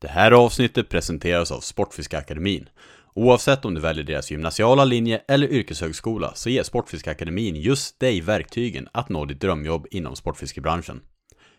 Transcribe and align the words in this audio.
Det 0.00 0.08
här 0.08 0.32
avsnittet 0.32 0.88
presenteras 0.88 1.50
av 1.50 1.60
Sportfiskeakademin. 1.60 2.68
Oavsett 3.14 3.64
om 3.64 3.74
du 3.74 3.80
väljer 3.80 4.04
deras 4.04 4.30
gymnasiala 4.30 4.84
linje 4.84 5.22
eller 5.28 5.48
yrkeshögskola 5.52 6.34
så 6.34 6.50
ger 6.50 6.62
Sportfiskeakademin 6.62 7.56
just 7.56 8.00
dig 8.00 8.20
verktygen 8.20 8.88
att 8.92 9.08
nå 9.08 9.24
ditt 9.24 9.40
drömjobb 9.40 9.86
inom 9.90 10.16
sportfiskebranschen. 10.16 11.00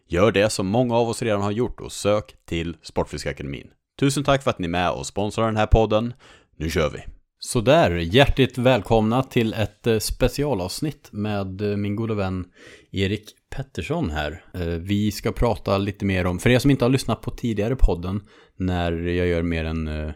Gör 0.08 0.32
det 0.32 0.50
som 0.50 0.68
många 0.68 0.96
av 0.96 1.10
oss 1.10 1.22
redan 1.22 1.42
har 1.42 1.52
gjort 1.52 1.82
och 1.82 1.92
sök 1.92 2.36
till 2.46 2.78
Sportfiskeakademin. 2.82 3.68
Tusen 4.00 4.24
tack 4.24 4.44
för 4.44 4.50
att 4.50 4.60
ni 4.60 4.66
är 4.66 4.70
med 4.70 4.92
och 4.92 5.08
sponsrar 5.08 5.46
den 5.46 5.58
här 5.58 5.68
podden. 5.68 6.14
Nu 6.58 6.70
kör 6.70 6.90
vi! 6.90 7.00
Sådär, 7.40 7.92
hjärtligt 7.92 8.58
välkomna 8.58 9.24
till 9.24 9.54
ett 9.54 9.88
eh, 9.88 10.00
specialavsnitt 10.00 11.10
med 11.12 11.62
eh, 11.62 11.78
min 11.78 11.96
goda 11.96 12.14
vän 12.14 12.46
Erik 12.92 13.36
Pettersson 13.56 14.10
här. 14.10 14.44
Eh, 14.54 14.62
Vi 14.68 15.12
ska 15.12 15.32
prata 15.32 15.78
lite 15.78 16.06
mer 16.06 16.26
om, 16.26 16.40
för 16.40 16.50
er 16.50 16.60
som 16.60 16.72
inte 16.72 16.86
har 16.86 16.90
lyssnat 16.90 17.22
på 17.22 17.32
tidigare 17.32 17.76
podden, 17.76 18.22
när 18.56 18.92
jag 18.92 19.28
gör 19.28 19.42
mer 19.42 19.66
en, 19.66 19.88
eh, 19.88 20.12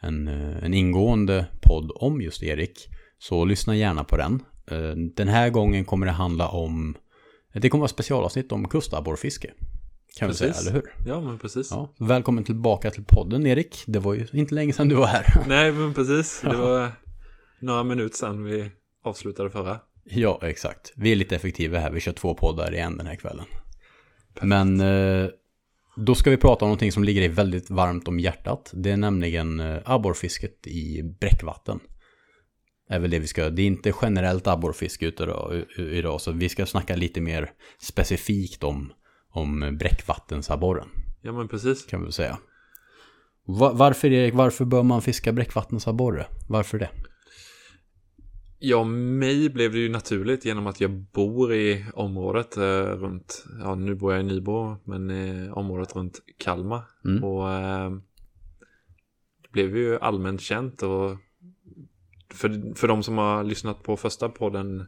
en, 0.00 0.28
eh, 0.28 0.64
en 0.64 0.74
ingående 0.74 1.46
podd 1.62 1.90
om 1.94 2.20
just 2.22 2.42
Erik, 2.42 2.88
så 3.18 3.44
lyssna 3.44 3.76
gärna 3.76 4.04
på 4.04 4.16
den. 4.16 4.42
Den 5.16 5.28
här 5.28 5.50
gången 5.50 5.84
kommer 5.84 6.06
det 6.06 6.12
handla 6.12 6.48
om, 6.48 6.96
det 7.52 7.68
kommer 7.68 7.80
vara 7.80 7.88
specialavsnitt 7.88 8.52
om 8.52 8.68
kustabborrfiske. 8.68 9.50
Kan 10.18 10.28
vi 10.28 10.34
säga, 10.34 10.50
Precis. 10.52 10.66
eller 10.68 10.74
hur? 10.80 10.92
Ja, 11.06 11.20
men 11.20 11.38
precis. 11.38 11.68
Ja, 11.70 11.94
välkommen 11.98 12.44
tillbaka 12.44 12.90
till 12.90 13.04
podden 13.04 13.46
Erik. 13.46 13.82
Det 13.86 13.98
var 13.98 14.14
ju 14.14 14.26
inte 14.32 14.54
länge 14.54 14.72
sedan 14.72 14.88
du 14.88 14.94
var 14.94 15.06
här. 15.06 15.44
Nej, 15.48 15.72
men 15.72 15.94
precis. 15.94 16.40
Det 16.40 16.56
var 16.56 16.88
några 17.60 17.84
minuter 17.84 18.16
sedan 18.16 18.44
vi 18.44 18.70
avslutade 19.04 19.50
förra. 19.50 19.80
Ja, 20.10 20.40
exakt. 20.42 20.92
Vi 20.96 21.12
är 21.12 21.16
lite 21.16 21.36
effektiva 21.36 21.78
här. 21.78 21.90
Vi 21.90 22.00
kör 22.00 22.12
två 22.12 22.34
poddar 22.34 22.74
i 22.74 22.78
en 22.78 22.96
den 22.96 23.06
här 23.06 23.16
kvällen. 23.16 23.46
Men 24.42 24.80
eh, 24.80 25.28
då 25.96 26.14
ska 26.14 26.30
vi 26.30 26.36
prata 26.36 26.64
om 26.64 26.68
någonting 26.68 26.92
som 26.92 27.04
ligger 27.04 27.20
dig 27.20 27.28
väldigt 27.30 27.70
varmt 27.70 28.08
om 28.08 28.20
hjärtat. 28.20 28.70
Det 28.74 28.90
är 28.90 28.96
nämligen 28.96 29.60
eh, 29.60 29.76
abborrfisket 29.84 30.66
i 30.66 31.02
bräckvatten. 31.20 31.80
Är 32.90 32.98
väl 32.98 33.10
det 33.10 33.18
vi 33.18 33.26
ska, 33.26 33.50
det 33.50 33.62
är 33.62 33.66
inte 33.66 33.92
generellt 34.02 34.46
abborrfiske 34.46 35.06
idag, 35.06 35.62
idag, 35.78 36.20
så 36.20 36.32
vi 36.32 36.48
ska 36.48 36.66
snacka 36.66 36.96
lite 36.96 37.20
mer 37.20 37.50
specifikt 37.78 38.64
om, 38.64 38.92
om 39.30 39.76
bräckvattensabborren, 39.78 40.88
Ja, 41.22 41.32
men 41.32 41.48
precis. 41.48 41.86
kan 41.86 42.04
vi 42.04 42.12
säga. 42.12 42.38
Va- 43.46 43.72
varför 43.74 44.12
Erik, 44.12 44.34
varför 44.34 44.64
bör 44.64 44.82
man 44.82 45.02
fiska 45.02 45.32
bräckvattensabborre? 45.32 46.26
Varför 46.48 46.78
det? 46.78 46.90
Ja, 48.58 48.84
mig 48.84 49.48
blev 49.50 49.72
det 49.72 49.78
ju 49.78 49.88
naturligt 49.88 50.44
genom 50.44 50.66
att 50.66 50.80
jag 50.80 50.90
bor 50.90 51.54
i 51.54 51.84
området 51.94 52.56
eh, 52.56 52.82
runt, 52.82 53.44
ja 53.60 53.74
nu 53.74 53.94
bor 53.94 54.12
jag 54.12 54.20
i 54.20 54.24
Nybro, 54.24 54.76
men 54.84 55.10
eh, 55.10 55.52
området 55.52 55.96
runt 55.96 56.20
Kalmar. 56.38 56.82
Mm. 57.04 57.24
Och 57.24 57.52
eh, 57.52 57.90
det 59.42 59.52
blev 59.52 59.76
ju 59.76 59.98
allmänt 59.98 60.40
känt 60.40 60.82
och 60.82 61.16
för, 62.34 62.74
för 62.74 62.88
de 62.88 63.02
som 63.02 63.18
har 63.18 63.44
lyssnat 63.44 63.82
på 63.82 63.96
första 63.96 64.28
podden 64.28 64.86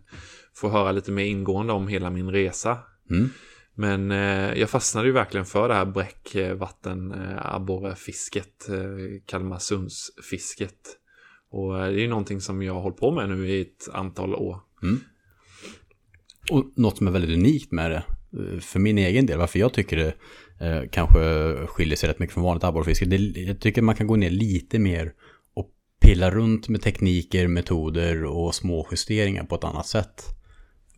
får 0.54 0.68
höra 0.68 0.92
lite 0.92 1.12
mer 1.12 1.24
ingående 1.24 1.72
om 1.72 1.88
hela 1.88 2.10
min 2.10 2.30
resa. 2.30 2.78
Mm. 3.10 3.28
Men 3.74 4.10
eh, 4.10 4.58
jag 4.58 4.70
fastnade 4.70 5.06
ju 5.06 5.12
verkligen 5.12 5.46
för 5.46 5.68
det 5.68 5.74
här 5.74 5.84
bräckvatten 5.84 7.12
eh, 7.12 7.54
eh, 8.68 9.22
Kalmarsundsfisket. 9.26 10.99
Och 11.50 11.78
eh, 11.78 11.86
det 11.86 12.00
är 12.00 12.02
ju 12.02 12.08
någonting 12.08 12.40
som 12.40 12.62
jag 12.62 12.74
har 12.74 12.80
hållit 12.80 12.96
på 12.96 13.10
med 13.10 13.28
nu 13.28 13.48
i 13.48 13.60
ett 13.60 13.88
antal 13.92 14.34
år. 14.34 14.60
Mm. 14.82 15.00
Och 16.50 16.72
något 16.76 16.96
som 16.96 17.06
är 17.06 17.10
väldigt 17.10 17.36
unikt 17.36 17.72
med 17.72 17.90
det, 17.90 18.02
eh, 18.38 18.60
för 18.60 18.78
min 18.78 18.98
egen 18.98 19.26
del, 19.26 19.38
varför 19.38 19.58
jag 19.58 19.72
tycker 19.72 19.96
det 19.96 20.14
eh, 20.66 20.88
kanske 20.92 21.54
skiljer 21.66 21.96
sig 21.96 22.08
rätt 22.08 22.18
mycket 22.18 22.34
från 22.34 22.44
vanligt 22.44 22.64
abborrfiske, 22.64 23.04
det, 23.04 23.16
jag 23.40 23.60
tycker 23.60 23.82
man 23.82 23.96
kan 23.96 24.06
gå 24.06 24.16
ner 24.16 24.30
lite 24.30 24.78
mer 24.78 25.12
och 25.54 25.70
pilla 26.00 26.30
runt 26.30 26.68
med 26.68 26.82
tekniker, 26.82 27.48
metoder 27.48 28.24
och 28.24 28.54
små 28.54 28.88
justeringar 28.90 29.44
på 29.44 29.54
ett 29.54 29.64
annat 29.64 29.86
sätt. 29.86 30.24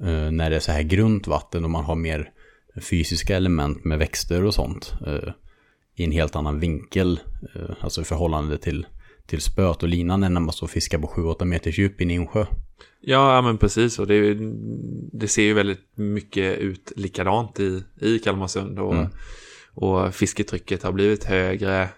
Eh, 0.01 0.31
när 0.31 0.51
det 0.51 0.57
är 0.57 0.61
så 0.61 0.73
här 0.73 0.83
grunt 0.83 1.27
vatten 1.27 1.65
och 1.65 1.71
man 1.71 1.85
har 1.85 1.97
mer 1.97 2.31
fysiska 2.81 3.37
element 3.37 3.85
med 3.85 3.99
växter 3.99 4.45
och 4.45 4.55
sånt 4.55 4.95
eh, 5.07 5.33
i 5.95 6.05
en 6.05 6.13
helt 6.13 6.37
annan 6.37 6.61
vinkel, 6.61 7.21
eh, 7.55 7.71
alltså 7.81 8.01
i 8.01 8.05
förhållande 8.05 8.59
till, 8.59 8.87
till 9.27 9.41
spöet 9.41 9.83
och 9.83 9.89
linan 9.89 10.21
när 10.21 10.29
man 10.31 10.53
står 10.53 10.67
och 10.67 10.71
fiskar 10.71 10.99
på 10.99 11.07
7-8 11.07 11.45
meters 11.45 11.79
djup 11.79 12.01
i 12.01 12.05
en 12.05 12.11
insjö. 12.11 12.47
Ja, 13.01 13.43
men 13.43 13.59
precis. 13.59 13.99
Och 13.99 14.07
det, 14.07 14.35
det 15.13 15.29
ser 15.29 15.43
ju 15.43 15.55
väldigt 15.55 15.81
mycket 15.95 16.59
ut 16.59 16.93
likadant 16.97 17.61
i, 17.61 17.85
i 18.01 18.19
Kalmarsund. 18.19 18.79
Och, 18.79 18.95
Mm. 18.95 19.07
och 19.75 20.15
fisketrycket 20.15 20.83
har 20.83 20.93
blivit 20.93 21.25
högre. 21.25 21.89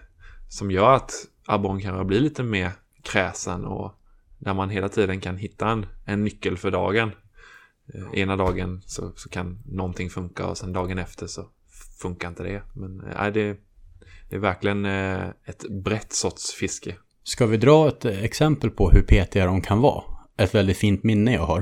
Som 0.49 0.71
gör 0.71 0.93
att 0.93 1.11
abborren 1.45 1.81
kanske 1.81 2.05
blir 2.05 2.19
lite 2.19 2.43
mer 2.43 2.71
kräsen. 3.03 3.65
Och 3.65 3.91
där 4.39 4.53
man 4.53 4.69
hela 4.69 4.89
tiden 4.89 5.19
kan 5.21 5.37
hitta 5.37 5.69
en, 5.69 5.85
en 6.05 6.23
nyckel 6.23 6.57
för 6.57 6.71
dagen. 6.71 7.11
Eh, 7.93 8.19
Ena 8.19 8.35
dagen 8.35 8.81
så, 8.85 9.11
så 9.15 9.29
kan 9.29 9.59
någonting 9.65 10.09
funka 10.09 10.45
och 10.47 10.57
sen 10.57 10.73
dagen 10.73 10.97
efter 10.97 11.27
så 11.27 11.49
funkar 12.01 12.27
inte 12.27 12.43
det. 12.43 12.63
Men 12.73 13.01
eh, 13.01 13.27
det, 13.33 13.57
det 14.29 14.35
är 14.35 14.39
verkligen 14.39 14.85
eh, 14.85 15.27
ett 15.45 15.65
brett 15.83 16.13
sorts 16.13 16.53
fiske. 16.53 16.95
Ska 17.27 17.45
vi 17.45 17.57
dra 17.57 17.87
ett 17.87 18.05
exempel 18.05 18.69
på 18.69 18.89
hur 18.89 19.01
petiga 19.01 19.45
de 19.45 19.61
kan 19.61 19.81
vara? 19.81 20.03
Ett 20.37 20.55
väldigt 20.55 20.77
fint 20.77 21.03
minne 21.03 21.33
jag 21.33 21.45
har. 21.45 21.59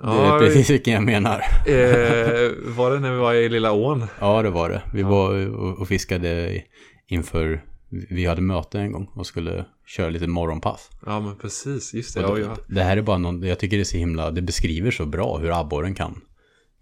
det 0.00 0.06
är 0.08 0.38
precis 0.38 0.70
vilken 0.70 0.94
jag 0.94 1.02
menar. 1.02 1.38
eh, 1.66 2.50
var 2.76 2.90
det 2.90 3.00
när 3.00 3.12
vi 3.12 3.18
var 3.18 3.34
i 3.34 3.48
Lilla 3.48 3.72
ån? 3.72 4.04
Ja, 4.20 4.42
det 4.42 4.50
var 4.50 4.70
det. 4.70 4.82
Vi 4.94 5.02
var 5.02 5.46
och- 5.80 5.88
fiskade 5.88 6.62
inför... 7.06 7.64
Vi 8.10 8.26
hade 8.26 8.40
möte 8.40 8.78
en 8.78 8.92
gång 8.92 9.10
och 9.14 9.26
skulle 9.26 9.64
köra 9.86 10.08
lite 10.10 10.26
morgonpass. 10.26 10.90
Ja 11.06 11.20
men 11.20 11.36
precis, 11.38 11.94
just 11.94 12.14
det. 12.14 12.20
Ja, 12.20 12.34
det, 12.34 12.40
ja. 12.40 12.56
det 12.68 12.82
här 12.82 12.96
är 12.96 13.02
bara 13.02 13.18
någon... 13.18 13.42
Jag 13.42 13.58
tycker 13.58 13.76
det 13.76 13.82
är 13.82 13.84
så 13.84 13.96
himla... 13.96 14.30
Det 14.30 14.42
beskriver 14.42 14.90
så 14.90 15.06
bra 15.06 15.38
hur 15.38 15.60
abborren 15.60 15.94
kan, 15.94 16.20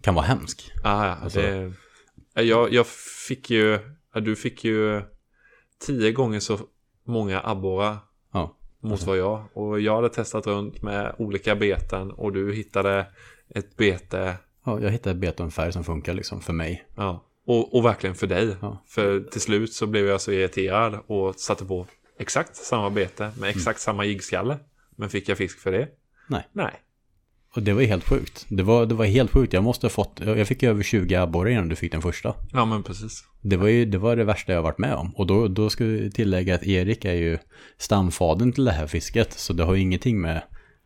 kan 0.01 0.15
vara 0.15 0.25
hemsk. 0.25 0.71
Ah, 0.83 1.05
ja 1.05 1.15
Alltså- 1.23 1.41
det, 1.41 1.73
jag, 2.43 2.73
jag 2.73 2.87
fick 3.27 3.49
ju, 3.49 3.79
ja, 4.13 4.19
du 4.19 4.35
fick 4.35 4.63
ju 4.63 5.01
tio 5.85 6.11
gånger 6.11 6.39
så 6.39 6.59
många 7.07 7.41
abborrar 7.43 7.97
Ja. 8.33 8.55
mot 8.79 9.03
vad 9.03 9.17
jag. 9.17 9.43
Och 9.53 9.79
jag 9.79 9.95
hade 9.95 10.09
testat 10.09 10.47
runt 10.47 10.81
med 10.81 11.15
olika 11.17 11.55
beten 11.55 12.11
och 12.11 12.33
du 12.33 12.53
hittade 12.53 13.05
ett 13.55 13.77
bete, 13.77 14.33
ja 14.65 14.79
jag 14.81 14.89
hittade 14.91 15.11
ett 15.11 15.21
bete 15.21 15.43
och 15.43 15.45
en 15.45 15.51
färg 15.51 15.73
som 15.73 15.83
funkar 15.83 16.13
liksom 16.13 16.41
för 16.41 16.53
mig. 16.53 16.87
ja. 16.95 17.23
Och, 17.49 17.75
och 17.75 17.85
verkligen 17.85 18.15
för 18.15 18.27
dig. 18.27 18.55
Ja. 18.61 18.83
För 18.87 19.19
till 19.19 19.41
slut 19.41 19.73
så 19.73 19.87
blev 19.87 20.05
jag 20.07 20.21
så 20.21 20.31
irriterad 20.31 20.99
och 21.07 21.35
satte 21.35 21.65
på 21.65 21.85
exakt 22.19 22.55
samma 22.55 22.89
bete 22.89 23.31
med 23.39 23.49
exakt 23.49 23.79
samma 23.79 24.05
jiggskalle. 24.05 24.57
Men 24.95 25.09
fick 25.09 25.29
jag 25.29 25.37
fisk 25.37 25.59
för 25.59 25.71
det? 25.71 25.87
Nej. 26.27 26.47
Nej. 26.51 26.73
Och 27.57 27.63
det 27.63 27.73
var 27.73 27.81
helt 27.81 28.03
sjukt. 28.03 28.45
Det 28.49 28.63
var, 28.63 28.85
det 28.85 28.95
var 28.95 29.05
helt 29.05 29.31
sjukt. 29.31 29.53
Jag 29.53 29.63
måste 29.63 29.85
ha 29.85 29.89
fått... 29.89 30.19
Jag 30.25 30.47
fick 30.47 30.63
över 30.63 30.83
20 30.83 31.15
abborrar 31.15 31.49
innan 31.49 31.69
du 31.69 31.75
fick 31.75 31.91
den 31.91 32.01
första. 32.01 32.33
Ja 32.53 32.65
men 32.65 32.83
precis. 32.83 33.23
Det 33.41 33.57
var 33.57 33.67
ju 33.67 33.85
det, 33.85 33.97
var 33.97 34.15
det 34.15 34.23
värsta 34.23 34.53
jag 34.53 34.61
varit 34.61 34.77
med 34.77 34.93
om. 34.93 35.15
Och 35.15 35.27
då, 35.27 35.47
då 35.47 35.69
ska 35.69 35.85
vi 35.85 36.11
tillägga 36.11 36.55
att 36.55 36.63
Erik 36.63 37.05
är 37.05 37.13
ju 37.13 37.37
stamfadern 37.77 38.51
till 38.51 38.65
det 38.65 38.71
här 38.71 38.87
fisket. 38.87 39.33
Så 39.33 39.53
det 39.53 39.63
har 39.63 39.73
ju 39.73 39.81
ingenting 39.81 40.21
med 40.21 40.41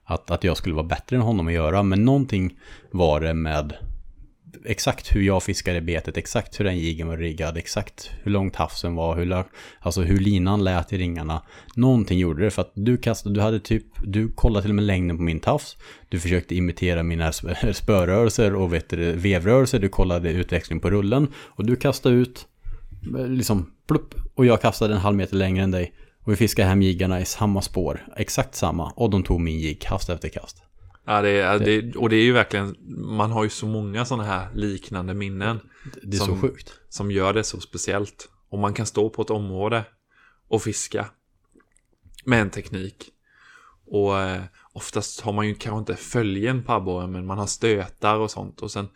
att, 0.05 0.31
att 0.31 0.43
jag 0.43 0.57
skulle 0.57 0.75
vara 0.75 0.85
bättre 0.85 1.15
än 1.15 1.21
honom 1.21 1.47
att 1.47 1.53
göra. 1.53 1.83
Men 1.83 2.05
någonting 2.05 2.59
var 2.91 3.21
det 3.21 3.33
med 3.33 3.73
exakt 4.65 5.15
hur 5.15 5.21
jag 5.21 5.43
fiskade 5.43 5.81
betet, 5.81 6.17
exakt 6.17 6.59
hur 6.59 6.65
den 6.65 6.77
jigen 6.77 7.07
var 7.07 7.17
riggad, 7.17 7.57
exakt 7.57 8.11
hur 8.23 8.31
långt 8.31 8.55
havsen 8.55 8.95
var, 8.95 9.15
hur, 9.15 9.43
alltså 9.79 10.01
hur 10.01 10.19
linan 10.19 10.63
lät 10.63 10.93
i 10.93 10.97
ringarna. 10.97 11.41
Någonting 11.75 12.19
gjorde 12.19 12.43
det 12.43 12.51
för 12.51 12.61
att 12.61 12.71
du 12.75 12.97
kastade, 12.97 13.35
du 13.35 13.41
hade 13.41 13.59
typ, 13.59 13.85
du 14.03 14.31
kollade 14.31 14.61
till 14.61 14.71
och 14.71 14.75
med 14.75 14.85
längden 14.85 15.17
på 15.17 15.23
min 15.23 15.39
tafs. 15.39 15.77
Du 16.09 16.19
försökte 16.19 16.55
imitera 16.55 17.03
mina 17.03 17.31
spörrörelser 17.73 18.55
och 18.55 18.73
vet 18.73 18.89
du, 18.89 19.11
vevrörelser, 19.11 19.79
du 19.79 19.89
kollade 19.89 20.31
utväxling 20.31 20.79
på 20.79 20.89
rullen. 20.89 21.27
Och 21.35 21.65
du 21.65 21.75
kastade 21.75 22.15
ut, 22.15 22.47
liksom 23.27 23.71
plupp, 23.87 24.15
och 24.35 24.45
jag 24.45 24.61
kastade 24.61 24.93
en 24.93 24.99
halv 24.99 25.17
meter 25.17 25.35
längre 25.35 25.63
än 25.63 25.71
dig. 25.71 25.93
Och 26.23 26.31
vi 26.31 26.35
fiskade 26.35 26.67
hem 26.67 26.81
jiggarna 26.81 27.21
i 27.21 27.25
samma 27.25 27.61
spår, 27.61 28.07
exakt 28.17 28.55
samma. 28.55 28.89
Och 28.89 29.09
de 29.09 29.23
tog 29.23 29.41
min 29.41 29.59
jigg 29.59 29.81
kast 29.81 30.09
efter 30.09 30.29
kast. 30.29 30.63
Ja, 31.05 31.21
det 31.21 31.29
är, 31.29 31.59
det, 31.59 31.95
och 31.95 32.09
det 32.09 32.15
är 32.15 32.23
ju 32.23 32.31
verkligen, 32.31 32.75
man 33.17 33.31
har 33.31 33.43
ju 33.43 33.49
så 33.49 33.65
många 33.65 34.05
sådana 34.05 34.23
här 34.23 34.49
liknande 34.53 35.13
minnen. 35.13 35.59
Det 36.03 36.17
är 36.17 36.19
Som- 36.19 36.27
så 36.27 36.47
sjukt. 36.47 36.79
som 36.89 37.11
gör 37.11 37.33
det 37.33 37.43
så 37.43 37.59
speciellt. 37.59 38.29
Och 38.49 38.59
man 38.59 38.73
kan 38.73 38.85
stå 38.85 39.09
på 39.09 39.21
ett 39.21 39.29
område 39.29 39.83
och 40.47 40.61
fiska 40.61 41.05
med 42.25 42.41
en 42.41 42.49
teknik. 42.49 43.09
Och 43.87 44.19
eh, 44.19 44.41
oftast 44.73 45.21
har 45.21 45.33
man 45.33 45.47
ju 45.47 45.55
kanske 45.55 45.79
inte 45.79 45.95
följen 45.95 46.63
på 46.63 46.73
abborren 46.73 47.11
men 47.11 47.25
man 47.25 47.37
har 47.37 47.47
stötar 47.47 48.15
och 48.19 48.31
sånt. 48.31 48.61
Och 48.61 48.71
sen 48.71 48.87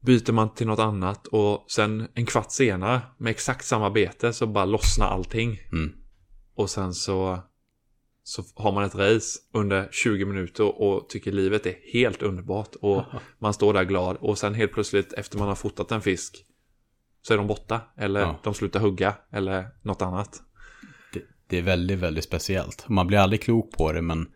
byter 0.00 0.32
man 0.32 0.54
till 0.54 0.66
något 0.66 0.78
annat 0.78 1.26
och 1.26 1.64
sen 1.70 2.08
en 2.14 2.26
kvart 2.26 2.50
senare 2.52 3.00
med 3.18 3.30
exakt 3.30 3.64
samma 3.64 3.90
bete 3.90 4.32
så 4.32 4.46
bara 4.46 4.64
lossnar 4.64 5.06
allting. 5.06 5.60
Mm. 5.72 5.92
Och 6.54 6.70
sen 6.70 6.94
så, 6.94 7.38
så 8.28 8.44
har 8.54 8.72
man 8.72 8.84
ett 8.84 8.94
race 8.94 9.38
under 9.52 9.88
20 9.92 10.24
minuter 10.24 10.80
och 10.82 11.08
tycker 11.08 11.32
livet 11.32 11.66
är 11.66 11.74
helt 11.92 12.22
underbart. 12.22 12.74
Och 12.80 13.02
man 13.38 13.54
står 13.54 13.74
där 13.74 13.84
glad 13.84 14.16
och 14.16 14.38
sen 14.38 14.54
helt 14.54 14.72
plötsligt 14.72 15.12
efter 15.12 15.38
man 15.38 15.48
har 15.48 15.54
fotat 15.54 15.92
en 15.92 16.00
fisk 16.00 16.44
så 17.22 17.34
är 17.34 17.38
de 17.38 17.46
borta. 17.46 17.80
Eller 17.96 18.20
Ja. 18.20 18.40
de 18.44 18.54
slutar 18.54 18.80
hugga 18.80 19.14
eller 19.32 19.68
något 19.82 20.02
annat. 20.02 20.42
Det, 21.12 21.20
det 21.46 21.58
är 21.58 21.62
väldigt, 21.62 21.98
väldigt 21.98 22.24
speciellt. 22.24 22.88
Man 22.88 23.06
blir 23.06 23.18
aldrig 23.18 23.42
klok 23.42 23.72
på 23.72 23.92
det, 23.92 24.02
men 24.02 24.28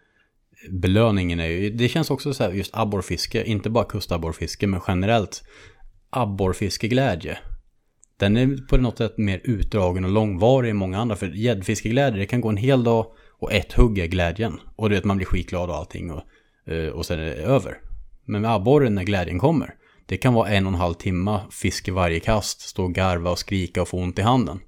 belöningen 0.71 1.41
är 1.41 1.47
ju, 1.47 1.71
det 1.71 1.89
känns 1.89 2.11
också 2.11 2.35
så 2.35 2.45
här, 2.45 2.53
just 2.53 2.77
abborrfiske, 2.77 3.45
inte 3.45 3.71
bara 3.71 3.85
kustabborrfiske, 3.85 4.67
men 4.67 4.81
generellt 4.89 5.43
abborrfiskeglädje. 6.11 7.39
Den 8.17 8.37
är 8.37 8.67
på 8.69 8.77
något 8.77 8.99
sätt 8.99 9.19
mer 9.19 9.41
utdragen 9.45 10.05
och 10.05 10.11
långvarig 10.11 10.71
än 10.71 10.77
många 10.77 10.99
andra, 10.99 11.17
för 11.17 11.27
gäddfiskeglädje, 11.27 12.21
det 12.21 12.27
kan 12.27 12.41
gå 12.41 12.49
en 12.49 12.57
hel 12.57 12.85
dag 12.85 13.07
och 13.41 13.53
ett 13.53 13.73
hugg 13.73 13.99
är 13.99 14.07
glädjen. 14.07 14.61
Och 14.77 14.89
du 14.89 14.95
vet, 14.95 15.05
man 15.05 15.17
blir 15.17 15.27
skitglad 15.27 15.71
och 15.71 15.77
allting 15.77 16.11
och, 16.11 16.23
eh, 16.73 16.89
och 16.89 17.07
sen 17.07 17.19
är 17.21 17.25
det 17.25 17.33
över. 17.33 17.79
Men 18.25 18.43
med 18.43 18.55
abborren 18.55 18.95
när 18.95 19.05
glädjen 19.05 19.39
kommer, 19.39 19.75
det 20.07 20.17
kan 20.17 20.35
vara 20.35 20.49
en 20.49 20.67
och 20.67 20.73
en 20.73 20.79
halv 20.79 20.95
timme 20.95 21.41
fisk 21.51 21.89
i 21.89 21.91
varje 21.91 22.21
kast, 22.21 22.61
stå 22.61 22.85
och 22.85 22.95
garva 22.95 23.31
och 23.31 23.39
skrika 23.39 23.83
och 23.83 23.89
få 23.89 23.99
ont 23.99 24.19
i 24.19 24.23
handen. 24.23 24.61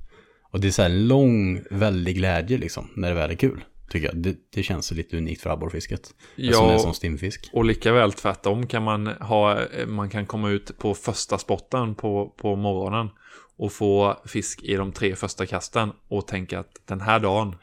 Och 0.52 0.60
det 0.60 0.69
är 0.69 0.70
så 0.72 0.82
här 0.82 0.88
lång, 0.88 1.62
väldig 1.70 2.16
glädje 2.16 2.58
liksom, 2.58 2.88
när 2.96 3.08
det 3.08 3.14
väl 3.14 3.30
är 3.30 3.34
kul. 3.34 3.64
Tycker 3.90 4.06
jag. 4.06 4.16
Det, 4.16 4.36
det 4.54 4.62
känns 4.62 4.90
lite 4.90 5.16
unikt 5.16 5.42
för 5.42 5.50
abborrfisket. 5.50 6.14
Ja. 6.36 6.52
Som 6.52 6.68
är 6.68 6.78
som 6.78 6.94
stimfisk. 6.94 7.50
Och 7.52 7.64
lika 7.64 7.92
väl 7.92 8.12
tvärtom 8.12 8.66
kan 8.66 8.82
man 8.82 9.06
ha, 9.06 9.58
man 9.86 10.10
kan 10.10 10.26
komma 10.26 10.50
ut 10.50 10.78
på 10.78 10.94
första 10.94 11.38
spotten 11.38 11.94
på, 11.94 12.34
på 12.36 12.56
morgonen 12.56 13.08
och 13.56 13.72
få 13.72 14.20
fisk 14.26 14.62
i 14.62 14.75
de 14.75 14.92
tre 14.92 15.16
första 15.16 15.46
kasten 15.46 15.92
och 16.08 16.26
tänka 16.26 16.58
att 16.58 16.82
den 16.86 17.00
här 17.00 17.20
dagen. 17.20 17.56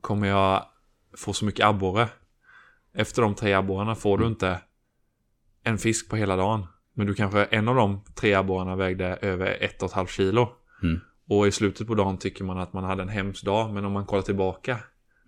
Kommer 0.00 0.28
jag 0.28 0.66
få 1.16 1.32
så 1.32 1.44
mycket 1.44 1.66
abborre. 1.66 2.08
Efter 2.94 3.22
de 3.22 3.34
tre 3.34 3.52
abborrarna 3.52 3.94
får 3.94 4.18
du 4.18 4.26
inte 4.26 4.60
en 5.62 5.78
fisk 5.78 6.10
på 6.10 6.16
hela 6.16 6.36
dagen. 6.36 6.66
Men 6.94 7.06
du 7.06 7.14
kanske, 7.14 7.44
en 7.44 7.68
av 7.68 7.74
de 7.74 8.04
tre 8.14 8.34
abborrarna 8.34 8.76
vägde 8.76 9.06
över 9.06 9.56
ett 9.60 9.82
och 9.82 9.88
ett 9.88 9.94
halvt 9.94 10.10
kilo. 10.10 10.48
Mm. 10.82 11.00
Och 11.28 11.46
i 11.46 11.52
slutet 11.52 11.86
på 11.86 11.94
dagen 11.94 12.18
tycker 12.18 12.44
man 12.44 12.58
att 12.58 12.72
man 12.72 12.84
hade 12.84 13.02
en 13.02 13.08
hemsk 13.08 13.44
dag. 13.44 13.74
Men 13.74 13.84
om 13.84 13.92
man 13.92 14.06
kollar 14.06 14.22
tillbaka. 14.22 14.78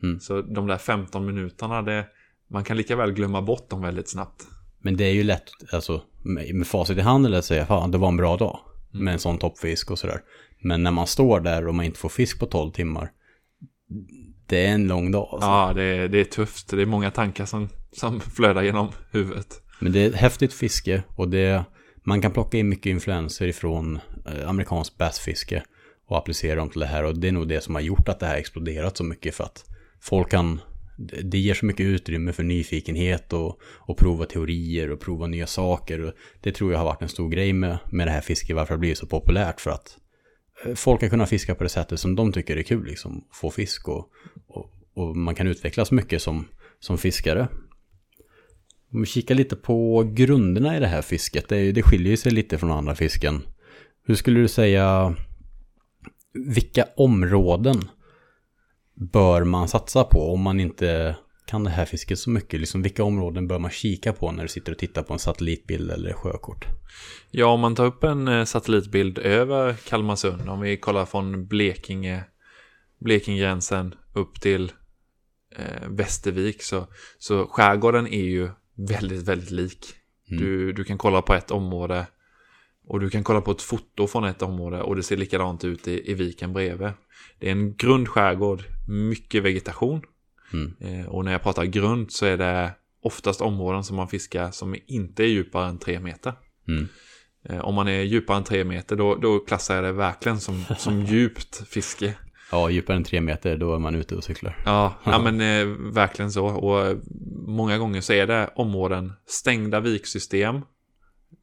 Mm. 0.03 0.21
Så 0.21 0.43
de 0.43 0.67
där 0.67 0.79
15 0.79 1.27
minuterna, 1.27 1.83
det, 1.83 2.07
man 2.49 2.65
kan 2.65 2.77
lika 2.77 2.97
väl 2.97 3.13
glömma 3.13 3.43
bort 3.43 3.71
dem 3.71 3.83
väldigt 3.83 4.09
snabbt. 4.09 4.47
Men 4.79 4.97
det 4.97 5.05
är 5.05 5.13
ju 5.13 5.23
lätt, 5.23 5.51
alltså 5.73 6.03
med, 6.23 6.55
med 6.55 6.67
facit 6.67 6.99
i 6.99 7.01
handen 7.01 7.35
att 7.35 7.45
säga, 7.45 7.67
fan 7.67 7.91
det 7.91 7.99
var 7.99 8.09
en 8.09 8.17
bra 8.17 8.37
dag. 8.37 8.59
Med 8.91 9.13
en 9.13 9.19
sån 9.19 9.39
toppfisk 9.39 9.91
och 9.91 9.99
sådär. 9.99 10.21
Men 10.63 10.83
när 10.83 10.91
man 10.91 11.07
står 11.07 11.41
där 11.41 11.69
och 11.69 11.75
man 11.75 11.85
inte 11.85 11.99
får 11.99 12.09
fisk 12.09 12.41
på 12.41 12.47
12 12.47 12.71
timmar. 12.71 13.11
Det 14.51 14.67
är 14.67 14.73
en 14.73 14.87
lång 14.89 15.11
dag 15.11 15.29
alltså. 15.33 15.49
Ja, 15.49 15.73
det, 15.75 15.83
är- 15.83 16.09
det 16.09 16.21
är 16.21 16.25
tufft. 16.25 16.69
Det 16.71 16.83
är 16.83 16.87
många 16.87 17.11
tankar 17.11 17.47
som, 17.47 17.69
som 17.93 18.21
flödar 18.21 18.63
genom 18.63 18.89
huvudet. 19.11 19.63
Men 19.81 19.93
det 19.93 20.01
är 20.01 20.09
ett 20.09 20.15
häftigt 20.15 20.53
fiske 20.53 21.03
och 21.17 21.29
det, 21.29 21.65
man 22.05 22.23
kan 22.23 22.33
plocka 22.33 22.59
in 22.59 22.69
mycket 22.69 22.87
influenser 22.87 23.47
ifrån 23.47 24.01
eh, 24.27 24.49
amerikansk 24.49 24.99
bassfiske 24.99 25.63
och 26.09 26.19
applicera 26.19 26.55
dem 26.57 26.71
till 26.71 26.81
det 26.81 26.87
här 26.87 27.05
och 27.05 27.19
det 27.19 27.29
är 27.29 27.33
nog 27.33 27.49
det 27.49 27.61
som 27.61 27.75
har 27.75 27.83
gjort 27.83 28.09
att 28.09 28.21
det 28.21 28.27
här 28.27 28.37
exploderat 28.37 28.97
så 28.97 29.05
mycket 29.05 29.35
för 29.35 29.45
att 29.45 29.65
folk 30.01 30.31
kan, 30.31 30.61
det 31.23 31.39
ger 31.39 31.55
så 31.55 31.67
mycket 31.67 31.87
utrymme 31.87 32.33
för 32.33 32.43
nyfikenhet 32.43 33.33
och, 33.33 33.59
och 33.63 33.97
prova 33.97 34.25
teorier 34.27 34.91
och 34.91 35.01
prova 35.01 35.27
nya 35.27 35.47
saker 35.47 36.01
och 36.01 36.13
det 36.41 36.53
tror 36.53 36.73
jag 36.73 36.79
har 36.79 36.85
varit 36.87 37.03
en 37.03 37.09
stor 37.09 37.29
grej 37.29 37.53
med, 37.53 37.79
med 37.93 38.07
det 38.07 38.11
här 38.11 38.21
fisket, 38.21 38.57
varför 38.57 38.69
det 38.75 38.77
har 38.77 38.81
blivit 38.81 38.99
så 38.99 39.07
populärt 39.07 39.61
för 39.61 39.71
att 39.71 39.97
Eh, 40.65 40.75
folk 40.75 41.03
har 41.03 41.09
kunna 41.09 41.27
fiska 41.27 41.55
på 41.55 41.65
det 41.65 41.71
sättet 41.71 42.01
som 42.01 42.17
de 42.17 42.33
tycker 42.33 42.57
är 42.57 42.63
kul, 42.63 42.87
liksom 42.87 43.25
få 43.33 43.51
fisk 43.51 43.89
och, 43.89 44.09
och, 44.47 44.73
och 44.95 45.17
man 45.17 45.35
kan 45.35 45.47
utvecklas 45.47 45.91
mycket 45.91 46.23
som, 46.23 46.49
som 46.81 46.99
fiskare. 46.99 47.49
Om 48.93 49.01
vi 49.01 49.07
kikar 49.07 49.35
lite 49.35 49.57
på 49.57 50.03
grunderna 50.15 50.77
i 50.77 50.81
det 50.81 50.87
här 50.87 51.03
fisket, 51.03 51.49
det, 51.49 51.73
det 51.73 51.83
skiljer 51.83 52.11
ju 52.11 52.17
sig 52.17 52.33
lite 52.33 52.59
från 52.59 52.71
andra 52.71 52.95
fisken. 52.95 53.43
Hur 54.07 54.15
skulle 54.15 54.41
du 54.41 54.49
säga, 54.49 55.15
vilka 56.33 56.87
områden 56.97 57.81
bör 58.95 59.45
man 59.45 59.69
satsa 59.69 60.05
på 60.05 60.33
om 60.33 60.41
man 60.41 60.61
inte 60.61 61.17
kan 61.51 61.65
det 61.65 61.71
här 61.71 61.85
fisket 61.85 62.19
så 62.19 62.31
mycket? 62.31 62.61
Liksom, 62.61 62.83
vilka 62.83 63.05
områden 63.05 63.49
bör 63.49 63.59
man 63.59 63.71
kika 63.71 64.13
på 64.13 64.33
när 64.33 64.43
du 64.43 64.49
sitter 64.49 64.73
och 64.73 64.79
tittar 64.79 65.03
på 65.03 65.13
en 65.13 65.19
satellitbild 65.19 65.91
eller 65.91 66.13
sjökort? 66.13 66.67
Ja, 67.31 67.47
om 67.47 67.61
man 67.61 67.75
tar 67.75 67.87
upp 67.87 68.05
en 68.05 68.29
eh, 68.29 68.45
satellitbild 68.45 69.19
över 69.19 69.75
Kalmarsund, 69.75 70.49
om 70.49 70.61
vi 70.61 70.77
kollar 70.77 71.07
från 71.07 71.47
Blekinge, 71.47 72.25
Blekingegränsen 73.01 73.95
upp 74.15 74.41
till 74.41 74.73
eh, 75.57 75.89
Västervik, 75.89 76.63
så, 76.63 76.87
så 77.19 77.47
skärgården 77.47 78.07
är 78.07 78.25
ju 78.25 78.49
väldigt, 78.75 79.29
väldigt 79.29 79.51
lik. 79.51 79.95
Mm. 80.31 80.43
Du, 80.43 80.73
du 80.73 80.85
kan 80.85 80.99
kolla 80.99 81.23
på 81.23 81.35
ett 81.35 81.51
område 81.51 82.07
och 82.87 83.01
du 83.01 83.11
kan 83.11 83.25
kolla 83.25 83.41
på 83.41 83.51
ett 83.51 83.63
foto 83.63 84.07
från 84.07 84.25
ett 84.25 84.43
område 84.43 84.83
och 84.83 84.97
det 84.97 85.03
ser 85.03 85.17
likadant 85.17 85.65
ut 85.65 85.89
i, 85.89 86.11
i 86.11 86.15
viken 86.15 86.53
bredvid. 86.53 86.93
Det 87.39 87.49
är 87.49 87.53
en 87.53 87.77
grund 87.77 88.09
skärgård, 88.09 88.63
mycket 88.89 89.43
vegetation. 89.43 90.03
Mm. 90.53 90.75
Eh, 90.81 91.07
och 91.07 91.25
när 91.25 91.33
jag 91.33 91.43
pratar 91.43 91.65
grund 91.65 92.13
så 92.13 92.27
är 92.27 92.37
det 92.37 92.71
oftast 93.03 93.41
områden 93.41 93.85
som 93.85 93.97
man 93.97 94.09
fiskar 94.09 94.51
som 94.51 94.77
inte 94.87 95.23
är 95.23 95.27
djupare 95.27 95.69
än 95.69 95.79
tre 95.79 96.01
meter. 96.01 96.33
Mm. 96.69 96.89
Eh, 97.45 97.59
Om 97.65 97.75
man 97.75 97.89
är 97.89 98.01
djupare 98.03 98.37
än 98.37 98.45
tre 98.45 98.65
meter 98.65 98.97
då, 98.97 99.15
då 99.15 99.39
klassar 99.39 99.75
jag 99.75 99.85
det 99.85 99.93
verkligen 99.93 100.41
som, 100.41 100.65
som 100.79 101.03
djupt 101.05 101.69
fiske. 101.69 102.15
Ja, 102.53 102.71
djupare 102.71 102.97
än 102.97 103.05
tre 103.05 103.21
meter, 103.21 103.57
då 103.57 103.75
är 103.75 103.79
man 103.79 103.95
ute 103.95 104.17
och 104.17 104.25
cyklar. 104.25 104.63
Ja, 104.65 104.95
ja 105.05 105.19
men 105.31 105.41
eh, 105.41 105.77
verkligen 105.93 106.33
så. 106.33 106.47
Och 106.47 106.87
eh, 106.87 106.97
många 107.47 107.79
gånger 107.79 108.01
så 108.01 108.13
är 108.13 108.27
det 108.27 108.51
områden, 108.55 109.13
stängda 109.27 109.81
viksystem. 109.81 110.57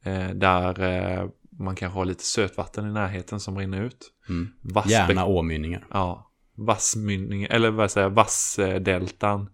Eh, 0.04 0.30
där 0.30 0.80
eh, 1.20 1.28
man 1.50 1.76
kanske 1.76 1.98
har 1.98 2.04
lite 2.04 2.24
sötvatten 2.24 2.88
i 2.88 2.92
närheten 2.92 3.40
som 3.40 3.58
rinner 3.58 3.82
ut. 3.82 4.12
Mm. 4.28 4.48
Vassbäck- 4.62 4.90
Gärna 4.90 5.24
åmynningar. 5.26 5.86
Ja, 5.90 6.27
vassmynning, 6.58 7.42
eller 7.42 7.70
vad 7.70 7.90
säger 7.90 8.04
jag, 8.04 8.14
vassdeltan. 8.14 9.50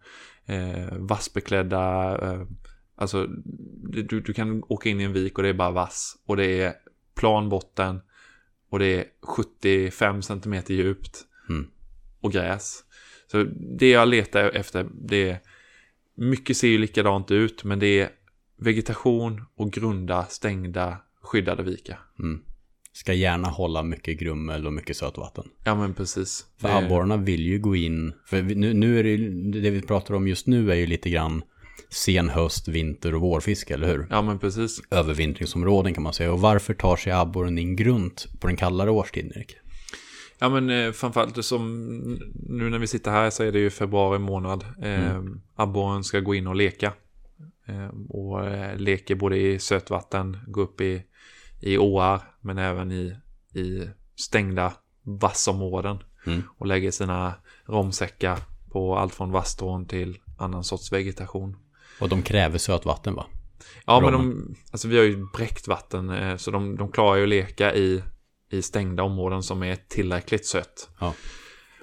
Eh, 0.47 0.97
vassbeklädda, 0.99 2.19
eh, 2.23 2.47
alltså 2.97 3.27
du, 3.83 4.21
du 4.21 4.33
kan 4.33 4.63
åka 4.69 4.89
in 4.89 5.01
i 5.01 5.05
en 5.05 5.13
vik 5.13 5.39
och 5.39 5.43
det 5.43 5.49
är 5.49 5.55
bara 5.55 5.71
vass. 5.71 6.17
Och 6.27 6.37
det 6.37 6.61
är 6.61 6.75
plan 7.15 7.49
botten. 7.49 8.01
Och 8.71 8.79
det 8.79 8.87
är 8.87 9.05
75 9.23 10.23
centimeter 10.23 10.75
djupt. 10.75 11.25
Mm. 11.49 11.67
Och 12.21 12.33
gräs. 12.33 12.85
Så 13.27 13.45
det 13.79 13.91
jag 13.91 14.09
letar 14.09 14.45
efter, 14.45 14.89
det 14.95 15.31
är 15.31 15.41
mycket 16.15 16.57
ser 16.57 16.69
ju 16.69 16.79
likadant 16.79 17.31
ut, 17.31 17.65
men 17.65 17.79
det 17.79 18.01
är 18.01 18.11
vegetation 18.57 19.45
och 19.57 19.73
grunda, 19.73 20.27
stängda, 20.27 20.99
skyddade 21.23 21.63
vikar. 21.63 22.01
Mm. 22.19 22.43
Ska 22.97 23.13
gärna 23.13 23.49
hålla 23.49 23.83
mycket 23.83 24.19
grummel 24.21 24.67
och 24.67 24.73
mycket 24.73 24.97
sötvatten. 24.97 25.45
Ja 25.65 25.75
men 25.75 25.95
precis. 25.95 26.47
För 26.61 26.69
Det- 26.69 26.75
abborrarna 26.75 27.17
vill 27.17 27.47
ju 27.47 27.59
gå 27.59 27.77
in, 27.77 28.13
för 28.27 28.43
nu, 28.43 28.73
nu 28.75 28.99
är 28.99 29.03
det 29.05 29.11
ju, 29.11 29.51
det 29.53 29.71
vi 29.71 29.83
pratar 29.83 30.15
om 30.15 30.29
just 30.29 30.47
nu 30.47 30.71
är 30.71 30.75
ju 30.77 30.87
lite 30.87 31.11
grann 31.11 31.43
sen 31.91 32.29
höst, 32.29 32.69
vinter 32.69 33.15
och 33.15 33.21
vårfiske, 33.21 33.75
eller 33.75 33.87
hur? 33.87 34.07
Ja 34.11 34.23
men 34.23 34.39
precis. 34.39 34.83
Övervintringsområden 34.91 35.95
kan 35.95 36.03
man 36.03 36.13
säga. 36.13 36.33
Och 36.33 36.41
varför 36.41 36.75
tar 36.75 36.97
sig 36.97 37.13
abborren 37.13 37.59
in 37.59 37.77
grunt 37.77 38.27
på 38.41 38.47
den 38.47 38.57
kallare 38.57 38.91
årstiden, 38.91 39.33
Erik? 39.37 39.57
Ja 40.39 40.49
men 40.49 40.71
eh, 40.71 40.93
framförallt 40.93 41.45
som 41.45 41.83
nu 42.49 42.71
när 42.71 42.79
vi 42.79 42.87
sitter 42.87 43.11
här 43.11 43.31
så 43.31 43.43
är 43.45 43.53
det 43.53 43.59
ju 43.59 43.71
februari 43.71 44.19
månad. 44.19 44.65
Eh, 44.83 45.23
Abborren 45.57 46.05
ska 46.05 46.21
gå 46.21 46.35
in 46.35 46.47
och 46.47 46.57
leka. 46.57 46.93
Eh, 47.69 47.89
och 48.09 48.47
eh, 48.47 48.77
leker 48.79 49.15
både 49.15 49.37
i 49.39 49.59
sötvatten, 49.59 50.39
gå 50.47 50.61
upp 50.61 50.81
i, 50.81 51.03
i 51.65 51.79
åar 51.79 52.23
men 52.41 52.59
även 52.59 52.93
i, 52.93 53.17
i 53.55 53.89
stängda 54.17 54.73
vassområden. 55.03 55.99
Mm. 56.27 56.43
Och 56.59 56.67
lägger 56.67 56.91
sina 56.91 57.35
romsäckar 57.67 58.39
på 58.73 58.97
allt 58.97 59.15
från 59.15 59.31
vasstrån 59.31 59.87
till 59.87 60.19
annan 60.39 60.65
sorts 60.65 60.93
vegetation. 60.93 61.57
Och 62.01 62.09
de 62.09 62.23
kräver 62.23 62.59
sötvatten, 62.59 63.15
va? 63.15 63.27
Ja, 63.87 64.01
men 64.01 64.13
Rommen. 64.13 64.37
de, 64.37 64.57
alltså 64.71 64.89
vi 64.89 64.97
har 64.97 65.05
ju 65.05 65.27
bräckt 65.37 65.69
vatten 65.69 66.11
eh, 66.11 66.37
så 66.37 66.51
de, 66.51 66.77
de 66.77 66.93
klarar 66.93 67.17
ju 67.17 67.23
att 67.23 67.29
leka 67.29 67.75
i, 67.75 68.03
i 68.51 68.63
stängda 68.63 69.03
områden 69.03 69.43
som 69.43 69.63
är 69.63 69.77
tillräckligt 69.77 70.47
sött. 70.47 70.91
Ja. 71.01 71.15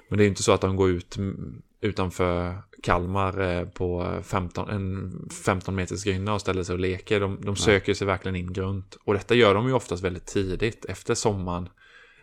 Men 0.08 0.18
det 0.18 0.22
är 0.22 0.24
ju 0.24 0.30
inte 0.30 0.42
så 0.42 0.52
att 0.52 0.60
de 0.60 0.76
går 0.76 0.90
ut 0.90 1.16
utanför 1.82 2.62
Kalmar 2.82 3.40
eh, 3.40 3.64
på 3.68 4.18
15, 4.22 4.70
en 4.70 5.12
15 5.44 5.74
meters 5.74 6.04
grynna 6.04 6.34
och 6.34 6.40
ställer 6.40 6.62
sig 6.62 6.72
och 6.72 6.78
leker. 6.78 7.20
De, 7.20 7.38
de 7.40 7.56
söker 7.56 7.94
sig 7.94 8.06
verkligen 8.06 8.36
in 8.36 8.52
grunt. 8.52 8.96
Och 9.04 9.14
detta 9.14 9.34
gör 9.34 9.54
de 9.54 9.66
ju 9.66 9.72
oftast 9.72 10.04
väldigt 10.04 10.26
tidigt 10.26 10.84
efter 10.84 11.14
sommaren. 11.14 11.68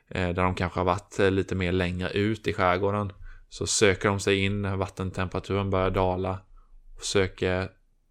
eh, 0.10 0.30
Där 0.30 0.44
de 0.44 0.56
kanske 0.56 0.80
har 0.80 0.86
varit 0.86 1.20
eh, 1.20 1.32
lite 1.32 1.56
mer 1.56 1.72
längre 1.72 2.10
ut 2.10 2.48
i 2.48 2.54
skärgården. 2.54 3.12
Så 3.50 3.68
söker 3.68 4.10
de 4.10 4.20
sig 4.20 4.40
in 4.40 4.62
när 4.62 4.76
vattentemperaturen 4.76 5.70
börjar 5.70 5.90
dala. 5.90 6.40
Och 6.98 7.04
söker 7.04 7.62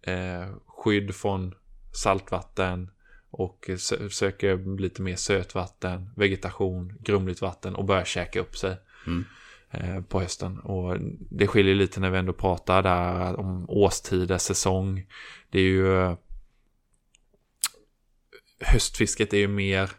eh, 0.01 0.55
skydd 0.67 1.15
från 1.15 1.53
saltvatten. 1.91 2.89
Och 3.31 3.65
sö- 3.69 4.09
söker 4.09 4.79
lite 4.79 5.01
mer 5.01 5.15
sötvatten, 5.15 6.09
vegetation, 6.15 6.93
grumligt 6.99 7.41
vatten 7.41 7.75
och 7.75 7.85
börjar 7.85 8.03
käka 8.05 8.39
upp 8.39 8.57
sig 8.57 8.77
Mm. 9.07 9.25
Eh, 9.71 10.01
på 10.01 10.21
hösten. 10.21 10.59
Och 10.59 10.97
det 11.29 11.47
skiljer 11.47 11.75
lite 11.75 11.99
när 11.99 12.09
vi 12.09 12.17
ändå 12.17 12.33
pratar 12.33 12.83
där 12.83 13.39
om 13.39 13.65
årstider, 13.69 14.37
säsong. 14.37 15.05
Det 15.49 15.59
är 15.59 15.63
ju... 15.63 16.01
eh, 16.01 16.17
Höstfisket 18.61 19.33
är 19.33 19.37
ju 19.37 19.47
mer 19.47 19.91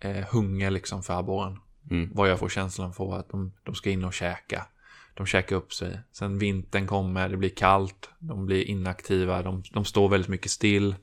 eh, 0.00 0.26
hunger 0.32 0.70
liksom 0.70 1.02
för 1.02 1.18
abborren. 1.18 1.58
Mm. 1.90 2.10
Vad 2.14 2.30
jag 2.30 2.38
får 2.38 2.48
känslan 2.48 2.92
för 2.92 3.18
att 3.18 3.28
de, 3.28 3.52
de 3.64 3.74
ska 3.74 3.90
in 3.90 4.04
och 4.04 4.14
käka. 4.14 4.66
De 5.14 5.26
käkar 5.26 5.56
upp 5.56 5.72
sig. 5.72 6.00
Sen 6.12 6.38
vintern 6.38 6.86
kommer, 6.86 7.28
det 7.28 7.36
blir 7.36 7.48
kallt, 7.56 8.10
de 8.18 8.46
blir 8.46 8.64
inaktiva, 8.64 9.42
de, 9.42 9.62
de 9.72 9.84
står 9.84 10.08
väldigt 10.08 10.28
mycket 10.28 10.50
still. 10.50 10.94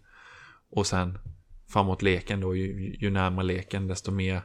Och 0.70 0.88
sen 0.88 1.18
framåt 1.68 2.02
leken 2.02 2.40
då, 2.40 2.56
ju, 2.56 2.96
ju 3.00 3.10
närmare 3.10 3.46
leken 3.46 3.88
desto 3.88 4.12
mer 4.12 4.42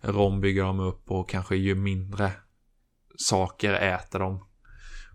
rom 0.00 0.40
bygger 0.40 0.62
de 0.62 0.80
upp 0.80 1.10
och 1.10 1.28
kanske 1.28 1.56
ju 1.56 1.74
mindre 1.74 2.32
saker 3.22 3.72
äter 3.72 4.18
de. 4.18 4.46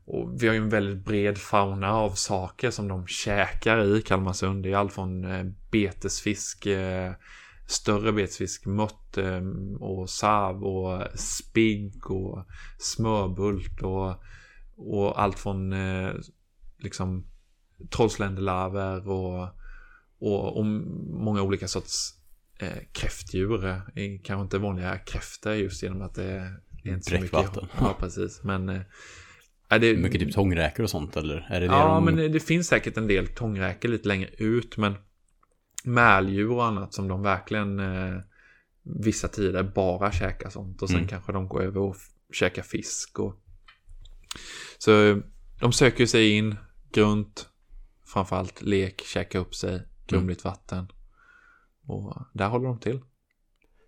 Och 0.06 0.44
vi 0.44 0.48
har 0.48 0.56
ju 0.56 0.62
en 0.62 0.70
väldigt 0.70 1.06
bred 1.06 1.38
fauna 1.38 1.94
av 1.94 2.12
saker 2.12 2.72
som 2.72 2.88
de 2.88 3.08
käkar 3.08 3.98
i 3.98 4.02
Kalmarsund. 4.02 4.64
Det 4.64 4.72
är 4.72 4.76
allt 4.76 4.94
från 4.94 5.26
eh, 5.26 5.46
betesfisk, 5.72 6.66
eh, 6.66 7.14
större 7.68 8.12
betesfisk, 8.12 8.66
mött 8.66 9.18
eh, 9.18 9.42
och 9.80 10.10
sav 10.10 10.64
och 10.64 11.20
spigg 11.20 12.12
och 12.12 12.46
smörbult 12.80 13.82
och, 13.82 14.16
och 14.76 15.22
allt 15.22 15.40
från 15.40 15.74
liksom 16.78 17.28
trollsländelarver 17.90 19.10
och, 19.10 19.48
och, 20.20 20.58
och 20.58 20.66
många 20.66 21.42
olika 21.42 21.68
sorts 21.68 22.14
eh, 22.60 22.84
kräftdjur. 22.92 23.82
Kanske 24.24 24.44
inte 24.44 24.58
vanliga 24.58 24.98
kräftor 24.98 25.54
just 25.54 25.84
genom 25.84 26.02
att 26.02 26.16
det 26.16 26.32
är 26.32 26.60
inte 26.94 27.06
så 27.06 27.14
mycket. 27.14 27.32
Bräckvatten. 27.32 27.68
Ja, 27.80 27.96
precis. 28.00 28.44
Men 28.44 28.70
eh, 28.70 28.82
är 29.70 29.80
det, 29.80 29.98
Mycket 29.98 30.22
typ 30.22 30.34
tångräkor 30.34 30.84
och 30.84 30.90
sånt 30.90 31.18
eller? 31.18 31.48
Är 31.50 31.60
det 31.62 31.68
det 31.68 31.74
Ja, 31.74 31.88
de... 31.96 32.06
men 32.06 32.32
det, 32.32 32.40
finns 32.40 32.68
säkert 32.68 32.98
en 32.98 33.08
del 33.08 33.28
tångräkor 33.28 33.90
lite 33.90 34.08
längre 34.08 34.30
ut, 34.38 34.78
men 34.78 34.96
mäldjur 35.84 36.52
och 36.52 36.66
annat 36.66 36.94
som 36.94 37.08
de 37.08 37.22
verkligen 37.22 37.80
eh, 37.80 38.20
vissa 38.84 39.28
tider 39.28 39.64
bara 39.64 40.12
käkar 40.12 40.50
sånt 40.50 40.82
och 40.82 40.88
sen 40.90 40.98
Mm. 40.98 41.08
kanske 41.08 41.32
de 41.32 41.48
går 41.48 41.64
över 41.64 41.82
och 41.82 41.96
käkar 42.34 42.62
fisk 42.64 43.20
och 43.20 43.36
så 44.78 45.04
eh, 45.04 45.18
de 45.60 45.74
söker 45.74 46.06
sig 46.06 46.30
in 46.30 46.56
grunt, 46.92 47.50
framförallt 48.06 48.62
lek, 48.62 49.02
käka 49.06 49.40
upp 49.40 49.56
sig, 49.56 49.82
grumligt 50.08 50.44
vatten 50.44 50.92
och 51.86 52.18
där 52.34 52.48
håller 52.50 52.68
de 52.68 52.80
till. 52.80 53.02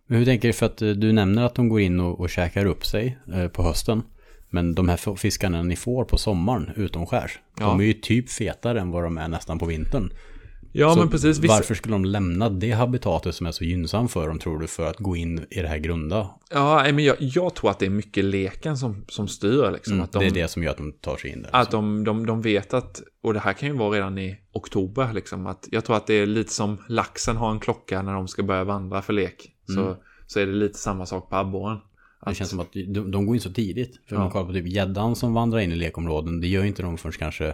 Men 0.09 0.17
hur 0.17 0.25
tänker 0.25 0.47
du 0.47 0.53
för 0.53 0.65
att 0.65 0.81
eh, 0.81 0.89
du 0.89 1.11
nämner 1.11 1.43
att 1.43 1.55
de 1.55 1.69
går 1.69 1.81
in 1.81 1.99
och, 1.99 2.19
och 2.19 2.29
käkar 2.29 2.65
upp 2.65 2.85
sig 2.85 3.17
eh, 3.33 3.47
på 3.47 3.63
hösten. 3.63 4.03
Men 4.49 4.75
de 4.75 4.89
här 4.89 5.15
fiskarna 5.15 5.63
ni 5.63 5.75
får 5.75 6.05
på 6.05 6.17
sommaren 6.17 6.71
utomskärs. 6.75 7.39
Ja. 7.59 7.65
De 7.65 7.79
är 7.79 7.83
ju 7.83 7.93
typ 7.93 8.29
fetare 8.29 8.79
än 8.79 8.91
vad 8.91 9.03
de 9.03 9.17
är 9.17 9.27
nästan 9.27 9.59
på 9.59 9.65
vintern. 9.65 10.09
Ja, 10.71 10.93
Så 10.93 10.99
men 10.99 11.09
precis. 11.09 11.39
Vissa, 11.39 11.53
Varför 11.53 11.75
skulle 11.75 11.95
de 11.95 12.05
lämna 12.05 12.49
det 12.49 12.71
habitatet 12.71 13.35
som 13.35 13.45
är 13.47 13.51
så 13.51 13.63
gynnsamt 13.63 14.11
för 14.11 14.27
dem 14.27 14.39
tror 14.39 14.59
du 14.59 14.67
för 14.67 14.85
att 14.89 14.97
gå 14.97 15.15
in 15.15 15.45
i 15.49 15.61
det 15.61 15.67
här 15.67 15.77
grunda? 15.77 16.29
Ja, 16.51 16.83
men 16.93 17.03
jag, 17.03 17.15
jag 17.19 17.55
tror 17.55 17.69
att 17.71 17.79
det 17.79 17.85
är 17.85 17.89
mycket 17.89 18.25
leken 18.25 18.77
som, 18.77 19.05
som 19.07 19.27
styr. 19.27 19.71
Liksom, 19.71 19.93
Mm, 19.93 20.03
att 20.03 20.11
de, 20.11 20.19
Det 20.19 20.25
är 20.25 20.31
det 20.31 20.47
som 20.47 20.63
gör 20.63 20.71
att 20.71 20.77
de 20.77 20.91
tar 20.91 21.17
sig 21.17 21.31
in 21.31 21.41
där. 21.41 21.49
Att 21.53 21.71
de, 21.71 22.03
de, 22.03 22.25
de 22.25 22.41
vet 22.41 22.73
att, 22.73 23.01
och 23.23 23.33
det 23.33 23.39
här 23.39 23.53
kan 23.53 23.69
ju 23.69 23.75
vara 23.75 23.95
redan 23.97 24.17
i 24.17 24.37
oktober, 24.53 25.13
liksom, 25.13 25.45
att 25.47 25.67
jag 25.71 25.85
tror 25.85 25.95
att 25.95 26.07
det 26.07 26.13
är 26.13 26.25
lite 26.25 26.53
som 26.53 26.77
laxen 26.87 27.37
har 27.37 27.51
en 27.51 27.59
klocka 27.59 28.01
när 28.01 28.13
de 28.13 28.27
ska 28.27 28.43
börja 28.43 28.63
vandra 28.63 29.01
för 29.01 29.13
lek. 29.13 29.51
Så, 29.75 29.95
så 30.27 30.39
är 30.39 30.45
det 30.45 30.53
lite 30.53 30.77
samma 30.79 31.05
sak 31.05 31.29
på 31.29 31.35
abborren. 31.35 31.75
Mm. 31.75 31.83
Det 32.25 32.29
Att- 32.31 32.37
känns 32.37 32.49
som 32.49 32.59
att 32.59 32.73
de, 32.73 33.11
de 33.11 33.25
går 33.25 33.35
in 33.35 33.41
så 33.41 33.51
tidigt. 33.51 33.99
För 34.09 34.15
Ja. 34.15 34.19
man 34.21 34.31
kollar 34.31 34.45
på 34.45 34.53
typ 34.53 34.67
gäddan 34.67 35.15
som 35.15 35.33
vandrar 35.33 35.59
in 35.59 35.71
i 35.71 35.75
lekområden, 35.75 36.41
det 36.41 36.47
gör 36.47 36.63
inte 36.63 36.81
de 36.81 36.97
förrän 36.97 37.13
kanske 37.13 37.53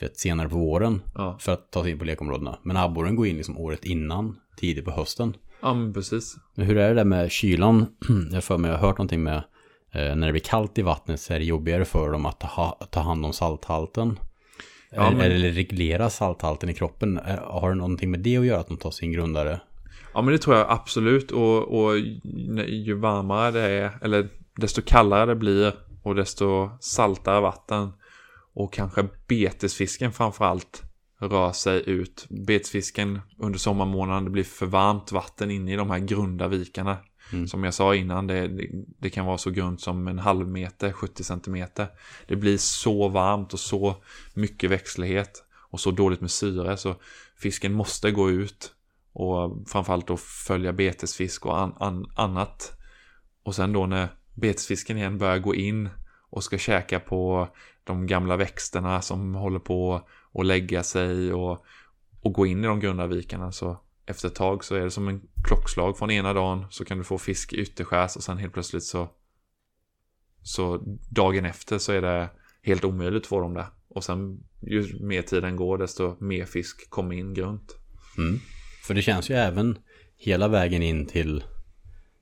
vet, 0.00 0.18
senare 0.18 0.48
på 0.48 0.56
våren. 0.56 1.02
Ja. 1.14 1.36
För 1.40 1.52
att 1.52 1.70
ta 1.72 1.82
sig 1.82 1.90
in 1.92 1.98
på 1.98 2.04
lekområdena. 2.04 2.58
Men 2.62 2.76
abborren 2.76 3.16
går 3.16 3.26
in 3.26 3.36
liksom 3.36 3.58
året 3.58 3.84
innan, 3.84 4.36
tidigt 4.56 4.84
på 4.84 4.90
hösten. 4.90 5.36
Ja, 5.62 5.74
men 5.74 5.92
precis. 5.94 6.36
Men 6.54 6.66
hur 6.66 6.76
är 6.78 6.88
det 6.88 6.94
där 6.94 7.04
med 7.04 7.30
kylan? 7.30 7.86
Jag 8.32 8.44
för 8.44 8.58
mig, 8.58 8.70
jag 8.70 8.78
har 8.78 8.86
hört 8.88 8.98
någonting 8.98 9.22
med 9.22 9.36
eh, 9.92 10.16
när 10.16 10.26
det 10.26 10.32
blir 10.32 10.40
kallt 10.42 10.78
i 10.78 10.82
vattnet 10.82 11.20
så 11.20 11.32
är 11.34 11.38
det 11.38 11.44
jobbigare 11.44 11.84
för 11.84 12.10
dem 12.12 12.26
att 12.26 12.40
ta, 12.40 12.78
ta 12.90 13.00
hand 13.00 13.24
om 13.26 13.32
salthalten. 13.32 14.18
Ja, 14.90 15.06
eller, 15.06 15.16
men- 15.16 15.32
eller 15.32 15.50
reglera 15.50 16.10
salthalten 16.10 16.68
i 16.68 16.74
kroppen. 16.74 17.20
Har 17.42 17.68
det 17.68 17.74
någonting 17.74 18.10
med 18.10 18.20
det 18.20 18.36
att 18.36 18.46
göra 18.46 18.60
att 18.60 18.68
de 18.68 18.76
tar 18.76 18.90
sin 18.90 19.12
grundare? 19.12 19.60
Ja, 20.14 20.22
men 20.22 20.32
det 20.32 20.38
tror 20.38 20.56
jag 20.56 20.66
absolut. 20.70 21.30
Och, 21.30 21.84
och 21.84 21.98
ju 22.68 22.94
varmare 22.94 23.50
det 23.50 23.60
är, 23.60 23.90
eller 24.02 24.28
desto 24.56 24.82
kallare 24.82 25.26
det 25.26 25.34
blir 25.34 25.72
och 26.02 26.14
desto 26.14 26.70
saltare 26.80 27.40
vatten 27.40 27.92
och 28.54 28.72
kanske 28.72 29.08
betesfisken 29.28 30.12
framförallt 30.12 30.82
rör 31.18 31.52
sig 31.52 31.82
ut. 31.86 32.26
Betesfisken 32.28 33.20
under 33.38 33.58
sommarmånaden, 33.58 34.24
det 34.24 34.30
blir 34.30 34.44
för 34.44 34.66
varmt 34.66 35.12
vatten 35.12 35.50
inne 35.50 35.72
i 35.72 35.76
de 35.76 35.90
här 35.90 35.98
grunda 35.98 36.48
vikarna. 36.48 36.96
Mm. 37.32 37.46
Som 37.48 37.64
jag 37.64 37.74
sa 37.74 37.94
innan, 37.94 38.26
det, 38.26 38.48
det, 38.48 38.68
det 38.98 39.10
kan 39.10 39.26
vara 39.26 39.38
så 39.38 39.50
grunt 39.50 39.80
som 39.80 40.08
en 40.08 40.18
halv 40.18 40.48
meter, 40.48 40.92
70 40.92 41.24
centimeter. 41.24 41.86
Det 42.26 42.36
blir 42.36 42.58
så 42.58 43.08
varmt 43.08 43.52
och 43.52 43.60
så 43.60 43.96
mycket 44.34 44.70
växtlighet 44.70 45.44
och 45.70 45.80
så 45.80 45.90
dåligt 45.90 46.20
med 46.20 46.30
syre 46.30 46.76
så 46.76 46.96
fisken 47.36 47.72
måste 47.72 48.10
gå 48.10 48.30
ut 48.30 48.72
och 49.12 49.68
framförallt 49.68 50.06
då 50.06 50.16
följa 50.16 50.72
betesfisk 50.72 51.46
och 51.46 51.58
an, 51.58 51.74
an, 51.78 52.06
annat. 52.16 52.80
Och 53.42 53.54
sen 53.54 53.72
då 53.72 53.86
när 53.86 54.08
betesfisken 54.34 54.96
igen 54.96 55.18
börjar 55.18 55.38
gå 55.38 55.54
in 55.54 55.88
och 56.34 56.44
ska 56.44 56.58
käka 56.58 57.00
på 57.00 57.48
de 57.84 58.06
gamla 58.06 58.36
växterna 58.36 59.02
som 59.02 59.34
håller 59.34 59.58
på 59.58 60.08
att 60.34 60.46
lägga 60.46 60.82
sig 60.82 61.32
och, 61.32 61.64
och 62.20 62.32
gå 62.32 62.46
in 62.46 62.64
i 62.64 62.66
de 62.66 62.80
grunda 62.80 63.06
vikarna 63.06 63.52
så 63.52 63.76
efter 64.06 64.28
ett 64.28 64.34
tag 64.34 64.64
så 64.64 64.74
är 64.74 64.80
det 64.80 64.90
som 64.90 65.08
en 65.08 65.22
klockslag 65.44 65.98
från 65.98 66.10
ena 66.10 66.32
dagen 66.32 66.66
så 66.70 66.84
kan 66.84 66.98
du 66.98 67.04
få 67.04 67.18
fisk 67.18 67.52
i 67.52 67.56
ytterskärs 67.56 68.16
och 68.16 68.22
sen 68.22 68.38
helt 68.38 68.52
plötsligt 68.52 68.82
så 68.82 69.08
så 70.42 70.82
dagen 71.10 71.44
efter 71.44 71.78
så 71.78 71.92
är 71.92 72.02
det 72.02 72.30
helt 72.62 72.84
omöjligt 72.84 73.22
att 73.22 73.26
få 73.26 73.40
dem 73.40 73.54
där. 73.54 73.66
Och 73.88 74.04
sen 74.04 74.44
ju 74.60 74.98
mer 75.00 75.22
tiden 75.22 75.56
går 75.56 75.78
desto 75.78 76.16
mer 76.24 76.44
fisk 76.44 76.90
kommer 76.90 77.14
in 77.14 77.34
grunt. 77.34 77.76
Mm. 78.18 78.40
För 78.84 78.94
det 78.94 79.02
känns 79.02 79.30
ju 79.30 79.34
även 79.34 79.78
hela 80.16 80.48
vägen 80.48 80.82
in 80.82 81.06
till, 81.06 81.44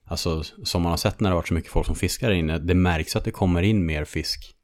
alltså 0.05 0.43
som 0.43 0.83
man 0.83 0.91
har 0.91 0.97
sett 0.97 1.21
när 1.21 1.31
det 1.31 1.35
har 1.35 1.39
varit 1.39 1.49
så 1.49 1.55
mycket 1.55 1.71
folk 1.71 1.87
som 1.87 1.97
fiskar 1.97 2.27
här 2.27 2.35
inne, 2.35 2.59
det 2.59 2.75
märks 2.75 3.17
att 3.17 3.25
det 3.25 3.31
kommer 3.31 3.63
in 3.63 3.87
mer 3.87 4.05
fisk 4.05 4.55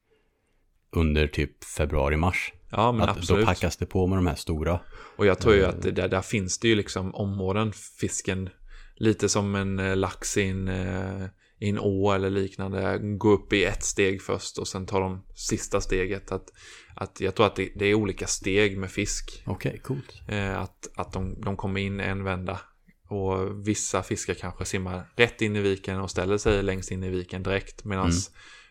under 0.92 1.26
typ 1.26 1.64
februari-mars. 1.64 2.52
Ja 2.71 2.92
men 2.92 3.09
Att 3.09 3.16
absolut. 3.16 3.42
då 3.42 3.47
packas 3.47 3.76
det 3.76 3.87
på 3.87 4.07
med 4.07 4.18
de 4.18 4.26
här 4.26 4.35
stora. 4.35 4.80
Och 5.16 5.26
jag 5.26 5.38
tror 5.38 5.54
ju 5.54 5.64
att 5.64 5.83
det 5.83 5.90
där, 5.90 6.09
där 6.09 6.23
finns 6.23 6.59
det 6.59 6.68
ju 6.68 6.75
liksom 6.75 7.14
områden 7.14 7.73
fisken 8.00 8.50
lite 8.97 9.28
som 9.28 9.54
en 9.54 9.78
eh, 9.78 9.97
lax 9.97 10.37
i 10.37 10.49
en, 10.49 10.68
eh, 10.68 11.25
i 11.59 11.68
en 11.68 11.78
å 11.78 12.12
eller 12.12 12.30
liknande. 12.30 12.99
Gå 12.99 13.30
upp 13.30 13.52
i 13.52 13.64
ett 13.64 13.85
steg 13.85 14.23
först 14.23 14.59
och 14.59 14.68
sen 14.68 14.87
tar 14.87 15.00
de 15.00 15.25
sista 15.35 15.80
steget. 15.80 16.33
Att, 16.33 16.49
att 16.97 17.21
jag 17.21 17.35
tror 17.35 17.47
att 17.47 17.57
det, 17.57 17.73
det 17.76 17.87
är 17.87 17.95
olika 17.95 18.26
steg 18.26 18.78
med 18.78 18.90
fisk. 18.90 19.42
Okej, 19.47 19.80
coolt. 19.85 20.23
Eh, 20.28 20.59
att 20.59 20.88
att 20.97 21.12
de, 21.12 21.40
de 21.40 21.57
kommer 21.57 21.80
in 21.80 22.00
en 22.00 22.25
vända. 22.25 22.61
Och 23.08 23.68
vissa 23.68 24.02
fiskar 24.02 24.34
kanske 24.34 24.64
simmar 24.64 25.02
rätt 25.16 25.42
in 25.42 25.56
i 25.56 25.60
viken 25.60 26.00
och 26.00 26.10
ställer 26.10 26.38
sig 26.38 26.62
längst 26.62 26.90
in 26.90 27.04
i 27.04 27.08
viken 27.10 27.42
direkt. 27.42 27.84
Medan 27.84 28.04
Mm. 28.04 28.16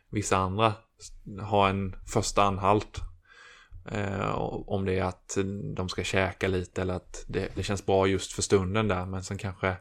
vissa 0.10 0.38
andra 0.38 0.74
har 1.42 1.70
en 1.70 1.96
första 2.14 2.44
anhalt. 2.44 3.00
Eh, 3.92 4.32
om 4.68 4.86
det 4.86 4.94
är 5.00 5.04
att 5.04 5.38
de 5.76 5.90
ska 5.90 6.04
käka 6.04 6.48
lite 6.48 6.82
eller 6.82 6.94
att 6.94 7.26
det, 7.28 7.56
det 7.56 7.64
känns 7.64 7.86
bra 7.86 8.08
just 8.08 8.32
för 8.34 8.42
stunden 8.42 8.88
där. 8.88 9.06
Men 9.06 9.24
sen 9.24 9.38
kanske 9.38 9.76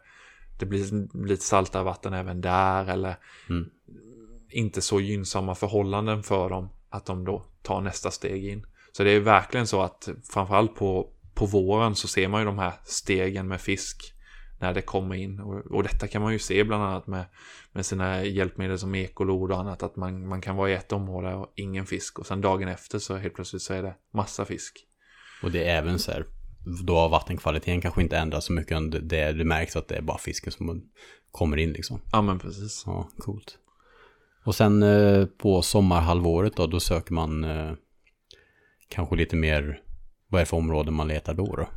det 0.58 0.66
blir 0.66 1.08
lite 1.26 1.44
saltare 1.44 1.82
vatten 1.84 2.12
även 2.12 2.40
där. 2.40 2.86
Eller 2.90 3.16
Mm. 3.48 3.64
inte 4.50 4.80
så 4.82 5.00
gynnsamma 5.00 5.54
förhållanden 5.54 6.22
för 6.22 6.48
dem. 6.50 6.68
Att 6.90 7.06
de 7.06 7.25
då 7.25 7.44
tar 7.62 7.80
nästa 7.80 8.10
steg 8.10 8.44
in. 8.46 8.66
Så 8.92 9.04
det 9.04 9.10
är 9.10 9.20
verkligen 9.20 9.66
så 9.66 9.82
att 9.82 10.08
framförallt 10.32 10.75
på, 10.75 11.10
på 11.34 11.46
våren 11.46 11.94
så 11.94 12.08
ser 12.08 12.28
man 12.28 12.40
ju 12.40 12.44
de 12.44 12.58
här 12.58 12.72
stegen 12.84 13.48
med 13.48 13.60
fisk 13.60 14.12
när 14.58 14.75
det 14.75 14.82
kommer 14.82 15.14
in. 15.14 15.40
Och, 15.40 15.66
och 15.66 15.82
detta 15.82 16.08
kan 16.08 16.22
man 16.22 16.32
ju 16.32 16.38
se 16.38 16.64
bland 16.64 16.84
annat 16.84 17.06
med, 17.06 17.25
med 17.72 17.86
sina 17.86 18.25
hjälpmedel 18.25 18.78
som 18.78 18.94
ekolod 18.94 19.52
och 19.52 19.60
annat. 19.60 19.82
Att 19.82 19.96
man, 19.96 20.28
man 20.28 20.40
kan 20.40 20.56
vara 20.56 20.70
i 20.70 20.75
ett 20.75 20.92
område 20.92 21.34
och 21.34 21.52
ingen 21.54 21.86
fisk. 21.86 22.18
Och 22.18 22.26
sen 22.26 22.40
dagen 22.40 22.68
efter 22.68 22.98
så 22.98 23.16
helt 23.16 23.34
plötsligt 23.34 23.62
så 23.62 23.75
är 23.75 23.82
det 23.82 23.94
massa 24.12 24.44
fisk. 24.44 24.76
Och 25.42 25.50
det 25.50 25.64
är 25.68 25.78
även 25.78 25.98
så 25.98 26.12
här, 26.12 26.26
då 26.86 26.96
har 26.96 27.08
vattenkvaliteten 27.08 27.80
kanske 27.80 28.02
inte 28.02 28.16
ändrats 28.16 28.46
så 28.46 28.52
mycket. 28.52 28.90
det, 29.08 29.32
det 29.32 29.44
märks 29.44 29.76
att 29.76 29.88
det 29.88 29.96
är 29.96 30.02
bara 30.02 30.18
fisken 30.18 30.52
som 30.52 30.82
kommer 31.30 31.56
in 31.56 31.72
liksom. 31.72 32.00
Ja 32.12 32.22
men 32.22 32.38
precis. 32.38 32.82
Ja, 32.86 33.08
coolt. 33.18 33.58
Och 34.44 34.54
sen 34.54 34.82
eh, 34.82 35.26
på 35.26 35.62
sommarhalvåret 35.62 36.56
då, 36.56 36.66
då 36.66 36.80
söker 36.80 37.14
man 37.14 37.44
eh, 37.44 37.72
kanske 38.88 39.16
lite 39.16 39.36
mer, 39.36 39.80
vad 40.28 40.38
är 40.38 40.44
det 40.44 40.48
för 40.48 40.56
områden 40.56 40.94
man 40.94 41.08
letar 41.08 41.34
då 41.34 41.56
då? 41.56 41.68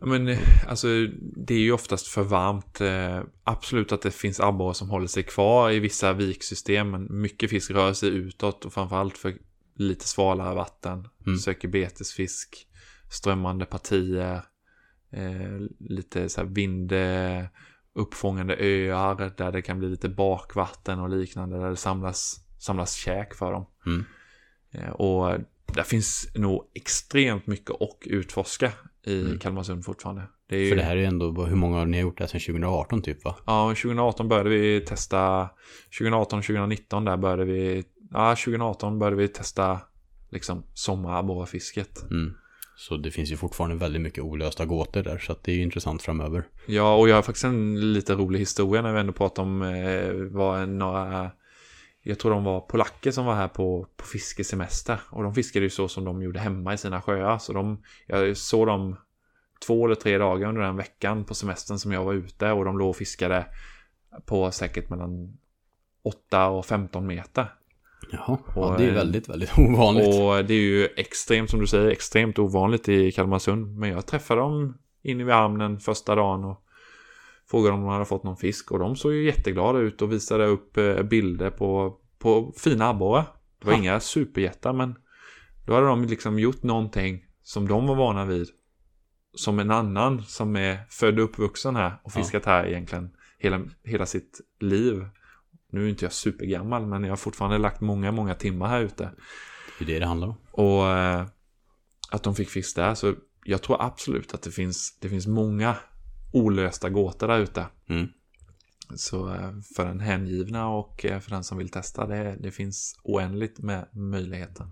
Men 0.00 0.28
eh, 0.28 0.38
alltså 0.68 0.88
det 1.36 1.54
är 1.54 1.58
ju 1.58 1.72
oftast 1.72 2.06
för 2.06 2.22
varmt. 2.22 2.80
Eh, 2.80 3.22
absolut 3.44 3.92
att 3.92 4.02
det 4.02 4.10
finns 4.10 4.40
abborre 4.40 4.74
som 4.74 4.90
håller 4.90 5.06
sig 5.06 5.22
kvar 5.22 5.70
i 5.70 5.78
vissa 5.78 6.12
viksystem. 6.12 6.90
Men 6.90 7.20
mycket 7.20 7.50
fisk 7.50 7.70
rör 7.70 7.92
sig 7.92 8.08
utåt 8.08 8.64
och 8.64 8.72
framförallt 8.72 9.18
för 9.18 9.34
lite 9.74 10.08
svalare 10.08 10.54
vatten. 10.54 11.08
Mm. 11.26 11.38
Söker 11.38 11.68
betesfisk, 11.68 12.68
strömmande 13.10 13.64
partier. 13.64 14.42
Eh, 15.12 15.58
lite 15.78 16.28
så 16.28 16.40
här 16.40 16.48
vind, 16.48 16.92
uppfångande 17.94 18.56
öar 18.58 19.32
där 19.36 19.52
det 19.52 19.62
kan 19.62 19.78
bli 19.78 19.88
lite 19.88 20.08
bakvatten 20.08 21.00
och 21.00 21.08
liknande 21.08 21.58
där 21.58 21.70
det 21.70 21.76
samlas, 21.76 22.46
samlas 22.58 22.94
käk 22.94 23.34
för 23.34 23.52
dem. 23.52 23.66
Mm. 23.86 24.04
Eh, 24.70 24.90
och 24.90 25.38
där 25.66 25.82
finns 25.82 26.30
nog 26.34 26.70
extremt 26.74 27.46
mycket 27.46 27.70
att 27.70 27.98
utforska 28.04 28.72
i 29.08 29.20
Mm. 29.20 29.38
Kalmarsund 29.38 29.84
fortfarande. 29.84 30.22
Det 30.48 30.58
ju, 30.58 30.68
För 30.68 30.76
det 30.76 30.82
här 30.82 30.96
är 30.96 31.00
ju 31.00 31.04
ändå, 31.04 31.44
hur 31.44 31.56
många 31.56 31.78
har 31.78 31.86
ni 31.86 32.00
gjort 32.00 32.18
det 32.18 32.24
här 32.24 32.28
sedan 32.28 32.40
2018 32.40 33.02
typ 33.02 33.24
va? 33.24 33.36
Ja, 33.46 33.68
2018 33.68 34.28
började 34.28 34.50
vi 34.50 34.80
testa, 34.80 35.48
2018, 35.98 36.42
2019 36.42 37.04
där 37.04 37.16
började 37.16 37.44
vi, 37.44 37.84
ja 38.10 38.36
2018 38.36 38.98
började 38.98 39.16
vi 39.16 39.28
testa 39.28 39.80
liksom 40.30 40.62
sommarabborrefisket. 40.74 42.10
Mm. 42.10 42.34
Så 42.76 42.96
det 42.96 43.10
finns 43.10 43.32
ju 43.32 43.36
fortfarande 43.36 43.76
väldigt 43.76 44.02
mycket 44.02 44.24
olösta 44.24 44.66
gåtor 44.66 45.02
där, 45.02 45.18
så 45.18 45.36
det 45.42 45.52
är 45.52 45.56
ju 45.56 45.62
intressant 45.62 46.02
framöver. 46.02 46.44
Ja, 46.66 46.96
och 46.96 47.08
jag 47.08 47.14
har 47.14 47.22
faktiskt 47.22 47.44
en 47.44 47.92
lite 47.92 48.14
rolig 48.14 48.38
historia 48.38 48.82
när 48.82 48.92
vi 48.92 49.00
ändå 49.00 49.12
pratar 49.12 49.42
om 49.42 49.62
eh, 49.62 50.12
var 50.12 50.66
några 50.66 51.30
jag 52.08 52.18
tror 52.18 52.30
de 52.30 52.44
var 52.44 52.60
polacker 52.60 53.10
som 53.10 53.26
var 53.26 53.34
här 53.34 53.48
på, 53.48 53.86
på 53.96 54.04
fiskesemester. 54.04 55.00
Och 55.10 55.22
de 55.22 55.34
fiskade 55.34 55.64
ju 55.64 55.70
så 55.70 55.88
som 55.88 56.04
de 56.04 56.22
gjorde 56.22 56.40
hemma 56.40 56.74
i 56.74 56.78
sina 56.78 57.02
sjöar. 57.02 57.38
Så 57.38 57.52
de, 57.52 57.82
jag 58.06 58.36
såg 58.36 58.66
dem 58.66 58.96
två 59.66 59.84
eller 59.84 59.94
tre 59.94 60.18
dagar 60.18 60.48
under 60.48 60.62
den 60.62 60.76
veckan 60.76 61.24
på 61.24 61.34
semestern 61.34 61.78
som 61.78 61.92
jag 61.92 62.04
var 62.04 62.12
ute. 62.12 62.50
Och 62.50 62.64
de 62.64 62.78
låg 62.78 62.88
och 62.88 62.96
fiskade 62.96 63.46
på 64.26 64.50
säkert 64.50 64.90
mellan 64.90 65.38
8 66.02 66.48
och 66.48 66.66
15 66.66 67.06
meter. 67.06 67.52
Jaha, 68.10 68.38
ja, 68.54 68.70
Och, 68.72 68.78
det 68.78 68.84
är 68.84 68.88
eh, 68.88 68.94
väldigt, 68.94 69.28
väldigt 69.28 69.58
ovanligt. 69.58 70.06
Och 70.06 70.44
det 70.44 70.54
är 70.54 70.60
ju 70.60 70.88
extremt, 70.96 71.50
som 71.50 71.60
du 71.60 71.66
säger, 71.66 71.90
extremt 71.90 72.38
ovanligt 72.38 72.88
i 72.88 73.12
Kalmarsund. 73.12 73.78
Men 73.78 73.90
jag 73.90 74.06
träffade 74.06 74.40
dem 74.40 74.78
inne 75.02 75.24
vid 75.24 75.34
hamnen 75.34 75.80
första 75.80 76.14
dagen 76.14 76.44
och 76.44 76.64
frågade 77.50 77.74
om 77.74 77.80
de 77.80 77.88
hade 77.88 78.04
fått 78.04 78.24
någon 78.24 78.36
fisk. 78.36 78.70
Och 78.72 78.78
de 78.78 78.96
såg 78.96 79.12
ju 79.12 79.24
jätteglada 79.24 79.78
ut 79.78 80.02
och 80.02 80.12
visade 80.12 80.46
upp 80.46 80.76
eh, 80.76 81.02
bilder 81.02 81.50
på, 81.50 81.96
på 82.18 82.52
fina 82.56 82.88
abborre. 82.88 83.24
Det 83.60 83.66
var 83.66 83.72
Ha. 83.72 83.80
inga 83.80 84.00
superjättar, 84.00 84.72
men 84.72 84.94
då 85.66 85.74
hade 85.74 85.86
de 85.86 86.04
liksom 86.04 86.38
gjort 86.38 86.62
någonting 86.62 87.24
som 87.42 87.68
de 87.68 87.86
var 87.86 87.94
vana 87.94 88.24
vid. 88.24 88.48
Som 89.34 89.58
en 89.58 89.70
annan 89.70 90.22
som 90.22 90.56
är 90.56 90.78
född 90.90 91.18
och 91.18 91.24
uppvuxen 91.24 91.76
här 91.76 91.92
och 92.02 92.12
Ja. 92.14 92.20
fiskat 92.20 92.44
här 92.44 92.66
egentligen 92.66 93.10
hela, 93.38 93.60
hela 93.84 94.06
sitt 94.06 94.40
liv. 94.60 95.08
Nu 95.72 95.84
är 95.84 95.88
inte 95.88 96.04
jag 96.04 96.12
supergammal, 96.12 96.86
men 96.86 97.02
jag 97.04 97.10
har 97.10 97.16
fortfarande 97.16 97.58
lagt 97.58 97.80
många, 97.80 98.12
många 98.12 98.34
timmar 98.34 98.68
här 98.68 98.80
ute. 98.80 99.10
Det 99.78 99.84
är 99.84 99.86
det 99.86 99.98
det 99.98 100.06
handlar 100.06 100.28
om. 100.28 100.34
Och 100.50 100.88
eh, 100.90 101.26
att 102.10 102.22
de 102.22 102.34
fick 102.34 102.48
fisk 102.48 102.76
där. 102.76 102.94
Så 102.94 103.14
jag 103.44 103.62
tror 103.62 103.82
absolut 103.82 104.34
att 104.34 104.42
det 104.42 104.50
finns, 104.50 104.98
det 105.00 105.08
finns 105.08 105.26
många 105.26 105.76
olösta 106.32 106.90
gåtor 106.90 107.28
där 107.28 107.38
ute. 107.38 107.66
Mm. 107.88 108.08
Så 108.96 109.34
eh, 109.34 109.52
för 109.76 109.86
den 109.86 110.00
hängivna 110.00 110.68
och 110.68 111.04
eh, 111.04 111.20
för 111.20 111.30
den 111.30 111.44
som 111.44 111.58
vill 111.58 111.68
testa, 111.68 112.06
det, 112.06 112.36
det 112.40 112.50
finns 112.50 113.00
oändligt 113.02 113.58
med 113.58 113.88
möjligheter. 113.92 114.66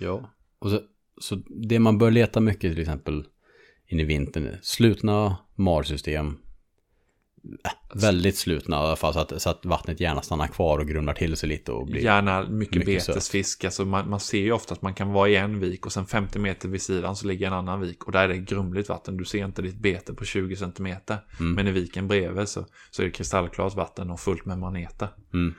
Ja. 0.00 0.30
Och 0.58 0.70
så, 0.70 0.80
så 1.20 1.34
det 1.48 1.78
man 1.78 1.98
bör 1.98 2.10
leta 2.10 2.40
mycket 2.40 2.72
till 2.72 2.80
exempel 2.80 3.24
in 3.86 4.00
i 4.00 4.04
vintern 4.04 4.56
slutna 4.62 5.36
marsystem. 5.54 6.38
Äh, 7.64 7.70
väldigt 8.00 8.36
slutna 8.36 8.96
fall 8.96 9.12
så 9.14 9.20
att, 9.20 9.42
så 9.42 9.50
att 9.50 9.66
vattnet 9.66 10.00
gärna 10.00 10.22
stannar 10.22 10.46
kvar 10.46 10.78
och 10.78 10.86
grundar 10.86 11.14
till 11.14 11.36
sig 11.36 11.48
lite 11.48 11.72
och 11.72 11.86
blir... 11.86 12.00
Gärna 12.00 12.42
mycket, 12.42 12.86
mycket 12.86 13.06
betesfisk. 13.06 13.64
Alltså 13.64 13.84
man, 13.84 14.10
man 14.10 14.20
ser 14.20 14.38
ju 14.38 14.52
ofta 14.52 14.74
att 14.74 14.82
man 14.82 14.94
kan 14.94 15.12
vara 15.12 15.28
i 15.28 15.36
en 15.36 15.60
vik 15.60 15.86
och 15.86 15.92
sen 15.92 16.06
50 16.06 16.38
meter 16.38 16.68
vid 16.68 16.82
sidan 16.82 17.16
så 17.16 17.26
ligger 17.26 17.46
en 17.46 17.52
annan 17.52 17.80
vik. 17.80 18.04
Och 18.04 18.12
där 18.12 18.24
är 18.24 18.28
det 18.28 18.38
grumligt 18.38 18.88
vatten. 18.88 19.16
Du 19.16 19.24
ser 19.24 19.44
inte 19.44 19.62
ditt 19.62 19.78
bete 19.78 20.14
på 20.14 20.24
20 20.24 20.56
centimeter. 20.56 21.16
Mm. 21.40 21.52
Men 21.52 21.66
i 21.68 21.70
viken 21.70 22.08
bredvid 22.08 22.48
så, 22.48 22.66
så 22.90 23.02
är 23.02 23.06
det 23.06 23.12
kristallklart 23.12 23.74
vatten 23.74 24.10
och 24.10 24.20
fullt 24.20 24.44
med 24.44 24.58
maneter. 24.58 25.08
Mm. 25.34 25.54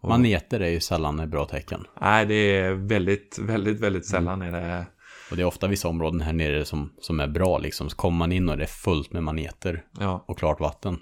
Och- 0.00 0.08
Maneter 0.08 0.60
är 0.60 0.70
ju 0.70 0.80
sällan 0.80 1.20
ett 1.20 1.28
bra 1.28 1.44
tecken. 1.44 1.84
Nej, 2.00 2.26
det 2.26 2.34
är 2.34 2.72
väldigt, 2.72 3.38
väldigt, 3.38 3.80
väldigt 3.80 4.06
sällan 4.06 4.42
är 4.42 4.52
det. 4.52 4.86
Och 5.30 5.36
det 5.36 5.42
är 5.42 5.46
ofta 5.46 5.66
vissa 5.66 5.88
områden 5.88 6.20
här 6.20 6.32
nere 6.32 6.64
som, 6.64 6.92
som 7.00 7.20
är 7.20 7.28
bra 7.28 7.58
liksom. 7.58 7.90
Så 7.90 7.96
kommer 7.96 8.18
man 8.18 8.32
in 8.32 8.48
och 8.48 8.56
det 8.56 8.62
är 8.62 8.66
fullt 8.66 9.12
med 9.12 9.22
maneter 9.22 9.84
Ja, 9.98 10.24
och 10.28 10.38
klart 10.38 10.60
vatten. 10.60 10.98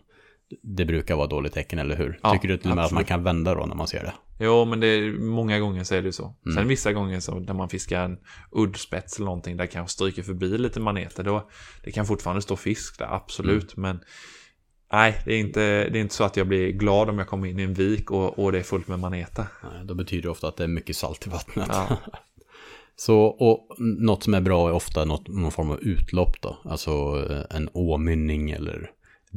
Det 0.62 0.84
brukar 0.84 1.16
vara 1.16 1.26
dåligt 1.26 1.52
tecken, 1.52 1.78
eller 1.78 1.96
hur? 1.96 2.18
Ja, 2.22 2.32
Tycker 2.32 2.48
du 2.48 2.56
till 2.56 2.70
och 2.70 2.76
med 2.76 2.84
att 2.84 2.92
man 2.92 3.04
kan 3.04 3.22
vända 3.22 3.54
då 3.54 3.66
när 3.66 3.74
man 3.74 3.86
ser 3.86 4.02
det? 4.02 4.12
jo, 4.38 4.64
men 4.64 4.80
det 4.80 4.86
är, 4.86 5.12
många 5.18 5.58
gånger 5.58 5.84
så 5.84 5.94
är 5.94 6.02
det 6.02 6.12
så. 6.12 6.34
Mm. 6.46 6.56
Sen 6.56 6.68
vissa 6.68 6.92
gånger 6.92 7.20
så 7.20 7.38
där 7.38 7.54
man 7.54 7.68
fiskar 7.68 8.04
en 8.04 8.18
uddspets 8.56 9.16
eller 9.16 9.26
någonting 9.26 9.56
där 9.56 9.66
kanske 9.66 9.92
stryker 9.92 10.22
förbi 10.22 10.58
lite 10.58 10.80
maneter. 10.80 11.24
Då, 11.24 11.50
det 11.84 11.92
kan 11.92 12.06
fortfarande 12.06 12.42
stå 12.42 12.56
fisk 12.56 12.98
där, 12.98 13.14
absolut. 13.14 13.76
Mm. 13.76 13.90
Men 13.90 14.04
nej, 14.92 15.22
det 15.24 15.34
är, 15.34 15.38
inte, 15.38 15.60
det 15.60 15.98
är 15.98 16.00
inte 16.00 16.14
så 16.14 16.24
att 16.24 16.36
jag 16.36 16.48
blir 16.48 16.72
glad 16.72 17.10
om 17.10 17.18
jag 17.18 17.28
kommer 17.28 17.46
in 17.46 17.58
i 17.58 17.62
en 17.62 17.74
vik 17.74 18.10
och, 18.10 18.38
och 18.38 18.52
det 18.52 18.58
är 18.58 18.62
fullt 18.62 18.88
med 18.88 18.98
maneter. 18.98 19.46
Nej, 19.62 19.84
Då 19.84 19.94
betyder 19.94 20.22
det 20.22 20.30
ofta 20.30 20.48
att 20.48 20.56
det 20.56 20.64
är 20.64 20.68
mycket 20.68 20.96
salt 20.96 21.26
i 21.26 21.30
vattnet. 21.30 21.68
Ja. 21.72 21.96
Så, 22.98 23.20
och 23.24 23.76
något 23.78 24.22
som 24.22 24.34
är 24.34 24.40
bra 24.40 24.68
är 24.68 24.72
ofta 24.72 25.04
något, 25.04 25.28
någon 25.28 25.52
form 25.52 25.70
av 25.70 25.80
utlopp 25.80 26.40
då. 26.40 26.58
Alltså 26.64 26.90
eh, 27.30 27.56
en 27.56 27.68
åmynning 27.72 28.50
eller 28.50 28.90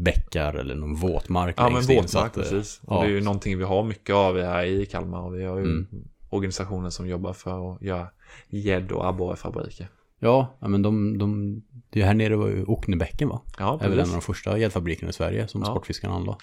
bäckar 0.04 0.54
eller 0.54 0.76
någon 0.76 0.96
våtmark. 0.96 1.56
Ja, 1.58 1.70
men 1.70 1.92
in, 1.92 1.98
våtmark, 1.98 2.26
att, 2.32 2.38
eh, 2.38 2.44
precis. 2.44 2.82
Och 2.84 2.96
ja. 2.96 3.02
det 3.02 3.08
är 3.08 3.12
ju 3.12 3.22
någonting 3.22 3.58
vi 3.58 3.64
har 3.64 3.84
mycket 3.84 4.16
av 4.16 4.38
här 4.42 4.64
i 4.66 4.86
Kalmar. 4.86 5.22
Och 5.22 5.36
vi 5.36 5.44
har 5.46 5.58
ju 5.58 5.64
Mm. 5.64 5.88
organisationer 6.30 6.90
som 6.90 7.08
jobbar 7.08 7.34
för 7.34 7.76
att 7.76 7.82
göra 7.82 8.08
gädd 8.50 8.92
och 8.92 9.08
abborrefabriker. 9.08 9.88
Ja, 10.20 10.58
men 10.62 10.82
de, 10.82 11.18
de, 11.18 11.62
det 11.90 12.04
här 12.04 12.14
nere 12.14 12.36
var 12.36 12.48
ju 12.48 12.64
Oknebäcken 12.66 13.30
va? 13.30 13.42
Ja, 13.60 13.78
Det 13.80 13.86
är 13.86 13.90
väl 13.90 14.00
en 14.00 14.04
av 14.06 14.06
precis. 14.08 14.14
de 14.28 14.34
första 14.34 14.58
gäddfabrikerna 14.58 15.10
i 15.10 15.14
Sverige 15.14 15.48
som 15.48 15.62
Ja. 15.62 15.68
Sportfiskarna 15.72 16.14
anlade. 16.16 16.38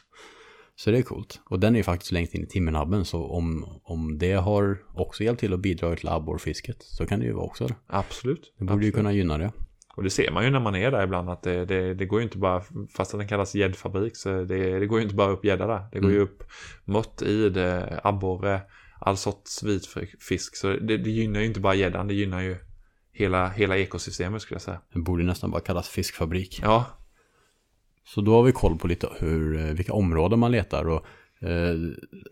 Så 0.79 0.91
det 0.91 0.99
är 0.99 1.03
coolt. 1.03 1.41
Och 1.51 1.61
den 1.61 1.75
är 1.75 1.79
ju 1.79 1.83
faktiskt 1.83 2.13
längst 2.13 2.35
in 2.35 2.43
i 2.43 2.47
Timmernabben 2.47 3.05
så 3.05 3.25
om, 3.27 3.67
om 3.83 4.19
det 4.19 4.33
har 4.33 4.79
också 4.95 5.25
hjälpt 5.25 5.41
till 5.41 5.53
att 5.53 5.61
bidra 5.61 5.97
till 5.97 6.09
abborrfisket 6.09 6.77
så 6.83 7.07
kan 7.07 7.21
det 7.21 7.27
ju 7.27 7.33
vara 7.33 7.45
också 7.45 7.67
det. 7.67 7.75
Absolut. 7.87 8.55
Det 8.59 8.65
borde 8.65 8.73
ju 8.73 8.89
Absolut. 8.89 8.95
kunna 8.95 9.13
gynna 9.13 9.39
det. 9.39 9.53
Och 9.97 10.03
det 10.03 10.11
ser 10.11 10.31
man 10.31 10.45
ju 10.45 10.51
när 10.51 10.61
man 10.61 10.75
är 10.77 10.91
där 10.91 11.05
ibland 11.05 11.31
att 11.31 11.43
det, 11.43 11.65
det, 11.65 11.95
det 11.95 12.07
går 12.07 12.19
ju 12.21 12.25
inte 12.25 12.39
bara, 12.39 12.63
fast 12.97 13.15
att 13.15 13.21
den 13.21 13.29
kallas 13.29 13.55
gäddfabrik, 13.55 14.17
så 14.17 14.29
det, 14.45 14.79
det 14.79 14.87
går 14.87 14.99
ju 14.99 15.03
inte 15.05 15.15
bara 15.17 15.31
upp 15.31 15.45
gädda 15.45 15.67
där. 15.67 15.87
Det 15.93 15.99
går 16.01 16.11
ju 16.11 16.17
Mm. 16.17 16.29
upp 16.29 16.43
mött, 16.85 17.23
id, 17.23 17.59
abborre, 18.03 18.61
all 19.01 19.17
sorts 19.17 19.63
vitfisk. 19.63 20.57
Så 20.57 20.67
det, 20.73 20.97
det 20.97 21.11
gynnar 21.11 21.41
ju 21.41 21.47
inte 21.47 21.61
bara 21.61 21.75
gäddan, 21.75 22.09
det 22.09 22.15
gynnar 22.15 22.41
ju 22.41 22.57
hela, 23.13 23.49
hela 23.49 23.77
ekosystemet 23.79 24.43
skulle 24.43 24.55
jag 24.57 24.63
säga. 24.63 24.81
Det 24.93 24.99
borde 24.99 25.25
nästan 25.25 25.51
bara 25.51 25.61
kallas 25.61 25.89
fiskfabrik. 25.89 26.61
Ja, 26.63 26.85
Så 28.05 28.21
då 28.21 28.35
har 28.35 28.43
vi 28.43 28.53
koll 28.53 28.79
på 28.79 28.87
lite 28.87 29.09
hur, 29.19 29.73
vilka 29.75 29.93
områden 29.93 30.39
man 30.39 30.53
letar 30.53 30.89
och 30.89 31.05
eh, 31.49 31.75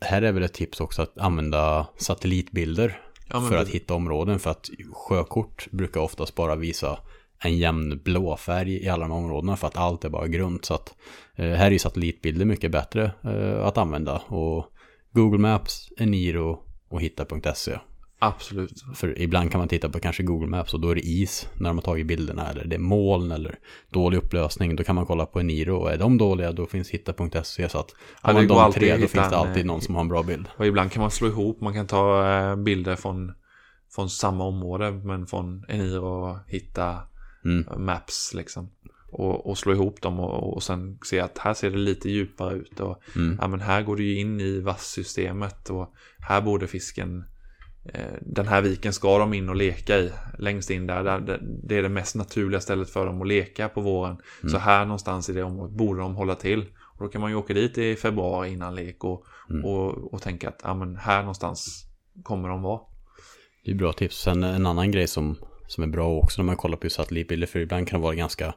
här 0.00 0.22
är 0.22 0.32
väl 0.32 0.42
ett 0.42 0.54
tips 0.54 0.80
också 0.80 1.02
att 1.02 1.18
använda 1.18 1.86
satellitbilder 1.96 3.00
Ja, 3.28 3.40
för 3.40 3.54
det- 3.54 3.60
att 3.62 3.68
hitta 3.68 3.94
områden 3.94 4.38
för 4.38 4.50
att 4.50 4.70
sjökort 4.92 5.68
brukar 5.70 6.00
oftast 6.00 6.34
bara 6.34 6.56
visa 6.56 6.98
en 7.44 7.58
jämn 7.58 8.00
blå 8.04 8.36
färg 8.36 8.84
i 8.84 8.88
alla 8.88 9.02
de 9.02 9.10
här 9.10 9.18
områdena 9.18 9.56
för 9.56 9.66
att 9.66 9.76
allt 9.76 10.04
är 10.04 10.08
bara 10.08 10.26
grunt 10.26 10.64
så 10.64 10.74
att 10.74 10.94
eh, 11.36 11.50
här 11.50 11.66
är 11.66 11.70
ju 11.70 11.78
satellitbilder 11.78 12.44
mycket 12.44 12.70
bättre 12.70 13.12
eh, 13.24 13.66
att 13.66 13.78
använda 13.78 14.18
och 14.18 14.66
Google 15.12 15.38
Maps, 15.38 15.88
Eniro 15.98 16.58
och 16.88 17.00
hitta.se 17.00 17.78
absolut. 18.18 18.84
för 18.94 19.18
ibland 19.20 19.50
kan 19.50 19.58
man 19.58 19.68
titta 19.68 19.88
på 19.88 20.00
kanske 20.00 20.22
Google 20.22 20.46
Maps 20.46 20.74
och 20.74 20.80
då 20.80 20.90
är 20.90 20.94
det 20.94 21.06
is 21.06 21.48
när 21.54 21.70
de 21.70 21.78
har 21.78 21.82
tagit 21.82 22.06
bilderna 22.06 22.50
eller 22.50 22.64
det 22.64 22.76
är 22.76 22.80
moln 22.80 23.32
eller 23.32 23.58
dålig 23.90 24.18
upplösning. 24.18 24.76
Då 24.76 24.84
kan 24.84 24.94
man 24.94 25.06
kolla 25.06 25.26
på 25.26 25.40
Eniro 25.40 25.76
och 25.76 25.92
är 25.92 25.98
de 25.98 26.18
dåliga 26.18 26.52
då 26.52 26.66
finns 26.66 26.90
hitta.se 26.90 27.68
så 27.68 27.78
att 27.78 27.90
har 28.22 28.32
man 28.32 28.46
de 28.46 28.72
tre 28.72 28.92
då 28.92 28.98
finns 28.98 29.30
det 29.30 29.36
alltid 29.36 29.62
eh, 29.62 29.66
någon 29.66 29.80
som 29.80 29.94
har 29.94 30.02
en 30.02 30.08
bra 30.08 30.22
bild. 30.22 30.48
Och 30.56 30.66
ibland 30.66 30.92
kan 30.92 31.00
man 31.00 31.10
slå 31.10 31.28
ihop, 31.28 31.60
man 31.60 31.74
kan 31.74 31.86
ta 31.86 32.30
eh, 32.32 32.56
bilder 32.56 32.96
från, 32.96 33.32
från 33.94 34.10
samma 34.10 34.44
område, 34.44 34.90
men 34.90 35.26
från 35.26 35.64
Eniro 35.68 36.06
och 36.06 36.38
hitta 36.48 36.98
Mm. 37.44 37.84
maps 37.84 38.34
liksom. 38.34 38.70
Och, 39.10 39.46
och 39.46 39.58
slå 39.58 39.72
ihop 39.72 40.02
dem 40.02 40.20
och, 40.20 40.54
och 40.54 40.62
sen 40.62 40.98
se 41.04 41.20
att 41.20 41.38
här 41.38 41.54
ser 41.54 41.70
det 41.70 41.76
lite 41.78 42.10
djupare 42.10 42.54
ut 42.54 42.80
och 42.80 43.02
Mm. 43.16 43.38
ja 43.40 43.48
men 43.48 43.60
här 43.60 43.82
går 43.82 43.96
det 43.96 44.02
ju 44.02 44.18
in 44.18 44.40
i 44.40 44.60
vasssystemet 44.60 45.70
och 45.70 45.94
här 46.18 46.40
borde 46.40 46.66
fisken 46.66 47.24
eh, 47.84 48.14
den 48.22 48.48
här 48.48 48.62
viken 48.62 48.92
ska 48.92 49.18
de 49.18 49.34
in 49.34 49.48
och 49.48 49.56
leka 49.56 49.98
i 49.98 50.12
längst 50.38 50.70
in 50.70 50.86
där, 50.86 51.04
där 51.04 51.40
det 51.62 51.78
är 51.78 51.82
det 51.82 51.88
mest 51.88 52.14
naturliga 52.14 52.60
stället 52.60 52.90
för 52.90 53.06
dem 53.06 53.22
att 53.22 53.28
leka 53.28 53.68
på 53.68 53.80
våren 53.80 54.16
så 54.50 54.58
här 54.58 54.84
någonstans 54.84 55.28
i 55.28 55.32
det 55.32 55.42
området 55.42 55.76
borde 55.76 56.00
de 56.00 56.14
hålla 56.14 56.34
till 56.34 56.64
och 56.98 57.04
då 57.04 57.08
kan 57.08 57.20
man 57.20 57.30
ju 57.30 57.36
åka 57.36 57.54
dit 57.54 57.78
i 57.78 57.96
februari 57.96 58.52
innan 58.52 58.74
lek 58.74 59.04
och, 59.04 59.26
och, 59.64 60.14
och 60.14 60.22
tänka 60.22 60.48
att 60.48 60.60
ja 60.64 60.74
men 60.74 60.96
här 60.96 61.20
någonstans 61.20 61.86
kommer 62.22 62.48
de 62.48 62.62
vara 62.62 62.80
Det 63.64 63.70
är 63.70 63.74
bra 63.74 63.92
tips. 63.92 64.16
Sen 64.22 64.42
en 64.42 64.66
annan 64.66 64.90
grej 64.90 65.06
som, 65.06 65.36
som 65.66 65.84
är 65.84 65.88
bra 65.88 66.08
också 66.08 66.42
när 66.42 66.46
man 66.46 66.56
kollar 66.56 66.76
på 66.76 66.90
satellitbilder 66.90 67.46
för 67.46 67.58
ibland 67.58 67.88
kan 67.88 68.00
det 68.00 68.04
vara 68.04 68.14
ganska 68.14 68.54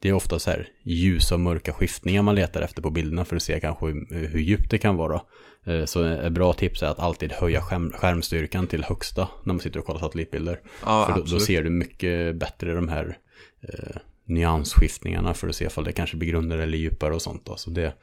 det 0.00 0.08
är 0.08 0.12
ofta 0.12 0.38
så 0.38 0.50
här 0.50 0.68
ljusa 0.84 1.34
och 1.34 1.40
mörka 1.40 1.72
skiftningar 1.72 2.22
man 2.22 2.34
letar 2.34 2.62
efter 2.62 2.82
på 2.82 2.90
bilderna 2.90 3.24
för 3.24 3.36
att 3.36 3.42
se 3.42 3.60
kanske 3.60 3.86
hur, 3.86 4.26
hur 4.28 4.40
djupt 4.40 4.70
det 4.70 4.78
kan 4.78 4.96
vara. 4.96 5.20
Eh, 5.66 5.84
Så 5.84 6.04
ett 6.04 6.32
bra 6.32 6.52
tips 6.52 6.82
är 6.82 6.86
att 6.86 6.98
alltid 6.98 7.32
höja 7.32 7.60
skärm, 7.60 7.92
skärmstyrkan 7.92 8.66
till 8.66 8.84
högsta 8.84 9.28
när 9.44 9.54
man 9.54 9.60
sitter 9.60 9.80
och 9.80 9.86
kollar 9.86 10.00
satellitbilder. 10.00 10.60
Ja, 10.84 11.06
för 11.06 11.20
då, 11.20 11.26
då 11.26 11.40
ser 11.40 11.62
du 11.62 11.70
mycket 11.70 12.36
bättre 12.36 12.74
de 12.74 12.88
här, 12.88 13.18
eh, 13.62 13.96
nyansskiftningarna 14.24 15.34
för 15.34 15.48
att 15.48 15.56
se 15.56 15.64
ifall 15.64 15.84
det 15.84 15.92
kanske 15.92 16.16
blir 16.16 16.28
grundare 16.28 16.62
eller 16.62 16.78
djupare 16.78 17.14
och 17.14 17.22
sånt 17.22 17.46
då. 17.46 17.56
Så 17.56 17.70
det 17.70 17.94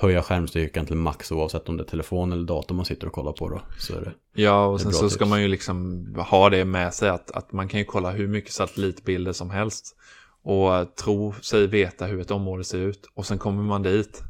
höja 0.00 0.22
skärmstyrkan 0.22 0.86
till 0.86 0.96
max 0.96 1.32
oavsett 1.32 1.68
om 1.68 1.76
det 1.76 1.82
är 1.82 1.88
telefon 1.88 2.32
eller 2.32 2.44
dator 2.44 2.74
man 2.74 2.84
sitter 2.84 3.06
och 3.06 3.12
kollar 3.12 3.32
på 3.32 3.48
då. 3.48 3.62
Så 3.78 3.96
är 3.96 4.00
det, 4.00 4.42
Ja, 4.42 4.66
och 4.66 4.80
sen 4.80 4.92
så 4.92 5.10
ska 5.10 5.18
tips. 5.24 5.30
man 5.30 5.42
ju 5.42 5.48
liksom 5.48 6.06
ha 6.30 6.50
det 6.50 6.64
med 6.64 6.94
sig 6.94 7.08
att, 7.08 7.30
att 7.30 7.52
man 7.52 7.68
kan 7.68 7.80
ju 7.80 7.84
kolla 7.86 8.10
hur 8.10 8.28
mycket 8.28 8.52
satellitbilder 8.52 9.32
som 9.32 9.50
helst 9.50 9.96
och 10.42 10.96
tro 10.96 11.32
sig 11.32 11.66
veta 11.66 12.06
hur 12.06 12.20
ett 12.20 12.30
område 12.30 12.64
ser 12.64 12.78
ut 12.78 13.06
och 13.14 13.26
sen 13.26 13.38
kommer 13.38 13.62
man 13.62 13.82
dit 13.82 14.22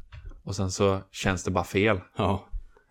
och 0.43 0.55
sen 0.55 0.71
så 0.71 0.99
känns 1.11 1.43
det 1.43 1.51
bara 1.51 1.63
fel. 1.63 1.99
ja, 2.17 2.47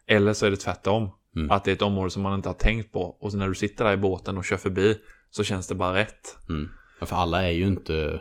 Eller 0.07 0.33
så 0.33 0.47
är 0.47 0.51
det 0.51 0.57
tvärtom. 0.57 1.11
Mm. 1.37 1.51
Att 1.51 1.65
det 1.65 1.71
är 1.71 1.75
ett 1.75 1.83
område 1.83 2.11
som 2.11 2.23
man 2.23 2.35
inte 2.35 2.49
har 2.49 2.55
tänkt 2.55 2.93
på 2.93 3.01
och 3.03 3.35
när 3.35 3.49
du 3.49 3.55
sitter 3.55 3.85
där 3.85 3.93
i 3.93 3.97
båten 3.97 4.39
och 4.39 4.45
kör 4.45 4.57
förbi 4.57 4.99
så 5.31 5.45
känns 5.45 5.67
det 5.69 5.75
bara 5.75 5.95
rätt. 5.95 6.37
mm. 6.49 6.69
För 7.03 7.17
alla 7.17 7.43
är 7.43 7.51
ju 7.51 7.67
inte 7.67 8.21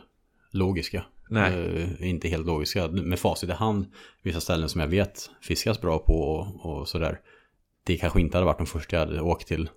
logiska. 0.51 1.05
Nej. 1.29 1.53
Eh, 1.53 2.09
inte 2.09 2.27
helt 2.27 2.45
logiska. 2.45 2.87
Med 2.87 3.19
facit 3.19 3.49
i 3.49 3.53
hand, 3.53 3.85
vissa 4.23 4.41
ställen 4.41 4.69
som 4.69 4.81
jag 4.81 4.87
vet 4.87 5.29
fiskas 5.41 5.81
bra 5.81 5.99
på 5.99 6.13
och, 6.13 6.65
och 6.65 6.87
sådär. 6.87 7.19
Det 7.85 7.97
kanske 7.97 8.21
inte 8.21 8.37
hade 8.37 8.45
varit 8.45 8.57
de 8.57 8.67
första 8.67 8.95
jag 8.95 9.05
hade 9.05 9.21
åkt 9.21 9.47
till. 9.47 9.69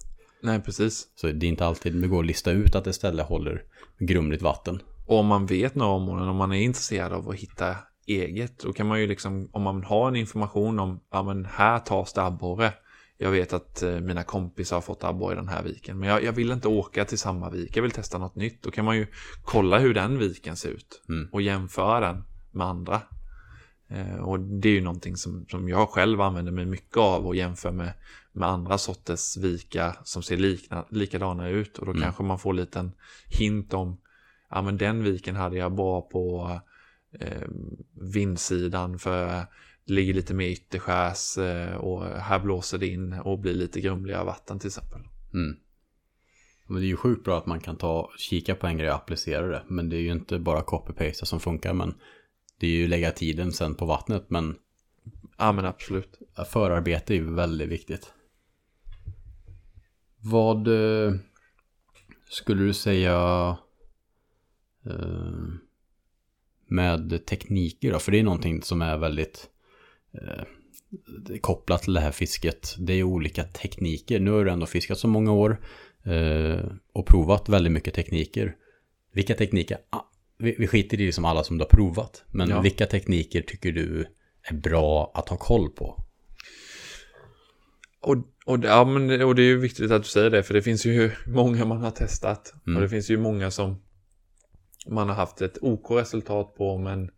Nej, 0.43 0.61
precis. 0.61 1.09
Så 1.15 1.27
det 1.27 1.47
är 1.47 1.49
inte 1.49 1.67
alltid 1.67 1.95
det 1.95 2.09
går 2.09 2.21
att 2.21 2.27
lista 2.27 2.51
ut 2.51 2.75
att 2.75 2.87
ett 2.87 2.95
ställe 2.95 3.23
håller 3.23 3.63
grumligt 3.99 4.43
vatten. 4.43 4.83
Och 5.07 5.19
om 5.19 5.27
man 5.27 5.47
vet 5.47 5.75
några 5.75 5.93
områden, 5.93 6.29
om 6.29 6.37
man 6.37 6.53
är 6.53 6.61
intresserad 6.61 7.13
av 7.13 7.29
att 7.29 7.37
hitta 7.37 7.77
eget, 8.07 8.59
då 8.59 8.73
kan 8.73 8.87
man 8.87 9.01
ju 9.01 9.07
liksom, 9.07 9.51
om 9.53 9.63
man 9.63 9.85
har 9.85 10.09
en 10.09 10.17
information 10.17 10.79
om, 10.79 11.01
ja 11.11 11.23
men 11.23 11.45
här 11.45 11.79
tas 11.79 12.13
det 12.13 12.23
abborre. 12.23 12.73
Jag 13.23 13.31
vet 13.31 13.53
att 13.53 13.83
eh, 13.83 14.01
mina 14.01 14.23
kompisar 14.23 14.77
har 14.77 14.81
fått 14.81 15.05
abborre 15.05 15.33
i 15.33 15.37
den 15.37 15.49
här 15.49 15.63
viken, 15.63 15.99
men 15.99 16.09
jag, 16.09 16.25
jag 16.25 16.33
vill 16.33 16.51
inte 16.51 16.69
åka 16.69 17.05
till 17.05 17.19
samma 17.19 17.51
vik, 17.51 17.77
jag 17.77 17.83
vill 17.83 17.91
testa 17.91 18.19
något 18.19 18.35
nytt. 18.35 18.63
Då 18.63 18.71
kan 18.71 18.85
man 18.85 18.97
ju 18.97 19.07
kolla 19.45 19.79
hur 19.79 19.95
den 19.95 20.19
viken 20.19 20.57
ser 20.57 20.69
ut 20.71 21.03
Mm. 21.09 21.29
och 21.33 21.43
jämföra 21.43 22.01
den 22.01 22.25
med 22.51 22.67
andra. 22.67 23.03
Eh, 23.89 24.17
och 24.17 24.41
det 24.41 24.69
är 24.69 24.73
ju 24.73 24.81
någonting 24.81 25.17
som, 25.17 25.47
som 25.51 25.69
jag 25.69 25.89
själv 25.89 26.21
använder 26.21 26.53
mig 26.53 26.67
mycket 26.67 26.97
av 26.97 27.27
och 27.27 27.37
jämför 27.37 27.73
med, 27.73 27.93
med 28.33 28.49
andra 28.49 28.79
sorters 28.79 29.37
vikar 29.37 29.97
som 30.05 30.23
ser 30.23 30.37
likna, 30.37 30.85
likadana 30.91 31.49
ut. 31.49 31.79
Och 31.79 31.87
då 31.87 31.93
Mm. 31.93 32.03
kanske 32.03 32.23
man 32.23 32.39
får 32.39 32.51
en 32.51 32.57
liten 32.57 32.93
hint 33.29 33.75
om, 33.75 34.01
ja 34.51 34.63
men 34.63 34.77
den 34.77 35.03
viken 35.05 35.37
hade 35.37 35.57
jag 35.57 35.73
bra 35.75 36.01
på 36.03 36.51
eh, 37.21 37.49
vindsidan 38.15 38.99
för 38.99 39.47
det 39.91 39.95
ligger 39.95 40.15
lite 40.15 40.35
mer 40.35 40.47
ytterskärs 40.47 41.39
eh, 41.39 41.75
och 41.75 42.05
här 42.05 42.39
blåser 42.39 42.79
det 42.79 42.87
in 42.87 43.13
och 43.13 43.39
blir 43.39 43.55
lite 43.55 43.81
grumligare 43.81 44.25
vatten 44.25 44.59
till 44.59 44.67
exempel. 44.67 45.01
Mm. 45.35 45.57
Men 46.67 46.81
det 46.81 46.87
är 46.87 46.89
ju 46.89 46.97
sjukt 46.97 47.25
bra 47.25 47.39
att 47.39 47.47
man 47.47 47.61
kan 47.61 47.77
ta, 47.77 48.11
kika 48.19 48.55
på 48.55 48.67
en 48.67 48.79
grej 48.79 48.89
och 48.89 48.95
applicera 48.95 49.47
det. 49.47 49.63
Men 49.69 49.89
det 49.89 49.97
är 49.97 50.01
ju 50.01 50.13
inte 50.13 50.39
bara 50.39 50.63
copy-paste 50.63 51.25
som 51.25 51.41
funkar. 51.41 51.75
Men 51.75 51.95
det 52.59 52.67
är 52.67 52.71
ju 52.71 52.89
lägga 52.89 53.11
tiden 53.11 53.53
sen 53.53 53.75
på 53.75 53.87
vattnet. 53.87 54.31
Men 54.31 54.57
Ja 55.39 55.53
men 55.53 55.65
absolut. 55.65 56.19
förarbete 56.51 57.15
är 57.15 57.17
ju 57.17 57.35
väldigt 57.35 57.69
viktigt. 57.69 58.13
Vad 60.19 60.69
eh, 60.69 61.15
skulle 62.29 62.63
du 62.63 62.75
säga 62.75 63.57
eh, 64.87 65.45
med 66.67 67.27
tekniker 67.27 67.93
då? 67.93 67.99
För 67.99 68.13
det 68.13 68.19
är 68.19 68.23
någonting 68.23 68.63
som 68.63 68.83
är 68.83 68.99
väldigt 68.99 69.51
eh, 70.15 70.45
kopplat 71.41 71.83
till 71.83 71.93
det 71.95 72.01
här 72.01 72.13
fisket. 72.13 72.75
Det 72.79 72.93
är 72.93 73.03
olika 73.03 73.45
tekniker. 73.45 74.21
Nu 74.21 74.31
har 74.31 74.45
du 74.45 74.51
ändå 74.51 74.67
fiskat 74.67 74.99
så 74.99 75.09
många 75.09 75.33
år 75.33 75.61
eh, 76.05 76.65
och 76.93 77.07
provat 77.07 77.49
väldigt 77.49 77.73
mycket 77.73 77.95
tekniker. 77.95 78.57
Vilka 79.13 79.35
tekniker? 79.35 79.79
Ah, 79.91 80.05
vi, 80.39 80.57
vi 80.59 80.67
skiter 80.67 81.01
i 81.01 81.07
det 81.07 81.13
som 81.13 81.25
alla 81.25 81.45
som 81.45 81.59
du 81.59 81.65
har 81.65 81.69
provat. 81.69 82.25
Men 82.31 82.49
Ja. 82.49 82.61
vilka 82.61 82.87
tekniker 82.87 83.43
tycker 83.43 83.73
du 83.73 84.07
är 84.43 84.55
bra 84.55 85.13
att 85.15 85.29
ha 85.29 85.37
koll 85.37 85.71
på? 85.71 86.05
Och, 88.03 88.17
och, 88.47 88.65
ja, 88.65 88.85
men, 88.85 89.23
och 89.23 89.35
det 89.35 89.43
är 89.43 89.47
ju 89.47 89.59
viktigt 89.59 89.91
att 89.91 90.03
du 90.03 90.09
säger 90.09 90.31
det, 90.31 90.43
för 90.43 90.55
det 90.55 90.63
finns 90.63 90.87
ju 90.87 91.11
många 91.27 91.65
man 91.65 91.81
har 91.83 91.91
testat. 91.91 92.55
Mm. 92.67 92.77
Och 92.77 92.83
det 92.83 92.89
finns 92.89 93.11
ju 93.11 93.17
många 93.17 93.51
som 93.51 93.83
man 94.87 95.09
har 95.09 95.15
haft 95.17 95.41
ett 95.43 95.59
OK-resultat 95.63 96.55
på, 96.55 96.79
men 96.79 97.11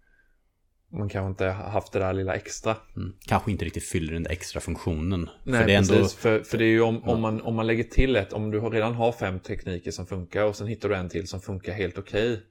man 0.93 1.09
kanske 1.09 1.29
inte 1.29 1.47
haft 1.47 1.93
det 1.93 1.99
där 1.99 2.13
lilla 2.13 2.35
extra. 2.35 2.77
Mm. 2.97 3.13
Kanske 3.27 3.51
inte 3.51 3.65
riktigt 3.65 3.85
fyller 3.85 4.13
den 4.13 4.23
där 4.23 4.31
extra 4.31 4.61
funktionen. 4.61 5.31
Nej, 5.45 5.61
för 5.61 5.67
det 5.67 5.75
är 5.75 5.79
ändå, 5.79 5.95
precis. 5.95 6.15
För, 6.15 6.41
för 6.43 6.59
det 6.59 6.65
är 6.65 6.69
ju 6.69 6.81
om, 6.81 7.05
om, 7.05 7.21
man, 7.21 7.41
om 7.41 7.55
man 7.55 7.67
lägger 7.67 7.85
till 7.85 8.17
ett, 8.17 8.33
om 8.33 8.51
du 8.51 8.61
redan 8.61 8.95
har 8.95 9.13
fem 9.13 9.41
tekniker 9.41 9.91
som 9.91 10.07
funkar 10.07 10.45
och 10.45 10.57
sen 10.57 10.67
hittar 10.67 10.89
du 10.89 10.95
en 10.95 11.09
till 11.09 11.29
som 11.29 11.41
funkar 11.41 11.73
helt 11.73 11.99
okej. 11.99 12.43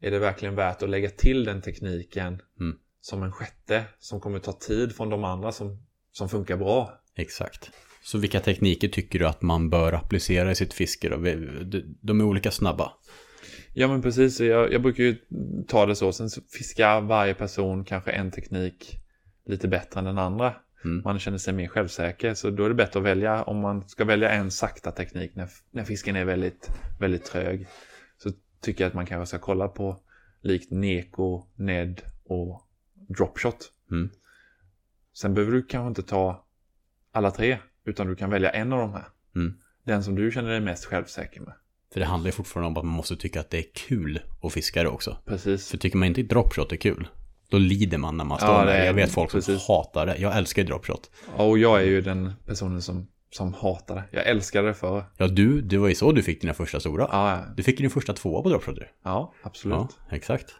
Är 0.00 0.10
det 0.10 0.18
verkligen 0.18 0.54
värt 0.54 0.82
att 0.82 0.90
lägga 0.90 1.10
till 1.10 1.44
den 1.44 1.62
tekniken 1.62 2.42
Mm. 2.60 2.76
som 3.00 3.22
en 3.22 3.32
sjätte 3.32 3.84
som 3.98 4.20
kommer 4.20 4.38
ta 4.38 4.52
tid 4.52 4.96
från 4.96 5.10
de 5.10 5.24
andra 5.24 5.52
som, 5.52 5.82
som 6.12 6.28
funkar 6.28 6.56
bra? 6.56 7.00
Exakt. 7.16 7.70
Så 8.02 8.18
vilka 8.18 8.40
tekniker 8.40 8.88
tycker 8.88 9.18
du 9.18 9.26
att 9.26 9.42
man 9.42 9.70
bör 9.70 9.92
applicera 9.92 10.50
i 10.50 10.54
sitt 10.54 10.74
fiske 10.74 11.08
då? 11.08 11.16
De 12.02 12.20
är 12.20 12.24
olika 12.24 12.50
snabba. 12.50 12.92
Ja 13.80 13.88
men 13.88 14.02
precis, 14.02 14.40
jag, 14.40 14.72
jag 14.72 14.82
brukar 14.82 15.04
ju 15.04 15.16
ta 15.66 15.86
det 15.86 15.96
så. 15.96 16.12
Sen 16.12 16.30
så 16.30 16.40
fiskar 16.42 17.00
varje 17.00 17.34
person 17.34 17.84
kanske 17.84 18.10
en 18.10 18.30
teknik 18.30 18.98
lite 19.44 19.68
bättre 19.68 20.00
än 20.00 20.04
den 20.04 20.18
andra. 20.18 20.54
Mm. 20.84 21.02
Man 21.04 21.18
känner 21.18 21.38
sig 21.38 21.54
mer 21.54 21.68
självsäker. 21.68 22.34
Så 22.34 22.50
då 22.50 22.64
är 22.64 22.68
det 22.68 22.74
bättre 22.74 23.00
att 23.00 23.06
välja, 23.06 23.42
om 23.42 23.60
man 23.60 23.88
ska 23.88 24.04
välja 24.04 24.30
en 24.30 24.50
sakta 24.50 24.90
teknik 24.90 25.34
när, 25.34 25.48
när 25.70 25.84
fisken 25.84 26.16
är 26.16 26.24
väldigt, 26.24 26.70
väldigt 27.00 27.24
trög. 27.24 27.66
Så 28.16 28.30
tycker 28.60 28.84
jag 28.84 28.88
att 28.88 28.94
man 28.94 29.06
kanske 29.06 29.26
ska 29.36 29.44
kolla 29.44 29.68
på 29.68 30.00
likt 30.40 30.70
Neko, 30.70 31.42
Ned 31.56 32.02
och 32.24 32.62
Dropshot. 32.94 33.72
Mm. 33.90 34.10
Sen 35.12 35.34
behöver 35.34 35.52
du 35.52 35.62
kanske 35.62 35.88
inte 35.88 36.02
ta 36.02 36.44
alla 37.12 37.30
tre, 37.30 37.58
utan 37.84 38.06
du 38.06 38.16
kan 38.16 38.30
välja 38.30 38.50
en 38.50 38.72
av 38.72 38.78
de 38.78 38.92
här. 38.92 39.04
Mm. 39.34 39.58
Den 39.84 40.04
som 40.04 40.14
du 40.14 40.30
känner 40.30 40.50
dig 40.50 40.60
mest 40.60 40.84
självsäker 40.84 41.40
med. 41.40 41.54
För 41.92 42.00
det 42.00 42.06
handlar 42.06 42.28
ju 42.28 42.32
fortfarande 42.32 42.66
om 42.68 42.76
att 42.76 42.84
man 42.84 42.94
måste 42.94 43.16
tycka 43.16 43.40
att 43.40 43.50
det 43.50 43.58
är 43.58 43.64
kul 43.74 44.20
att 44.42 44.52
fiska 44.52 44.82
det 44.82 44.88
också. 44.88 45.16
Precis. 45.26 45.70
För 45.70 45.78
tycker 45.78 45.98
man 45.98 46.08
inte 46.08 46.22
dropshot 46.22 46.72
är 46.72 46.76
kul, 46.76 47.08
då 47.50 47.58
lider 47.58 47.98
man 47.98 48.16
när 48.16 48.24
man 48.24 48.38
står 48.38 48.50
Ja, 48.50 48.64
där. 48.64 48.72
är- 48.74 48.86
Jag 48.86 48.94
vet 48.94 49.10
folk 49.10 49.30
som 49.30 49.38
precis. 49.40 49.68
hatar 49.68 50.06
det. 50.06 50.16
Jag 50.18 50.36
älskar 50.36 50.62
ju 50.62 50.68
dropshot. 50.68 51.10
Ja, 51.36 51.44
och 51.44 51.58
jag 51.58 51.80
är 51.80 51.84
ju 51.86 52.00
den 52.00 52.32
personen 52.46 52.82
som, 52.82 53.06
som 53.30 53.54
hatar 53.54 53.94
det. 53.94 54.04
Jag 54.10 54.26
älskade 54.26 54.68
det 54.68 54.74
förr. 54.74 55.04
Ja, 55.16 55.26
du, 55.28 55.60
det 55.60 55.78
var 55.78 55.88
ju 55.88 55.94
så 55.94 56.12
du 56.12 56.22
fick 56.22 56.40
dina 56.40 56.54
första 56.54 56.80
stora. 56.80 57.08
Ja, 57.12 57.44
Du 57.56 57.62
fick 57.62 57.80
ju 57.80 57.82
din 57.82 57.90
första 57.90 58.12
tvåa 58.12 58.42
på 58.42 58.48
dropshot. 58.48 58.76
du. 58.76 58.88
ja 59.04 59.34
absolut. 59.42 59.76
Ja, 59.78 59.88
exakt. 60.16 60.54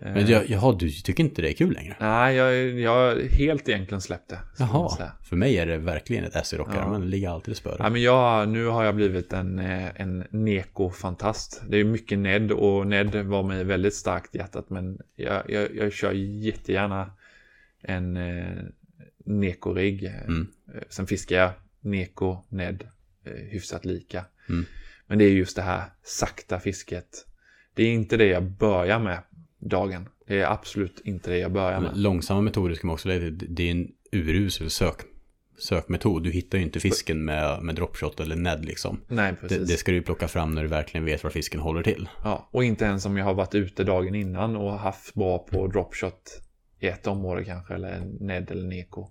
Men 0.00 0.26
jag, 0.26 0.50
jaha, 0.50 0.76
du 0.78 0.90
tycker 0.90 1.22
inte 1.24 1.42
det 1.42 1.48
är 1.50 1.54
kul 1.54 1.72
längre? 1.74 1.96
Nej, 2.00 2.36
jag, 2.36 2.70
jag 2.80 2.90
har 2.90 3.28
helt 3.28 3.68
egentligen 3.68 4.00
släppt 4.00 4.28
det. 4.30 4.38
Jaha, 4.58 5.10
för 5.22 5.36
mig 5.36 5.58
är 5.58 5.66
det 5.66 5.78
verkligen 5.78 6.24
ett 6.24 6.36
S 6.36 6.52
i 6.54 6.56
rockar, 6.56 6.76
Ja. 6.76 6.90
men 6.90 7.00
det 7.00 7.06
ligger 7.06 7.28
alltid 7.30 7.52
i 7.52 7.54
spöret. 7.54 7.76
Ja, 7.78 7.90
men 7.90 8.02
jag, 8.02 8.48
nu 8.48 8.66
har 8.66 8.84
jag 8.84 8.94
blivit 8.94 9.32
en, 9.32 9.58
eh, 9.58 10.00
en 10.00 10.24
Neko-fantast. 10.30 11.62
Det 11.68 11.76
är 11.78 11.84
mycket 11.84 12.18
Ned 12.18 12.52
och 12.52 12.86
Ned 12.86 13.14
var 13.26 13.42
mig 13.42 13.64
väldigt 13.64 13.94
starkt 13.94 14.34
i 14.34 14.38
hjärtat. 14.38 14.70
Men 14.70 14.98
jag, 15.16 15.50
jag, 15.50 15.76
jag 15.76 15.92
kör 15.92 16.12
jättegärna 16.12 17.10
en 17.82 18.16
eh, 18.16 18.62
Neko-rigg. 19.24 20.04
Mm. 20.04 20.48
Eh, 20.74 20.82
Sen 20.88 21.06
fiskar 21.06 21.36
jag 21.36 21.50
Neko, 21.80 22.38
Ned 22.48 22.88
eh, 23.24 23.32
hyfsat 23.32 23.84
lika. 23.84 24.24
Mm. 24.48 24.64
Men 25.06 25.18
det 25.18 25.24
är 25.24 25.30
just 25.30 25.56
det 25.56 25.62
här 25.62 25.82
sakta 26.02 26.60
fisket. 26.60 27.26
Det 27.74 27.82
är 27.82 27.92
inte 27.92 28.16
det 28.16 28.26
jag 28.26 28.42
börjar 28.42 28.98
med 28.98 29.18
dagen. 29.58 30.08
Det 30.26 30.40
är 30.40 30.52
absolut 30.52 31.00
inte 31.04 31.30
det 31.30 31.38
jag 31.38 31.52
börjar 31.52 31.80
med. 31.80 31.96
Långsamma 31.96 32.40
metoder 32.40 32.74
ska 32.74 32.86
man 32.86 32.94
också 32.94 33.08
lägga. 33.08 33.30
Det 33.30 33.62
är 33.62 33.70
en 33.70 33.88
urusel 34.12 34.70
sök, 34.70 34.96
sökmetod. 35.58 36.22
Du 36.22 36.30
hittar 36.30 36.58
ju 36.58 36.64
inte 36.64 36.80
fisken 36.80 37.24
med, 37.24 37.62
med 37.62 37.74
dropshot 37.74 38.20
eller 38.20 38.36
ned 38.36 38.64
liksom. 38.64 39.00
Nej, 39.08 39.32
Det, 39.32 39.48
precis. 39.48 39.68
det 39.68 39.76
ska 39.76 39.92
du 39.92 40.02
plocka 40.02 40.28
fram 40.28 40.54
när 40.54 40.62
du 40.62 40.68
verkligen 40.68 41.04
vet 41.04 41.24
var 41.24 41.30
fisken 41.30 41.60
håller 41.60 41.82
till. 41.82 42.08
Ja, 42.24 42.48
och 42.52 42.64
inte 42.64 42.84
ens 42.84 43.06
om 43.06 43.16
jag 43.16 43.24
har 43.24 43.34
varit 43.34 43.54
ute 43.54 43.84
dagen 43.84 44.14
innan 44.14 44.56
och 44.56 44.72
haft 44.78 45.14
bra 45.14 45.38
på 45.38 45.66
dropshot 45.66 46.42
i 46.80 46.86
ett 46.86 47.06
område 47.06 47.44
kanske, 47.44 47.74
eller 47.74 48.00
Ned 48.20 48.50
eller 48.50 48.66
Neko. 48.66 49.10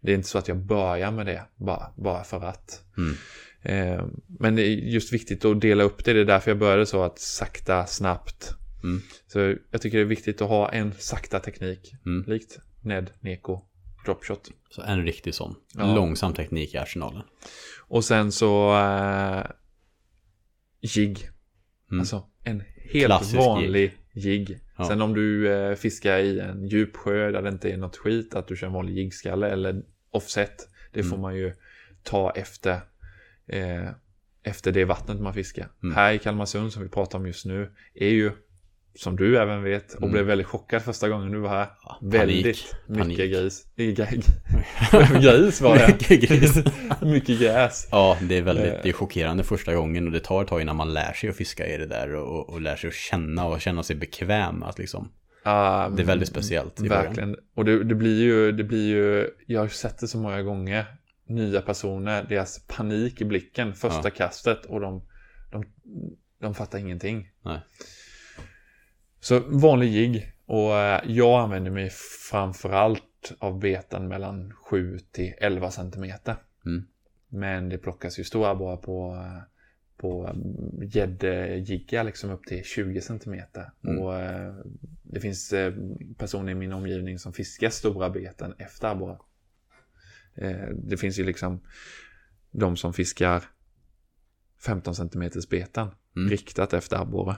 Det 0.00 0.12
är 0.12 0.14
inte 0.16 0.28
så 0.28 0.38
att 0.38 0.48
jag 0.48 0.56
börjar 0.56 1.10
med 1.10 1.26
det 1.26 1.42
bara, 1.56 1.92
bara 1.96 2.24
för 2.24 2.44
att. 2.44 2.82
Mm. 2.96 3.14
Eh, 3.62 4.04
men 4.26 4.56
det 4.56 4.62
är 4.62 4.70
just 4.70 5.12
viktigt 5.12 5.44
att 5.44 5.60
dela 5.60 5.84
upp 5.84 6.04
det. 6.04 6.12
Det 6.12 6.20
är 6.20 6.24
därför 6.24 6.50
jag 6.50 6.58
började 6.58 6.86
så 6.86 7.02
att 7.02 7.18
sakta, 7.18 7.86
snabbt. 7.86 8.54
Mm. 8.82 9.00
Så 9.26 9.54
jag 9.70 9.82
tycker 9.82 9.98
det 9.98 10.04
är 10.04 10.08
viktigt 10.08 10.42
att 10.42 10.48
ha 10.48 10.72
en 10.72 10.92
sakta 10.98 11.40
teknik. 11.40 11.92
Mm. 12.06 12.24
Likt 12.26 12.58
Ned, 12.82 13.10
Neko, 13.20 13.60
dropshot. 14.04 14.50
Så 14.70 14.82
en 14.82 15.04
riktig 15.04 15.34
sån. 15.34 15.54
Ja. 15.74 15.94
Långsam 15.94 16.34
teknik 16.34 16.74
i 16.74 16.78
arsenalen. 16.78 17.22
Och 17.88 18.04
sen 18.04 18.32
så 18.32 18.76
eh, 18.78 19.46
jigg. 20.80 21.28
Mm. 21.90 22.00
Alltså 22.00 22.26
en 22.44 22.62
helt 22.92 23.06
Klassisk 23.06 23.36
vanlig 23.36 23.98
jigg. 24.14 24.58
Ja. 24.78 24.88
Sen 24.88 25.02
om 25.02 25.14
du 25.14 25.52
eh, 25.52 25.74
fiskar 25.74 26.18
i 26.18 26.40
en 26.40 26.66
djup 26.66 26.96
sjö 26.96 27.30
där 27.30 27.42
det 27.42 27.48
inte 27.48 27.70
är 27.70 27.76
något 27.76 27.96
skit, 27.96 28.34
att 28.34 28.48
du 28.48 28.56
kör 28.56 28.66
en 28.66 28.72
vanlig 28.72 28.94
jiggskalle 28.98 29.48
eller 29.48 29.82
offset. 30.10 30.68
Det 30.92 31.00
Mm. 31.00 31.10
får 31.10 31.18
man 31.18 31.36
ju 31.36 31.54
ta 32.02 32.30
efter, 32.30 32.80
eh, 33.48 33.88
efter 34.42 34.72
det 34.72 34.84
vattnet 34.84 35.20
man 35.20 35.34
fiskar. 35.34 35.68
Mm. 35.82 35.94
Här 35.94 36.12
i 36.12 36.18
Kalmarsund 36.18 36.72
som 36.72 36.82
vi 36.82 36.88
pratar 36.88 37.18
om 37.18 37.26
just 37.26 37.46
nu 37.46 37.72
är 37.94 38.08
ju 38.08 38.32
som 38.98 39.16
du 39.16 39.38
även 39.38 39.62
vet 39.62 39.92
och 39.94 40.02
Mm. 40.02 40.12
blev 40.12 40.24
väldigt 40.24 40.46
chockad 40.46 40.82
första 40.82 41.08
gången 41.08 41.32
du 41.32 41.38
var 41.38 41.48
här. 41.48 41.66
Ja, 41.84 41.98
väldigt 42.02 42.74
panik. 42.86 43.06
mycket 43.08 43.30
gris. 43.30 43.66
Gris 45.22 45.60
var 45.60 45.76
det. 45.78 45.86
Mycket 45.88 46.20
gris. 46.28 46.56
mycket 47.02 47.40
gräs. 47.40 47.88
Ja, 47.90 48.16
det 48.22 48.38
är 48.38 48.42
väldigt 48.42 48.64
Eh. 48.66 48.80
det 48.82 48.88
är 48.88 48.92
chockerande 48.92 49.44
första 49.44 49.74
gången 49.74 50.06
och 50.06 50.12
det 50.12 50.20
tar 50.20 50.42
ett 50.42 50.48
tag 50.48 50.60
innan 50.60 50.76
man 50.76 50.92
lär 50.94 51.12
sig 51.12 51.30
att 51.30 51.36
fiska 51.36 51.66
i 51.66 51.76
det 51.78 51.86
där 51.86 52.14
och, 52.14 52.48
och 52.50 52.60
lär 52.60 52.76
sig 52.76 52.88
att 52.88 52.94
känna 52.94 53.44
och 53.46 53.60
känna 53.60 53.82
sig 53.82 53.96
bekväm 53.96 54.62
att 54.62 54.78
liksom. 54.78 55.12
Ah, 55.42 55.88
Det 55.88 56.02
är 56.02 56.06
väldigt 56.06 56.28
speciellt 56.28 56.80
i 56.80 56.88
början. 56.88 57.04
Verkligen. 57.04 57.36
Och 57.54 57.64
det, 57.64 57.84
det 57.84 57.94
blir 57.94 58.22
ju, 58.22 58.52
det 58.52 58.64
blir 58.64 58.88
ju, 58.88 59.30
jag 59.46 59.60
har 59.60 59.68
sett 59.68 59.98
det 59.98 60.08
så 60.08 60.18
många 60.18 60.42
gånger. 60.42 60.84
Nya 61.28 61.60
personer, 61.60 62.26
deras 62.28 62.66
panik 62.66 63.20
i 63.20 63.24
blicken 63.24 63.74
första 63.74 64.00
Ja. 64.04 64.10
kastet 64.10 64.64
och 64.64 64.80
de, 64.80 65.02
de, 65.52 65.64
de 66.40 66.54
fattar 66.54 66.78
ingenting. 66.78 67.28
Nej. 67.44 67.58
Så 69.20 69.40
vanlig 69.40 69.88
jigg 69.88 70.32
och 70.46 70.76
eh, 70.78 71.00
jag 71.06 71.40
använder 71.40 71.70
mig 71.70 71.90
framförallt 72.30 73.32
av 73.38 73.58
beten 73.58 74.08
mellan 74.08 74.52
7 74.52 74.98
till 74.98 75.34
11 75.38 75.70
centimeter. 75.70 76.36
Mm. 76.66 76.86
Men 77.28 77.68
det 77.68 77.78
plockas 77.78 78.18
ju 78.18 78.24
stora 78.24 78.50
abborrar 78.50 78.76
på 78.76 79.14
eh, 79.14 79.42
på 79.96 80.34
gäddjiggar 80.82 82.04
liksom 82.04 82.30
upp 82.30 82.46
till 82.46 82.64
20 82.64 83.00
centimeter. 83.00 83.70
Mm. 83.84 83.98
Och 83.98 84.16
eh, 84.16 84.54
det 85.02 85.20
finns 85.20 85.52
eh, 85.52 85.74
personer 86.18 86.52
i 86.52 86.54
min 86.54 86.72
omgivning 86.72 87.18
som 87.18 87.32
fiskar 87.32 87.70
stora 87.70 88.10
beten 88.10 88.54
efter 88.58 88.88
abborre. 88.88 89.18
Eh, 90.34 90.68
det 90.74 90.96
finns 90.96 91.18
ju 91.18 91.24
liksom 91.24 91.60
de 92.50 92.76
som 92.76 92.92
fiskar 92.92 93.42
15 94.64 94.94
centimeters 94.94 95.48
beten 95.48 95.88
Mm. 96.18 96.30
riktat 96.30 96.72
efter 96.72 96.96
abborre. 96.96 97.36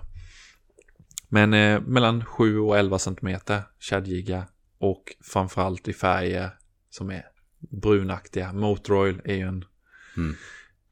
Men 1.32 1.54
eh, 1.54 1.80
mellan 1.80 2.24
7 2.24 2.58
och 2.58 2.78
11 2.78 2.98
centimeter 2.98 3.62
shadjigga 3.78 4.44
och 4.78 5.02
framförallt 5.32 5.88
i 5.88 5.92
färger 5.92 6.50
som 6.90 7.10
är 7.10 7.22
brunaktiga. 7.58 8.52
Motoroil 8.52 9.20
är 9.24 9.34
ju 9.34 9.42
en 9.48 9.64
Mm. 10.16 10.34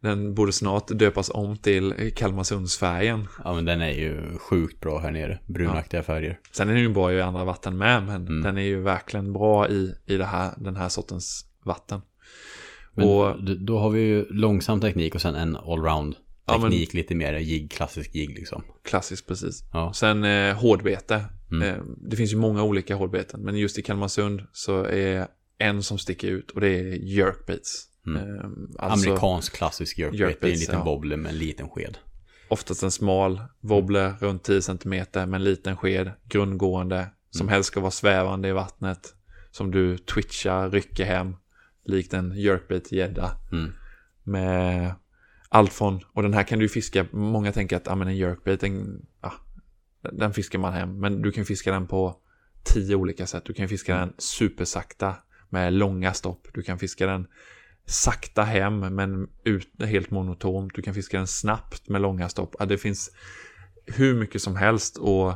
den 0.00 0.34
borde 0.34 0.52
snart 0.52 0.88
döpas 0.88 1.30
om 1.34 1.56
till 1.56 2.12
Kalmarsundsfärgen. 2.16 3.28
Ja, 3.44 3.54
men 3.54 3.64
den 3.64 3.80
är 3.80 3.90
ju 3.92 4.38
sjukt 4.38 4.80
bra 4.80 4.98
här 4.98 5.10
nere. 5.10 5.38
Brunaktiga 5.46 6.02
färger. 6.02 6.40
Sen 6.52 6.68
är 6.68 6.72
den 6.72 6.82
ju 6.82 6.88
bra 6.88 7.12
i 7.12 7.20
andra 7.22 7.44
vatten 7.44 7.78
med, 7.78 8.02
men 8.02 8.26
Mm. 8.26 8.42
den 8.42 8.58
är 8.58 8.62
ju 8.62 8.80
verkligen 8.80 9.32
bra 9.32 9.68
i, 9.68 9.94
i 10.06 10.16
det 10.16 10.24
här, 10.24 10.52
den 10.56 10.76
här 10.76 10.88
sortens 10.88 11.44
vatten. 11.64 12.00
Men 12.94 13.08
och 13.08 13.44
då 13.44 13.78
har 13.78 13.90
vi 13.90 14.00
ju 14.00 14.26
långsam 14.30 14.80
teknik 14.80 15.14
och 15.14 15.20
sen 15.20 15.34
en 15.34 15.56
allround 15.56 16.16
Ja, 16.48 16.58
men- 16.58 16.70
teknik, 16.70 16.94
lite 16.94 17.14
mer 17.14 17.32
jigg, 17.38 17.70
klassisk 17.70 18.14
jigg 18.14 18.30
liksom. 18.30 18.62
klassiskt 18.84 19.26
precis. 19.28 19.64
Ja. 19.72 19.92
Sen 19.92 20.24
eh, 20.24 20.54
hårdbete. 20.56 21.24
Mm. 21.50 21.62
Eh, 21.68 21.82
det 21.96 22.16
finns 22.16 22.32
ju 22.32 22.36
många 22.36 22.62
olika 22.62 22.94
hårdbeten, 22.94 23.40
men 23.40 23.56
just 23.56 23.78
i 23.78 23.82
Kalmarsund 23.82 24.42
så 24.52 24.84
är 24.84 25.26
en 25.58 25.82
som 25.82 25.98
sticker 25.98 26.28
ut 26.28 26.50
och 26.50 26.60
det 26.60 26.68
är 26.68 26.94
jerkbaits. 27.04 27.84
Mm. 28.06 28.22
Eh, 28.38 28.44
alltså 28.78 29.08
Amerikansk 29.10 29.56
klassisk 29.56 29.98
jerkbait. 29.98 30.18
Det 30.18 30.24
är 30.24 30.26
en 30.26 30.30
jerkbaits, 30.30 30.60
liten 30.60 30.74
ja. 30.78 30.84
wobbler 30.84 31.16
med 31.16 31.32
en 31.32 31.38
liten 31.38 31.68
sked. 31.68 31.98
oftast 32.50 32.82
en 32.82 32.90
smal 32.90 33.40
wobbler 33.60 34.14
runt 34.20 34.42
10 34.44 34.62
cm 34.62 34.90
med 35.14 35.34
en 35.34 35.44
liten 35.44 35.76
sked, 35.76 36.10
grundgående, 36.28 37.06
som 37.30 37.44
Mm. 37.46 37.52
helst 37.52 37.66
ska 37.66 37.80
vara 37.80 37.90
svävande 37.90 38.48
i 38.48 38.52
vattnet. 38.52 39.14
Som 39.50 39.70
du 39.70 39.98
twitchar, 39.98 40.70
rycker 40.70 41.04
hem, 41.04 41.36
likt 41.84 42.14
en 42.14 42.32
jerkbait-gädda. 42.36 43.30
Mm. 43.52 43.72
Med 44.22 44.92
allt 45.48 45.72
från, 45.72 46.00
och 46.12 46.22
den 46.22 46.34
här 46.34 46.42
kan 46.42 46.58
du 46.58 46.68
fiska, 46.68 47.06
många 47.12 47.52
tänker 47.52 47.76
att 47.76 47.88
ah, 47.88 47.94
men 47.94 48.08
en 48.08 48.16
jerkbait, 48.16 48.62
ah, 48.62 48.66
den, 48.66 49.06
ah, 49.20 49.32
den 50.12 50.32
fiskar 50.32 50.58
man 50.58 50.72
hem. 50.72 51.00
Men 51.00 51.22
du 51.22 51.32
kan 51.32 51.44
fiska 51.44 51.72
den 51.72 51.86
på 51.86 52.16
tio 52.64 52.94
olika 52.94 53.26
sätt. 53.26 53.44
Du 53.44 53.52
kan 53.52 53.68
fiska 53.68 53.96
den 53.96 54.12
supersakta 54.18 55.16
med 55.48 55.72
långa 55.72 56.14
stopp. 56.14 56.48
Du 56.54 56.62
kan 56.62 56.78
fiska 56.78 57.06
den 57.06 57.26
sakta 57.86 58.42
hem 58.42 58.80
men 58.80 59.28
ut, 59.44 59.82
helt 59.82 60.10
monotont. 60.10 60.74
Du 60.74 60.82
kan 60.82 60.94
fiska 60.94 61.16
den 61.16 61.26
snabbt 61.26 61.88
med 61.88 62.00
långa 62.00 62.28
stopp. 62.28 62.56
Ja, 62.58 62.66
det 62.66 62.78
finns 62.78 63.10
hur 63.86 64.14
mycket 64.14 64.42
som 64.42 64.56
helst 64.56 64.96
och, 64.96 65.28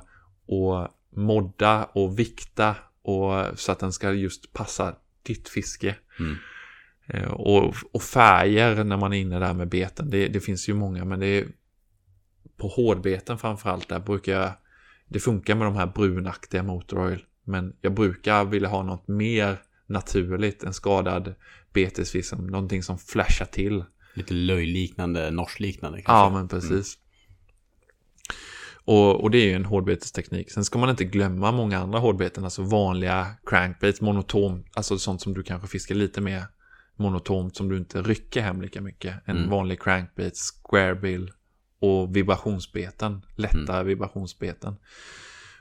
och 0.46 0.88
modda 1.16 1.84
och 1.84 2.18
vikta 2.18 2.76
och 3.02 3.58
så 3.58 3.72
att 3.72 3.78
den 3.78 3.92
ska 3.92 4.12
just 4.12 4.52
passa 4.52 4.94
ditt 5.22 5.48
fiske. 5.48 5.96
Mm. 6.20 6.36
Eh, 7.06 7.30
Och, 7.32 7.74
och 7.92 8.02
färger 8.02 8.84
när 8.84 8.96
man 8.96 9.12
är 9.12 9.20
inne 9.20 9.38
där 9.38 9.54
med 9.54 9.68
beten. 9.68 10.10
Det, 10.10 10.28
det 10.28 10.40
finns 10.40 10.68
ju 10.68 10.74
många 10.74 11.04
men 11.04 11.20
det 11.20 11.26
är 11.26 11.46
på 12.56 12.68
hårdbeten 12.68 13.38
framförallt 13.38 13.88
där 13.88 13.98
brukar 14.00 14.32
jag 14.40 14.52
det 15.08 15.20
funkar 15.20 15.54
med 15.54 15.66
de 15.66 15.76
här 15.76 15.86
brunaktiga 15.86 16.62
motoroil. 16.62 17.24
Men 17.44 17.76
jag 17.80 17.94
brukar 17.94 18.44
vilja 18.44 18.68
ha 18.68 18.82
något 18.82 19.08
mer 19.08 19.62
naturligt, 19.86 20.62
en 20.64 20.74
skadad 20.74 21.34
betesfisk, 21.72 22.28
som- 22.28 22.46
någonting 22.46 22.82
som 22.82 22.98
flashar 22.98 23.44
till. 23.46 23.84
Lite 24.14 24.34
löjliknande, 24.34 25.30
norskliknande 25.30 25.98
kanske. 26.02 26.12
Ja, 26.12 26.30
men 26.30 26.48
precis. 26.48 26.98
Och, 28.84 29.20
och 29.22 29.30
det 29.30 29.38
är 29.38 29.44
ju 29.46 29.52
en 29.52 29.64
hårdbetesteknik. 29.64 30.50
Sen 30.50 30.64
ska 30.64 30.78
man 30.78 30.90
inte 30.90 31.04
glömma 31.04 31.52
många 31.52 31.78
andra 31.78 31.98
hårdbeten, 31.98 32.44
alltså 32.44 32.62
vanliga 32.62 33.26
crankbaits, 33.46 34.00
monotom, 34.00 34.64
alltså 34.74 34.98
sånt 34.98 35.20
som 35.20 35.34
du 35.34 35.42
kanske 35.42 35.68
fiskar 35.68 35.94
lite 35.94 36.20
mer 36.20 36.44
monotont, 36.96 37.56
som 37.56 37.68
du 37.68 37.76
inte 37.76 38.02
rycker 38.02 38.40
hem 38.42 38.62
lika 38.62 38.80
mycket. 38.80 39.14
En 39.24 39.36
Mm. 39.36 39.50
vanlig 39.50 39.82
crankbait, 39.82 40.36
squarebill 40.36 41.30
och 41.80 42.16
vibrationsbeten, 42.16 43.24
lättare 43.36 43.84
vibrationsbeten. 43.84 44.76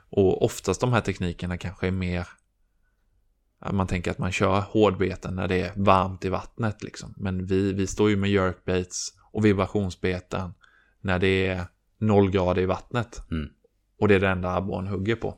Och 0.09 0.45
oftast 0.45 0.81
de 0.81 0.93
här 0.93 1.01
teknikerna 1.01 1.57
kanske 1.57 1.87
är 1.87 1.91
mer 1.91 2.27
Man 3.71 3.87
tänker 3.87 4.11
att 4.11 4.17
man 4.17 4.31
kör 4.31 4.59
hårdbeten 4.59 5.35
när 5.35 5.47
det 5.47 5.61
är 5.61 5.71
varmt 5.75 6.25
i 6.25 6.29
vattnet 6.29 6.83
liksom. 6.83 7.13
Men 7.17 7.45
vi, 7.45 7.73
vi 7.73 7.87
står 7.87 8.09
ju 8.09 8.15
med 8.15 8.29
jerkbaits 8.29 9.13
och 9.31 9.45
vibrationsbeten 9.45 10.53
när 11.01 11.19
det 11.19 11.47
är 11.47 11.65
noll 11.97 12.31
grader 12.31 12.61
i 12.61 12.65
vattnet. 12.65 13.21
Mm. 13.31 13.49
Och 13.99 14.07
det 14.07 14.15
är 14.15 14.19
det 14.19 14.29
enda 14.29 14.55
abborren 14.55 14.87
hugger 14.87 15.15
på. 15.15 15.37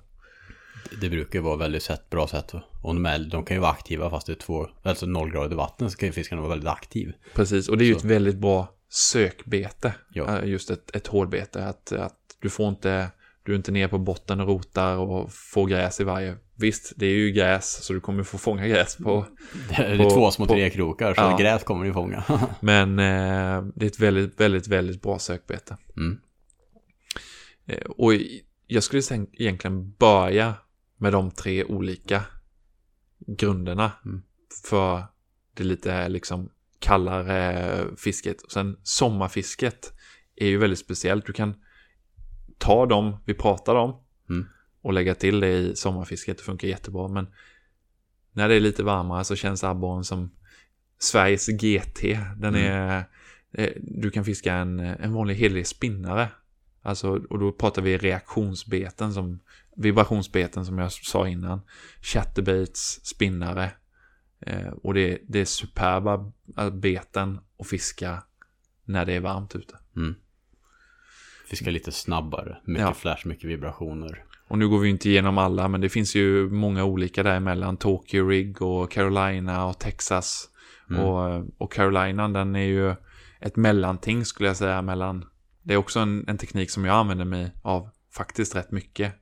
Det 1.01 1.09
brukar 1.09 1.39
ju 1.39 1.43
vara 1.43 1.55
väldigt 1.57 1.83
sätt, 1.83 2.09
bra 2.09 2.27
sätt. 2.27 2.53
Och 2.53 2.93
de, 2.95 3.05
är, 3.05 3.19
de 3.19 3.45
kan 3.45 3.57
ju 3.57 3.61
vara 3.61 3.71
aktiva 3.71 4.09
fast 4.09 4.27
det 4.27 4.33
är 4.33 4.37
två, 4.37 4.67
alltså 4.83 5.05
noll 5.05 5.31
grader 5.31 5.51
i 5.51 5.55
vatten 5.55 5.91
så 5.91 5.97
kan 5.97 6.07
ju 6.07 6.13
fiskarna 6.13 6.41
vara 6.41 6.49
väldigt 6.49 6.69
aktiv. 6.69 7.13
Precis, 7.33 7.69
och 7.69 7.77
det 7.77 7.83
är 7.83 7.87
ju 7.87 7.93
Så. 7.93 7.99
ett 7.99 8.05
väldigt 8.05 8.37
bra 8.37 8.67
sökbete. 8.89 9.93
Ja. 10.13 10.39
Eh, 10.39 10.49
Just 10.49 10.69
ett, 10.71 10.95
ett 10.95 11.07
hårdbete. 11.07 11.65
Att, 11.65 11.91
att 11.91 12.17
du 12.39 12.49
får 12.49 12.69
inte, 12.69 13.09
du 13.43 13.51
är 13.51 13.55
inte 13.55 13.71
ner 13.71 13.87
på 13.87 13.97
botten 13.97 14.39
och 14.39 14.47
rotar 14.47 14.97
och 14.97 15.31
får 15.33 15.67
gräs 15.67 15.99
i 15.99 16.03
varje. 16.03 16.35
Visst, 16.55 16.93
det 16.95 17.05
är 17.05 17.13
ju 17.15 17.31
gräs 17.31 17.83
så 17.83 17.93
du 17.93 17.99
kommer 17.99 18.23
få 18.23 18.37
fånga 18.37 18.67
gräs 18.67 18.95
på. 18.97 19.25
Det 19.69 19.75
är 19.75 19.97
På- 19.97 20.09
två 20.09 20.31
små 20.31 20.45
träkrokar 20.45 21.13
så 21.13 21.21
Ja. 21.21 21.37
gräs 21.37 21.63
kommer 21.63 21.85
ju 21.85 21.93
fånga. 21.93 22.23
Men 22.59 22.99
eh, 22.99 23.63
det 23.75 23.85
är 23.85 23.87
ett 23.87 23.99
väldigt, 23.99 24.39
väldigt, 24.39 24.67
väldigt 24.67 25.01
bra 25.01 25.19
sökbete. 25.19 25.77
Mm. 25.97 26.19
Eh, 27.67 27.77
Och 27.89 28.13
jag 28.67 28.83
skulle 28.83 29.01
egentligen 29.33 29.91
börja 29.91 30.53
med 31.03 31.11
de 31.13 31.31
tre 31.31 31.63
olika 31.63 32.25
grunderna 33.27 33.91
Mm. 34.05 34.21
för 34.69 35.03
det 35.53 35.63
lite 35.63 36.09
liksom 36.09 36.49
kallare 36.79 37.85
fisket. 37.97 38.41
Och 38.41 38.51
sen 38.51 38.77
sommarfisket 38.83 39.93
är 40.35 40.47
ju 40.47 40.57
väldigt 40.57 40.79
speciellt. 40.79 41.25
Du 41.25 41.33
kan 41.33 41.55
ta 42.57 42.85
dem 42.85 43.17
vi 43.25 43.33
pratar 43.33 43.75
om 43.75 43.99
Mm. 44.29 44.45
och 44.81 44.93
lägga 44.93 45.15
till 45.15 45.39
det 45.39 45.51
i 45.51 45.75
sommarfisket. 45.75 46.37
Det 46.37 46.43
funkar 46.43 46.67
jättebra. 46.67 47.07
Men 47.07 47.27
när 48.31 48.49
det 48.49 48.55
är 48.55 48.59
lite 48.59 48.83
varmare 48.83 49.23
så 49.23 49.35
känns 49.35 49.63
abborren 49.63 50.03
som 50.03 50.31
Sveriges 50.99 51.47
GT. 51.47 52.01
Den 52.37 52.55
Mm. 52.55 52.71
är, 52.71 53.03
eh, 53.51 53.69
du 53.81 54.11
kan 54.11 54.25
fiska 54.25 54.53
en, 54.53 54.79
en 54.79 55.13
vanlig 55.13 55.35
helig 55.35 55.67
spinnare. 55.67 56.27
Alltså, 56.85 57.09
och 57.29 57.39
då 57.39 57.51
pratar 57.51 57.81
vi 57.81 57.97
reaktionsbeten 57.97 59.13
som 59.13 59.39
vibrationsbeten 59.75 60.65
som 60.65 60.77
jag 60.77 60.91
sa 60.91 61.27
innan. 61.27 61.61
Chatterbaits, 62.01 62.99
spinnare. 63.03 63.71
Eh, 64.39 64.67
och 64.67 64.93
det, 64.93 65.19
det 65.27 65.39
är 65.39 65.45
superba 65.45 66.31
beten 66.71 67.39
att 67.59 67.67
fiska 67.67 68.23
när 68.85 69.05
det 69.05 69.13
är 69.13 69.19
varmt 69.19 69.55
ute. 69.55 69.77
Mm. 69.95 70.15
Fiska 71.47 71.69
lite 71.69 71.91
snabbare. 71.91 72.57
Mycket 72.65 72.81
Ja. 72.81 72.93
flash, 72.93 73.27
mycket 73.27 73.49
vibrationer. 73.49 74.23
Och 74.47 74.57
nu 74.57 74.67
går 74.69 74.79
vi 74.79 74.89
inte 74.89 75.09
igenom 75.09 75.37
alla, 75.37 75.67
men 75.67 75.81
det 75.81 75.89
finns 75.89 76.15
ju 76.15 76.49
många 76.49 76.83
olika 76.83 77.23
däremellan. 77.23 77.77
Tokyo 77.77 78.27
Rig 78.27 78.61
och 78.61 78.91
Carolina 78.91 79.65
och 79.65 79.79
Texas. 79.79 80.49
Mm. 80.89 81.01
Och, 81.01 81.45
och 81.57 81.73
Carolina, 81.73 82.27
den 82.27 82.55
är 82.55 82.63
ju 82.65 82.95
ett 83.39 83.55
mellanting 83.55 84.25
skulle 84.25 84.49
jag 84.49 84.57
säga 84.57 84.81
mellan... 84.81 85.25
Det 85.63 85.73
är 85.73 85.77
också 85.77 85.99
en, 85.99 86.25
en 86.27 86.37
teknik 86.37 86.71
som 86.71 86.85
jag 86.85 86.95
använder 86.95 87.25
mig 87.25 87.51
av 87.61 87.89
faktiskt 88.11 88.55
rätt 88.55 88.71
mycket. 88.71 89.13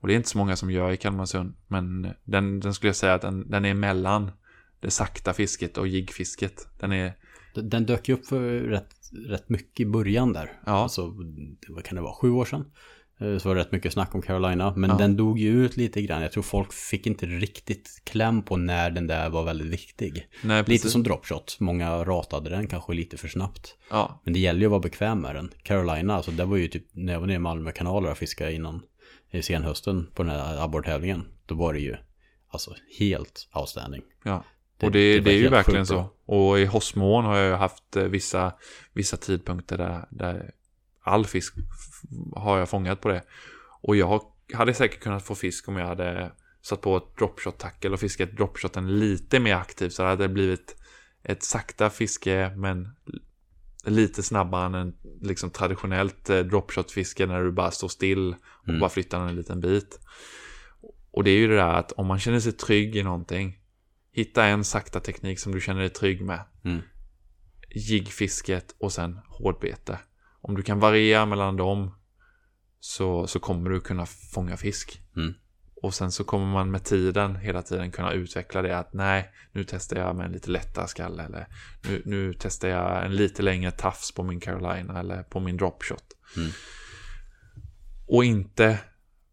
Och 0.00 0.08
det 0.08 0.14
är 0.14 0.16
inte 0.16 0.28
så 0.28 0.38
många 0.38 0.56
som 0.56 0.70
gör 0.70 0.90
i 0.92 0.96
Kalmarsund. 0.96 1.54
Men 1.68 2.12
den, 2.24 2.60
den 2.60 2.74
skulle 2.74 2.88
jag 2.88 2.96
säga 2.96 3.14
att 3.14 3.22
den, 3.22 3.50
den 3.50 3.64
är 3.64 3.74
mellan 3.74 4.30
det 4.80 4.90
sakta 4.90 5.32
fisket 5.32 5.78
och 5.78 5.88
jiggfisket. 5.88 6.68
Den 6.80 6.92
är, 6.92 7.12
Den- 7.54 7.86
dök 7.86 8.08
ju 8.08 8.14
upp 8.14 8.26
för 8.26 8.40
rätt, 8.60 8.96
rätt 9.28 9.48
mycket 9.48 9.80
i 9.80 9.86
början 9.86 10.32
där. 10.32 10.52
Ja. 10.66 10.72
Alltså, 10.72 11.10
det- 11.10 11.56
vad 11.68 11.84
kan 11.84 11.96
det 11.96 12.02
vara, 12.02 12.14
sju 12.14 12.30
år 12.30 12.44
sedan? 12.44 12.64
Eh, 13.20 13.38
Så 13.38 13.48
var 13.48 13.54
det 13.54 13.60
rätt 13.60 13.72
mycket 13.72 13.92
snack 13.92 14.14
om 14.14 14.22
Carolina. 14.22 14.72
Men 14.76 14.90
Ja. 14.90 14.96
den 14.96 15.16
dog 15.16 15.38
ju 15.38 15.64
ut 15.64 15.76
lite 15.76 16.02
grann. 16.02 16.22
Jag 16.22 16.32
tror 16.32 16.42
folk 16.42 16.72
fick 16.72 17.06
inte 17.06 17.26
riktigt 17.26 18.02
kläm 18.04 18.42
på 18.42 18.56
när 18.56 18.90
den 18.90 19.06
där 19.06 19.30
var 19.30 19.44
väldigt 19.44 19.66
viktig. 19.66 20.28
Nej, 20.42 20.64
Lite 20.66 20.90
som 20.90 21.02
dropshot. 21.02 21.56
Många 21.60 22.04
ratade 22.04 22.50
den 22.50 22.66
kanske 22.66 22.92
lite 22.92 23.16
för 23.16 23.28
snabbt. 23.28 23.76
Ja, 23.90 24.20
Men 24.24 24.32
det 24.32 24.38
gäller 24.40 24.60
ju 24.60 24.66
att 24.66 24.70
vara 24.70 24.80
bekväm 24.80 25.20
med 25.20 25.34
den. 25.34 25.50
Carolina, 25.62 26.14
alltså 26.14 26.30
det 26.30 26.44
var 26.44 26.56
ju 26.56 26.68
typ 26.68 26.86
när 26.92 27.12
jag 27.12 27.20
var 27.20 27.26
nere 27.26 27.36
i 27.36 27.38
Malmö 27.38 27.72
kanaler 27.72 28.10
och 28.10 28.18
fiskade 28.18 28.52
innan 28.52 28.82
i 29.30 29.42
senhösten 29.42 30.06
på 30.14 30.22
den 30.22 30.32
här 30.32 30.64
abborrtävlingen. 30.64 31.24
Då 31.46 31.54
var 31.54 31.72
det 31.72 31.80
ju 31.80 31.96
alltså 32.48 32.74
helt 32.98 33.48
outstanding. 33.54 34.02
ja. 34.24 34.44
Det- 34.78 34.86
och 34.86 34.92
det, 34.92 35.14
det 35.14 35.20
det, 35.20 35.30
är 35.32 35.38
ju 35.38 35.48
verkligen 35.48 35.86
så. 35.86 36.04
Och 36.26 36.58
i 36.60 36.64
Hossmån 36.64 37.24
har 37.24 37.36
jag 37.36 37.46
ju 37.48 37.54
haft 37.54 37.96
eh, 37.96 38.02
vissa, 38.04 38.52
vissa 38.92 39.16
tidpunkter 39.16 39.78
där, 39.78 40.04
där 40.10 40.50
all 41.10 41.26
fisk 41.26 41.54
har 42.36 42.58
jag 42.58 42.68
fångat 42.68 43.00
på 43.00 43.08
det. 43.08 43.22
Och 43.82 43.96
jag 43.96 44.20
hade 44.54 44.74
säkert 44.74 45.00
kunnat 45.00 45.26
få 45.26 45.34
fisk 45.34 45.68
om 45.68 45.76
jag 45.76 45.86
hade 45.86 46.32
satt 46.62 46.80
på 46.80 46.96
ett 46.96 47.16
dropshot 47.18 47.58
tackle 47.58 47.90
och 47.90 48.00
fiskat 48.00 48.32
dropshoten 48.36 48.98
lite 48.98 49.40
mer 49.40 49.54
aktivt. 49.54 49.92
Så 49.92 50.02
det 50.02 50.08
hade 50.08 50.28
blivit 50.28 50.76
ett 51.22 51.42
sakta 51.42 51.90
fiske 51.90 52.52
men 52.56 52.88
lite 53.84 54.22
snabbare 54.22 54.66
än 54.66 54.74
en 54.74 54.94
liksom 55.20 55.50
traditionellt 55.50 56.30
eh, 56.30 56.38
dropshot-fiske 56.38 57.26
när 57.26 57.42
du 57.44 57.52
bara 57.52 57.70
står 57.70 57.88
still 57.88 58.34
och 58.42 58.68
Mm. 58.68 58.80
bara 58.80 58.90
flyttar 58.90 59.18
den 59.20 59.28
en 59.28 59.36
liten 59.36 59.60
bit. 59.60 60.00
Och 61.10 61.24
det 61.24 61.30
är 61.30 61.38
ju 61.38 61.48
det 61.48 61.56
där 61.56 61.74
att 61.74 61.92
om 61.92 62.06
man 62.06 62.18
känner 62.18 62.40
sig 62.40 62.52
trygg 62.52 62.96
i 62.96 63.02
någonting, 63.02 63.58
hitta 64.12 64.44
en 64.44 64.64
sakta 64.64 65.00
teknik 65.00 65.38
som 65.40 65.52
du 65.52 65.60
känner 65.60 65.80
dig 65.80 65.90
trygg 65.90 66.22
med. 66.22 66.40
Mm. 66.64 66.80
Jiggfisket 67.74 68.74
och 68.78 68.92
sen 68.92 69.20
hårdbete. 69.28 69.98
Om 70.40 70.54
du 70.54 70.62
kan 70.62 70.80
variera 70.80 71.26
mellan 71.26 71.56
dem 71.56 71.94
så, 72.80 73.26
så 73.26 73.40
kommer 73.40 73.70
du 73.70 73.80
kunna 73.80 74.06
fånga 74.06 74.56
fisk. 74.56 75.00
Mm. 75.16 75.34
Och 75.82 75.94
sen 75.94 76.12
så 76.12 76.24
kommer 76.24 76.46
man 76.46 76.70
med 76.70 76.84
tiden 76.84 77.36
hela 77.36 77.62
tiden 77.62 77.90
kunna 77.90 78.12
utveckla 78.12 78.62
det 78.62 78.78
att 78.78 78.92
nej, 78.92 79.30
nu 79.52 79.64
testar 79.64 79.96
jag 79.96 80.16
med 80.16 80.26
en 80.26 80.32
lite 80.32 80.50
lättare 80.50 80.88
skalle 80.88 81.22
eller 81.22 81.46
nu, 81.88 82.02
nu 82.04 82.34
testar 82.38 82.68
jag 82.68 83.04
en 83.04 83.16
lite 83.16 83.42
längre 83.42 83.70
tafs 83.70 84.12
på 84.12 84.22
min 84.22 84.40
Carolina 84.40 85.00
eller 85.00 85.22
på 85.22 85.40
min 85.40 85.56
dropshot. 85.56 86.04
Mm. 86.36 86.50
Och 88.06 88.24
inte 88.24 88.78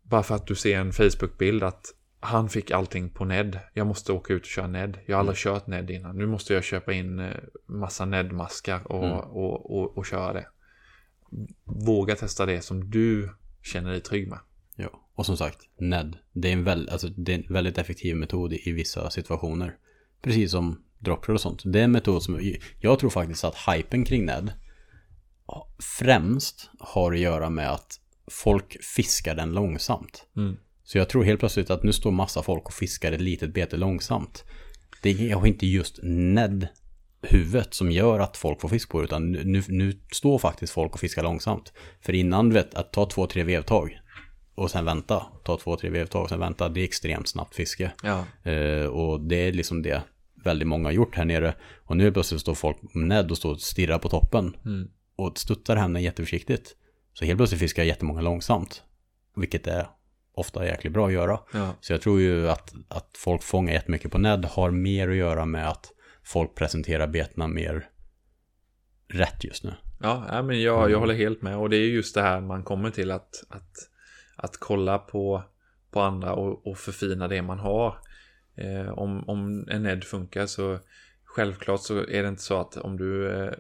bara 0.02 0.24
för 0.24 0.36
att 0.36 0.48
du 0.48 0.56
ser 0.56 0.80
en 0.80 0.94
Facebook-bild 0.94 1.64
att 1.64 1.86
han 2.20 2.50
fick 2.50 2.72
allting 2.72 3.10
på 3.10 3.26
Ned. 3.26 3.60
Jag 3.74 3.88
måste 3.88 4.12
åka 4.12 4.34
ut 4.34 4.42
och 4.42 4.48
köra 4.48 4.68
Ned. 4.68 5.00
Jag 5.06 5.16
har 5.16 5.20
aldrig 5.20 5.38
kört 5.38 5.68
Ned 5.68 5.90
innan. 5.90 6.18
Nu 6.18 6.26
måste 6.26 6.54
jag 6.54 6.64
köpa 6.64 6.94
in 6.94 7.20
eh, 7.20 7.36
massa 7.68 8.06
Ned-maskar 8.06 8.92
och, 8.92 9.06
Mm. 9.06 9.18
och, 9.18 9.78
och, 9.78 9.98
och 9.98 10.06
köra 10.06 10.34
det. 10.34 10.48
Våga 11.64 12.16
testa 12.16 12.46
det 12.46 12.62
som 12.62 12.90
du 12.90 13.30
känner 13.64 13.92
dig 13.92 14.02
trygg 14.02 14.28
med. 14.28 14.40
Ja, 14.76 15.10
och 15.16 15.26
som 15.26 15.38
sagt, 15.38 15.58
NED. 15.80 16.18
Det 16.34 16.48
är 16.48 16.54
en, 16.54 16.64
väl, 16.64 16.90
alltså, 16.90 17.08
det 17.08 17.34
är 17.34 17.38
en 17.38 17.54
väldigt 17.54 17.78
effektiv 17.78 18.16
metod 18.16 18.54
i, 18.54 18.72
vissa 18.72 19.10
situationer. 19.10 19.76
Precis 20.22 20.52
som 20.52 20.84
dropshot 21.00 21.34
och 21.34 21.42
sånt. 21.42 21.62
Det 21.66 21.80
är 21.80 21.84
en 21.84 21.92
metod 21.92 22.24
som, 22.24 22.54
jag 22.80 23.00
tror 23.00 23.10
faktiskt 23.10 23.44
att 23.44 23.56
hypen 23.68 24.06
kring 24.06 24.26
NED 24.26 24.52
främst 26.00 26.70
har 26.80 27.14
att 27.14 27.20
göra 27.20 27.50
med 27.50 27.72
att 27.72 28.00
folk 28.32 28.84
fiskar 28.84 29.36
den 29.36 29.52
långsamt. 29.52 30.28
Mm. 30.38 30.58
Så 30.84 30.98
jag 30.98 31.10
tror 31.10 31.24
helt 31.24 31.40
plötsligt 31.40 31.70
att 31.70 31.84
nu 31.84 31.94
står 31.94 32.12
massa 32.12 32.44
folk 32.44 32.66
och 32.66 32.74
fiskar 32.74 33.12
ett 33.12 33.22
litet 33.22 33.54
bete 33.54 33.78
långsamt. 33.78 34.44
Det 35.02 35.32
är 35.32 35.48
inte 35.48 35.68
just 35.68 36.00
NED 36.04 36.68
huvudet 37.30 37.74
som 37.74 37.92
gör 37.92 38.20
att 38.20 38.38
folk 38.38 38.62
får 38.62 38.70
fisk 38.70 38.90
på 38.90 38.98
det, 38.98 39.04
utan 39.04 39.32
nu, 39.32 39.64
nu, 39.68 40.00
står 40.12 40.38
faktiskt 40.40 40.74
folk 40.74 40.94
och 40.94 41.00
fiskar 41.00 41.24
långsamt. 41.24 41.74
För 42.02 42.14
innan, 42.14 42.50
du 42.50 42.54
vet, 42.54 42.76
att 42.76 42.94
ta 42.94 43.06
två, 43.06 43.28
tre 43.28 43.44
vevtag 43.44 44.00
och 44.56 44.72
sen 44.72 44.86
vänta, 44.86 45.26
ta 45.44 45.58
två, 45.58 45.76
tre 45.76 45.90
vevtag 45.90 46.24
och 46.24 46.30
sen 46.30 46.40
vänta, 46.40 46.70
det 46.70 46.82
är 46.82 46.84
extremt 46.84 47.28
snabbt 47.28 47.56
fiske. 47.56 47.92
Ja. 48.04 48.50
Eh, 48.52 48.86
och 48.86 49.22
det 49.22 49.36
är 49.36 49.52
liksom 49.54 49.82
det 49.82 50.02
väldigt 50.44 50.68
många 50.68 50.88
har 50.88 50.94
gjort 50.94 51.16
här 51.16 51.26
nere. 51.26 51.54
Och 51.84 51.98
nu 51.98 52.12
plötsligt 52.12 52.42
står 52.42 52.56
folk 52.56 52.78
Ned 52.94 53.32
och 53.32 53.38
står 53.38 53.52
och 53.52 53.62
stirrar 53.62 54.00
på 54.00 54.10
toppen 54.10 54.56
Mm. 54.66 54.88
och 55.16 55.38
stuttar 55.38 55.76
henne 55.76 56.02
jätteförsiktigt. 56.02 56.76
Så 57.14 57.26
helt 57.26 57.38
plötsligt 57.38 57.62
fiskar 57.62 57.84
jättemånga 57.84 58.22
långsamt. 58.22 58.84
Vilket 59.36 59.68
är 59.68 59.88
ofta 60.34 60.66
jäkligt 60.66 60.94
bra 60.94 61.08
att 61.08 61.14
göra. 61.14 61.40
Ja. 61.54 61.74
Så 61.82 61.94
jag 61.94 62.02
tror 62.02 62.22
ju 62.22 62.50
att, 62.50 62.74
att 62.88 63.10
folk 63.18 63.44
fångar 63.44 63.74
jättemycket 63.74 64.12
på 64.12 64.18
Ned 64.18 64.46
har 64.46 64.72
mer 64.72 65.10
att 65.10 65.16
göra 65.16 65.46
med 65.46 65.70
att 65.70 65.92
folk 66.28 66.56
presenterar 66.56 67.08
betena 67.08 67.48
mer 67.48 67.90
rätt 69.08 69.44
just 69.44 69.64
nu. 69.64 69.74
Ja, 70.00 70.42
men 70.44 70.62
jag, 70.62 70.92
jag 70.92 71.00
håller 71.00 71.14
helt 71.14 71.42
med. 71.42 71.58
Och 71.58 71.70
det 71.70 71.78
är 71.78 71.88
just 71.88 72.16
det 72.16 72.22
här 72.22 72.42
man 72.42 72.64
kommer 72.64 72.90
till 72.90 73.12
att, 73.12 73.44
att, 73.50 73.90
att 74.36 74.58
kolla 74.58 74.98
på, 74.98 75.44
på 75.92 76.02
andra 76.02 76.34
och, 76.34 76.68
och 76.68 76.78
förfina 76.78 77.28
det 77.28 77.42
man 77.42 77.60
har. 77.60 77.98
Eh, 78.56 78.90
om, 78.90 79.30
om 79.30 79.68
en 79.70 79.84
Ned 79.84 80.04
funkar 80.04 80.46
så 80.46 80.80
självklart 81.24 81.82
så 81.82 81.98
är 81.98 82.24
det 82.24 82.30
inte 82.30 82.42
så 82.42 82.60
att 82.60 82.78
om 82.78 82.98
du 82.98 83.32
eh, 83.32 83.54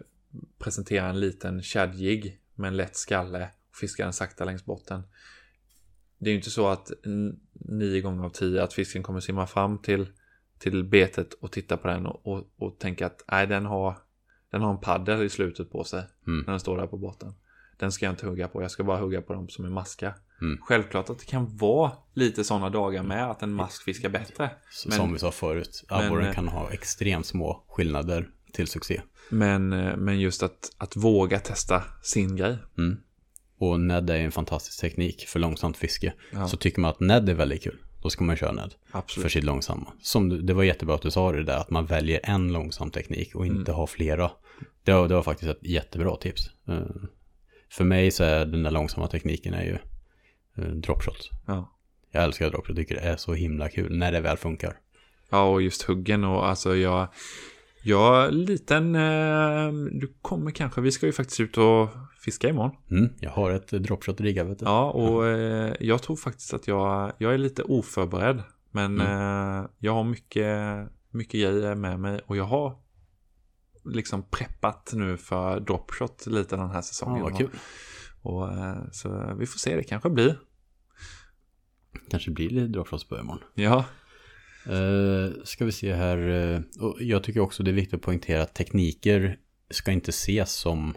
presenterar 0.60 1.10
en 1.10 1.19
liten 1.19 1.63
shadjig 1.63 2.39
med 2.56 2.67
en 2.67 2.77
lätt 2.77 2.95
skalle 2.95 3.49
och 3.69 3.75
fiskar 3.75 4.03
den 4.03 4.13
sakta 4.13 4.45
längs 4.45 4.65
botten. 4.65 5.03
Det 6.17 6.30
är 6.30 6.32
ju 6.32 6.38
inte 6.38 6.49
så 6.49 6.67
att 6.67 6.91
nio 7.53 8.01
gånger 8.01 8.23
av 8.23 8.30
tio 8.30 8.63
att 8.63 8.73
fisken 8.73 9.03
kommer 9.03 9.19
simma 9.19 9.47
fram 9.47 9.82
till, 9.82 10.08
till 10.60 10.84
betet 10.84 11.34
och 11.34 11.52
titta 11.52 11.78
på 11.78 11.88
den 11.88 12.06
och, 12.06 12.28
och, 12.28 12.43
och 12.58 12.80
tänka 12.80 13.06
att 13.06 13.24
nej, 13.32 13.48
den 13.48 13.65
har, 13.65 13.98
den 14.52 14.62
har 14.62 14.72
en 14.72 14.80
paddel 14.80 15.24
i 15.24 15.30
slutet 15.30 15.72
på 15.72 15.84
sig 15.84 16.04
Mm. 16.28 16.43
när 16.46 16.54
den 16.54 16.60
står 16.60 16.78
där 16.78 16.88
på 16.88 16.98
botten. 16.98 17.34
Den 17.80 17.91
ska 17.91 18.06
jag 18.06 18.13
inte 18.13 18.26
hugga 18.28 18.48
på, 18.48 18.62
jag 18.62 18.72
ska 18.72 18.84
bara 18.84 18.98
hugga 19.00 19.22
på 19.22 19.34
dem 19.34 19.50
som 19.50 19.65
är 19.65 19.70
maskar. 19.70 20.15
Mm. 20.41 20.58
Självklart 20.62 21.10
att 21.10 21.20
det 21.20 21.26
kan 21.26 21.58
vara 21.58 21.91
lite 22.13 22.43
sådana 22.43 22.70
dagar 22.70 23.04
med 23.04 23.32
att 23.32 23.43
en 23.43 23.54
mask 23.54 23.84
fiskar 23.84 24.10
bättre. 24.10 24.50
Men- 24.86 24.98
som 24.98 25.13
vi 25.13 25.20
sa 25.20 25.32
förut, 25.32 25.84
abborren 25.88 26.28
eh, 26.28 26.34
kan 26.34 26.48
ha 26.48 26.72
extremt 26.72 27.26
små 27.26 27.63
skillnader 27.67 28.30
till 28.54 28.67
succé. 28.67 29.02
Men, 29.30 29.74
eh, 29.74 29.98
men 29.98 30.20
just 30.20 30.43
att, 30.43 30.72
att 30.78 30.96
våga 30.96 31.39
testa 31.39 31.84
sin 32.02 32.36
grej. 32.36 32.58
Mm. 32.78 32.98
Och 33.60 33.80
Ned 33.80 34.10
är 34.10 34.15
en 34.15 34.32
fantastisk 34.32 34.82
teknik 34.82 35.26
för 35.28 35.39
långsamt 35.39 35.78
fiske. 35.78 36.13
Ja. 36.34 36.48
Så 36.48 36.58
tycker 36.58 36.82
man 36.82 36.91
att 36.91 37.00
Ned 37.00 37.30
är 37.30 37.34
väldigt 37.34 37.63
kul, 37.63 37.78
då 38.02 38.10
ska 38.10 38.24
man 38.24 38.38
köra 38.38 38.52
Ned 38.52 38.74
för 38.92 38.98
Absolut. 38.98 39.32
sitt 39.32 39.44
långsamma. 39.44 39.94
Som 40.02 40.46
det 40.46 40.54
var 40.54 40.64
jättebra 40.64 40.96
att 40.96 41.02
du 41.02 41.12
sa 41.12 41.32
det 41.32 41.44
där, 41.44 41.58
att 41.58 41.70
man 41.70 41.86
väljer 41.86 42.20
en 42.24 42.54
långsam 42.54 42.92
teknik 42.92 43.36
och 43.36 43.46
inte 43.46 43.72
har 43.72 43.88
flera. 43.88 44.32
Det 44.84 44.94
var, 44.94 45.08
det 45.08 45.14
var 45.14 45.24
faktiskt 45.24 45.52
ett 45.52 45.64
jättebra 45.68 46.16
tips. 46.16 46.50
Eh, 46.68 46.82
för 47.70 47.84
mig 47.84 48.12
så 48.12 48.24
är 48.24 48.46
den 48.46 48.64
där 48.64 48.72
långsamma 48.72 49.08
tekniken 49.08 49.54
är 49.54 49.64
ju 49.64 49.78
uh, 50.64 50.76
dropshot. 50.76 51.30
Ja. 51.46 51.74
Jag 52.12 52.24
älskar 52.24 52.50
dropshot, 52.50 52.76
tycker 52.76 52.96
det 52.96 53.02
är 53.02 53.18
så 53.18 53.34
himla 53.34 53.70
kul 53.70 53.98
när 53.98 54.12
det 54.12 54.20
väl 54.20 54.38
funkar. 54.38 54.78
ja, 55.30 55.44
och 55.44 55.62
just 55.62 55.82
huggen 55.82 56.24
och 56.24 56.48
alltså 56.48 56.76
jag... 56.76 57.08
Jag, 57.84 58.34
liten... 58.34 58.96
Eh, 58.96 59.72
du 59.92 60.14
kommer 60.22 60.52
kanske... 60.52 60.82
Vi 60.82 60.92
ska 60.92 61.06
ju 61.06 61.12
faktiskt 61.12 61.40
ut 61.40 61.58
och 61.58 61.90
fiska 62.28 62.50
imorgon. 62.50 62.76
Mm, 62.92 63.10
jag 63.20 63.32
har 63.32 63.52
ett 63.52 63.68
dropshot 63.68 64.22
riggat 64.22 64.48
vet 64.48 64.60
du. 64.60 64.66
Ja, 64.66 64.92
och 64.92 65.28
eh, 65.28 65.74
jag 65.80 66.02
tror 66.02 66.16
faktiskt 66.16 66.54
att 66.54 66.68
jag, 66.68 67.13
jag 67.18 67.34
är 67.34 67.38
lite 67.38 67.63
oförberedd. 67.63 68.44
Men 68.72 69.02
eh, 69.02 69.66
jag 69.80 69.94
har 69.94 70.04
mycket, 70.04 70.88
mycket 71.12 71.42
grejer 71.42 71.76
med 71.76 72.00
mig 72.00 72.22
och 72.26 72.38
jag 72.38 72.44
har 72.44 72.78
liksom 73.86 74.24
preppat 74.24 74.92
nu 74.94 75.18
för 75.18 75.60
dropshot 75.60 76.28
lite 76.28 76.56
den 76.56 76.70
här 76.70 76.82
säsongen. 76.82 77.26
Ja, 77.30 77.38
kul. 77.38 77.50
Och, 78.22 78.54
eh, 78.54 78.78
så 78.92 79.36
vi 79.40 79.46
får 79.46 79.60
se, 79.60 79.76
det 79.76 79.84
kanske 79.84 80.10
blir. 80.10 80.40
Kanske 82.10 82.32
blir 82.32 82.50
lite 82.50 82.68
dropshots 82.68 83.04
på 83.04 83.20
imorgon. 83.20 83.44
Ja, 83.54 83.86
Uh, 84.70 85.34
ska 85.44 85.66
vi 85.66 85.72
se 85.72 85.94
här. 85.94 86.20
och 86.80 86.98
jag 87.00 87.24
tycker 87.24 87.40
också 87.40 87.63
det 87.63 87.72
är 87.72 87.74
viktigt 87.74 87.94
att 87.94 88.02
poängtera 88.02 88.42
att 88.42 88.56
tekniker 88.56 89.40
ska 89.70 89.92
inte 89.92 90.10
ses 90.10 90.52
som 90.52 90.94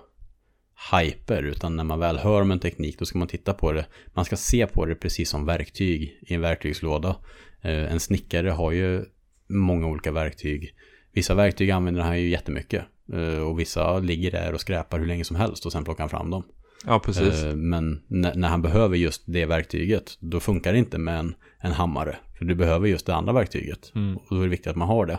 hyper. 0.93 1.43
Utan 1.43 1.77
när 1.77 1.85
man 1.85 1.99
väl 1.99 2.19
hör 2.19 2.43
om 2.43 2.51
en 2.51 2.59
teknik 2.59 2.99
då 2.99 3.05
ska 3.05 3.19
man 3.19 3.29
titta 3.29 3.55
på 3.55 3.73
det. 3.73 3.87
Man 4.14 4.25
ska 4.25 4.37
se 4.37 4.66
på 4.66 4.87
det 4.87 4.95
precis 4.95 5.31
som 5.31 5.47
verktyg 5.47 6.19
i 6.23 6.35
en 6.35 6.40
verktygslåda. 6.40 7.17
Eh, 7.63 7.92
en 7.92 8.00
snickare 8.00 8.50
har 8.50 8.73
ju 8.73 9.04
många 9.48 9.87
olika 9.87 10.13
verktyg. 10.13 10.75
Vissa 11.13 11.35
verktyg 11.35 11.71
använder 11.71 12.02
han 12.02 12.21
ju 12.21 12.29
jättemycket. 12.29 12.85
Eh, 13.13 13.40
och 13.40 13.61
vissa 13.61 13.98
ligger 13.98 14.31
där 14.31 14.54
och 14.54 14.61
skräpar 14.61 14.98
hur 14.98 15.07
länge 15.07 15.25
som 15.25 15.37
helst 15.37 15.67
och 15.67 15.73
sen 15.73 15.85
plockar 15.85 16.02
han 16.02 16.11
fram 16.11 16.31
dem. 16.31 16.42
ja 16.87 16.98
precis. 16.98 17.42
Eh, 17.42 17.57
Men 17.57 18.02
när, 18.07 18.35
när 18.35 18.48
han 18.48 18.63
behöver 18.63 18.96
just 18.96 19.23
det 19.27 19.46
verktyget, 19.46 20.17
då 20.21 20.40
funkar 20.40 20.73
det 20.73 20.79
inte 20.79 20.98
med 20.98 21.19
en, 21.19 21.35
en 21.59 21.73
hammare. 21.73 22.17
För 22.38 22.44
du 22.44 22.54
behöver 22.54 22.88
just 22.88 23.07
det 23.07 23.15
andra 23.15 23.33
verktyget. 23.33 23.92
Mm. 23.94 24.17
Och 24.17 24.27
då 24.29 24.37
är 24.37 24.42
det 24.42 24.48
viktigt 24.48 24.71
att 24.71 24.77
man 24.77 24.88
har 24.88 25.07
det. 25.07 25.19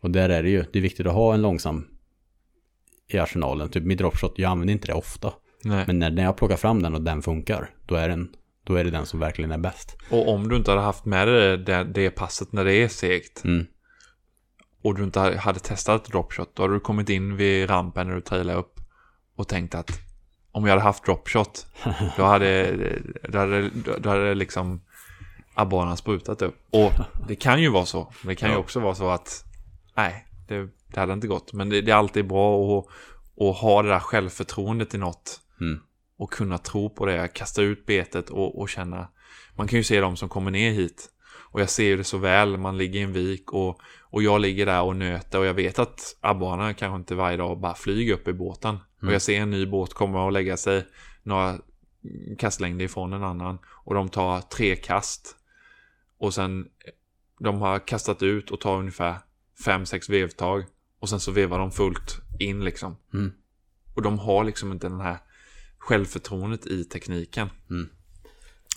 Och 0.00 0.10
där 0.10 0.28
är 0.28 0.42
det 0.42 0.50
ju, 0.50 0.64
det 0.72 0.78
är 0.78 0.82
viktigt 0.82 1.06
att 1.06 1.12
ha 1.12 1.34
en 1.34 1.42
långsam 1.42 1.84
i 3.14 3.18
arsenalen. 3.18 3.68
Typ 3.68 3.84
med 3.84 3.98
dropshot, 3.98 4.34
jag 4.36 4.50
använder 4.50 4.72
inte 4.72 4.86
det 4.86 4.94
ofta. 4.94 5.32
Nej. 5.64 5.84
Men 5.86 5.98
när, 5.98 6.10
när 6.10 6.22
jag 6.22 6.36
plockar 6.36 6.56
fram 6.56 6.82
den 6.82 6.94
och 6.94 7.02
den 7.02 7.22
funkar, 7.22 7.70
då 7.86 7.94
är, 7.94 8.08
den, 8.08 8.28
då 8.64 8.74
är 8.74 8.84
det 8.84 8.90
den 8.90 9.06
som 9.06 9.20
verkligen 9.20 9.52
är 9.52 9.58
bäst. 9.58 9.96
Och 10.10 10.28
om 10.28 10.48
du 10.48 10.56
inte 10.56 10.70
hade 10.70 10.82
haft 10.82 11.04
med 11.04 11.28
dig 11.28 11.58
det, 11.58 11.84
det 11.84 12.10
passet 12.10 12.52
när 12.52 12.64
det 12.64 12.74
är 12.74 12.88
segt 12.88 13.44
Mm. 13.44 13.66
och 14.82 14.94
du 14.94 15.04
inte 15.04 15.20
hade 15.20 15.60
testat 15.60 16.04
dropshot, 16.04 16.56
då 16.56 16.62
hade 16.62 16.74
du 16.74 16.80
kommit 16.80 17.08
in 17.08 17.36
vid 17.36 17.70
rampen 17.70 18.06
när 18.06 18.14
du 18.14 18.20
trailar 18.20 18.54
upp 18.54 18.80
och 19.36 19.48
tänkt 19.48 19.74
att 19.74 19.90
om 20.52 20.64
jag 20.64 20.70
hade 20.70 20.82
haft 20.82 21.04
dropshot, 21.04 21.66
då 22.16 22.24
hade, 22.24 22.72
då 23.28 23.38
hade, 23.38 23.70
då 23.98 24.08
hade 24.08 24.34
liksom 24.34 24.80
abborrarna 25.54 25.96
sprutat 25.96 26.42
upp. 26.42 26.56
Och 26.70 26.92
det 27.28 27.34
kan 27.34 27.62
ju 27.62 27.70
vara 27.70 27.86
så. 27.86 28.12
Det 28.24 28.34
kan 28.34 28.50
ju 28.50 28.56
också 28.56 28.80
vara 28.80 28.94
så 28.94 29.10
att, 29.10 29.44
nej, 29.96 30.26
det, 30.48 30.68
det 30.94 31.00
hade 31.00 31.12
inte 31.12 31.26
gått. 31.26 31.52
Men 31.52 31.68
det, 31.68 31.80
det 31.80 31.92
är 31.92 31.96
alltid 31.96 32.26
bra 32.26 32.78
att, 32.78 32.86
att 33.42 33.56
ha 33.56 33.82
det 33.82 33.88
där 33.88 33.98
självförtroendet 33.98 34.94
i 34.94 34.98
något. 34.98 35.40
Mm. 35.60 35.80
Och 36.16 36.32
kunna 36.32 36.58
tro 36.58 36.90
på 36.90 37.06
det, 37.06 37.28
kasta 37.28 37.62
ut 37.62 37.86
betet 37.86 38.30
och, 38.30 38.60
och 38.60 38.68
känna. 38.68 39.08
Man 39.56 39.68
kan 39.68 39.78
ju 39.78 39.84
se 39.84 40.00
de 40.00 40.16
som 40.16 40.28
kommer 40.28 40.50
ner 40.50 40.70
hit. 40.70 41.08
Och 41.52 41.60
jag 41.60 41.70
ser 41.70 41.96
det 41.96 42.04
så 42.04 42.18
väl, 42.18 42.56
man 42.56 42.78
ligger 42.78 43.00
i 43.00 43.02
en 43.02 43.12
vik 43.12 43.52
och, 43.52 43.80
och 44.00 44.22
jag 44.22 44.40
ligger 44.40 44.66
där 44.66 44.82
och 44.82 44.96
nöter 44.96 45.38
och 45.38 45.46
jag 45.46 45.54
vet 45.54 45.78
att 45.78 46.16
abborrarna 46.20 46.74
kanske 46.74 46.96
inte 46.96 47.14
varje 47.14 47.36
dag 47.36 47.60
bara 47.60 47.74
flyger 47.74 48.14
upp 48.14 48.28
i 48.28 48.32
båten. 48.32 48.70
Mm. 48.70 49.08
Och 49.08 49.14
jag 49.14 49.22
ser 49.22 49.40
en 49.40 49.50
ny 49.50 49.66
båt 49.66 49.94
komma 49.94 50.24
och 50.24 50.32
lägga 50.32 50.56
sig 50.56 50.86
några 51.22 51.58
kastlängder 52.38 52.84
ifrån 52.84 53.12
en 53.12 53.24
annan. 53.24 53.58
Och 53.66 53.94
de 53.94 54.08
tar 54.08 54.40
tre 54.40 54.76
kast. 54.76 55.36
Och 56.18 56.34
sen 56.34 56.68
de 57.40 57.60
har 57.60 57.86
kastat 57.86 58.22
ut 58.22 58.50
och 58.50 58.60
tar 58.60 58.76
ungefär 58.76 59.16
fem, 59.64 59.86
sex 59.86 60.08
vevtag. 60.08 60.64
Och 61.02 61.08
sen 61.08 61.20
så 61.20 61.32
vevar 61.32 61.58
de 61.58 61.72
fullt 61.72 62.20
in 62.38 62.64
liksom. 62.64 62.96
Mm. 63.14 63.32
Och 63.94 64.02
de 64.02 64.18
har 64.18 64.44
liksom 64.44 64.72
inte 64.72 64.88
den 64.88 65.00
här 65.00 65.18
självförtroendet 65.78 66.66
i 66.66 66.84
tekniken. 66.84 67.48
Mm. 67.70 67.88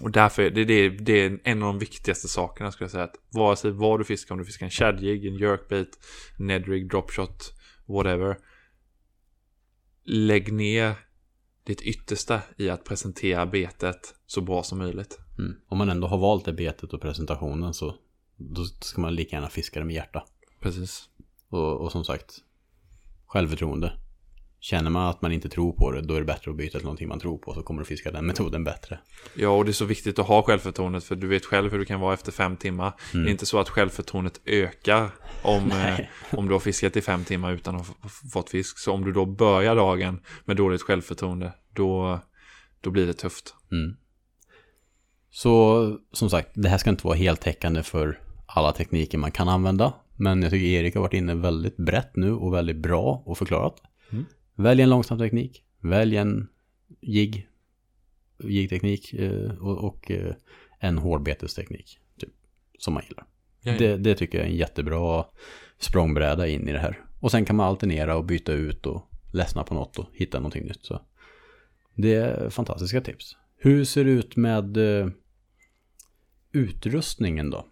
Och 0.02 0.12
därför, 0.12 0.50
det, 0.50 0.66
det, 0.66 0.90
det 0.90 1.14
är 1.14 1.40
en 1.44 1.64
av 1.64 1.68
de 1.68 1.80
viktigaste 1.80 2.28
sakerna 2.28 2.72
skulle 2.72 2.86
jag 2.86 2.92
säga. 2.92 3.04
Att 3.04 3.16
vare 3.30 3.56
sig 3.56 3.72
vad 3.72 4.00
du 4.00 4.04
fiskar, 4.04 4.36
om 4.36 4.40
du 4.40 4.46
fiskar 4.46 4.66
en 4.66 4.72
shadjig, 4.72 5.26
en 5.26 5.38
jerkbait, 5.38 6.00
nedrig, 6.38 6.90
dropshot, 6.90 7.54
whatever. 7.86 8.38
Lägg 10.04 10.54
ner 10.54 10.96
ditt 11.64 11.82
yttersta 11.82 12.42
i 12.58 12.70
att 12.70 12.84
presentera 12.84 13.46
betet 13.46 14.16
så 14.26 14.42
bra 14.42 14.64
som 14.64 14.78
möjligt. 14.78 15.20
Mm. 15.38 15.56
Om 15.68 15.78
man 15.78 15.90
ändå 15.90 16.08
har 16.08 16.18
valt 16.18 16.46
det 16.46 16.54
betet 16.54 16.94
och 16.94 17.02
presentationen 17.02 17.74
så 17.74 17.96
då 18.38 18.66
ska 18.66 19.02
man 19.02 19.16
lika 19.16 19.36
gärna 19.36 19.50
fiska 19.50 19.80
det 19.80 19.86
med 19.86 19.96
hjärta. 19.96 20.24
Precis. 20.60 21.10
Och, 21.50 21.82
och 21.82 21.92
som 21.92 22.06
sagt, 22.06 22.42
självförtroende. 23.26 23.94
Känner 24.60 24.90
man 24.90 25.08
att 25.08 25.22
man 25.22 25.32
inte 25.32 25.50
tror 25.50 25.74
på 25.74 25.92
det, 25.92 26.02
då 26.02 26.14
är 26.14 26.20
det 26.20 26.26
bättre 26.26 26.52
att 26.52 26.58
byta 26.58 26.78
till 26.78 26.86
någonting 26.86 27.08
man 27.08 27.20
tror 27.20 27.38
på, 27.38 27.54
så 27.54 27.64
kommer 27.64 27.80
du 27.82 27.86
fiska 27.86 28.12
den 28.12 28.26
metoden 28.26 28.64
bättre. 28.64 29.00
Ja, 29.36 29.50
och 29.50 29.66
det 29.66 29.72
är 29.72 29.74
så 29.74 29.86
viktigt 29.86 30.20
att 30.20 30.28
ha 30.28 30.44
självförtroendet 30.44 31.04
för 31.04 31.16
du 31.16 31.28
vet 31.28 31.46
själv 31.46 31.72
hur 31.72 31.80
det 31.80 31.86
kan 31.86 32.00
vara 32.00 32.14
efter 32.14 32.32
fem 32.32 32.58
timmar. 32.58 32.94
Det 33.12 33.18
är 33.18 33.28
inte 33.28 33.46
så 33.46 33.60
att 33.60 33.70
självförtroendet 33.70 34.42
ökar 34.46 35.10
om, 35.44 35.72
eh, 35.72 36.00
om 36.32 36.48
du 36.48 36.54
har 36.54 36.60
fiskat 36.60 36.98
i 36.98 37.02
fem 37.02 37.24
timmar 37.24 37.52
utan 37.52 37.76
att 37.76 37.88
ha 37.88 38.10
fått 38.34 38.50
fisk. 38.50 38.80
Så 38.80 38.92
om 38.92 39.06
du 39.06 39.12
då 39.12 39.26
börjar 39.26 39.76
dagen 39.76 40.22
med 40.46 40.58
dåligt 40.58 40.82
självförtroende, 40.82 41.54
då, 41.74 42.20
då 42.82 42.92
blir 42.92 43.08
det 43.08 43.14
tufft. 43.14 43.54
Mm. 43.72 43.96
Så 45.30 46.00
som 46.12 46.30
sagt, 46.30 46.50
det 46.54 46.70
här 46.70 46.78
ska 46.78 46.90
inte 46.90 47.08
vara 47.08 47.18
heltäckande 47.18 47.84
för 47.84 48.20
alla 48.46 48.72
tekniker 48.72 49.18
man 49.18 49.32
kan 49.32 49.50
använda. 49.50 49.94
Men 50.16 50.42
jag 50.42 50.52
tycker 50.52 50.68
Erik 50.68 50.96
har 50.96 51.02
varit 51.02 51.14
inne 51.14 51.36
väldigt 51.36 51.78
brett 51.78 52.16
nu 52.16 52.32
och 52.32 52.54
väldigt 52.54 52.78
bra 52.78 53.24
och 53.26 53.38
förklarat. 53.38 53.82
Mm. 54.12 54.26
Välj 54.56 54.82
en 54.82 54.90
långsam 54.90 55.18
teknik, 55.18 55.64
välj 55.80 56.18
en 56.18 56.48
jigg, 57.02 57.48
jiggteknik 58.44 59.14
eh, 59.14 59.52
och, 59.52 59.84
och 59.84 60.12
eh, 60.12 60.34
en 60.80 60.98
hårdbetesteknik. 60.98 62.00
Typ, 62.20 62.34
som 62.80 62.94
man 62.94 63.04
gillar. 63.08 63.26
Det, 63.78 63.98
det 63.98 64.16
tycker 64.16 64.38
jag 64.38 64.48
är 64.48 64.52
en 64.52 64.58
jättebra 64.58 65.26
språngbräda 65.80 66.48
in 66.48 66.70
i 66.70 66.72
det 66.72 66.80
här. 66.80 67.06
Och 67.20 67.32
sen 67.32 67.46
kan 67.46 67.56
man 67.56 67.68
alternera 67.68 68.18
och 68.18 68.26
byta 68.26 68.54
ut 68.54 68.86
och 68.86 69.10
ledsna 69.34 69.64
på 69.64 69.74
något 69.74 70.00
och 70.00 70.10
hitta 70.14 70.40
någonting 70.40 70.66
nytt. 70.66 70.86
Så 70.86 71.02
det 71.96 72.14
är 72.14 72.50
fantastiska 72.50 73.02
tips. 73.02 73.38
Hur 73.58 73.86
ser 73.86 74.06
det 74.06 74.12
ut 74.12 74.36
med 74.36 74.78
eh, 74.78 75.08
utrustningen 76.52 77.50
då? 77.50 77.66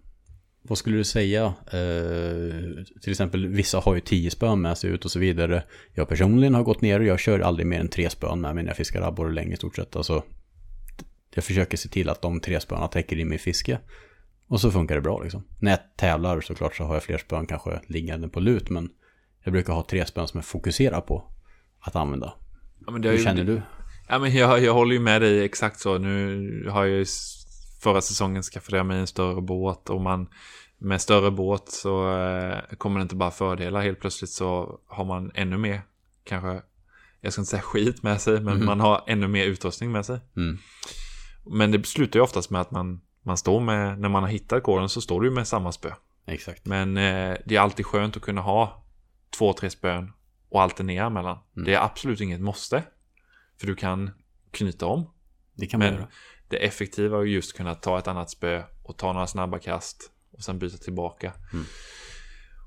Vad 0.66 0.78
skulle 0.78 0.98
du 0.98 1.04
säga? 1.04 1.44
Eh, 1.68 2.84
till 3.02 3.12
exempel 3.12 3.48
vissa 3.48 3.80
har 3.80 3.96
ju 3.96 4.02
tio 4.02 4.32
spön 4.32 4.62
med 4.62 4.78
sig 4.78 4.90
ut 4.90 5.06
och 5.06 5.12
så 5.12 5.20
vidare. 5.20 5.64
Jag 5.94 6.10
personligen 6.10 6.56
har 6.56 6.64
gått 6.64 6.82
ner 6.82 7.00
och 7.00 7.06
jag 7.06 7.20
kör 7.20 7.40
aldrig 7.40 7.68
mer 7.68 7.80
än 7.80 7.88
tre 7.88 8.10
spön 8.10 8.42
med 8.42 8.56
mig 8.56 8.64
när 8.64 8.70
jag 8.70 8.78
fiskar 8.78 9.02
abborre 9.02 9.34
länge 9.34 9.54
i 9.54 9.58
stort 9.58 9.76
sett. 9.76 9.96
Alltså, 9.96 10.24
jag 11.36 11.44
försöker 11.44 11.78
se 11.78 11.90
till 11.90 12.10
att 12.10 12.22
de 12.22 12.40
tre 12.40 12.60
spöna 12.60 12.88
täcker 12.88 13.20
in 13.20 13.30
min 13.30 13.40
fiske. 13.40 13.80
Och 14.48 14.62
så 14.62 14.72
funkar 14.72 14.96
det 14.96 15.02
bra 15.02 15.22
liksom. 15.24 15.44
När 15.60 15.72
jag 15.72 15.80
tävlar 15.98 16.42
såklart 16.42 16.76
så 16.76 16.84
har 16.84 16.94
jag 16.94 17.04
fler 17.04 17.18
spön 17.18 17.46
kanske 17.48 17.80
liggande 17.88 18.28
på 18.28 18.40
lut. 18.40 18.70
Men 18.70 18.90
jag 19.44 19.52
brukar 19.54 19.74
ha 19.74 19.86
tre 19.90 20.06
spön 20.06 20.28
som 20.28 20.38
jag 20.38 20.46
fokuserar 20.46 21.02
på 21.02 21.24
att 21.80 21.96
använda. 21.96 22.34
Ja, 22.86 22.94
Hur 22.94 23.12
ju- 23.12 23.24
känner 23.24 23.44
du? 23.44 23.62
Ja, 24.10 24.20
men 24.20 24.34
jag, 24.36 24.64
jag 24.64 24.74
håller 24.74 24.94
ju 24.94 25.00
med 25.00 25.22
dig 25.22 25.44
exakt 25.44 25.80
så. 25.80 25.98
Nu 25.98 26.68
har 26.70 26.86
jag 26.86 26.98
ju 26.98 27.06
förra 27.84 28.02
säsongen 28.02 28.44
skaffade 28.44 28.78
jag 28.78 28.86
mig 28.86 29.00
en 29.00 29.08
större 29.08 29.42
båt 29.42 29.90
och 29.90 30.02
man 30.02 30.28
med 30.78 31.02
större 31.02 31.32
båt 31.32 31.70
så 31.70 32.18
eh, 32.18 32.76
kommer 32.78 33.00
det 33.00 33.04
inte 33.04 33.16
bara 33.16 33.32
fördelar. 33.32 33.82
Helt 33.82 34.00
plötsligt 34.00 34.30
så 34.30 34.80
har 34.88 35.06
man 35.06 35.32
ännu 35.36 35.58
mer, 35.58 35.82
kanske, 36.24 36.62
jag 37.22 37.34
ska 37.34 37.42
inte 37.42 37.50
säga 37.50 37.62
skit 37.62 38.04
med 38.04 38.22
sig, 38.22 38.42
men 38.42 38.58
Mhm. 38.58 38.66
man 38.66 38.80
har 38.80 39.04
ännu 39.08 39.28
mer 39.28 39.46
utrustning 39.46 39.92
med 39.92 40.06
sig. 40.06 40.20
Mm. 40.36 40.58
Men 41.46 41.72
det 41.72 41.86
slutar 41.86 42.20
ju 42.20 42.24
oftast 42.24 42.50
med 42.50 42.62
att 42.62 42.72
man, 42.72 43.02
man 43.22 43.38
står 43.38 43.60
med, 43.60 44.00
när 44.00 44.10
man 44.10 44.24
har 44.24 44.30
hittat 44.30 44.64
kåren 44.64 44.90
så 44.90 45.02
står 45.02 45.22
du 45.22 45.32
med 45.32 45.48
samma 45.48 45.72
spö. 45.72 45.92
Exakt. 46.28 46.66
Men 46.66 46.98
eh, 46.98 47.38
det 47.46 47.56
är 47.56 47.60
alltid 47.60 47.86
skönt 47.86 48.18
att 48.18 48.24
kunna 48.24 48.42
ha 48.42 48.86
två, 49.38 49.54
tre 49.54 49.70
spön 49.70 50.12
och 50.50 50.62
alternera 50.62 51.10
mellan. 51.10 51.38
Mm. 51.56 51.66
Det 51.66 51.74
är 51.74 51.82
absolut 51.84 52.22
inget 52.22 52.42
måste. 52.42 52.84
För 53.60 53.68
du 53.68 53.76
kan 53.76 54.12
knyta 54.52 54.86
om. 54.86 55.10
Det 55.56 55.66
kan 55.68 55.80
man 55.80 55.88
Men 55.88 55.96
göra. 55.98 56.08
Det 56.54 56.58
effektiva 56.66 57.18
är 57.18 57.24
just 57.24 57.58
kunna 57.58 57.76
ta 57.76 58.00
ett 58.00 58.08
annat 58.08 58.30
spö 58.30 58.64
och 58.84 58.98
ta 58.98 59.14
några 59.14 59.28
snabba 59.28 59.60
kast 59.60 60.12
och 60.32 60.44
sen 60.44 60.60
byta 60.60 60.78
tillbaka. 60.78 61.34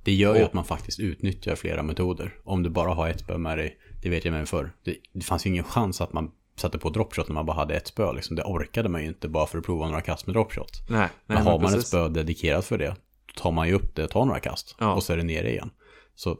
Det 0.04 0.12
gör 0.14 0.34
ju 0.34 0.40
Och- 0.40 0.46
att 0.46 0.52
man 0.52 0.64
faktiskt 0.64 1.00
utnyttjar 1.00 1.54
flera 1.56 1.82
metoder. 1.82 2.34
Om 2.44 2.62
du 2.62 2.70
bara 2.70 2.94
har 2.94 3.08
ett 3.08 3.20
spö 3.20 3.38
med 3.38 3.58
dig, 3.58 3.78
det 4.02 4.08
vet 4.08 4.24
jag 4.24 4.32
med 4.32 4.48
förr. 4.48 4.72
Det, 4.84 4.96
det 5.12 5.24
fanns 5.24 5.46
ju 5.46 5.50
ingen 5.50 5.64
chans 5.64 6.00
att 6.00 6.12
man 6.12 6.30
satte 6.56 6.78
på 6.78 6.90
dropshot 6.90 7.28
när 7.28 7.34
man 7.34 7.46
bara 7.46 7.56
hade 7.56 7.74
ett 7.74 7.86
spö. 7.86 8.12
Liksom. 8.12 8.36
Det 8.36 8.42
orkade 8.44 8.88
man 8.88 9.02
ju 9.02 9.08
inte 9.08 9.28
bara 9.28 9.46
för 9.46 9.58
att 9.58 9.64
prova 9.64 9.86
några 9.86 10.00
kast 10.00 10.26
med 10.26 10.34
dropshot. 10.34 10.70
Nej, 10.88 10.98
nej 10.98 11.08
Men 11.26 11.36
har 11.36 11.58
man 11.58 11.64
ett 11.64 11.74
precis. 11.74 11.88
spö 11.88 12.08
dedikerat 12.08 12.64
för 12.64 12.78
det, 12.78 12.96
då 13.34 13.42
tar 13.42 13.52
man 13.52 13.68
ju 13.68 13.74
upp 13.74 13.94
det 13.96 14.04
och 14.04 14.10
tar 14.10 14.24
några 14.24 14.40
kast. 14.40 14.76
Ja. 14.78 14.94
Och 14.94 15.02
så 15.02 15.12
är 15.12 15.16
det 15.16 15.22
nere 15.22 15.50
igen. 15.50 15.70
Så 16.14 16.38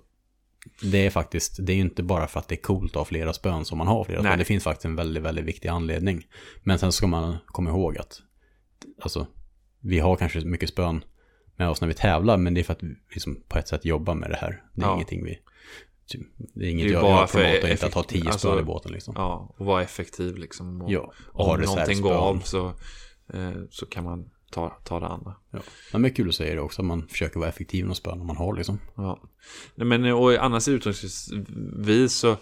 det 0.83 1.07
är 1.07 1.11
faktiskt, 1.11 1.67
det 1.67 1.73
är 1.73 1.75
ju 1.75 1.81
inte 1.81 2.03
bara 2.03 2.27
för 2.27 2.41
att 2.41 2.49
det 2.49 2.55
är 2.55 2.63
coolt 2.63 2.91
att 2.93 2.97
ha 2.97 3.05
flera 3.05 3.33
spön 3.33 3.65
som 3.65 3.79
man 3.79 3.87
har 3.87 4.05
flera 4.05 4.23
Nej. 4.23 4.31
spön. 4.31 4.39
Det 4.39 4.45
finns 4.45 4.65
faktiskt 4.65 4.85
en 4.85 4.97
väldigt, 4.97 5.23
väldigt 5.23 5.45
viktig 5.45 5.69
anledning. 5.69 6.27
Men 6.63 6.79
sen 6.79 6.93
ska 6.93 7.07
man 7.07 7.37
komma 7.47 7.71
ihåg 7.71 7.99
att, 7.99 8.21
alltså, 9.03 9.27
vi 9.81 9.99
har 9.99 10.17
kanske 10.17 10.41
mycket 10.41 10.69
spön 10.69 11.05
med 11.57 11.69
oss 11.69 11.81
när 11.81 11.89
vi 11.89 11.95
tävlar, 11.95 12.37
men 12.37 12.55
det 12.55 12.61
är 12.61 12.63
för 12.65 12.73
att 12.73 12.83
vi 12.83 12.95
liksom 13.11 13.43
på 13.49 13.59
ett 13.59 13.69
sätt 13.69 13.85
jobbar 13.85 14.15
med 14.15 14.31
det 14.31 14.37
här. 14.37 14.63
Det 14.73 14.83
är 14.83 14.87
Ja. 14.87 14.95
ingenting 14.95 15.25
vi, 15.25 15.39
typ, 16.07 16.23
det 16.37 16.67
är 16.67 16.71
inget 16.71 16.87
Det 16.87 16.91
är 16.91 16.93
jag, 16.93 17.03
bara 17.03 17.21
jag 17.21 17.31
för 17.31 17.45
promotar 17.45 17.69
inte 17.71 17.87
att 17.87 17.95
ha 17.95 18.03
tio 18.03 18.25
alltså- 18.31 18.39
spön 18.49 18.59
i 18.61 18.63
båten 18.65 18.93
liksom. 18.93 19.15
Ja, 19.17 19.55
och 19.59 19.67
vara 19.67 19.83
effektiv 19.83 20.37
liksom. 20.37 20.83
Och 20.83 20.93
Ja, 20.93 21.13
och 21.27 21.49
om 21.49 21.61
någonting 21.61 22.01
går 22.01 22.15
av 22.15 22.41
så, 22.45 22.67
eh, 23.35 23.51
så 23.71 23.87
kan 23.87 24.05
man 24.05 24.31
ta, 24.51 24.71
ta 24.85 25.01
det 25.01 25.07
andra. 25.07 25.35
Ja. 25.51 25.61
Men 25.93 26.03
det 26.03 26.09
är 26.09 26.15
kul 26.15 26.29
att 26.29 26.35
säga 26.35 26.55
det 26.55 26.61
också, 26.61 26.83
att 26.83 26.87
man 26.87 27.09
försöker 27.09 27.39
vara 27.39 27.49
effektiv 27.49 27.87
med 27.87 27.97
spön 27.97 28.21
om 28.21 28.27
man 28.27 28.37
har 28.37 28.55
liksom. 28.55 28.79
Ja. 28.97 29.21
Men 29.75 30.13
och 30.13 30.45
annars 30.45 30.69
uttrycksvis 30.69 32.13
så 32.13 32.37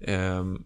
ehm, 0.00 0.64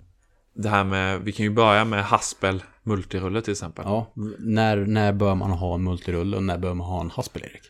det 0.55 0.68
här 0.68 0.85
med, 0.85 1.20
vi 1.20 1.33
kan 1.33 1.45
ju 1.45 1.51
börja 1.51 1.85
med 1.85 2.05
haspel 2.05 2.62
multirulle 2.83 3.43
till 3.43 3.53
exempel. 3.53 3.85
Ja, 3.89 4.12
när, 4.39 4.76
när 4.76 5.12
bör 5.12 5.35
man 5.35 5.51
ha 5.51 5.74
en 5.74 5.85
multirulle 5.85 6.37
och 6.37 6.43
när 6.43 6.59
bör 6.59 6.74
man 6.74 6.87
ha 6.87 7.01
en 7.01 7.11
haspel, 7.11 7.43
Erik? 7.43 7.62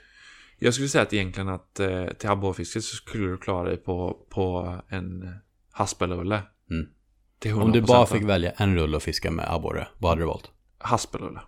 Jag 0.59 0.75
skulle 0.75 0.89
säga 0.89 1.03
att 1.03 1.13
egentligen 1.13 1.49
att 1.49 1.81
eh, 1.81 2.07
till 2.07 2.29
abborrfiske 2.29 2.83
så 2.83 2.97
skulle 2.97 3.27
du 3.27 3.37
klara 3.37 3.69
dig 3.69 3.77
på, 3.77 4.27
på 4.31 4.75
en 4.89 5.35
haspelrulle. 5.73 6.43
Mm. 6.71 7.63
Om 7.63 7.73
du 7.73 7.81
100%. 7.81 7.87
bara 7.87 8.07
fick 8.07 8.23
välja 8.23 8.51
en 8.51 8.75
rulle 8.75 8.97
att 8.97 9.03
fiska 9.03 9.31
med 9.31 9.55
abborre, 9.55 9.89
vad 9.99 10.11
hade 10.11 10.23
du 10.23 10.27
valt? 10.27 10.51
Haspelrulle. 10.79 11.41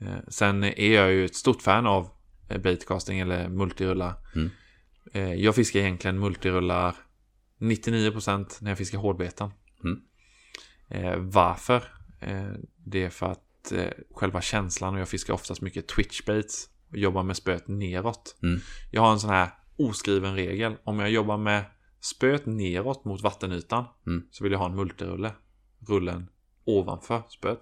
Mm. 0.00 0.12
Eh, 0.12 0.20
sen 0.28 0.64
är 0.64 0.94
jag 0.94 1.12
ju 1.12 1.24
ett 1.24 1.34
stort 1.36 1.62
fan 1.62 1.86
av 1.86 2.10
eh, 2.48 2.60
baitcasting 2.60 3.20
eller 3.20 3.48
multirullar. 3.48 4.14
Mm. 4.34 4.50
Eh, 5.12 5.34
jag 5.34 5.54
fiskar 5.54 5.80
egentligen 5.80 6.18
multirullar 6.18 6.96
99% 7.58 8.58
när 8.60 8.70
jag 8.70 8.78
fiskar 8.78 8.98
hårdbeten. 8.98 9.50
Mm. 9.84 10.00
Varför? 11.30 11.84
Det 12.84 13.04
är 13.04 13.10
för 13.10 13.26
att 13.26 13.72
själva 14.14 14.40
känslan 14.40 14.94
och 14.94 15.00
jag 15.00 15.08
fiskar 15.08 15.34
oftast 15.34 15.60
mycket 15.60 15.88
twitch 15.88 16.24
baits 16.26 16.68
och 16.90 16.96
jobbar 16.98 17.22
med 17.22 17.36
spöet 17.36 17.68
neråt. 17.68 18.36
Mm. 18.42 18.60
Jag 18.90 19.02
har 19.02 19.12
en 19.12 19.20
sån 19.20 19.30
här 19.30 19.50
oskriven 19.76 20.34
regel. 20.34 20.76
Om 20.84 20.98
jag 20.98 21.10
jobbar 21.10 21.36
med 21.38 21.64
spöet 22.00 22.46
neråt 22.46 23.04
mot 23.04 23.22
vattenytan 23.22 23.84
Mm. 24.06 24.26
så 24.30 24.44
vill 24.44 24.52
jag 24.52 24.58
ha 24.58 24.66
en 24.66 24.76
multirulle. 24.76 25.32
Rullen 25.88 26.28
ovanför 26.64 27.22
spöet. 27.28 27.60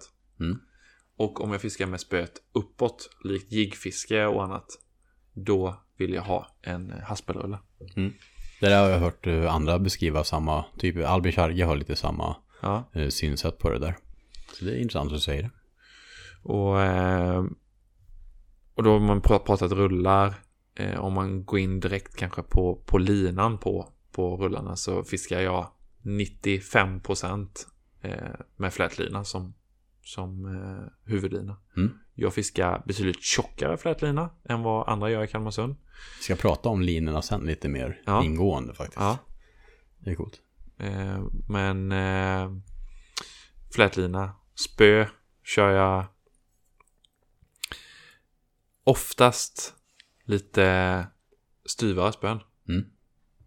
Mm. 1.19 1.29
Och 1.29 1.41
om 1.41 1.51
jag 1.51 1.61
fiskar 1.61 1.85
med 1.85 1.99
spöet 1.99 2.31
uppåt, 2.53 3.09
likt 3.23 3.51
jiggfiske 3.51 4.25
och 4.25 4.43
annat, 4.43 4.65
då 5.33 5.75
vill 5.97 6.13
jag 6.13 6.21
ha 6.21 6.47
en 6.61 6.91
eh, 6.91 6.99
haspelrulle. 6.99 7.59
Det 8.59 8.69
där 8.69 8.83
har 8.83 8.89
jag 8.89 8.99
hört 8.99 9.27
eh, 9.27 9.53
andra 9.55 9.79
beskriva 9.79 10.23
samma, 10.23 10.65
typ 10.77 11.05
Albin 11.05 11.31
Charge 11.31 11.63
har 11.65 11.75
lite 11.75 11.95
samma 11.95 12.35
Ja. 12.61 12.89
eh, 12.93 13.09
synsätt 13.09 13.57
på 13.59 13.69
det 13.69 13.79
där. 13.79 13.97
Så 14.53 14.65
det 14.65 14.71
är 14.71 14.77
intressant 14.81 15.07
att 15.07 15.13
du 15.17 15.19
säger 15.21 15.43
det. 15.43 15.51
Och, 16.43 16.75
och 18.75 18.83
då 18.83 18.91
har 18.91 18.99
man 18.99 19.21
pr- 19.21 19.39
pratat 19.45 19.71
rullar. 19.71 20.33
Om 20.97 21.13
man 21.13 21.45
går 21.45 21.59
in 21.59 21.79
direkt 21.79 22.15
kanske 22.15 22.41
på, 22.43 22.75
på 22.85 22.97
linan 22.97 23.57
på, 23.57 23.89
på 24.11 24.37
rullarna 24.37 24.75
så 24.75 25.03
fiskar 25.03 25.39
jag 25.41 25.67
95% 26.03 27.47
eh, 28.01 28.13
med 28.55 28.73
flätlina 28.73 29.23
som, 29.23 29.53
som 30.05 30.45
eh, 30.45 31.11
huvudlina. 31.11 31.57
Mm. 31.77 31.99
Jag 32.13 32.33
fiskar 32.33 32.83
betydligt 32.85 33.21
tjockare 33.23 33.77
flätlina 33.77 34.29
än 34.49 34.61
vad 34.63 34.89
andra 34.89 35.09
gör 35.09 35.23
i 35.23 35.27
Kalmarsund. 35.27 35.75
Vi 36.17 36.23
ska 36.23 36.35
prata 36.35 36.69
om 36.69 36.81
linorna 36.81 37.21
sen 37.21 37.41
lite 37.45 37.69
mer 37.69 38.01
Ja. 38.05 38.23
ingående 38.23 38.73
faktiskt. 38.73 38.99
Ja. 38.99 39.17
Det 39.99 40.09
är 40.11 40.15
coolt. 40.15 40.41
Eh, 40.77 41.23
men 41.49 41.91
eh, 41.91 42.51
flätlina, 43.73 44.31
spö 44.55 45.05
kör 45.43 45.69
jag 45.69 46.05
oftast 48.83 49.73
lite 50.23 51.07
styvare 51.65 52.13
spön. 52.13 52.39
Mm. 52.69 52.85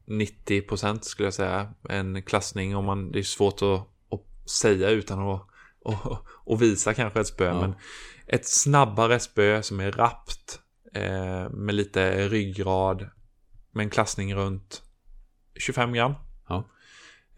90% 0.06 1.00
skulle 1.00 1.26
jag 1.26 1.34
säga. 1.34 1.74
En 1.88 2.22
klassning 2.22 2.76
om 2.76 2.84
man, 2.84 3.12
det 3.12 3.18
är 3.18 3.22
svårt 3.22 3.62
att, 3.62 3.80
att 4.10 4.50
säga 4.50 4.90
utan 4.90 5.28
att 5.28 5.47
och, 5.88 6.26
och 6.28 6.62
visa 6.62 6.94
kanske 6.94 7.20
ett 7.20 7.26
spö. 7.26 7.46
Ja. 7.46 7.60
Men 7.60 7.74
ett 8.26 8.48
snabbare 8.48 9.20
spö 9.20 9.62
som 9.62 9.80
är 9.80 9.92
rappt 9.92 10.60
eh, 10.94 11.50
med 11.50 11.74
lite 11.74 12.28
ryggrad 12.28 13.10
med 13.72 13.84
en 13.84 13.90
klassning 13.90 14.34
runt 14.34 14.82
25 15.54 15.92
gram. 15.92 16.14
Ja. 16.48 16.70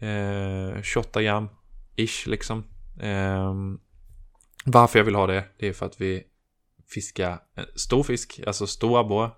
Eh, 0.07 0.81
28 0.81 1.21
gram 1.21 1.49
ish 1.95 2.27
liksom. 2.27 2.63
Eh, 2.99 3.53
varför 4.65 4.99
jag 4.99 5.05
vill 5.05 5.15
ha 5.15 5.27
det, 5.27 5.45
det 5.57 5.67
är 5.67 5.73
för 5.73 5.85
att 5.85 6.01
vi 6.01 6.23
fiskar 6.93 7.39
eh, 7.57 7.63
stor 7.75 8.03
fisk, 8.03 8.39
alltså 8.47 8.67
stor 8.67 8.99
abborre. 8.99 9.31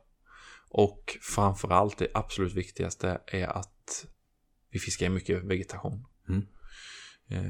Och 0.70 1.18
framförallt 1.22 1.98
det 1.98 2.08
absolut 2.14 2.54
viktigaste 2.54 3.22
är 3.28 3.48
att 3.48 4.06
vi 4.70 4.80
fiskar 4.80 5.10
mycket 5.10 5.44
vegetation. 5.44 6.06
Mm. 6.30 6.46
Eh, 7.34 7.42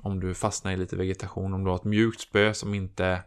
om 0.00 0.20
du 0.20 0.34
fastnar 0.34 0.72
i 0.72 0.76
lite 0.76 0.96
vegetation, 0.96 1.54
om 1.54 1.64
du 1.64 1.70
har 1.70 1.76
ett 1.76 1.84
mjukt 1.84 2.20
spö 2.20 2.54
som 2.54 2.74
inte 2.74 3.22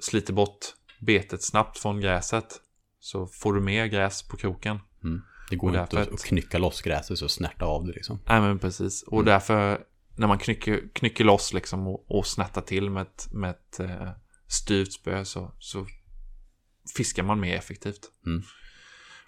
sliter 0.00 0.32
bort 0.32 0.66
betet 1.00 1.42
snabbt 1.42 1.78
från 1.78 2.00
gräset 2.00 2.60
så 3.00 3.26
får 3.26 3.52
du 3.54 3.60
mer 3.60 3.86
gräs 3.86 4.22
på 4.22 4.36
kroken. 4.36 4.78
Mm. 5.04 5.22
Det 5.50 5.56
går 5.56 5.70
inte 5.76 6.00
att- 6.00 6.12
att 6.12 6.24
knycka 6.24 6.58
loss 6.58 6.82
gräset 6.82 7.20
och 7.22 7.30
snärta 7.30 7.64
av 7.64 7.86
det 7.86 7.92
liksom. 7.92 8.18
Nej 8.28 8.40
men 8.40 8.58
precis. 8.58 9.02
Och 9.02 9.12
Mm. 9.12 9.24
därför 9.24 9.84
när 10.16 10.26
man 10.26 10.38
knycker, 10.38 10.88
knycker 10.92 11.24
loss 11.24 11.52
liksom 11.52 11.86
och, 11.86 12.04
och 12.18 12.26
snärtar 12.26 12.60
till 12.62 12.90
med 12.90 13.02
ett, 13.02 13.28
med 13.32 13.50
ett 13.50 13.80
eh, 13.80 14.10
styvt 14.46 14.92
spö 14.92 15.24
så, 15.24 15.54
så 15.58 15.86
fiskar 16.96 17.22
man 17.22 17.40
mer 17.40 17.56
effektivt. 17.56 18.00
Mm. 18.26 18.42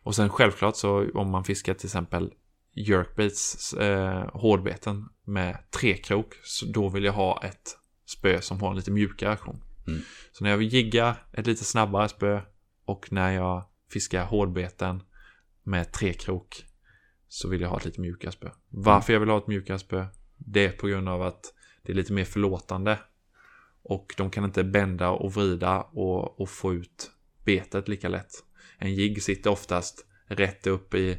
Och 0.03 0.15
sen 0.17 0.29
självklart 0.31 0.77
så 0.77 1.11
om 1.15 1.31
man 1.31 1.45
fiskar 1.45 1.75
till 1.75 1.87
exempel 1.87 2.33
jerkbaits, 2.75 3.75
eh, 3.75 4.31
hårdbeten 4.33 5.09
med 5.25 5.70
trekrok, 5.70 6.35
så 6.43 6.66
då 6.66 6.89
vill 6.89 7.05
jag 7.05 7.12
ha 7.12 7.43
ett 7.45 7.79
spö 8.07 8.41
som 8.41 8.61
har 8.61 8.70
en 8.70 8.77
lite 8.77 8.91
mjukare 8.91 9.31
aktion. 9.31 9.62
Mm. 9.87 10.01
Så 10.33 10.45
när 10.45 10.51
jag 10.51 10.62
jiggar 10.62 11.27
ett 11.33 11.47
lite 11.47 11.64
snabbare 11.64 12.09
spö 12.09 12.41
och 12.85 13.12
när 13.12 13.31
jag 13.31 13.64
fiskar 13.93 14.25
hårdbeten 14.25 15.03
med 15.62 15.93
trekrok 15.93 16.64
så 17.29 17.49
vill 17.49 17.61
jag 17.61 17.68
ha 17.68 17.77
ett 17.77 17.85
lite 17.85 18.01
mjukare 18.01 18.33
spö. 18.33 18.51
Varför 18.68 19.12
jag 19.12 19.20
vill 19.20 19.29
ha 19.29 19.39
ett 19.39 19.47
mjukare 19.47 19.79
spö? 19.79 20.07
Det 20.37 20.64
är 20.64 20.72
på 20.72 20.87
grund 20.87 21.09
av 21.09 21.22
att 21.22 21.55
det 21.83 21.93
är 21.93 21.97
lite 21.97 22.12
mer 22.12 22.25
förlåtande. 22.25 22.99
Och 23.83 24.14
de 24.16 24.31
kan 24.31 24.45
inte 24.45 24.64
bända 24.64 25.11
och 25.11 25.35
vrida 25.35 25.83
och, 25.83 26.41
och 26.41 26.49
få 26.51 26.75
ut 26.75 27.11
betet 27.45 27.89
lika 27.89 28.09
lätt. 28.09 28.33
En 28.79 28.95
jigg 28.95 29.22
sitter 29.22 29.51
oftast 29.51 30.07
rätt 30.27 30.66
upp 30.66 30.95
i, 30.95 31.18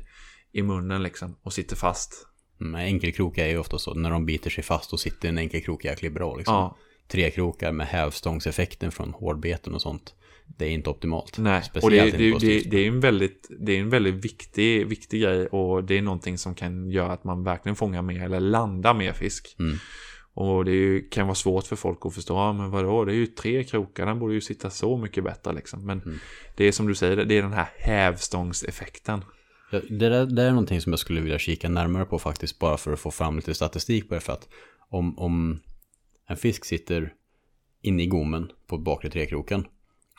i 0.55 0.61
munnen 0.63 1.03
liksom 1.03 1.35
och 1.43 1.53
sitter 1.53 1.75
fast. 1.75 2.27
Men 2.57 2.75
enkelkroka 2.81 3.45
är 3.45 3.49
ju 3.49 3.57
ofta 3.57 3.79
så, 3.79 3.93
när 3.93 4.11
de 4.11 4.25
biter 4.25 4.49
sig 4.49 4.63
fast 4.63 4.93
och 4.93 4.99
sitter 4.99 5.29
en 5.29 5.37
enkelkrok 5.37 5.85
jäkligt 5.85 6.13
bra 6.13 6.35
liksom. 6.35 6.55
Ja, 6.55 6.77
Trekrokar 7.07 7.71
med 7.71 7.87
hävstångseffekten 7.87 8.91
från 8.91 9.13
hårdbeten 9.13 9.73
och 9.73 9.81
sånt. 9.81 10.13
Det 10.57 10.65
är 10.65 10.69
inte 10.69 10.89
optimalt. 10.89 11.37
nej. 11.37 11.63
Och 11.81 11.91
det, 11.91 12.11
det, 12.11 12.37
det, 12.39 12.59
det 12.59 12.77
är 12.77 12.87
en 12.87 12.99
väldigt, 12.99 13.47
det 13.59 13.71
är 13.71 13.79
en 13.79 13.89
väldigt 13.89 14.15
viktig, 14.25 14.87
viktig 14.87 15.21
grej 15.21 15.47
och 15.47 15.83
det 15.83 15.97
är 15.97 16.01
någonting 16.01 16.37
som 16.37 16.55
kan 16.55 16.91
göra 16.91 17.11
att 17.13 17.23
man 17.23 17.43
verkligen 17.43 17.75
fångar 17.75 18.01
mer 18.01 18.21
eller 18.23 18.39
landar 18.39 18.93
mer 18.93 19.13
fisk. 19.13 19.55
Mm. 19.59 19.77
Och 20.33 20.65
det 20.65 20.71
ju, 20.71 21.07
kan 21.09 21.27
vara 21.27 21.35
svårt 21.35 21.65
för 21.67 21.75
folk 21.75 21.99
att 22.05 22.13
förstå, 22.15 22.33
ja, 22.33 22.53
men 22.53 22.71
vadå, 22.71 23.05
det 23.05 23.11
är 23.11 23.15
ju 23.15 23.27
tre 23.27 23.63
krokar, 23.63 24.05
den 24.05 24.19
borde 24.19 24.33
ju 24.33 24.41
sitta 24.41 24.69
så 24.69 24.97
mycket 24.97 25.23
bättre 25.23 25.53
liksom. 25.53 25.85
Men 25.85 26.01
Mm. 26.01 26.17
det 26.55 26.65
är 26.65 26.71
som 26.71 26.87
du 26.87 26.95
säger, 26.95 27.15
det 27.25 27.37
är 27.37 27.41
den 27.41 27.53
här 27.53 27.69
hävstångseffekten. 27.77 29.23
Det, 29.79 30.09
där, 30.09 30.25
det 30.25 30.43
är 30.43 30.49
någonting 30.49 30.81
som 30.81 30.91
jag 30.91 30.99
skulle 30.99 31.21
vilja 31.21 31.39
kika 31.39 31.69
närmare 31.69 32.05
på 32.05 32.19
faktiskt, 32.19 32.59
bara 32.59 32.77
för 32.77 32.93
att 32.93 32.99
få 32.99 33.11
fram 33.11 33.35
lite 33.35 33.53
statistik 33.53 34.09
på 34.09 34.15
det. 34.15 34.21
För 34.21 34.33
att 34.33 34.49
om, 34.89 35.19
om 35.19 35.59
en 36.27 36.37
fisk 36.37 36.65
sitter 36.65 37.13
inne 37.81 38.03
i 38.03 38.07
gommen 38.07 38.51
på 38.67 38.77
bakre 38.77 39.09
trekroken 39.09 39.67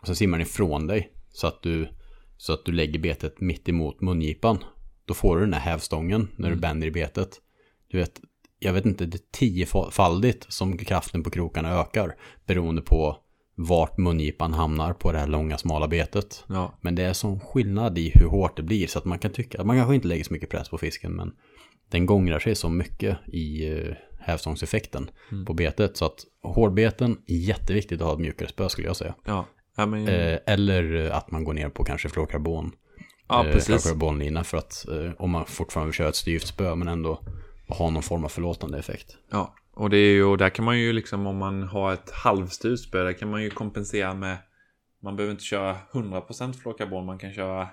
och 0.01 0.07
sen 0.07 0.17
simmar 0.17 0.39
den 0.39 0.47
ifrån 0.47 0.87
dig 0.87 1.13
så 1.31 1.47
att 1.47 1.63
du, 1.63 1.89
så 2.37 2.53
att 2.53 2.65
du 2.65 2.73
lägger 2.73 2.99
betet 2.99 3.41
mitt 3.41 3.69
emot 3.69 4.01
mungipan, 4.01 4.59
då 5.05 5.15
får 5.15 5.37
du 5.37 5.43
den 5.43 5.53
här 5.53 5.61
hävstången 5.61 6.29
när 6.37 6.51
du 6.51 6.57
bänder 6.57 6.87
i 6.87 6.91
betet. 6.91 7.41
Du 7.89 7.99
vet, 7.99 8.21
jag 8.59 8.73
vet 8.73 8.87
inte, 8.87 9.07
det 9.07 9.17
är 9.17 9.31
tiofaldigt 9.39 10.53
som 10.53 10.79
kraften 10.79 11.23
på 11.23 11.31
krokarna 11.31 11.81
ökar 11.81 12.17
beroende 12.47 12.83
på 12.83 13.17
vart 13.59 13.99
mungipan 13.99 14.53
hamnar 14.53 14.93
på 14.93 15.13
det 15.13 15.19
här 15.19 15.27
långa 15.27 15.59
smala 15.59 15.89
betet. 15.89 16.45
Ja, 16.49 16.79
Men 16.81 16.95
det 16.95 17.03
är 17.03 17.13
sån 17.13 17.41
skillnad 17.41 17.99
i 17.99 18.13
hur 18.15 18.27
hårt 18.27 18.57
det 18.57 18.63
blir 18.63 18.87
så 18.87 18.99
att 18.99 19.05
man 19.05 19.19
kan 19.19 19.31
tycka 19.31 19.61
att 19.61 19.67
man 19.67 19.77
kanske 19.77 19.95
inte 19.95 20.09
lägger 20.09 20.25
så 20.25 20.33
mycket 20.33 20.51
press 20.51 20.69
på 20.69 20.79
fisken 20.79 21.13
men 21.13 21.33
den 21.91 22.07
gångrar 22.07 22.39
sig 22.39 22.55
så 22.55 22.69
mycket 22.69 23.19
i 23.27 23.71
uh, 23.71 23.95
hävstångseffekten 24.21 25.11
på 25.47 25.55
betet 25.55 25.97
så 25.97 26.05
att 26.05 26.25
hårdbeten 26.43 27.19
jätteviktigt 27.27 28.01
att 28.01 28.07
ha 28.07 28.15
ett 28.15 28.21
mjukare 28.21 28.49
spö 28.49 28.69
skulle 28.69 28.87
jag 28.87 28.97
säga. 28.97 29.15
ja. 29.25 29.47
ja 29.77 29.87
men, 29.87 30.09
Eh, 30.09 30.39
eller 30.47 31.07
eh, 31.07 31.17
att 31.17 31.31
man 31.31 31.45
går 31.45 31.55
ner 31.55 31.69
på 31.69 31.85
kanske 31.85 32.09
fluorkarbon. 32.09 32.73
ja 33.29 33.47
eh, 33.47 33.53
precis. 33.53 33.67
fluorkarbonlina 33.67 34.45
för 34.45 34.59
att 34.59 34.89
eh, 34.89 35.11
om 35.19 35.31
man 35.31 35.47
fortfarande 35.47 35.89
vill 35.89 35.95
köra 35.95 36.09
ett 36.09 36.17
styvt 36.17 36.47
spö 36.47 36.75
men 36.75 36.89
ändå 36.89 37.21
ha 37.69 37.91
någon 37.91 38.03
form 38.03 38.25
av 38.25 38.29
förlåtande 38.29 38.79
effekt. 38.79 39.17
Ja, 39.31 39.55
och 39.77 39.91
det 39.91 39.97
är 39.99 40.13
ju, 40.13 40.25
och 40.25 40.39
där 40.39 40.51
kan 40.51 40.65
man 40.65 40.79
ju 40.79 40.93
liksom 40.93 41.27
om 41.27 41.37
man 41.37 41.63
har 41.63 41.93
ett 41.93 42.11
halvstyvt 42.11 42.81
spö, 42.81 43.05
där 43.05 43.13
kan 43.13 43.31
man 43.31 43.43
ju 43.43 43.51
kompensera 43.51 44.15
med 44.15 44.37
man 45.03 45.17
behöver 45.17 45.33
inte 45.33 45.45
köra 45.45 45.77
100% 45.93 46.53
fluorkarbon, 46.53 47.07
man 47.07 47.19
kan 47.19 47.33
köra 47.33 47.69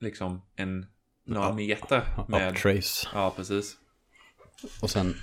liksom 0.00 0.42
en 0.56 0.86
några 1.26 1.48
Ja. 1.48 1.54
meter 1.54 2.02
med 2.28 2.50
Uptrace. 2.50 3.08
Ja, 3.14 3.32
precis. 3.36 3.76
Och 4.82 4.90
sen 4.90 5.14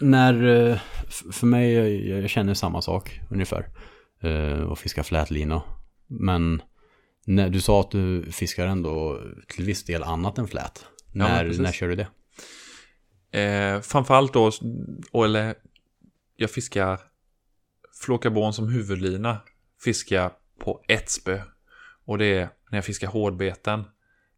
när, 0.00 0.46
eh, 0.70 0.78
för 1.32 1.46
mig, 1.46 1.72
jag, 2.08 2.30
känner 2.30 2.54
samma 2.54 2.82
sak 2.82 3.20
ungefär. 3.30 3.68
Eh, 4.20 4.60
Och 4.62 4.78
fiska 4.78 5.02
flätlina. 5.02 5.62
Men 6.06 6.62
när 7.26 7.48
du 7.48 7.60
sa 7.60 7.80
att 7.80 7.90
du 7.90 8.32
fiskar 8.32 8.66
ändå 8.66 9.20
till 9.48 9.64
viss 9.64 9.84
del 9.84 10.02
annat 10.02 10.38
än 10.38 10.48
flät. 10.48 10.86
När, 11.12 11.44
precis. 11.44 11.60
när 11.60 11.72
kör 11.72 11.88
du 11.88 11.94
det? 11.96 12.06
Eh, 13.32 13.80
framförallt 13.80 14.32
då, 14.32 14.50
eller 15.24 15.54
jag 16.36 16.50
fiskar 16.50 17.00
fluorkarbon 18.02 18.52
som 18.52 18.68
huvudlina. 18.68 19.38
Fiskar 19.84 20.32
på 20.58 20.84
ett 20.88 21.10
spö. 21.10 21.42
Och 22.04 22.18
det 22.18 22.24
är 22.24 22.48
när 22.70 22.78
jag 22.78 22.84
fiskar 22.84 23.08
hårdbeten. 23.08 23.84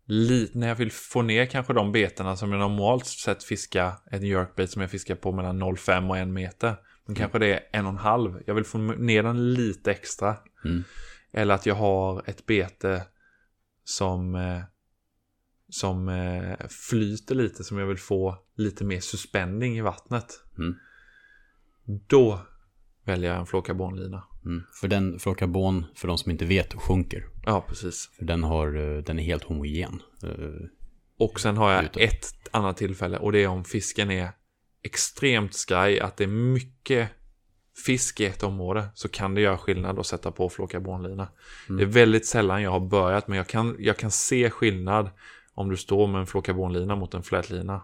Lite, 0.06 0.58
när 0.58 0.68
jag 0.68 0.74
vill 0.74 0.92
få 0.92 1.22
ner 1.22 1.46
kanske 1.46 1.72
de 1.72 1.92
betena 1.92 2.36
som 2.36 2.52
jag 2.52 2.58
normalt 2.58 3.06
sett 3.06 3.44
fiskar 3.44 3.92
ett 4.10 4.22
jerkbait 4.22 4.70
som 4.70 4.82
jag 4.82 4.90
fiskar 4.90 5.14
på 5.14 5.32
mellan 5.32 5.62
0,5 5.62 6.10
och 6.10 6.18
1 6.18 6.28
meter. 6.28 6.76
Men 7.06 7.16
kanske 7.16 7.38
det 7.38 7.54
är 7.54 7.60
en 7.72 7.86
och 7.86 7.92
en 7.92 7.98
halv. 7.98 8.42
Jag 8.46 8.54
vill 8.54 8.64
få 8.64 8.78
ner 8.78 9.22
den 9.22 9.54
lite 9.54 9.90
extra. 9.90 10.36
Mm. 10.64 10.84
Eller 11.32 11.54
att 11.54 11.66
jag 11.66 11.74
har 11.74 12.22
ett 12.26 12.46
bete 12.46 13.02
som, 13.84 14.34
eh, 14.34 14.60
som 15.68 16.08
eh, 16.08 16.66
flyter 16.90 17.34
lite, 17.34 17.64
som 17.64 17.78
jag 17.78 17.86
vill 17.86 17.98
få 17.98 18.38
lite 18.56 18.84
mer 18.84 19.00
suspending 19.00 19.78
i 19.78 19.80
vattnet. 19.80 20.26
Mm. 20.58 20.74
Då 22.06 22.40
väljer 23.04 23.30
jag 23.30 23.40
en 23.40 23.46
fluorkarbonlina. 23.46 24.24
Mm. 24.44 24.62
För 24.80 24.88
den 24.88 25.18
fluorkarbon, 25.18 25.84
för 25.94 26.08
de 26.08 26.18
som 26.18 26.30
inte 26.30 26.44
vet, 26.44 26.74
sjunker. 26.74 27.26
Ja, 27.44 27.64
precis. 27.68 28.10
För 28.18 28.24
den, 28.24 28.42
har, 28.44 28.96
eh, 28.96 29.02
den 29.02 29.18
är 29.18 29.22
helt 29.22 29.44
homogen. 29.44 30.02
Eh, 30.22 30.68
Och 31.18 31.40
sen 31.40 31.56
har 31.56 31.72
jag 31.72 32.00
ett 32.02 32.48
annat 32.50 32.76
tillfälle 32.76 33.18
och 33.18 33.32
det 33.32 33.38
är 33.38 33.48
om 33.48 33.64
fisken 33.64 34.10
är 34.10 34.30
extremt 34.82 35.54
skraj, 35.54 36.00
att 36.00 36.16
det 36.16 36.24
är 36.24 36.28
mycket 36.28 37.10
fisk 37.86 38.20
i 38.20 38.24
ett 38.24 38.42
område 38.42 38.88
så 38.94 39.08
kan 39.08 39.34
det 39.34 39.40
göra 39.40 39.58
skillnad 39.58 39.98
att 39.98 40.06
sätta 40.06 40.32
på 40.32 40.48
fluorkarbonlina. 40.48 41.28
Mm. 41.68 41.78
Det 41.78 41.84
är 41.84 41.86
väldigt 41.86 42.26
sällan 42.26 42.62
jag 42.62 42.70
har 42.70 42.80
börjat 42.80 43.28
men 43.28 43.36
jag 43.36 43.46
kan, 43.46 43.76
jag 43.78 43.96
kan 43.96 44.10
se 44.10 44.50
skillnad 44.50 45.10
om 45.54 45.70
du 45.70 45.76
står 45.76 46.06
med 46.06 46.20
en 46.20 46.26
fluorkarbonlina 46.26 46.96
mot 46.96 47.14
en 47.14 47.22
flätlina. 47.22 47.82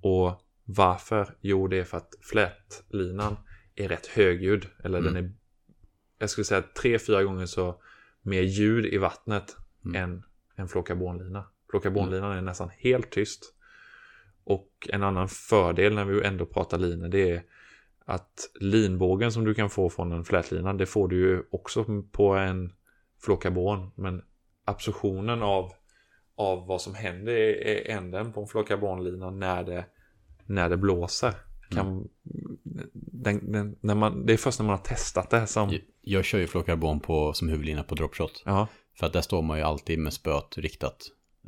Och 0.00 0.46
Varför? 0.64 1.34
Jo, 1.40 1.68
det 1.68 1.78
är 1.78 1.84
för 1.84 1.96
att 1.96 2.14
flätlinan 2.22 3.36
är 3.74 3.88
rätt 3.88 4.06
högljudd. 4.06 4.66
Eller 4.84 4.98
Mm. 4.98 5.14
den 5.14 5.24
är, 5.24 5.32
jag 6.18 6.30
skulle 6.30 6.44
säga 6.44 6.62
tre, 6.62 6.98
fyra 6.98 7.22
gånger 7.24 7.46
så 7.46 7.82
mer 8.22 8.42
ljud 8.42 8.86
i 8.86 8.98
vattnet 8.98 9.56
Mm. 9.84 10.02
än 10.02 10.22
en 10.56 10.68
flåkarbonlina. 10.68 11.44
Flåkarbonlinan 11.70 12.32
är 12.32 12.40
nästan 12.42 12.70
helt 12.78 13.10
tyst. 13.10 13.54
Och 14.44 14.88
en 14.92 15.02
annan 15.02 15.28
fördel 15.28 15.94
när 15.94 16.04
vi 16.04 16.24
ändå 16.26 16.46
pratar 16.46 16.78
linor 16.78 17.08
det 17.08 17.30
är 17.30 17.42
att 18.04 18.50
linbågen 18.60 19.32
som 19.32 19.44
du 19.44 19.54
kan 19.54 19.70
få 19.70 19.90
från 19.90 20.12
en 20.12 20.24
flätlina 20.24 20.72
det 20.72 20.86
får 20.86 21.08
du 21.08 21.16
ju 21.16 21.42
också 21.50 22.02
på 22.12 22.34
en 22.34 22.72
flåkarbon. 23.24 23.90
Men 23.94 24.22
absorptionen 24.64 25.42
av, 25.42 25.72
av 26.40 26.66
vad 26.66 26.80
som 26.80 26.94
händer 26.94 27.32
i 27.32 27.86
änden 27.90 28.32
på 28.32 28.40
en 28.40 28.46
flåkarbonlina 28.46 29.30
när 29.30 29.64
det, 29.64 29.84
när 30.46 30.68
det 30.70 30.76
blåser. 30.76 31.34
Kan, 31.70 32.08
den, 32.94 33.52
den, 33.52 33.76
när 33.80 33.94
man, 33.94 34.26
det 34.26 34.32
är 34.32 34.36
först 34.36 34.58
när 34.58 34.66
man 34.66 34.76
har 34.76 34.84
testat 34.84 35.30
det 35.30 35.46
som... 35.46 35.70
Jag, 35.70 35.80
jag 36.02 36.24
kör 36.24 36.38
ju 36.38 36.46
flåkarbon 36.46 37.00
på, 37.00 37.32
som 37.32 37.48
huvudlina 37.48 37.82
på 37.82 37.94
dropshot. 37.94 38.42
Ja, 38.46 38.66
För 38.98 39.06
att 39.06 39.12
där 39.12 39.20
står 39.20 39.42
man 39.42 39.58
ju 39.58 39.64
alltid 39.64 39.98
med 39.98 40.12
spöet 40.12 40.58
riktat 40.58 40.96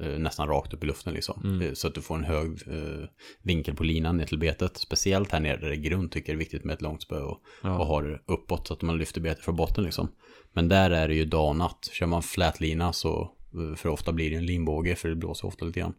eh, 0.01 0.19
nästan 0.19 0.49
rakt 0.49 0.75
upp 0.75 0.85
i 0.85 0.87
luften 0.87 1.15
liksom. 1.15 1.43
Mm. 1.45 1.69
Eh, 1.69 1.73
Så 1.73 1.89
att 1.89 1.95
du 1.95 2.03
får 2.03 2.15
en 2.15 2.25
hög 2.25 2.49
eh, 2.49 3.09
vinkel 3.43 3.75
på 3.77 3.85
linan 3.85 4.17
ner 4.17 4.27
till 4.27 4.39
betet. 4.39 4.77
Speciellt 4.77 5.33
här 5.33 5.41
nere 5.41 5.57
där 5.57 5.69
det 5.69 5.75
är 5.75 5.81
grund 5.91 6.13
tycker 6.13 6.33
jag 6.33 6.35
är 6.35 6.39
viktigt 6.39 6.65
med 6.65 6.75
ett 6.75 6.83
långt 6.83 7.03
spö 7.03 7.21
och, 7.21 7.41
Ja. 7.63 7.79
och 7.79 7.87
ha 7.87 8.01
det 8.03 8.21
uppåt 8.27 8.67
så 8.67 8.75
att 8.75 8.83
man 8.83 8.99
lyfter 8.99 9.21
betet 9.21 9.45
från 9.45 9.57
botten 9.57 9.85
liksom. 9.85 10.09
Men 10.53 10.69
där 10.69 10.91
är 10.91 11.09
det 11.09 11.15
ju 11.15 11.25
dag 11.25 11.49
och 11.49 11.57
natt. 11.57 11.89
Kör 11.93 12.07
man 12.07 12.23
flätlina 12.23 12.93
så, 12.93 13.33
för 13.77 13.89
ofta 13.89 14.13
blir 14.13 14.31
det 14.31 14.37
en 14.37 14.47
linbåge 14.47 14.95
för 14.97 15.09
det 15.09 15.17
blåser 15.17 15.49
ofta 15.49 15.65
lite 15.65 15.81
grann. 15.81 15.95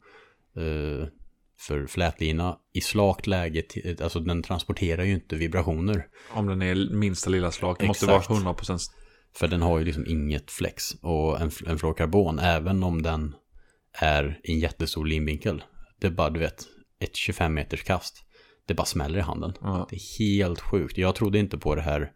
Eh, 0.57 1.07
för 1.59 1.87
flätlina 1.87 2.57
i 2.73 2.81
slakt 2.81 3.27
läge, 3.27 3.61
till- 3.61 3.97
alltså 4.03 4.19
den 4.19 4.43
transporterar 4.43 5.03
ju 5.03 5.13
inte 5.13 5.35
vibrationer. 5.35 6.07
om 6.31 6.47
den 6.47 6.61
är 6.61 6.95
minsta 6.95 7.29
lilla 7.29 7.51
slag. 7.51 7.75
Det 7.79 7.87
måste 7.87 8.05
Exakt. 8.05 8.29
vara 8.29 8.39
100% 8.39 8.79
För 9.35 9.47
den 9.47 9.61
har 9.61 9.79
ju 9.79 9.85
liksom 9.85 10.05
inget 10.07 10.51
flex. 10.51 10.91
Och 11.01 11.41
en, 11.41 11.51
en 11.67 11.79
fluorkarbon, 11.79 12.39
även 12.39 12.83
om 12.83 13.01
den 13.01 13.35
är 13.99 14.39
i 14.43 14.51
en 14.53 14.59
jättestor 14.59 15.05
linvinkel. 15.05 15.63
Det 15.99 16.07
är 16.07 16.11
bara, 16.11 16.29
du 16.29 16.39
vet, 16.39 16.63
ett 16.99 17.15
25 17.15 17.53
meters 17.53 17.83
kast. 17.83 18.15
Det 18.67 18.73
bara 18.73 18.85
smäller 18.85 19.19
i 19.19 19.21
handen. 19.21 19.53
Ja. 19.61 19.87
Det 19.89 19.95
är 19.95 20.19
helt 20.19 20.59
sjukt. 20.59 20.97
Jag 20.97 21.15
trodde 21.15 21.39
inte 21.39 21.57
på 21.57 21.75
det 21.75 21.81
här 21.81 22.11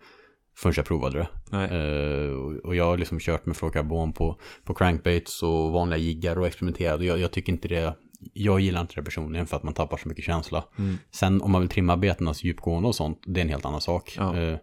förrän 0.58 0.74
jag 0.78 0.86
provade 0.86 1.28
det. 1.52 1.58
Eh, 1.58 2.32
och- 2.64 2.76
jag 2.76 2.86
har 2.86 2.98
liksom 2.98 3.20
kört 3.20 3.46
med 3.46 3.58
fluorkarbon 3.58 4.14
på, 4.14 4.40
på 4.64 4.74
crankbaits 4.74 5.44
och 5.44 5.72
vanliga 5.72 5.98
jiggar 5.98 6.40
och 6.40 6.48
experimenterat. 6.48 7.00
Och 7.00 7.06
jag, 7.06 7.20
jag 7.20 7.32
tycker 7.32 7.52
inte 7.54 7.68
det, 7.68 7.94
jag 8.34 8.60
gillar 8.60 8.82
inte 8.82 8.96
det 8.96 9.04
personligen 9.04 9.48
för 9.48 9.58
att 9.58 9.64
man 9.64 9.74
tappar 9.74 9.98
så 9.98 10.10
mycket 10.10 10.26
känsla. 10.26 10.64
Mm. 10.78 10.98
Sen 11.12 11.42
om 11.42 11.52
man 11.52 11.62
vill 11.62 11.70
trimma 11.70 11.98
betenas 11.98 12.44
djupgående 12.44 12.88
och 12.88 12.96
sånt, 12.96 13.24
det 13.26 13.40
är 13.40 13.46
en 13.46 13.50
helt 13.50 13.66
annan 13.66 13.82
sak. 13.82 14.14
Ja. 14.18 14.38
Eh, 14.38 14.58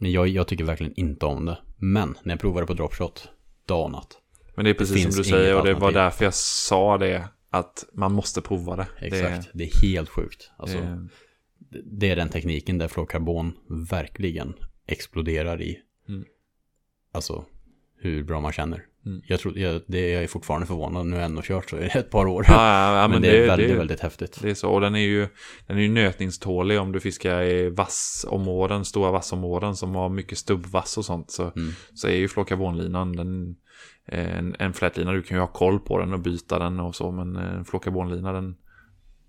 Men 0.00 0.12
jag, 0.12 0.28
jag 0.28 0.48
tycker 0.48 0.64
verkligen 0.64 0.92
inte 0.96 1.26
om 1.26 1.44
det. 1.44 1.58
Men 1.76 2.14
när 2.22 2.32
jag 2.32 2.40
provade 2.40 2.66
på 2.66 2.74
dropshot, 2.74 3.28
dag 3.66 3.84
och 3.84 3.90
natt. 3.90 4.18
Men 4.56 4.64
det 4.64 4.70
är 4.70 4.74
precis 4.74 4.94
som 4.94 5.02
finns 5.02 5.16
du 5.16 5.24
säger 5.24 5.58
och 5.58 5.64
det 5.64 5.74
var 5.74 5.92
därför 5.92 6.24
jag 6.24 6.34
sa 6.34 6.98
det. 6.98 7.28
Att 7.50 7.84
man 7.94 8.12
måste 8.12 8.40
prova 8.42 8.76
det. 8.76 8.86
Exakt, 9.00 9.50
det, 9.54 9.64
är 9.64 9.82
helt 9.82 10.08
sjukt. 10.08 10.50
Alltså, 10.58 10.78
Det, 10.78 11.08
det, 11.70 11.82
det 11.98 12.10
är 12.10 12.16
den 12.16 12.28
tekniken 12.28 12.78
där 12.78 12.88
fluorkarbon 12.88 13.52
verkligen 13.90 14.54
exploderar 14.88 15.62
i. 15.62 15.78
Mm. 16.08 16.24
Alltså, 17.12 17.44
hur 18.00 18.24
bra 18.24 18.40
man 18.40 18.52
känner. 18.52 18.84
Mm. 19.06 19.22
Jag, 19.26 19.40
tror, 19.40 19.58
jag, 19.58 19.82
det, 19.86 20.10
jag 20.10 20.22
är 20.22 20.26
fortfarande 20.26 20.66
förvånad, 20.66 21.06
nu 21.06 21.12
har 21.12 21.18
jag 21.18 21.26
ändå 21.30 21.42
kört 21.44 21.70
så 21.70 21.78
i 21.78 21.90
ett 21.94 22.10
par 22.10 22.26
år. 22.26 22.44
ja, 22.48 22.54
ja, 22.54 23.00
ja, 23.00 23.08
men, 23.08 23.22
det 23.22 23.38
är 23.38 23.46
väldigt, 23.46 23.76
väldigt 23.76 24.00
häftigt. 24.00 24.38
Det 24.42 24.50
är 24.50 24.54
så, 24.54 24.70
och 24.70 24.80
den 24.80 24.94
är 24.94 24.98
ju, 24.98 25.28
den 25.66 25.78
är 25.78 25.82
ju 25.82 25.88
nötningstålig 25.88 26.80
om 26.80 26.92
du 26.92 27.00
fiskar 27.00 27.42
i 27.42 27.70
vassområden, 27.70 28.84
stora 28.84 29.10
vassområden 29.10 29.76
som 29.76 29.94
har 29.94 30.08
mycket 30.08 30.38
stubbvass 30.38 30.98
och 30.98 31.04
sånt. 31.04 31.30
Så, 31.30 31.42
Mm. 31.42 31.72
så 31.94 32.08
är 32.08 32.16
ju 32.16 32.28
flåkarbonlinan 32.28 33.16
den, 33.16 33.56
en, 34.04 34.56
en 34.58 34.72
flätlina, 34.72 35.12
du 35.12 35.22
kan 35.22 35.36
ju 35.36 35.40
ha 35.40 35.46
koll 35.46 35.80
på 35.80 35.98
den 35.98 36.12
och 36.12 36.20
byta 36.20 36.58
den 36.58 36.80
och 36.80 36.94
så, 36.94 37.10
men 37.10 37.36
en 37.36 37.64
flåkarbonlina 37.64 38.32
den, 38.32 38.56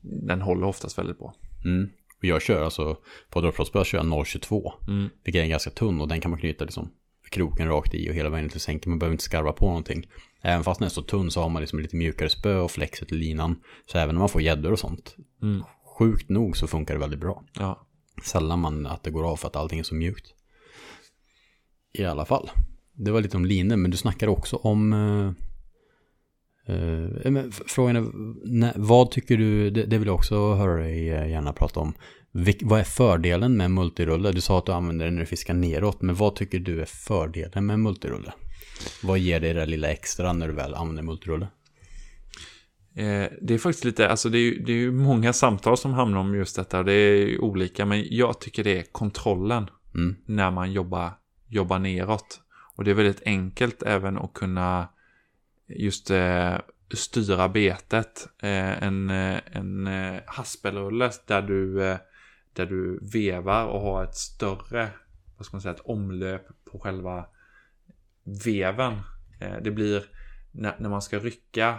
den 0.02 0.42
håller 0.42 0.68
oftast 0.68 0.98
väldigt 0.98 1.20
bra. 1.20 1.34
Mm. 1.66 1.90
Och 2.20 2.26
jag 2.26 2.42
kör 2.42 2.64
alltså, 2.64 2.98
på 3.30 3.42
dropshotspö 3.42 3.84
kör 3.84 3.98
jag 3.98 4.06
0,22. 4.08 4.72
Mm. 4.88 5.10
Vilket 5.24 5.44
är 5.44 5.48
ganska 5.48 5.70
tunn 5.70 6.02
och 6.02 6.08
den 6.08 6.22
kan 6.22 6.32
man 6.32 6.40
knyta 6.40 6.66
liksom 6.66 6.92
kroken 7.30 7.68
rakt 7.68 7.94
i 7.94 8.10
och 8.10 8.14
hela 8.14 8.30
vägen 8.30 8.50
till 8.50 8.60
sänken. 8.60 8.90
Man 8.90 9.00
behöver 9.00 9.14
inte 9.14 9.24
skarva 9.24 9.52
på 9.52 9.66
någonting. 9.66 10.08
Även 10.42 10.64
fast 10.64 10.80
den 10.80 10.86
är 10.86 10.90
så 10.90 11.02
tunn 11.02 11.32
så 11.32 11.42
har 11.42 11.50
man 11.50 11.62
liksom 11.62 11.80
lite 11.80 11.96
mjukare 11.96 12.30
spö 12.30 12.60
och 12.60 12.72
flexet 12.72 13.12
i 13.12 13.16
linan. 13.16 13.56
Så 13.86 13.98
även 13.98 14.16
om 14.16 14.20
man 14.20 14.30
får 14.30 14.42
gäddor 14.42 14.72
och 14.72 14.80
sånt, 14.80 15.16
Mm. 15.42 15.64
sjukt 16.00 16.30
nog 16.30 16.58
så 16.58 16.68
funkar 16.68 16.94
det 16.94 17.00
väldigt 17.00 17.20
bra. 17.20 17.44
Ja. 17.54 17.88
Sällan 18.24 18.60
man 18.60 18.86
att 18.86 19.04
det 19.04 19.12
går 19.12 19.32
av 19.32 19.36
för 19.36 19.48
att 19.48 19.56
allting 19.56 19.80
är 19.80 19.84
så 19.84 19.96
mjukt. 19.96 20.34
I 21.94 22.06
alla 22.06 22.26
fall. 22.26 22.50
Det 22.94 23.12
var 23.12 23.22
lite 23.22 23.38
om 23.38 23.46
linor, 23.46 23.76
men 23.76 23.92
du 23.92 23.98
snackar 23.98 24.28
också 24.28 24.56
om... 24.56 24.94
eh, 26.70 27.26
eh, 27.26 27.32
men 27.32 27.52
frågan 27.52 27.96
är, 27.96 28.74
vad 28.76 29.12
tycker 29.12 29.38
du, 29.38 29.70
det, 29.70 29.98
vill 29.98 30.08
jag 30.08 30.16
också 30.16 30.54
höra 30.54 30.82
dig 30.82 31.10
eh, 31.10 31.30
gärna 31.30 31.54
prata 31.54 31.80
om. 31.80 31.94
Vad 32.62 32.80
är 32.80 32.84
fördelen 32.84 33.58
med 33.58 33.72
multirulle? 33.72 34.32
Du 34.32 34.42
sa 34.42 34.58
att 34.58 34.66
du 34.66 34.72
använder 34.72 35.06
den 35.06 35.14
när 35.16 35.22
du 35.22 35.26
fiskar 35.26 35.54
neråt, 35.54 36.02
men 36.02 36.16
vad 36.16 36.36
tycker 36.36 36.60
du 36.60 36.82
är 36.82 36.86
fördelen 36.86 37.66
med 37.66 37.80
multirulle? 37.80 38.34
Vad 39.04 39.20
ger 39.20 39.40
dig 39.40 39.54
det 39.54 39.60
där 39.60 39.68
lilla 39.68 39.88
extra 39.88 40.34
när 40.34 40.48
du 40.48 40.54
väl 40.54 40.74
använder 40.74 41.04
multirulle? 41.04 41.48
Det 43.42 43.54
är 43.54 43.58
faktiskt 43.58 43.86
lite, 43.86 44.10
alltså 44.10 44.30
det 44.30 44.38
är, 44.38 44.42
ju- 44.42 44.64
det 44.66 44.72
är 44.72 44.78
ju 44.78 44.92
många 44.92 45.34
samtal 45.34 45.78
som 45.78 45.94
hamnar 45.94 46.20
om 46.20 46.36
just 46.36 46.56
detta 46.56 46.84
det 46.84 46.94
är 46.94 47.42
olika, 47.42 47.86
men 47.86 48.04
jag 48.10 48.40
tycker 48.42 48.64
det 48.64 48.78
är 48.80 48.84
kontrollen 48.92 49.70
Mm, 49.96 50.16
när 50.26 50.52
man 50.52 50.72
jobbar, 50.72 51.12
jobbar 51.48 51.80
neråt. 51.80 52.40
Och 52.76 52.84
det 52.84 52.92
är 52.92 52.96
väldigt 52.96 53.22
enkelt 53.26 53.84
även 53.84 54.18
att 54.18 54.34
kunna 54.34 54.88
just 55.70 56.12
eh, 56.12 56.58
styra 56.94 57.50
betet. 57.50 58.30
Eh, 58.40 58.84
en 58.84 59.10
eh, 59.10 59.40
en 59.52 59.88
eh, 59.88 60.22
haspelrulle 60.26 61.12
där 61.28 61.42
du, 61.42 61.84
eh, 61.84 61.98
där 62.54 62.66
du 62.66 63.00
vevar 63.02 63.66
och 63.66 63.82
har 63.82 64.04
ett 64.04 64.16
större, 64.16 64.90
vad 65.38 65.46
ska 65.46 65.56
man 65.56 65.62
säga, 65.62 65.74
ett 65.74 65.86
omlöp 65.86 66.48
på 66.72 66.80
själva 66.80 67.26
veven. 68.46 68.94
Eh, 69.40 69.58
det 69.62 69.72
blir 69.72 70.04
när, 70.52 70.76
när 70.80 70.90
man 70.90 71.02
ska 71.02 71.20
rycka 71.20 71.78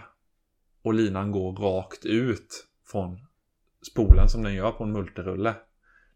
och 0.83 0.95
linan 0.95 1.31
går 1.31 1.53
rakt 1.53 2.05
ut 2.05 2.67
från 2.87 3.27
spolen 3.83 4.29
som 4.29 4.43
den 4.43 4.55
gör 4.55 4.71
på 4.71 4.85
en 4.85 4.93
multirulle. 4.93 5.55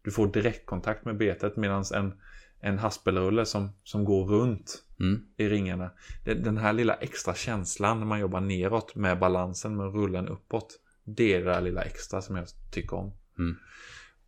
Du 0.01 0.11
får 0.11 0.27
direktkontakt 0.27 1.05
med 1.05 1.17
betet 1.17 1.55
medan 1.55 1.83
en, 1.93 2.21
en 2.65 2.79
haspelrulle 2.79 3.45
som, 3.45 3.69
som 3.83 4.05
går 4.05 4.25
runt 4.25 4.83
mm, 4.99 5.21
i 5.37 5.49
ringarna. 5.49 5.91
Den 6.23 6.57
här 6.57 6.73
lilla 6.73 6.93
extra 6.93 7.33
känslan 7.33 7.99
när 7.99 8.05
man 8.05 8.19
jobbar 8.19 8.41
neråt 8.41 8.95
med 8.95 9.19
balansen 9.19 9.77
med 9.77 9.93
rullen 9.93 10.27
uppåt. 10.27 10.79
Det 11.03 11.33
är 11.33 11.39
det 11.39 11.51
där 11.51 11.61
lilla 11.61 11.81
extra 11.81 12.21
som 12.21 12.35
jag 12.35 12.47
tycker 12.71 12.95
om. 12.95 13.13
Mm. 13.39 13.55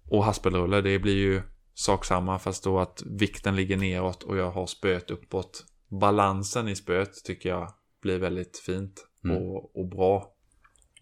Och 0.10 0.24
haspelrulle, 0.24 0.82
det 0.82 1.00
blir 1.00 1.16
ju 1.16 1.42
sak 1.74 2.06
samma 2.06 2.40
fast 2.40 2.64
då 2.64 2.80
att 2.80 3.04
vikten 3.06 3.56
ligger 3.56 3.78
neråt 3.78 4.24
och 4.24 4.38
jag 4.38 4.52
har 4.52 4.68
spöet 4.68 5.12
uppåt. 5.12 5.66
Balansen 5.88 6.68
i 6.68 6.76
spöet 6.76 7.24
tycker 7.24 7.50
jag 7.50 7.74
blir 8.02 8.20
väldigt 8.20 8.58
fint 8.58 9.08
Mm. 9.24 9.38
och, 9.38 9.80
och 9.80 9.88
bra. 9.88 10.34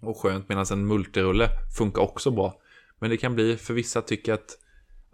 Och 0.01 0.17
skönt 0.17 0.49
medan 0.49 0.65
en 0.71 0.87
multirulle 0.87 1.49
funkar 1.77 2.01
också 2.01 2.31
bra. 2.31 2.61
Men 2.99 3.09
det 3.09 3.17
kan 3.17 3.35
bli, 3.35 3.57
för 3.57 3.73
vissa 3.73 4.01
tycker 4.01 4.33
att, 4.33 4.57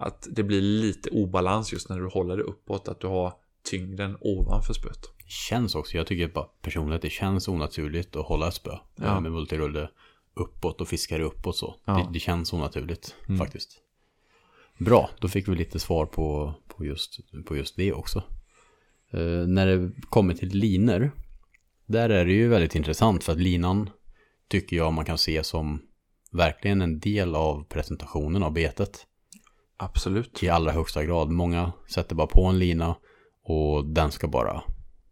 att 0.01 0.27
det 0.31 0.43
blir 0.43 0.61
lite 0.61 1.09
obalans 1.09 1.73
just 1.73 1.89
när 1.89 1.99
du 1.99 2.07
håller 2.07 2.37
det 2.37 2.43
uppåt. 2.43 2.87
Att 2.87 2.99
du 2.99 3.07
har 3.07 3.33
tyngden 3.69 4.17
ovanför 4.21 4.73
spöet. 4.73 4.99
känns 5.27 5.75
också, 5.75 5.97
jag 5.97 6.07
tycker 6.07 6.27
bara 6.27 6.45
personligen 6.61 6.95
att 6.95 7.01
det 7.01 7.09
känns 7.09 7.47
onaturligt 7.47 8.15
att 8.15 8.25
hålla 8.25 8.47
ett 8.47 8.53
spö 8.53 8.77
Ja. 8.95 9.19
med 9.19 9.31
multirulle 9.31 9.89
uppåt 10.33 10.81
och 10.81 10.87
fiskar 10.87 11.19
uppåt 11.19 11.55
så. 11.57 11.75
Ja. 11.85 11.93
Det, 11.93 12.13
det 12.13 12.19
känns 12.19 12.53
onaturligt 12.53 13.15
Mm. 13.27 13.37
faktiskt. 13.39 13.77
Bra, 14.79 15.09
då 15.19 15.27
fick 15.27 15.47
vi 15.47 15.55
lite 15.55 15.79
svar 15.79 16.05
på, 16.05 16.53
på, 16.67 16.85
just, 16.85 17.19
på 17.45 17.57
just 17.57 17.75
det 17.75 17.93
också. 17.93 18.23
Eh, 19.11 19.47
när 19.47 19.67
det 19.67 19.91
kommer 20.09 20.33
till 20.33 20.49
linor, 20.49 21.11
där 21.85 22.09
är 22.09 22.25
det 22.25 22.33
ju 22.33 22.47
väldigt 22.47 22.75
intressant 22.75 23.23
för 23.23 23.31
att 23.31 23.39
linan 23.39 23.89
tycker 24.47 24.75
jag 24.77 24.93
man 24.93 25.05
kan 25.05 25.17
se 25.17 25.43
som 25.43 25.81
verkligen 26.31 26.81
en 26.81 26.99
del 26.99 27.35
av 27.35 27.63
presentationen 27.63 28.43
av 28.43 28.53
betet 28.53 29.05
Absolut. 29.82 30.43
i 30.43 30.49
allra 30.49 30.71
högsta 30.71 31.03
grad. 31.05 31.29
Många 31.29 31.71
sätter 31.93 32.15
bara 32.15 32.27
på 32.27 32.45
en 32.45 32.59
lina 32.59 32.95
och 33.43 33.86
den 33.86 34.11
ska 34.11 34.27
bara 34.27 34.63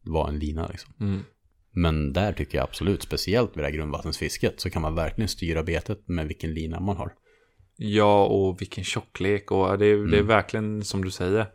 vara 0.01 0.30
en 0.30 0.39
lina 0.39 0.67
liksom. 0.67 0.93
Mm. 0.99 1.20
Men 1.72 2.13
där 2.13 2.34
tycker 2.34 2.57
jag 2.57 2.63
absolut, 2.63 3.03
speciellt 3.03 3.49
vid 3.51 3.57
det 3.63 3.67
här 3.67 3.72
grundvattensfisket, 3.76 4.59
så 4.61 4.70
kan 4.70 4.82
man 4.82 4.95
verkligen 4.95 5.28
styra 5.28 5.63
betet 5.63 6.07
med 6.07 6.28
vilken 6.28 6.53
lina 6.53 6.80
man 6.80 6.97
har. 6.97 7.13
Ja, 7.76 8.26
och 8.26 8.61
vilken 8.61 8.84
tjocklek. 8.84 9.51
Och 9.51 9.78
det, 9.78 9.86
är- 9.86 9.95
det 9.95 10.15
är 10.17 10.20
Mm. 10.20 10.28
verkligen 10.28 10.84
som 10.84 11.03
du 11.03 11.11
säger. 11.11 11.47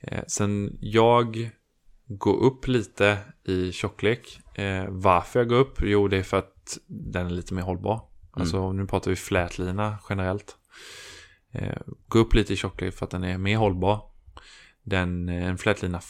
Eh, 0.00 0.24
sen 0.28 0.78
jag 0.80 1.50
går 2.06 2.36
upp 2.42 2.66
lite 2.68 3.18
i 3.44 3.72
tjocklek. 3.72 4.40
Eh, 4.54 4.84
varför 4.88 5.40
jag 5.40 5.48
går 5.48 5.56
upp? 5.56 5.78
Jo, 5.82 6.08
det 6.08 6.16
är 6.16 6.22
för 6.22 6.36
att 6.36 6.78
den 6.86 7.26
är 7.26 7.30
lite 7.30 7.54
mer 7.54 7.62
hållbar. 7.62 8.00
Alltså 8.30 8.72
nu 8.72 8.86
pratar 8.86 9.10
vi 9.10 9.16
flätlina 9.16 9.98
generellt. 10.10 10.56
Eh, 11.52 11.78
gå 12.08 12.18
upp 12.18 12.34
lite 12.34 12.52
i 12.52 12.56
tjocklek 12.56 12.94
för 12.94 13.04
att 13.04 13.10
den 13.10 13.24
är 13.24 13.38
mer 13.38 13.56
hållbar. 13.56 14.02
Den, 14.82 15.28
eh, 15.28 15.46
en 15.46 15.58
flätlina 15.58 16.00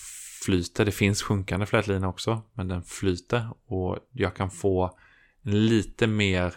flyter. 0.45 0.85
Det 0.85 0.93
finns 0.93 1.23
sjunkande 1.23 1.67
flätlina 1.67 2.09
också. 2.09 2.43
Men 2.55 2.69
den 2.69 2.83
flyter. 2.83 3.49
Och 3.67 3.99
jag 4.13 4.37
kan 4.37 4.51
få 4.51 4.99
lite 5.43 6.07
mer. 6.07 6.55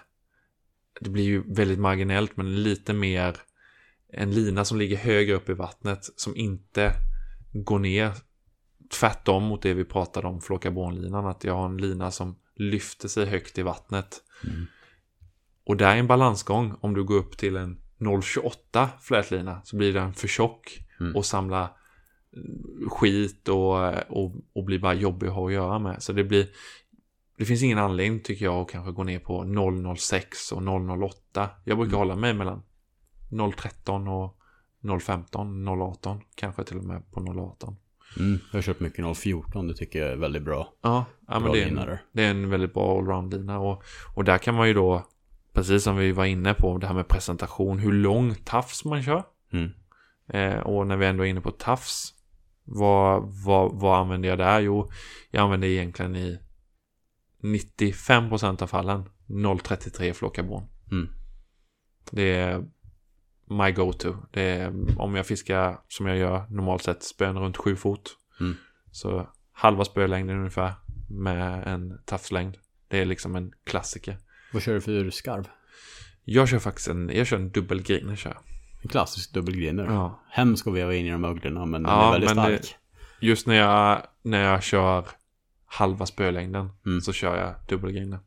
Det 0.99 1.09
blir 1.09 1.23
ju 1.23 1.53
väldigt 1.53 1.79
marginellt. 1.79 2.37
Men 2.37 2.63
lite 2.63 2.93
mer. 2.93 3.37
En 4.13 4.31
lina 4.31 4.65
som 4.65 4.77
ligger 4.77 4.97
högre 4.97 5.35
upp 5.35 5.49
i 5.49 5.53
vattnet. 5.53 5.99
Som 6.15 6.35
inte 6.35 6.93
går 7.53 7.79
ner. 7.79 8.11
Tvärtom 8.99 9.43
mot 9.43 9.61
det 9.61 9.73
vi 9.73 9.85
pratade 9.85 10.27
om 10.27 10.41
flokarbonlinan. 10.41 11.25
Att 11.25 11.43
jag 11.43 11.53
har 11.53 11.65
en 11.65 11.77
lina 11.77 12.11
som 12.11 12.35
lyfter 12.55 13.07
sig 13.07 13.25
högt 13.25 13.57
i 13.57 13.61
vattnet. 13.61 14.21
Mm. 14.43 14.65
Och 15.63 15.77
där 15.77 15.95
är 15.95 15.99
en 15.99 16.07
balansgång. 16.07 16.75
Om 16.81 16.93
du 16.93 17.03
går 17.03 17.15
upp 17.15 17.37
till 17.37 17.55
en 17.55 17.79
0,28 18.01 18.87
flätlina 19.01 19.61
så 19.63 19.75
blir 19.77 19.93
den 19.93 20.13
för 20.13 20.27
tjock 20.27 20.79
Mm. 20.99 21.15
och 21.15 21.25
samlar 21.25 21.67
mm, 22.35 22.89
skit 22.89 23.47
och, 23.47 23.93
och, 24.09 24.35
och 24.53 24.63
blir 24.65 24.79
bara 24.79 24.93
jobbig 24.93 25.27
att 25.27 25.33
ha 25.33 25.47
att 25.47 25.53
göra 25.53 25.79
med. 25.79 26.03
Så 26.03 26.13
det 26.13 26.23
blir 26.23 26.47
det 27.37 27.45
finns 27.45 27.63
ingen 27.63 27.77
anledning 27.77 28.19
tycker 28.19 28.45
jag 28.45 28.61
att 28.61 28.71
kanske 28.71 28.91
gå 28.91 29.03
ner 29.03 29.19
på 29.19 29.43
0,06 29.43 30.53
och 30.53 30.61
0,08. 30.61 31.47
Jag 31.63 31.77
brukar 31.77 31.89
Mm. 31.95 31.99
hålla 31.99 32.15
mig 32.15 32.33
mellan 32.33 32.63
0,13 33.29 34.07
och 34.07 34.37
0,15, 34.81 35.63
0,18. 35.63 36.21
Kanske 36.35 36.63
till 36.63 36.77
och 36.77 36.83
med 36.83 37.11
på 37.11 37.19
0,18. 37.19 37.75
Mm. 38.19 38.39
Jag 38.51 38.57
har 38.57 38.61
köpt 38.61 38.79
mycket 38.79 39.17
014, 39.17 39.67
det 39.67 39.73
tycker 39.73 39.99
jag 39.99 40.11
är 40.11 40.15
väldigt 40.15 40.43
bra. 40.43 40.73
Ja, 40.81 41.05
ja 41.27 41.33
men 41.33 41.43
Bra 41.43 41.53
det 41.53 41.63
är, 41.63 41.67
en, 41.67 41.97
det 42.11 42.23
är 42.23 42.29
en 42.31 42.49
väldigt 42.49 42.73
bra 42.73 42.97
allround-lina. 42.99 43.59
Och, 43.59 43.83
och 44.15 44.23
där 44.23 44.37
kan 44.37 44.55
man 44.55 44.67
ju 44.67 44.73
då, 44.73 45.07
precis 45.53 45.83
som 45.83 45.95
vi 45.95 46.11
var 46.11 46.25
inne 46.25 46.53
på, 46.53 46.77
det 46.77 46.87
här 46.87 46.93
med 46.93 47.07
presentation, 47.07 47.79
hur 47.79 47.91
lång 47.91 48.35
tafs 48.35 48.85
man 48.85 49.03
kör. 49.03 49.23
Mm. 49.53 49.69
Eh, 50.27 50.59
och 50.59 50.87
när 50.87 50.97
vi 50.97 51.05
ändå 51.05 51.25
är 51.25 51.29
inne 51.29 51.41
på 51.41 51.51
tafs, 51.51 52.13
vad, 52.63 53.23
vad, 53.45 53.71
vad 53.73 53.99
använder 53.99 54.29
jag 54.29 54.37
där? 54.37 54.59
Jo, 54.59 54.89
jag 55.31 55.43
använder 55.43 55.67
egentligen 55.67 56.15
i 56.15 56.39
95% 57.41 58.63
av 58.63 58.67
fallen 58.67 59.09
0,33 59.27 60.13
flocarbon. 60.13 60.63
Mm. 60.91 61.09
Det 62.11 62.35
är 62.35 62.65
my 63.49 63.71
go-to. 63.71 64.15
Det 64.31 64.41
är 64.41 64.73
om 64.97 65.15
jag 65.15 65.25
fiskar 65.27 65.79
som 65.87 66.05
jag 66.05 66.17
gör 66.17 66.45
normalt 66.49 66.83
sett 66.83 67.03
spön 67.03 67.39
runt 67.39 67.57
7 67.57 67.75
fot. 67.75 68.17
Mm. 68.39 68.55
Så 68.91 69.29
halva 69.51 69.85
spölängden 69.85 70.37
ungefär 70.37 70.73
med 71.09 71.67
en 71.67 72.01
tafslängd. 72.05 72.57
Det 72.87 72.97
är 72.97 73.05
liksom 73.05 73.35
en 73.35 73.53
klassiker. 73.63 74.17
Vad 74.53 74.63
kör 74.63 74.73
du 74.73 74.81
för 74.81 75.09
skarv? 75.09 75.47
Jag 76.23 76.49
kör 76.49 76.59
faktiskt 76.59 76.87
en, 76.87 77.11
jag 77.13 77.27
kör 77.27 77.37
en 77.37 77.49
dubbelgriner 77.51 78.15
kör. 78.15 78.29
jag. 78.29 78.41
En 78.83 78.89
klassisk 78.89 79.33
dubbelgriner. 79.33 79.83
Ja. 79.85 80.19
Hemskt 80.29 80.67
att 80.67 80.73
veva 80.73 80.93
in 80.95 81.05
i 81.05 81.11
de 81.11 81.25
öglorna, 81.25 81.65
men 81.65 81.83
den 81.83 81.91
Ja, 81.91 82.07
är 82.07 82.11
väldigt 82.11 82.35
men 82.35 82.51
det- 82.51 82.57
stark. 82.63 82.75
Just 83.19 83.47
när 83.47 83.55
jag, 83.55 84.01
när 84.21 84.43
jag 84.43 84.63
kör 84.63 85.05
halva 85.65 86.05
spölängden 86.05 86.69
Mm. 86.85 87.01
så 87.01 87.13
kör 87.13 87.37
jag 87.37 87.55
dubbelgriner. 87.67 88.19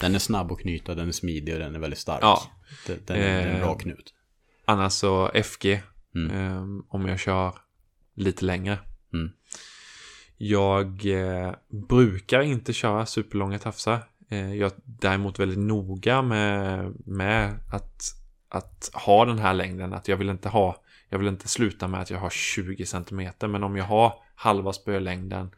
Den 0.00 0.14
är 0.14 0.18
snabb 0.18 0.52
att 0.52 0.58
knyta, 0.60 0.94
den 0.94 1.08
är 1.08 1.12
smidig 1.12 1.54
och 1.54 1.60
den 1.60 1.74
är 1.74 1.78
väldigt 1.78 1.98
stark. 1.98 2.18
Ja. 2.22 2.42
Den, 2.86 2.98
den, 3.06 3.16
är- 3.16 3.38
den 3.38 3.48
är 3.48 3.54
en 3.54 3.60
bra 3.60 3.72
Eh, 3.72 3.78
knut. 3.78 4.14
Annars 4.64 4.92
så 4.92 5.30
FG 5.34 5.82
Mm. 6.14 6.30
eh, 6.36 6.82
om 6.88 7.06
jag 7.08 7.18
kör 7.18 7.54
lite 8.14 8.44
längre. 8.44 8.78
Mm. 9.12 9.30
Jag 10.36 11.06
eh, 11.06 11.52
brukar 11.88 12.40
inte 12.40 12.72
köra 12.72 13.06
superlånga 13.06 13.58
tafsar. 13.58 13.98
Eh, 14.28 14.54
jag 14.54 14.66
är 14.66 14.78
däremot 14.84 15.38
väldigt 15.38 15.58
noga 15.58 16.22
med, 16.22 16.92
med 17.06 17.54
att, 17.70 18.02
att 18.48 18.90
ha 18.94 19.24
den 19.24 19.38
här 19.38 19.54
längden. 19.54 19.92
Att 19.92 20.08
jag 20.08 20.16
vill 20.16 20.28
inte 20.28 20.48
ha 20.48 20.82
jag 21.08 21.18
vill 21.18 21.28
inte 21.28 21.48
sluta 21.48 21.88
med 21.88 22.00
att 22.00 22.10
jag 22.10 22.18
har 22.18 22.30
20 22.30 22.86
cm. 22.86 23.30
Men 23.40 23.64
om 23.64 23.76
jag 23.76 23.84
har 23.84 24.14
halva 24.34 24.72
spölängden. 24.72 25.50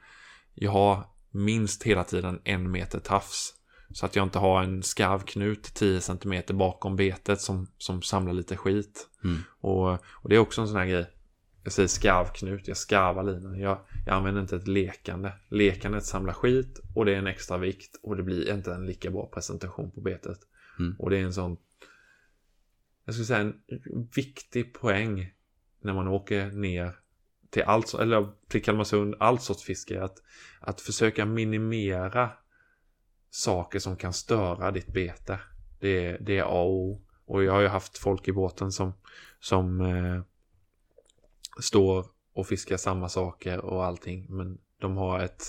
Jag 0.55 0.71
har 0.71 1.05
minst 1.31 1.83
hela 1.83 2.05
tiden 2.05 2.41
en 2.45 2.71
meter 2.71 2.99
tafs. 2.99 3.55
Så 3.93 4.07
att 4.07 4.17
jag 4.17 4.23
inte 4.23 4.39
har 4.39 4.63
en 4.63 4.83
skarvknut 4.83 5.75
10 5.75 6.01
cm 6.01 6.43
bakom 6.49 6.97
betet 6.97 7.41
som, 7.41 7.67
som 7.79 8.03
samlar 8.03 8.33
lite 8.33 8.57
skit. 8.57 9.09
Mm. 9.25 9.43
Och, 9.61 9.91
och 9.93 10.29
det 10.29 10.35
är 10.35 10.39
också 10.39 10.61
en 10.61 10.69
sån 10.69 10.77
här 10.77 10.87
grej. 10.87 11.07
Jag 11.63 11.73
säger 11.73 11.89
skarvknut, 11.89 12.69
jag 12.69 12.77
skarvar 12.77 13.23
linan. 13.23 13.59
Jag, 13.59 13.79
jag 14.07 14.15
använder 14.15 14.41
inte 14.41 14.57
ett 14.57 14.69
lekande. 14.69 15.33
Lekandet 15.49 16.05
samlar 16.05 16.33
skit 16.33 16.81
och 16.95 17.05
det 17.05 17.13
är 17.13 17.17
en 17.17 17.27
extra 17.27 17.59
vikt 17.59 17.97
och 18.03 18.17
det 18.17 18.23
blir 18.23 18.55
inte 18.55 18.75
en 18.75 18.87
lika 18.87 19.11
bra 19.11 19.27
presentation 19.27 19.91
på 19.91 20.01
betet. 20.01 20.39
Mm. 20.79 20.97
Och 20.99 21.11
det 21.11 21.17
är 21.17 21.23
en 21.23 21.33
sån, 21.33 21.57
jag 23.05 23.15
skulle 23.15 23.27
säga 23.27 23.41
en 23.41 23.55
viktig 24.15 24.75
poäng 24.75 25.33
när 25.81 25.93
man 25.93 26.09
åker 26.09 26.51
ner 26.51 26.97
till 27.51 27.63
allt, 27.63 27.95
eller 27.95 28.29
till 28.49 28.63
Kalmarsund, 28.63 29.15
allt 29.19 29.43
sorts 29.43 29.63
fiske. 29.63 30.03
Att, 30.03 30.23
att 30.61 30.81
försöka 30.81 31.27
minimera 31.27 32.31
saker 33.31 33.79
som 33.79 33.97
kan 33.97 34.13
störa 34.13 34.71
ditt 34.71 34.93
bete. 34.93 35.39
Det 35.81 36.07
är, 36.07 36.19
det 36.21 36.39
är 36.39 36.43
A 36.43 36.63
och 36.63 36.75
O. 36.75 37.03
Och 37.25 37.45
jag 37.45 37.53
har 37.53 37.61
ju 37.61 37.69
haft 37.69 37.99
folk 37.99 38.29
i 38.29 38.33
båten 38.33 38.73
som, 38.73 38.93
som 39.41 39.81
eh, 39.81 40.23
står 41.61 42.07
och 42.35 42.47
fiskar 42.47 42.77
samma 42.77 43.09
saker 43.09 43.59
och 43.59 43.85
allting. 43.85 44.27
Men 44.29 44.59
de 44.81 44.97
har 44.97 45.21
ett 45.21 45.43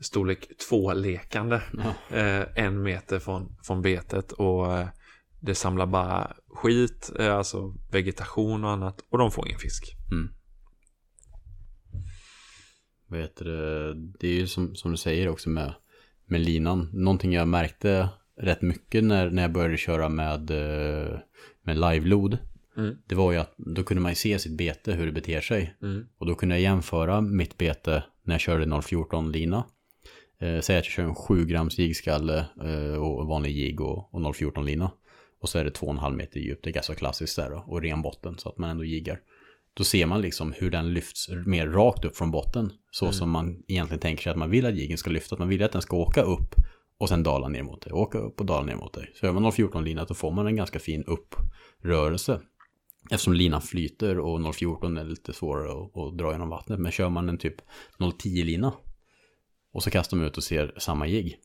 storlek 0.00 0.48
2-lekande 0.70 1.62
Ja. 1.72 2.16
eh, 2.16 2.46
en 2.64 2.82
meter 2.82 3.18
från, 3.18 3.56
från 3.62 3.82
betet. 3.82 4.32
Och 4.32 4.72
eh, 4.72 4.88
det 5.40 5.54
samlar 5.54 5.86
bara 5.86 6.36
skit, 6.48 7.12
eh, 7.18 7.34
alltså 7.36 7.74
vegetation 7.90 8.64
och 8.64 8.70
annat. 8.70 9.00
Och 9.10 9.18
de 9.18 9.30
får 9.30 9.46
ingen 9.46 9.58
fisk. 9.58 9.96
Mm. 10.12 10.28
Vad 13.08 13.20
heter 13.20 13.44
det? 13.44 13.94
Det 13.94 14.28
är 14.28 14.32
ju 14.34 14.46
som, 14.46 14.74
som 14.74 14.90
du 14.90 14.96
säger 14.96 15.28
också 15.28 15.48
med, 15.48 15.74
med 16.26 16.40
linan. 16.40 16.90
Någonting 16.92 17.32
jag 17.32 17.48
märkte 17.48 18.08
rätt 18.40 18.62
mycket 18.62 19.04
när, 19.04 19.30
när 19.30 19.42
jag 19.42 19.52
började 19.52 19.76
köra 19.76 20.08
med, 20.08 20.50
eh, 20.50 21.18
med 21.62 21.76
live-load. 21.76 22.38
Mm. 22.76 22.96
Det 23.06 23.14
var 23.14 23.32
ju 23.32 23.38
att 23.38 23.54
då 23.56 23.82
kunde 23.82 24.00
man 24.00 24.12
ju 24.12 24.16
se 24.16 24.38
sitt 24.38 24.56
bete, 24.56 24.92
hur 24.92 25.06
det 25.06 25.12
beter 25.12 25.40
sig. 25.40 25.74
Mm. 25.82 26.06
Och 26.18 26.26
då 26.26 26.34
kunde 26.34 26.54
jag 26.54 26.62
jämföra 26.62 27.20
mitt 27.20 27.58
bete 27.58 28.02
när 28.22 28.34
jag 28.34 28.40
körde 28.40 28.82
014 28.82 29.32
lina. 29.32 29.64
Eh, 30.38 30.60
säg 30.60 30.78
att 30.78 30.84
jag 30.84 30.92
kör 30.92 31.02
en 31.02 31.14
7 31.14 31.44
grams 31.44 31.78
jigskalle 31.78 32.46
eh, 32.62 33.02
och 33.02 33.26
vanlig 33.26 33.50
jig 33.50 33.80
och, 33.80 34.14
och 34.14 34.36
014 34.36 34.64
lina. 34.66 34.90
Och 35.40 35.48
så 35.48 35.58
är 35.58 35.64
det 35.64 35.70
2,5 35.70 36.16
meter 36.16 36.40
djupt, 36.40 36.64
det 36.64 36.70
är 36.70 36.74
ganska 36.74 36.94
klassiskt 36.94 37.36
där 37.36 37.50
då, 37.50 37.64
och 37.66 37.82
ren 37.82 38.02
botten 38.02 38.38
så 38.38 38.48
att 38.48 38.58
man 38.58 38.70
ändå 38.70 38.84
jiggar. 38.84 39.20
Då 39.74 39.84
ser 39.84 40.06
man 40.06 40.20
liksom 40.20 40.52
hur 40.52 40.70
den 40.70 40.92
lyfts 40.94 41.28
mer 41.46 41.66
rakt 41.66 42.04
upp 42.04 42.16
från 42.16 42.30
botten. 42.30 42.72
Så 42.90 43.12
som 43.12 43.30
man 43.30 43.62
egentligen 43.68 44.00
tänker 44.00 44.22
sig 44.22 44.30
att 44.30 44.38
man 44.38 44.50
vill 44.50 44.66
att 44.66 44.76
jiggen 44.76 44.98
ska 44.98 45.10
lyfta, 45.10 45.34
att 45.34 45.38
man 45.38 45.48
vill 45.48 45.62
att 45.62 45.72
den 45.72 45.82
ska 45.82 45.96
åka 45.96 46.22
upp 46.22 46.54
och 46.98 47.08
sen 47.08 47.22
dala 47.22 47.48
ner 47.48 47.62
mot 47.62 47.82
dig, 47.82 47.92
åka 47.92 48.18
upp 48.18 48.40
och 48.40 48.46
dala 48.46 48.66
ner 48.66 48.76
mot 48.76 48.92
dig. 48.92 49.12
Så 49.14 49.26
gör 49.26 49.32
man 49.32 49.52
014 49.52 49.84
lina 49.84 50.04
då 50.04 50.14
får 50.14 50.32
man 50.32 50.46
en 50.46 50.56
ganska 50.56 50.78
fin 50.78 51.04
upprörelse. 51.04 52.40
Eftersom 53.10 53.32
linan 53.32 53.62
flyter 53.62 54.18
och 54.18 54.54
014 54.54 54.96
är 54.96 55.04
lite 55.04 55.32
svårare 55.32 55.70
att, 55.84 55.96
att 55.96 56.18
dra 56.18 56.32
genom 56.32 56.48
vattnet. 56.48 56.78
Men 56.80 56.92
kör 56.92 57.08
man 57.08 57.28
en 57.28 57.38
typ 57.38 57.54
010 58.18 58.44
lina 58.44 58.72
och 59.72 59.82
så 59.82 59.90
kastar 59.90 60.16
man 60.16 60.26
ut 60.26 60.36
och 60.36 60.44
ser 60.44 60.74
samma 60.78 61.06
jigg. 61.06 61.38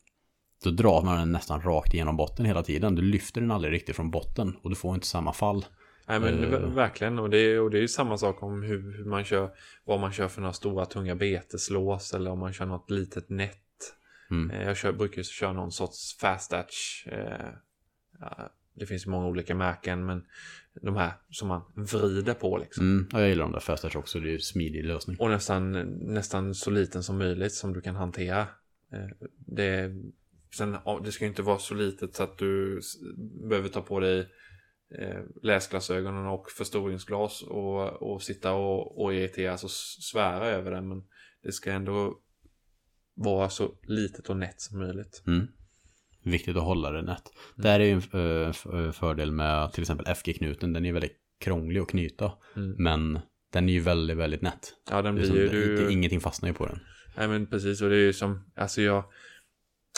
Då 0.64 0.70
drar 0.70 1.02
man 1.02 1.18
den 1.18 1.32
nästan 1.32 1.62
rakt 1.62 1.94
igenom 1.94 2.16
botten 2.16 2.46
hela 2.46 2.62
tiden. 2.62 2.94
Du 2.94 3.02
lyfter 3.02 3.40
den 3.40 3.50
aldrig 3.50 3.72
riktigt 3.72 3.96
från 3.96 4.10
botten 4.10 4.56
och 4.62 4.70
du 4.70 4.76
får 4.76 4.94
inte 4.94 5.06
samma 5.06 5.32
fall. 5.32 5.64
Nej 6.06 6.20
men 6.20 6.44
Eh. 6.44 6.60
verkligen. 6.60 7.18
Och 7.18 7.30
det, 7.30 7.38
är, 7.38 7.60
och 7.60 7.70
det 7.70 7.78
är 7.78 7.80
ju 7.82 7.88
samma 7.88 8.18
sak 8.18 8.42
om 8.42 8.62
hur, 8.62 8.96
hur 8.96 9.04
man 9.04 9.24
kör. 9.24 9.50
Vad 9.84 10.00
man 10.00 10.12
kör 10.12 10.28
för 10.28 10.40
några 10.40 10.52
stora 10.52 10.86
tunga 10.86 11.14
beteslås. 11.14 12.14
Eller 12.14 12.30
om 12.30 12.38
man 12.38 12.52
kör 12.52 12.66
något 12.66 12.90
litet 12.90 13.28
nät. 13.28 13.58
Mm. 14.30 14.50
Eh, 14.50 14.66
Jag 14.66 14.76
kör, 14.76 14.92
brukar 14.92 15.16
ju 15.16 15.24
köra 15.24 15.52
någon 15.52 15.72
sorts 15.72 16.16
fast 16.20 16.52
atch. 16.52 17.06
Eh, 17.06 17.50
det 18.74 18.86
finns 18.86 19.06
många 19.06 19.26
olika 19.26 19.54
märken. 19.54 20.06
Men 20.06 20.24
de 20.82 20.96
här 20.96 21.12
som 21.30 21.48
man 21.48 21.62
vrider 21.76 22.34
på 22.34 22.58
liksom. 22.58 22.84
Mm, 22.86 23.08
ja, 23.12 23.20
jag 23.20 23.28
gillar 23.28 23.42
de 23.44 23.52
där 23.52 23.60
fasters 23.60 23.96
också, 23.96 24.20
det 24.20 24.26
är 24.26 24.28
ju 24.30 24.34
en 24.34 24.40
smidig 24.40 24.84
lösning. 24.84 25.16
Och 25.20 25.30
nästan, 25.30 25.72
nästan 26.14 26.54
så 26.54 26.70
liten 26.70 27.02
som 27.02 27.18
möjligt 27.18 27.54
som 27.54 27.72
du 27.72 27.80
kan 27.80 27.96
hantera. 27.96 28.40
Eh, 28.92 29.08
Det, 29.46 29.90
sen, 30.56 30.76
det 31.04 31.12
ska 31.12 31.24
ju 31.24 31.28
inte 31.28 31.42
vara 31.42 31.58
så 31.58 31.74
litet 31.74 32.14
så 32.14 32.22
att 32.22 32.38
du 32.38 32.80
behöver 33.48 33.68
ta 33.68 33.80
på 33.82 34.00
dig 34.00 34.18
eh, 34.98 35.20
läsglasögonen 35.42 36.26
och 36.26 36.50
förstoringsglas 36.50 37.42
och, 37.42 38.02
och 38.12 38.22
sitta 38.22 38.52
och, 38.52 39.02
och 39.04 39.14
irriteras 39.14 39.64
och 39.64 39.70
s- 39.70 39.96
svära 40.10 40.46
över 40.46 40.70
det. 40.70 40.80
Men 40.80 41.02
det 41.42 41.52
ska 41.52 41.72
ändå 41.72 42.18
vara 43.14 43.48
så 43.48 43.74
litet 43.82 44.30
och 44.30 44.36
nätt 44.36 44.60
som 44.60 44.78
möjligt. 44.78 45.22
Mm. 45.26 45.46
Viktigt 46.22 46.56
att 46.56 46.62
hålla 46.62 46.90
det 46.90 47.02
nätt. 47.02 47.22
Där 47.54 47.80
är 47.80 47.84
ju 47.84 47.92
en 47.92 48.02
eh, 48.12 48.48
eh, 48.86 48.92
fördel 48.92 49.32
med 49.32 49.72
till 49.72 49.82
exempel 49.82 50.06
FG-knuten. 50.14 50.72
Den 50.72 50.84
är 50.86 50.92
väldigt 50.92 51.18
krånglig 51.40 51.80
att 51.80 51.88
knyta. 51.88 52.32
Mm. 52.56 52.74
Men 52.78 53.18
den 53.52 53.68
är 53.68 53.72
ju 53.72 53.80
väldigt, 53.80 54.16
väldigt 54.16 54.42
nätt. 54.42 54.74
Ja, 54.90 55.02
den 55.02 55.14
Det 55.14 55.20
är 55.20 55.30
blir 55.30 55.48
som, 55.48 55.58
ju... 55.58 55.76
det, 55.76 55.84
Du, 55.84 55.92
ingenting 55.92 56.20
fastnar 56.20 56.48
ju 56.48 56.54
på 56.54 56.66
den. 56.66 56.78
nej 57.16 57.28
men 57.28 57.46
precis, 57.46 57.82
och 57.82 57.88
det 57.90 57.96
är 57.96 58.00
ju 58.00 58.12
som, 58.12 58.44
alltså 58.56 58.82
jag... 58.82 59.04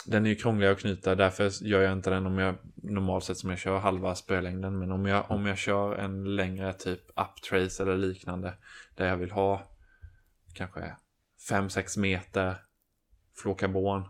den 0.05 0.25
är 0.25 0.29
ju 0.29 0.35
krånglig 0.35 0.67
att 0.67 0.79
knyta, 0.79 1.15
därför 1.15 1.63
gör 1.65 1.81
jag 1.81 1.93
inte 1.93 2.09
den 2.09 2.25
om 2.25 2.37
jag 2.37 2.55
normalt 2.75 3.23
sett 3.23 3.37
som 3.37 3.49
jag 3.49 3.59
kör 3.59 3.79
halva 3.79 4.15
spölängden. 4.15 4.79
Men 4.79 4.91
om 4.91 5.05
jag, 5.05 5.31
om 5.31 5.45
jag 5.45 5.57
kör 5.57 5.95
en 5.95 6.35
längre 6.35 6.73
typ 6.73 7.01
uptrace 7.09 7.83
eller 7.83 7.97
liknande, 7.97 8.53
där 8.95 9.07
jag 9.07 9.17
vill 9.17 9.31
ha 9.31 9.67
kanske 10.53 10.95
5-6 11.49 11.99
meter 11.99 12.55
fluorkarbon, 13.41 14.03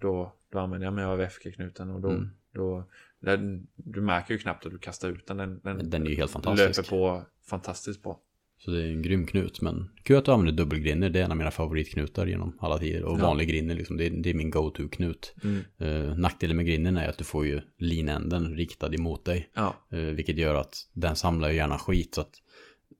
då, 0.00 0.34
då 0.52 0.58
använder 0.58 0.86
jag 0.86 0.94
mig 0.94 1.04
av 1.04 1.20
FK-knuten 1.20 1.90
och 1.90 2.00
då, 2.00 2.10
Mm. 2.10 2.28
då 2.54 2.84
den, 3.20 3.66
du 3.76 4.00
märker 4.00 4.34
ju 4.34 4.38
knappt 4.38 4.66
att 4.66 4.72
du 4.72 4.78
kastar 4.78 5.08
ut 5.08 5.26
den. 5.26 5.36
Den, 5.36 5.60
den, 5.64 5.90
Den 5.90 6.06
är 6.06 6.10
ju 6.10 6.16
helt 6.16 6.30
fantastisk. 6.30 6.78
löper 6.78 6.90
på 6.90 7.22
fantastiskt 7.46 8.02
bra. 8.02 8.20
Så 8.60 8.70
det 8.70 8.82
är 8.82 8.86
en 8.90 9.02
grym 9.02 9.26
knut. 9.26 9.60
Men 9.60 9.90
kul 10.02 10.16
att 10.16 10.24
du 10.24 10.30
använder 10.32 10.52
dubbelgrinner. 10.64 11.10
Det 11.10 11.20
är 11.20 11.24
en 11.24 11.30
av 11.30 11.36
mina 11.36 11.50
favoritknutar 11.50 12.26
genom 12.26 12.56
alla 12.60 12.78
tider. 12.78 13.02
Och 13.04 13.18
Ja. 13.18 13.22
vanlig 13.22 13.48
grinner 13.48 13.74
liksom. 13.74 13.96
Det 13.96 14.06
är, 14.06 14.10
det 14.10 14.30
är 14.30 14.34
min 14.34 14.50
go-to-knut. 14.50 15.34
Mm. 15.44 15.60
Eh, 15.78 16.16
nackdelen 16.18 16.56
med 16.56 16.66
grinnen 16.66 16.96
är 16.96 17.08
att 17.08 17.18
du 17.18 17.24
får 17.24 17.46
ju 17.46 17.60
linänden 17.76 18.56
riktad 18.56 18.94
emot 18.94 19.24
dig. 19.24 19.50
Ja, 19.54 19.74
Eh, 19.90 19.98
vilket 19.98 20.36
gör 20.38 20.54
att 20.54 20.74
den 20.92 21.16
samlar 21.16 21.48
ju 21.50 21.56
gärna 21.56 21.78
skit. 21.78 22.14
Så 22.14 22.20
att 22.20 22.32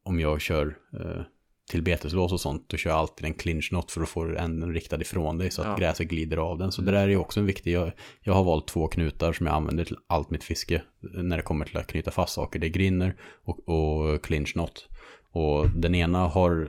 om 0.03 0.21
jag 0.21 0.41
kör 0.41 0.77
eh, 1.01 1.23
till 1.69 1.83
beteslås 1.83 2.33
och 2.33 2.41
sånt, 2.41 2.65
då 2.69 2.77
kör 2.77 2.91
jag 2.91 2.99
alltid 2.99 3.25
en 3.27 3.35
clinch 3.35 3.69
knot 3.69 3.91
för 3.91 4.01
att 4.03 4.09
få 4.09 4.25
änden 4.37 4.75
riktad 4.75 5.01
ifrån 5.01 5.39
dig 5.39 5.51
så 5.51 5.63
att 5.63 5.69
Ja. 5.69 5.77
gräset 5.77 6.09
glider 6.09 6.37
av 6.37 6.59
den. 6.59 6.73
Så 6.73 6.83
det 6.83 6.91
där 6.91 7.03
är 7.03 7.09
ju 7.09 7.17
också 7.17 7.41
en 7.41 7.47
viktig, 7.47 7.73
jag, 7.73 7.93
jag 8.23 8.33
har 8.35 8.45
valt 8.45 8.69
två 8.69 8.87
knutar 8.89 9.33
som 9.33 9.47
jag 9.47 9.55
använder 9.55 9.85
till 9.85 9.97
allt 10.07 10.31
mitt 10.31 10.45
fiske 10.45 10.83
när 11.01 11.37
det 11.37 11.43
kommer 11.43 11.65
till 11.65 11.77
att 11.77 11.87
knyta 11.87 12.11
fast 12.11 12.35
saker. 12.35 12.59
Det 12.59 12.67
är 12.67 12.69
grinner 12.69 13.17
och, 13.45 13.69
och 13.69 14.23
clinch 14.23 14.53
knot. 14.53 14.89
Och 15.31 15.71
den 15.71 15.95
ena 15.95 16.19
har 16.19 16.69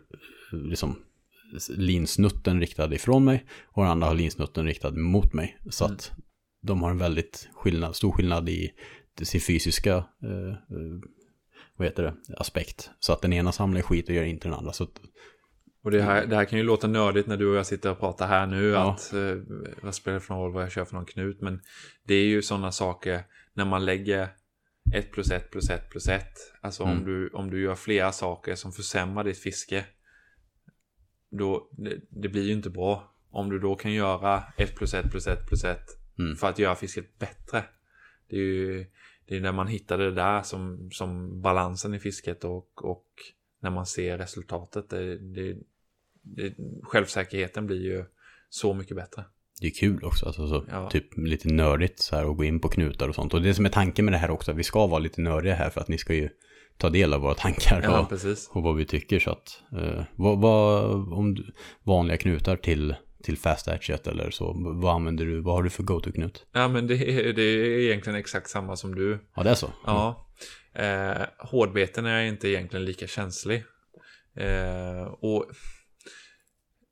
liksom 0.52 0.96
linsnutten 1.70 2.60
riktad 2.60 2.94
ifrån 2.94 3.24
mig 3.26 3.46
och 3.66 3.84
den 3.84 3.92
andra 3.92 4.08
har 4.08 4.16
linsnutten 4.16 4.66
riktad 4.66 4.92
mot 4.92 5.34
mig. 5.34 5.58
Så 5.70 5.86
Mm. 5.86 5.96
att 5.96 6.12
de 6.62 6.82
har 6.84 6.92
en 6.92 6.98
väldigt 6.98 7.50
skillnad, 7.54 7.96
stor 7.96 8.12
skillnad 8.12 8.50
i 8.50 8.72
sin 9.22 9.42
fysiska 9.42 9.94
eh, 10.24 10.50
eh, 10.50 11.00
vad 11.80 11.88
heter 11.88 12.04
det, 12.04 12.14
aspekt. 12.38 12.90
Så 13.00 13.14
att 13.14 13.22
den 13.22 13.34
ena 13.34 13.52
samlar 13.52 13.82
skit 13.82 14.10
och 14.10 14.16
gör 14.16 14.24
inte 14.24 14.48
den 14.48 14.58
andra. 14.58 14.72
Så 14.74 14.84
att, 14.84 15.02
och 15.84 15.92
det 15.92 16.02
här, 16.02 16.26
det 16.26 16.36
här 16.36 16.46
kan 16.46 16.60
ju 16.60 16.66
låta 16.66 16.88
nördigt 16.88 17.28
när 17.28 17.38
du 17.38 17.48
och 17.50 17.56
jag 17.56 17.66
sitter 17.66 17.92
och 17.92 18.00
pratar 18.00 18.28
här 18.28 18.48
nu. 18.48 18.66
Ja. 18.70 18.92
Att, 18.94 19.14
eh, 19.14 19.36
vad 19.82 19.96
spelar 19.96 20.14
det 20.16 20.22
för 20.22 20.34
roll 20.36 20.54
vad 20.54 20.64
jag 20.64 20.72
kör 20.72 20.86
för 20.86 20.96
någon 20.96 21.06
knut? 21.06 21.42
Men 21.42 21.62
det 22.04 22.14
är 22.14 22.26
ju 22.26 22.42
sådana 22.42 22.72
saker 22.72 23.24
när 23.54 23.66
man 23.66 23.86
lägger 23.86 24.28
1 24.94 25.12
plus 25.12 25.32
1 25.32 25.52
plus 25.52 25.70
1 25.70 25.90
plus 25.90 26.08
1. 26.08 26.24
Alltså 26.62 26.84
om, 26.84 26.92
Mm. 26.92 27.06
du, 27.06 27.30
om 27.30 27.50
du 27.50 27.62
gör 27.62 27.76
flera 27.76 28.12
saker 28.12 28.56
som 28.56 28.72
försämrar 28.72 29.24
ditt 29.24 29.40
fiske. 29.40 29.86
Då, 31.32 31.70
det, 31.72 31.98
det 32.10 32.30
blir 32.30 32.44
ju 32.44 32.54
inte 32.54 32.70
bra. 32.70 33.14
Om 33.32 33.50
du 33.50 33.60
då 33.60 33.76
kan 33.76 33.92
göra 33.94 34.44
1 34.58 34.76
plus 34.76 34.94
1 34.94 35.12
plus 35.12 35.28
1 35.28 35.48
plus 35.48 35.64
1 35.64 35.80
Mm. 36.20 36.36
för 36.36 36.50
att 36.50 36.60
göra 36.60 36.76
fisket 36.76 37.20
bättre. 37.20 37.64
Det 38.30 38.36
är 38.36 38.40
ju 38.40 38.86
det 39.30 39.36
är 39.38 39.42
när 39.42 39.52
man 39.52 39.68
hittar 39.68 39.98
det 39.98 40.12
där 40.12 40.42
som, 40.42 40.90
som 40.92 41.42
balansen 41.42 41.94
i 41.94 42.00
fisket 42.00 42.44
och, 42.44 42.86
och 42.86 43.06
när 43.62 43.70
man 43.70 43.86
ser 43.86 44.18
resultatet. 44.18 44.90
Det, 44.90 45.18
det, 45.18 45.58
det, 46.22 46.54
självsäkerheten 46.84 47.66
blir 47.66 47.82
ju 47.82 48.06
så 48.50 48.74
mycket 48.74 48.96
bättre. 48.96 49.24
det 49.62 49.68
är 49.68 49.72
kul 49.72 50.04
också, 50.04 50.26
alltså, 50.26 50.48
så, 50.48 50.66
Ja. 50.70 50.90
typ 50.90 51.18
lite 51.18 51.48
nördigt 51.54 52.00
så 52.00 52.16
här 52.16 52.32
att 52.32 52.38
gå 52.38 52.44
in 52.44 52.60
på 52.60 52.70
knutar 52.70 53.10
och 53.10 53.16
sånt. 53.16 53.34
Och 53.34 53.42
det 53.42 53.54
som 53.54 53.66
är 53.66 53.70
tanken 53.70 54.06
med 54.06 54.14
det 54.14 54.18
här 54.18 54.32
också, 54.32 54.52
att 54.52 54.58
vi 54.58 54.64
ska 54.64 54.88
vara 54.88 55.00
lite 55.00 55.22
nördiga 55.22 55.56
här 55.56 55.70
för 55.70 55.82
att 55.82 55.88
ni 55.88 55.98
ska 55.98 56.14
ju 56.14 56.30
ta 56.78 56.90
del 56.90 57.14
av 57.14 57.22
våra 57.22 57.34
tankar 57.34 57.82
Ja, 57.84 58.00
och, 58.00 58.58
och 58.58 58.64
vad 58.64 58.76
vi 58.76 58.86
tycker. 58.86 59.20
Så 59.20 59.32
att, 59.32 59.64
eh, 59.72 60.04
vad, 60.16 60.42
vad, 60.42 60.84
om 61.14 61.36
du, 61.36 61.54
vanliga 61.84 62.18
knutar 62.18 62.56
till, 62.56 62.96
till 63.24 63.38
fast 63.38 63.68
hatchet 63.68 64.08
eller 64.08 64.32
så, 64.32 64.54
vad 64.82 64.96
använder 64.96 65.26
du, 65.26 65.42
vad 65.42 65.56
har 65.56 65.64
du 65.64 65.70
för 65.70 65.84
go-to-knut? 65.84 66.46
Ja, 66.52 66.68
men 66.68 66.88
det, 66.88 66.94
är- 66.96 67.34
det 67.34 67.42
är 67.42 67.80
egentligen 67.80 68.20
exakt 68.20 68.50
samma 68.50 68.76
som 68.76 68.96
du. 68.96 69.20
Ja, 69.36 69.44
det 69.44 69.50
är 69.50 69.56
så? 69.56 69.74
Ja. 69.86 70.28
Eh, 70.74 71.22
hårdbeten 71.38 72.06
är 72.06 72.24
inte 72.24 72.48
egentligen 72.50 72.86
lika 72.86 73.08
känslig. 73.08 73.64
Eh, 74.36 75.02
och 75.04 75.46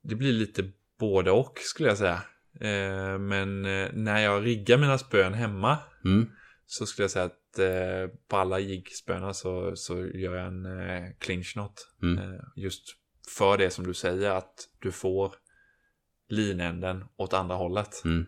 det 0.04 0.16
blir 0.16 0.34
lite 0.34 0.72
både 1.00 1.32
och 1.32 1.60
skulle 1.60 1.90
jag 1.90 1.98
säga. 1.98 2.22
Eh, 2.62 3.20
men 3.20 3.66
eh, 3.66 3.90
när 3.94 4.20
jag 4.20 4.46
riggar 4.46 4.78
mina 4.78 4.98
spön 4.98 5.34
hemma 5.34 5.78
Mm. 6.06 6.30
så 6.66 6.86
skulle 6.86 7.04
jag 7.04 7.12
säga 7.12 7.26
att 7.26 7.60
eh, 7.60 8.16
på 8.30 8.38
alla 8.38 8.60
jiggspöna 8.60 9.34
så, 9.34 9.76
så 9.76 9.98
gör 10.00 10.36
jag 10.36 10.48
en 10.48 10.66
eh, 10.66 11.04
clinch 11.20 11.54
knot. 11.54 11.74
Mm. 12.04 12.20
Just 12.56 12.84
för 13.38 13.58
det 13.58 13.70
som 13.70 13.88
du 13.88 13.94
säger 13.94 14.30
att 14.32 14.54
du 14.82 14.92
får 14.92 15.36
linänden 16.30 17.04
åt 17.18 17.34
andra 17.34 17.56
hållet. 17.56 18.02
Mm. 18.06 18.26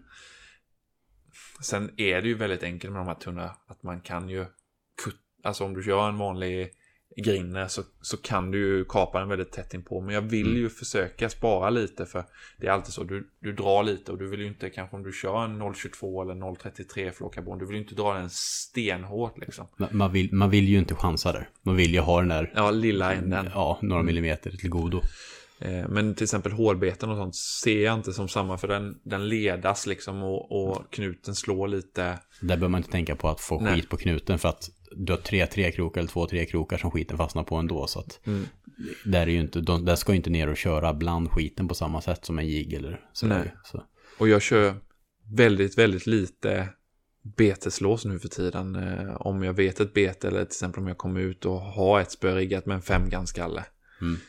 Sen 1.61 1.91
är 1.97 2.21
det 2.21 2.27
ju 2.27 2.33
väldigt 2.35 2.63
enkelt 2.63 2.93
med 2.93 2.99
de 3.01 3.07
här 3.07 3.15
tunna 3.15 3.55
att 3.67 3.83
man 3.83 4.01
kan 4.01 4.29
ju 4.29 4.45
Alltså 5.43 5.63
om 5.63 5.73
du 5.73 5.83
kör 5.83 6.09
en 6.09 6.17
vanlig 6.17 6.69
grinner 7.23 7.67
så, 7.67 7.81
så 8.01 8.17
kan 8.17 8.51
du 8.51 8.57
ju 8.57 8.85
kapa 8.85 9.19
den 9.19 9.29
väldigt 9.29 9.51
tätt 9.51 9.73
inpå. 9.73 10.01
Men 10.01 10.15
jag 10.15 10.21
vill 10.21 10.47
Mm. 10.47 10.57
ju 10.59 10.69
försöka 10.69 11.29
spara 11.29 11.69
lite 11.69 12.05
för 12.05 12.23
det 12.57 12.67
är 12.67 12.71
alltid 12.71 12.93
så. 12.93 13.03
Du, 13.03 13.29
du 13.39 13.53
drar 13.53 13.83
lite 13.83 14.11
och 14.11 14.17
du 14.17 14.29
vill 14.29 14.39
ju 14.39 14.47
inte 14.47 14.69
kanske 14.69 14.95
om 14.95 15.03
du 15.03 15.11
kör 15.11 15.43
en 15.45 15.61
0,22 15.61 16.21
eller 16.21 16.33
0,33 16.33 17.11
fluorkarbon. 17.11 17.57
Du 17.59 17.65
vill 17.65 17.75
ju 17.75 17.81
inte 17.81 17.95
dra 17.95 18.13
den 18.13 18.29
stenhårt 18.29 19.37
liksom. 19.37 19.67
Man, 19.77 19.89
man, 19.91 20.11
vill, 20.11 20.33
man 20.33 20.49
vill 20.49 20.67
ju 20.67 20.77
inte 20.77 20.95
chansa 20.95 21.31
där. 21.31 21.49
Man 21.61 21.75
vill 21.75 21.93
ju 21.93 21.99
ha 21.99 22.19
den 22.19 22.29
där, 22.29 22.51
Ja, 22.55 22.71
lilla 22.71 23.13
änden. 23.13 23.49
ja, 23.53 23.79
några 23.81 24.03
millimeter 24.03 24.51
till 24.51 24.69
godo. 24.69 25.01
Eh, 25.59 25.87
Men 25.89 26.15
till 26.15 26.23
exempel 26.23 26.51
hårdbeten 26.51 27.09
och 27.09 27.17
sånt 27.17 27.35
ser 27.35 27.83
jag 27.85 27.93
inte 27.93 28.13
som 28.13 28.27
samma 28.27 28.57
för 28.57 28.67
den, 28.67 28.99
den 29.03 29.29
ledas 29.29 29.87
liksom 29.87 30.23
och, 30.23 30.51
och 30.71 30.93
knuten 30.93 31.35
slår 31.35 31.67
lite. 31.67 32.03
Där 32.41 32.47
behöver 32.47 32.67
man 32.67 32.79
inte 32.79 32.91
tänka 32.91 33.15
på 33.15 33.29
att 33.29 33.41
få 33.41 33.59
Nej. 33.59 33.75
skit 33.75 33.89
på 33.89 33.97
knuten 33.97 34.39
för 34.39 34.49
att 34.49 34.69
du 34.91 35.13
har 35.13 35.17
tre 35.17 35.45
trekrokar 35.45 36.01
eller 36.01 36.09
två 36.09 36.25
trekrokar 36.27 36.77
som 36.77 36.91
skiten 36.91 37.17
fastnar 37.17 37.43
på 37.43 37.55
ändå. 37.55 37.87
Så 37.87 37.99
att 37.99 38.19
Mm. 38.27 38.45
där, 39.05 39.21
är 39.21 39.27
ju 39.31 39.39
inte, 39.39 39.61
de, 39.61 39.85
där 39.85 39.95
ska 39.95 40.11
ju 40.11 40.15
inte 40.17 40.29
ner 40.29 40.47
och 40.49 40.57
köra 40.57 40.93
bland 40.93 41.31
skiten 41.31 41.67
på 41.67 41.75
samma 41.75 42.01
sätt 42.01 42.25
som 42.25 42.39
en 42.39 42.47
jigg 42.47 42.73
eller. 42.73 43.01
Nej. 43.23 43.53
Så. 43.63 43.83
Och 44.19 44.27
jag 44.29 44.41
kör 44.41 44.75
väldigt, 45.35 45.77
väldigt 45.77 46.07
lite 46.07 46.69
beteslås 47.37 48.05
nu 48.05 48.19
för 48.19 48.27
tiden. 48.27 48.75
Eh, 48.75 49.15
om 49.21 49.43
jag 49.43 49.53
vet 49.53 49.79
ett 49.79 49.93
bete 49.93 50.27
eller 50.27 50.39
till 50.39 50.47
exempel 50.47 50.81
om 50.81 50.87
jag 50.87 50.97
kommer 50.97 51.19
ut 51.19 51.45
och 51.45 51.61
har 51.61 51.99
ett 52.01 52.11
spö 52.11 52.35
riggat 52.35 52.65
med 52.65 52.75
en 52.75 52.81
femganskalle. 52.81 53.65
Mm. 54.01 54.19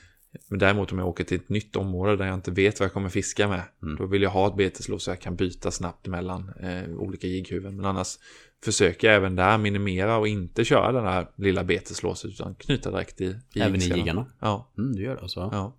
Men 0.49 0.59
däremot 0.59 0.93
om 0.93 0.99
jag 0.99 1.09
åker 1.09 1.24
till 1.24 1.37
ett 1.37 1.49
nytt 1.49 1.76
område 1.76 2.16
där 2.16 2.26
jag 2.26 2.35
inte 2.35 2.51
vet 2.51 2.81
vad 2.81 2.85
jag 2.85 2.93
kommer 2.93 3.09
fiska 3.09 3.49
med. 3.49 3.62
Mm. 3.83 3.97
Då 3.97 4.07
vill 4.07 4.22
jag 4.22 4.31
ha 4.31 4.49
ett 4.49 4.57
beteslås 4.57 5.05
så 5.05 5.11
jag 5.11 5.20
kan 5.20 5.37
byta 5.37 5.70
snabbt 5.70 6.07
mellan 6.07 6.51
eh, 6.62 6.91
olika 6.99 7.26
jigghuvuden. 7.26 7.76
Men 7.76 7.85
annars 7.85 8.18
försöker 8.64 9.07
jag 9.09 9.16
även 9.16 9.37
där 9.37 9.59
minimera 9.59 10.16
och 10.16 10.28
inte 10.28 10.64
köra 10.64 10.93
den 10.93 11.05
här 11.05 11.26
lilla 11.37 11.64
beteslåset 11.64 12.31
utan 12.31 12.55
knyta 12.55 12.91
direkt 12.91 13.20
i, 13.20 13.37
i 13.55 13.61
Även 13.61 13.81
i 13.83 13.85
jiggarna? 13.85 14.26
Ja, 14.41 14.72
Mm, 14.78 14.93
du 14.97 15.03
gör 15.03 15.14
det 15.16 15.22
alltså? 15.22 15.41
ja. 15.53 15.76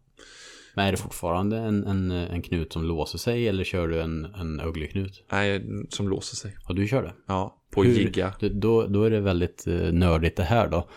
Men 0.76 0.86
är 0.88 0.92
det 0.92 0.98
fortfarande 0.98 1.58
en, 1.58 1.84
en, 1.88 2.12
en 2.12 2.42
knut 2.42 2.74
som 2.74 2.84
låser 2.84 3.18
sig 3.18 3.48
eller 3.48 3.64
kör 3.64 3.88
du 3.88 4.02
en, 4.02 4.26
en 4.26 4.60
ögleknut? 4.60 5.26
Nej, 5.32 5.66
som 5.90 6.10
låser 6.10 6.36
sig. 6.36 6.56
Ja, 6.68 6.74
du 6.74 6.88
kör 6.88 7.04
det? 7.04 7.14
Ja, 7.28 7.58
på 7.72 7.84
Hur- 7.84 7.94
jiggar. 8.00 8.34
det- 8.40 8.50
Då, 8.50 8.88
då 8.88 9.04
är 9.04 9.10
det 9.10 9.20
väldigt 9.22 9.68
eh, 9.68 9.74
nördigt 9.92 10.38
det 10.38 10.44
här 10.44 10.68
då. 10.68 10.90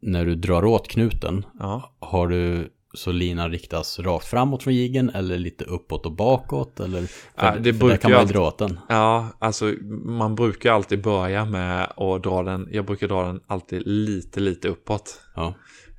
När 0.00 0.24
du 0.24 0.34
drar 0.34 0.64
åt 0.64 0.88
knuten, 0.88 1.46
Ja. 1.58 1.96
har 1.98 2.28
du 2.28 2.72
så 2.94 3.12
linan 3.12 3.50
riktas 3.50 3.98
rakt 3.98 4.26
framåt 4.26 4.62
från 4.62 4.74
jiggen 4.74 5.10
eller 5.10 5.38
lite 5.38 5.64
uppåt 5.64 6.06
och 6.06 6.12
bakåt? 6.12 6.80
Eller, 6.80 7.00
för, 7.06 7.46
Ja, 7.46 7.54
det 7.60 7.72
för 7.72 7.80
brukar 7.80 7.88
där 7.88 7.96
kan 7.96 8.10
man 8.10 8.20
alltid- 8.20 8.36
dra 8.36 8.46
åt 8.48 8.58
den. 8.58 8.78
Ja, 8.88 9.28
alltså 9.38 9.64
man 10.04 10.34
brukar 10.34 10.72
alltid 10.72 11.02
börja 11.02 11.44
med 11.44 11.82
att 11.96 12.22
dra 12.22 12.42
den, 12.42 12.68
jag 12.72 12.84
brukar 12.84 13.08
dra 13.08 13.22
den 13.26 13.40
alltid 13.46 13.82
lite, 13.86 14.40
lite 14.40 14.68
uppåt. 14.68 15.20
Ja. 15.34 15.54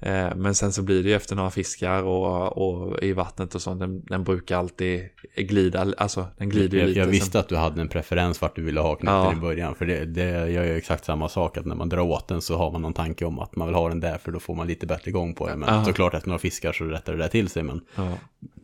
Eh, 0.05 0.35
Men 0.35 0.55
sen 0.55 0.71
så 0.73 0.81
blir 0.81 1.03
det 1.03 1.09
ju 1.09 1.15
efter 1.15 1.35
några 1.35 1.51
fiskar 1.51 2.03
och, 2.03 2.57
och 2.57 3.03
i 3.03 3.13
vattnet 3.13 3.55
och 3.55 3.61
sånt, 3.61 3.79
den, 3.79 4.05
den 4.05 4.23
brukar 4.23 4.57
alltid 4.57 5.09
glida, 5.35 5.93
alltså 5.97 6.27
den 6.37 6.49
glider 6.49 6.77
Jag, 6.77 6.87
lite. 6.87 6.99
jag 6.99 7.05
sen- 7.05 7.11
visste 7.11 7.39
att 7.39 7.47
du 7.49 7.55
hade 7.55 7.81
en 7.81 7.87
preferens 7.87 8.41
vart 8.41 8.55
du 8.55 8.63
ville 8.63 8.79
ha 8.79 8.95
knuten 8.95 9.15
Ja. 9.15 9.33
i 9.33 9.35
början. 9.35 9.75
För 9.75 9.85
det, 9.85 10.05
det 10.05 10.49
gör 10.49 10.63
ju 10.63 10.77
exakt 10.77 11.05
samma 11.05 11.29
sak. 11.29 11.57
Att 11.57 11.65
när 11.65 11.75
man 11.75 11.89
drar 11.89 11.99
åt 12.01 12.27
den 12.27 12.41
så 12.41 12.57
har 12.57 12.71
man 12.71 12.81
någon 12.81 12.93
tanke 12.93 13.25
om 13.25 13.39
att 13.39 13.55
man 13.55 13.67
vill 13.67 13.75
ha 13.75 13.89
den 13.89 13.99
där. 13.99 14.17
För 14.17 14.31
då 14.31 14.39
får 14.39 14.55
man 14.55 14.67
lite 14.67 14.85
bättre 14.87 15.09
igång 15.09 15.35
på 15.35 15.47
den. 15.47 15.59
Men 15.59 15.73
Ja. 15.75 15.85
såklart 15.85 16.13
efter 16.13 16.27
några 16.29 16.39
fiskar 16.39 16.71
så 16.73 16.83
rättar 16.83 17.13
det 17.13 17.19
där 17.19 17.27
till 17.29 17.49
sig. 17.49 17.63
Men 17.63 17.81
Ja. 17.95 18.11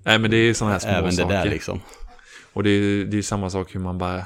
Nej 0.03 0.19
men 0.19 0.31
det 0.31 0.37
är 0.37 0.43
ju 0.45 0.53
sådana 0.53 0.71
här 0.73 0.79
små 0.79 0.91
även 0.91 1.11
saker. 1.11 1.29
det 1.29 1.35
där 1.43 1.49
liksom. 1.49 1.79
Och 2.53 2.63
det 2.63 2.69
det 3.03 3.13
är 3.13 3.15
ju 3.15 3.23
samma 3.23 3.49
sak 3.49 3.75
hur 3.75 3.79
man 3.79 3.97
bara, 3.97 4.25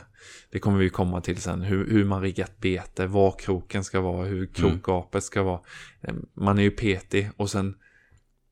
det 0.53 0.59
kommer 0.59 0.79
vi 0.79 0.89
komma 0.89 1.21
till 1.21 1.41
sen, 1.41 1.61
hur, 1.61 1.89
hur 1.89 2.05
man 2.05 2.21
riggat 2.21 2.57
bete, 2.59 3.07
var 3.07 3.31
kroken 3.39 3.83
ska 3.83 4.01
vara, 4.01 4.25
hur 4.25 4.45
krokgapet 4.45 5.23
ska 5.23 5.43
vara. 5.43 5.59
Eh, 6.01 6.13
Man 6.33 6.57
är 6.57 6.63
ju 6.63 6.71
petig 6.71 7.29
och 7.37 7.49
sen 7.49 7.75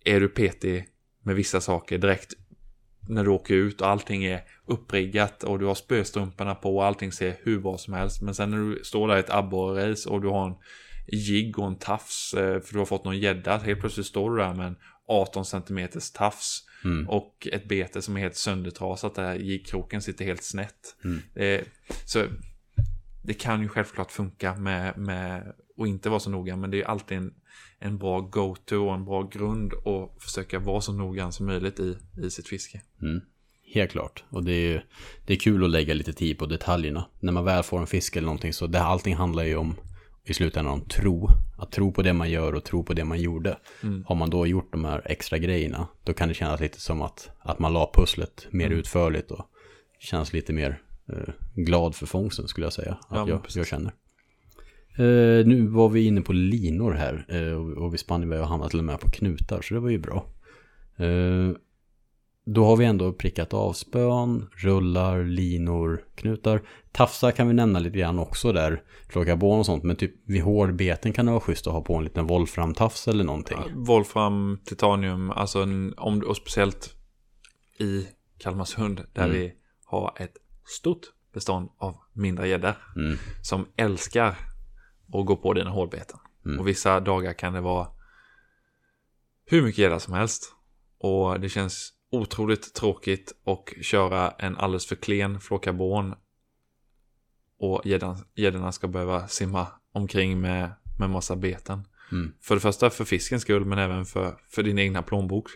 är 0.05 0.19
du 0.19 0.27
petig 0.27 0.87
med 1.23 1.35
vissa 1.35 1.61
saker 1.61 1.97
direkt 1.97 2.33
när 3.09 3.23
du 3.23 3.29
åker 3.29 3.53
ut 3.53 3.81
och 3.81 3.87
allting 3.87 4.23
är 4.23 4.41
uppriggat 4.65 5.43
och 5.43 5.59
du 5.59 5.65
har 5.65 5.75
spöstrumporna 5.75 6.55
på 6.55 6.77
och 6.77 6.85
allting 6.85 7.11
ser 7.11 7.35
hur 7.43 7.59
bra 7.59 7.77
som 7.77 7.93
helst. 7.93 8.21
Men 8.21 8.35
sen 8.35 8.51
när 8.51 8.57
du 8.57 8.83
står 8.83 9.07
där 9.07 9.17
i 9.17 9.19
ett 9.19 9.29
abborre-race 9.29 10.09
och 10.09 10.21
du 10.21 10.27
har 10.27 10.47
en 10.47 10.55
jigg 11.07 11.59
och 11.59 11.67
en 11.67 11.75
tafs 11.75 12.33
eh, 12.33 12.61
för 12.61 12.73
du 12.73 12.79
har 12.79 12.85
fått 12.85 13.05
någon 13.05 13.19
gädda. 13.19 13.57
Helt 13.57 13.79
plötsligt 13.79 14.05
står 14.05 14.31
du 14.31 14.37
där 14.37 14.53
med 14.53 14.67
en 14.67 14.75
18 15.07 15.45
cm 15.45 15.89
tafs. 16.13 16.63
Mm. 16.83 17.09
Och 17.09 17.47
ett 17.51 17.67
bete 17.67 18.01
som 18.01 18.17
är 18.17 18.21
helt 18.21 18.35
söndertrasat 18.35 19.15
där 19.15 19.35
jigkroken 19.35 20.01
sitter 20.01 20.25
helt 20.25 20.43
snett. 20.43 20.95
Mm. 21.03 21.19
Det, 21.33 21.63
så 22.05 22.25
det 23.23 23.33
kan 23.33 23.61
ju 23.61 23.67
självklart 23.67 24.11
funka 24.11 24.55
med, 24.55 24.97
med 24.97 25.53
och 25.77 25.87
inte 25.87 26.09
vara 26.09 26.19
så 26.19 26.29
noga. 26.29 26.55
Men 26.55 26.71
det 26.71 26.81
är 26.81 26.85
alltid 26.85 27.17
en, 27.17 27.33
en 27.79 27.97
bra 27.97 28.19
go-to 28.19 28.87
och 28.87 28.93
en 28.93 29.05
bra 29.05 29.29
grund 29.33 29.73
att 29.73 30.23
försöka 30.23 30.59
vara 30.59 30.81
så 30.81 30.93
noggrann 30.93 31.31
som 31.31 31.45
möjligt 31.45 31.79
i, 31.79 31.97
i 32.23 32.29
sitt 32.29 32.47
fiske. 32.47 32.81
Mm. 33.01 33.21
Helt 33.73 33.91
klart. 33.91 34.23
Och 34.29 34.43
det 34.43 34.53
är, 34.53 34.85
det 35.25 35.33
är 35.33 35.37
kul 35.37 35.63
att 35.63 35.69
lägga 35.69 35.93
lite 35.93 36.13
tid 36.13 36.37
på 36.37 36.45
detaljerna. 36.45 37.05
När 37.19 37.31
man 37.31 37.45
väl 37.45 37.63
får 37.63 37.79
en 37.79 37.87
fisk 37.87 38.15
eller 38.15 38.25
någonting 38.25 38.53
så 38.53 38.67
det, 38.67 38.81
allting 38.81 39.15
handlar 39.15 39.43
ju 39.43 39.55
om 39.55 39.75
i 40.25 40.33
slutändan 40.33 40.73
om 40.73 40.81
tro. 40.81 41.29
Att 41.57 41.71
tro 41.71 41.91
på 41.91 42.01
det 42.01 42.13
man 42.13 42.29
gör 42.31 42.53
och 42.55 42.63
tro 42.63 42.83
på 42.83 42.93
det 42.93 43.03
man 43.05 43.21
gjorde. 43.21 43.57
Mm. 43.83 44.03
Har 44.07 44.15
man 44.15 44.29
då 44.29 44.47
gjort 44.47 44.71
de 44.71 44.85
här 44.85 45.01
extra 45.05 45.37
grejerna 45.37 45.87
då 46.03 46.13
kan 46.13 46.27
det 46.27 46.33
kännas 46.33 46.59
lite 46.61 46.79
som 46.79 47.01
att, 47.01 47.29
att 47.39 47.59
man 47.59 47.73
la 47.73 47.91
pusslet 47.93 48.47
mer 48.49 48.65
Mm. 48.65 48.79
utförligt 48.79 49.31
och 49.31 49.45
känns 49.99 50.33
lite 50.33 50.53
mer 50.53 50.81
eh, 51.13 51.33
glad 51.55 51.95
för 51.95 52.05
fångsten 52.05 52.47
skulle 52.47 52.65
jag 52.65 52.73
säga. 52.73 52.97
Att 53.07 53.17
Ja, 53.17 53.29
jag, 53.29 53.41
jag 53.55 53.67
känner. 53.67 53.91
Eh, 54.95 55.45
nu 55.47 55.67
var 55.67 55.89
vi 55.89 56.05
inne 56.05 56.21
på 56.21 56.33
linor 56.33 56.91
här 56.91 57.25
eh, 57.29 57.53
och, 57.53 57.85
och 57.85 57.93
vi 57.93 57.97
spann 57.97 58.23
iväg 58.23 58.41
och 58.41 58.47
hamnade 58.47 58.69
till 58.69 58.79
och 58.79 58.85
med 58.85 58.99
på 58.99 59.09
knutar 59.09 59.61
så 59.61 59.73
det 59.73 59.79
var 59.79 59.89
ju 59.89 59.97
bra. 59.99 60.25
Då 62.45 62.65
har 62.65 62.77
vi 62.77 62.85
ändå 62.85 63.13
prickat 63.13 63.53
av 63.53 63.73
spön, 63.73 64.49
rullar, 64.51 65.23
linor, 65.23 66.03
knutar. 66.15 66.61
Tafsar 66.91 67.31
kan 67.31 67.47
vi 67.47 67.53
nämna 67.53 67.79
lite 67.79 67.97
grann 67.97 68.19
också 68.19 68.51
där. 68.51 68.83
Flocarbon 69.09 69.59
och 69.59 69.65
sånt. 69.65 69.83
Men 69.83 69.95
typ 69.95 70.29
vid 70.29 70.41
hårdbeten 70.41 71.13
kan 71.13 71.25
det 71.25 71.31
vara 71.31 71.41
schysst 71.41 71.67
att 71.67 71.73
ha 71.73 71.81
på 71.81 71.95
en 71.95 72.03
liten 72.03 72.27
volframtafs 72.27 73.07
eller 73.07 73.23
någonting. 73.23 73.57
Wolfram, 73.75 74.59
titanium, 74.65 75.31
alltså 75.31 75.59
en, 75.63 75.93
om, 75.97 76.23
och 76.27 76.37
speciellt 76.37 76.95
i 77.79 78.07
Kalmarsund 78.37 79.01
där 79.13 79.23
Mm. 79.23 79.35
vi 79.35 79.53
har 79.85 80.13
ett 80.17 80.33
stort 80.65 81.01
bestånd 81.33 81.69
av 81.77 81.95
mindre 82.13 82.47
gäddor 82.47 82.73
Mm. 82.95 83.17
som 83.41 83.67
älskar 83.75 84.27
att 85.13 85.25
gå 85.25 85.35
på 85.35 85.53
dina 85.53 85.69
hårdbeten. 85.69 86.19
Mm. 86.45 86.59
Och 86.59 86.67
vissa 86.67 86.99
dagar 86.99 87.33
kan 87.33 87.53
det 87.53 87.61
vara 87.61 87.87
hur 89.45 89.61
mycket 89.61 89.79
gädda 89.79 89.99
som 89.99 90.13
helst. 90.13 90.53
Och 90.99 91.39
det 91.39 91.49
känns 91.49 91.93
otroligt 92.11 92.73
tråkigt 92.73 93.33
att 93.45 93.85
köra 93.85 94.31
en 94.31 94.57
alldeles 94.57 94.85
för 94.85 94.95
klen 94.95 95.39
flocarbon 95.39 96.13
och 97.59 97.81
gäddorna 98.35 98.71
ska 98.71 98.87
behöva 98.87 99.27
simma 99.27 99.67
omkring 99.93 100.41
med, 100.41 100.71
med 100.99 101.09
massa 101.09 101.35
beten. 101.35 101.87
Mm. 102.11 102.33
För 102.41 102.55
det 102.55 102.61
första 102.61 102.89
för 102.89 103.05
fiskens 103.05 103.41
skull 103.41 103.65
men 103.65 103.79
även 103.79 104.05
för, 104.05 104.37
för 104.49 104.63
din 104.63 104.79
egna 104.79 105.01
plånbok. 105.01 105.49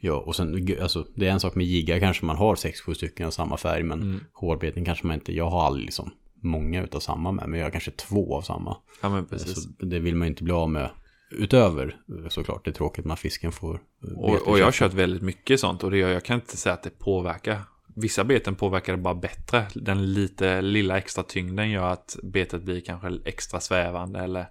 Ja, 0.00 0.14
och 0.14 0.36
sen 0.36 0.76
alltså, 0.82 1.06
det 1.14 1.26
är 1.26 1.30
en 1.30 1.40
sak 1.40 1.54
med 1.54 1.66
jiggar 1.66 1.98
kanske 1.98 2.24
man 2.26 2.36
har 2.36 2.56
sex, 2.56 2.80
sju 2.80 2.94
stycken 2.94 3.26
av 3.26 3.30
samma 3.30 3.56
färg. 3.56 3.82
Men 3.82 4.02
Mm. 4.02 4.20
hårdbeten 4.32 4.84
kanske 4.84 5.06
man 5.06 5.14
inte, 5.14 5.32
jag 5.32 5.50
har 5.50 5.66
aldrig 5.66 5.84
liksom 5.84 6.10
många 6.42 6.82
utav 6.82 7.00
samma 7.00 7.32
med. 7.32 7.48
Men 7.48 7.60
jag 7.60 7.66
har 7.66 7.70
kanske 7.70 7.90
två 7.90 8.36
av 8.36 8.42
samma. 8.42 8.76
Ja 9.02 9.08
men 9.08 9.26
precis. 9.26 9.64
Så 9.64 9.84
det 9.84 9.98
vill 9.98 10.16
man 10.16 10.28
inte 10.28 10.44
bli 10.44 10.52
av 10.52 10.70
med. 10.70 10.90
Utöver 11.30 11.96
såklart, 12.28 12.64
det 12.64 12.70
är 12.70 12.72
tråkigt 12.72 13.04
när 13.04 13.16
fisken 13.16 13.52
får 13.52 13.74
eh, 13.74 14.18
Och, 14.18 14.48
och 14.48 14.58
jag 14.58 14.64
har 14.64 14.72
kört 14.72 14.94
väldigt 14.94 15.22
mycket 15.22 15.60
sånt 15.60 15.82
och 15.82 15.90
det 15.90 15.98
gör, 15.98 16.08
jag 16.08 16.24
kan 16.24 16.34
inte 16.34 16.56
säga 16.56 16.72
att 16.72 16.82
det 16.82 16.98
påverkar. 16.98 17.62
Vissa 17.96 18.24
beten 18.24 18.54
påverkar 18.54 18.92
det 18.92 19.02
bara 19.02 19.14
bättre. 19.14 19.66
Den 19.74 20.12
lite 20.12 20.62
lilla 20.62 20.98
extra 20.98 21.22
tyngden 21.22 21.70
gör 21.70 21.88
att 21.88 22.16
betet 22.22 22.62
blir 22.62 22.80
kanske 22.80 23.20
extra 23.24 23.60
svävande 23.60 24.20
eller 24.20 24.46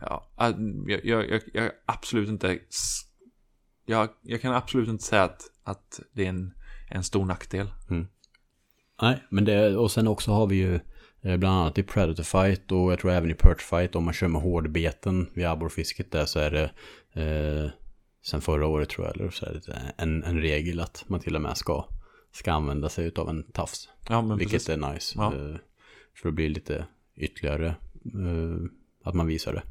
ja, 0.00 0.28
äh, 0.40 0.50
jag, 0.86 1.30
jag, 1.30 1.40
jag, 1.52 1.70
absolut 1.86 2.28
inte 2.28 2.58
jag, 3.86 4.08
jag 4.22 4.40
kan 4.40 4.54
absolut 4.54 4.88
inte 4.88 5.04
säga 5.04 5.22
att, 5.22 5.42
att 5.64 6.00
det 6.12 6.24
är 6.24 6.28
en, 6.28 6.54
en 6.90 7.04
stor 7.04 7.24
nackdel. 7.24 7.70
Nej, 9.02 9.24
men 9.30 9.44
det, 9.44 9.76
och 9.76 9.90
sen 9.90 10.08
också 10.08 10.32
har 10.32 10.46
vi 10.46 10.56
ju 10.56 10.74
eh, 10.74 10.80
bland 11.22 11.44
annat 11.46 11.78
i 11.78 11.82
Predator 11.82 12.22
Fight 12.22 12.72
och 12.72 12.92
jag 12.92 12.98
tror 12.98 13.10
även 13.10 13.30
i 13.30 13.34
Perch 13.34 13.60
Fight 13.62 13.94
om 13.96 14.04
man 14.04 14.14
kör 14.14 14.28
med 14.28 14.42
hårdbeten 14.42 15.26
vid 15.34 15.46
abborrfisket 15.46 16.10
där 16.12 16.24
så 16.24 16.38
är 16.38 16.50
det 16.50 16.70
eh, 17.22 17.70
sen 18.24 18.40
förra 18.40 18.66
året 18.66 18.88
tror 18.88 19.06
jag 19.06 19.16
eller 19.16 19.30
så 19.30 19.46
är 19.46 19.52
det 19.66 19.92
en, 19.96 20.24
en 20.24 20.40
regel 20.40 20.80
att 20.80 21.04
man 21.06 21.20
till 21.20 21.36
och 21.36 21.42
med 21.42 21.56
ska, 21.56 21.84
ska 22.32 22.52
använda 22.52 22.88
sig 22.88 23.12
av 23.16 23.28
en 23.28 23.42
tafs. 23.42 23.88
Ja 24.08 24.20
vilket 24.20 24.52
precis. 24.52 24.68
är 24.68 24.92
nice. 24.92 25.14
Ja. 25.16 25.34
Eh, 25.34 25.56
för 26.22 26.28
att 26.28 26.34
bli 26.34 26.48
lite 26.48 26.86
ytterligare 27.16 27.66
eh, 28.14 28.66
att 29.04 29.14
man 29.14 29.26
visar 29.26 29.52
det. 29.52 29.62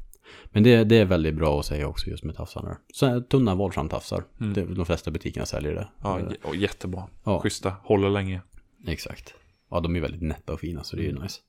Men 0.44 0.62
det, 0.62 0.84
det 0.84 0.96
är 0.96 1.04
väldigt 1.04 1.34
bra 1.34 1.60
att 1.60 1.66
säga 1.66 1.88
också 1.88 2.10
just 2.10 2.24
med 2.24 2.36
tafsarna. 2.36 2.76
Så 2.92 3.06
här, 3.06 3.20
tunna 3.20 3.54
Wolfram-tafsar. 3.54 4.24
Mm. 4.40 4.74
De 4.74 4.86
flesta 4.86 5.10
butikerna 5.10 5.46
säljer 5.46 5.74
det. 5.74 5.88
Ja, 6.02 6.20
Eh, 6.20 6.26
och 6.42 6.56
jättebra. 6.56 7.08
ja. 7.24 7.40
Schyssta, 7.40 7.74
håller 7.82 8.10
länge. 8.10 8.40
Exakt. 8.86 9.34
Ja, 9.70 9.80
de 9.80 9.96
är 9.96 10.00
väldigt 10.00 10.22
nätta 10.22 10.52
och 10.52 10.60
fina 10.60 10.84
så 10.84 10.96
det 10.96 11.02
är 11.02 11.08
Mm. 11.08 11.16
ju 11.16 11.22
nice. 11.22 11.40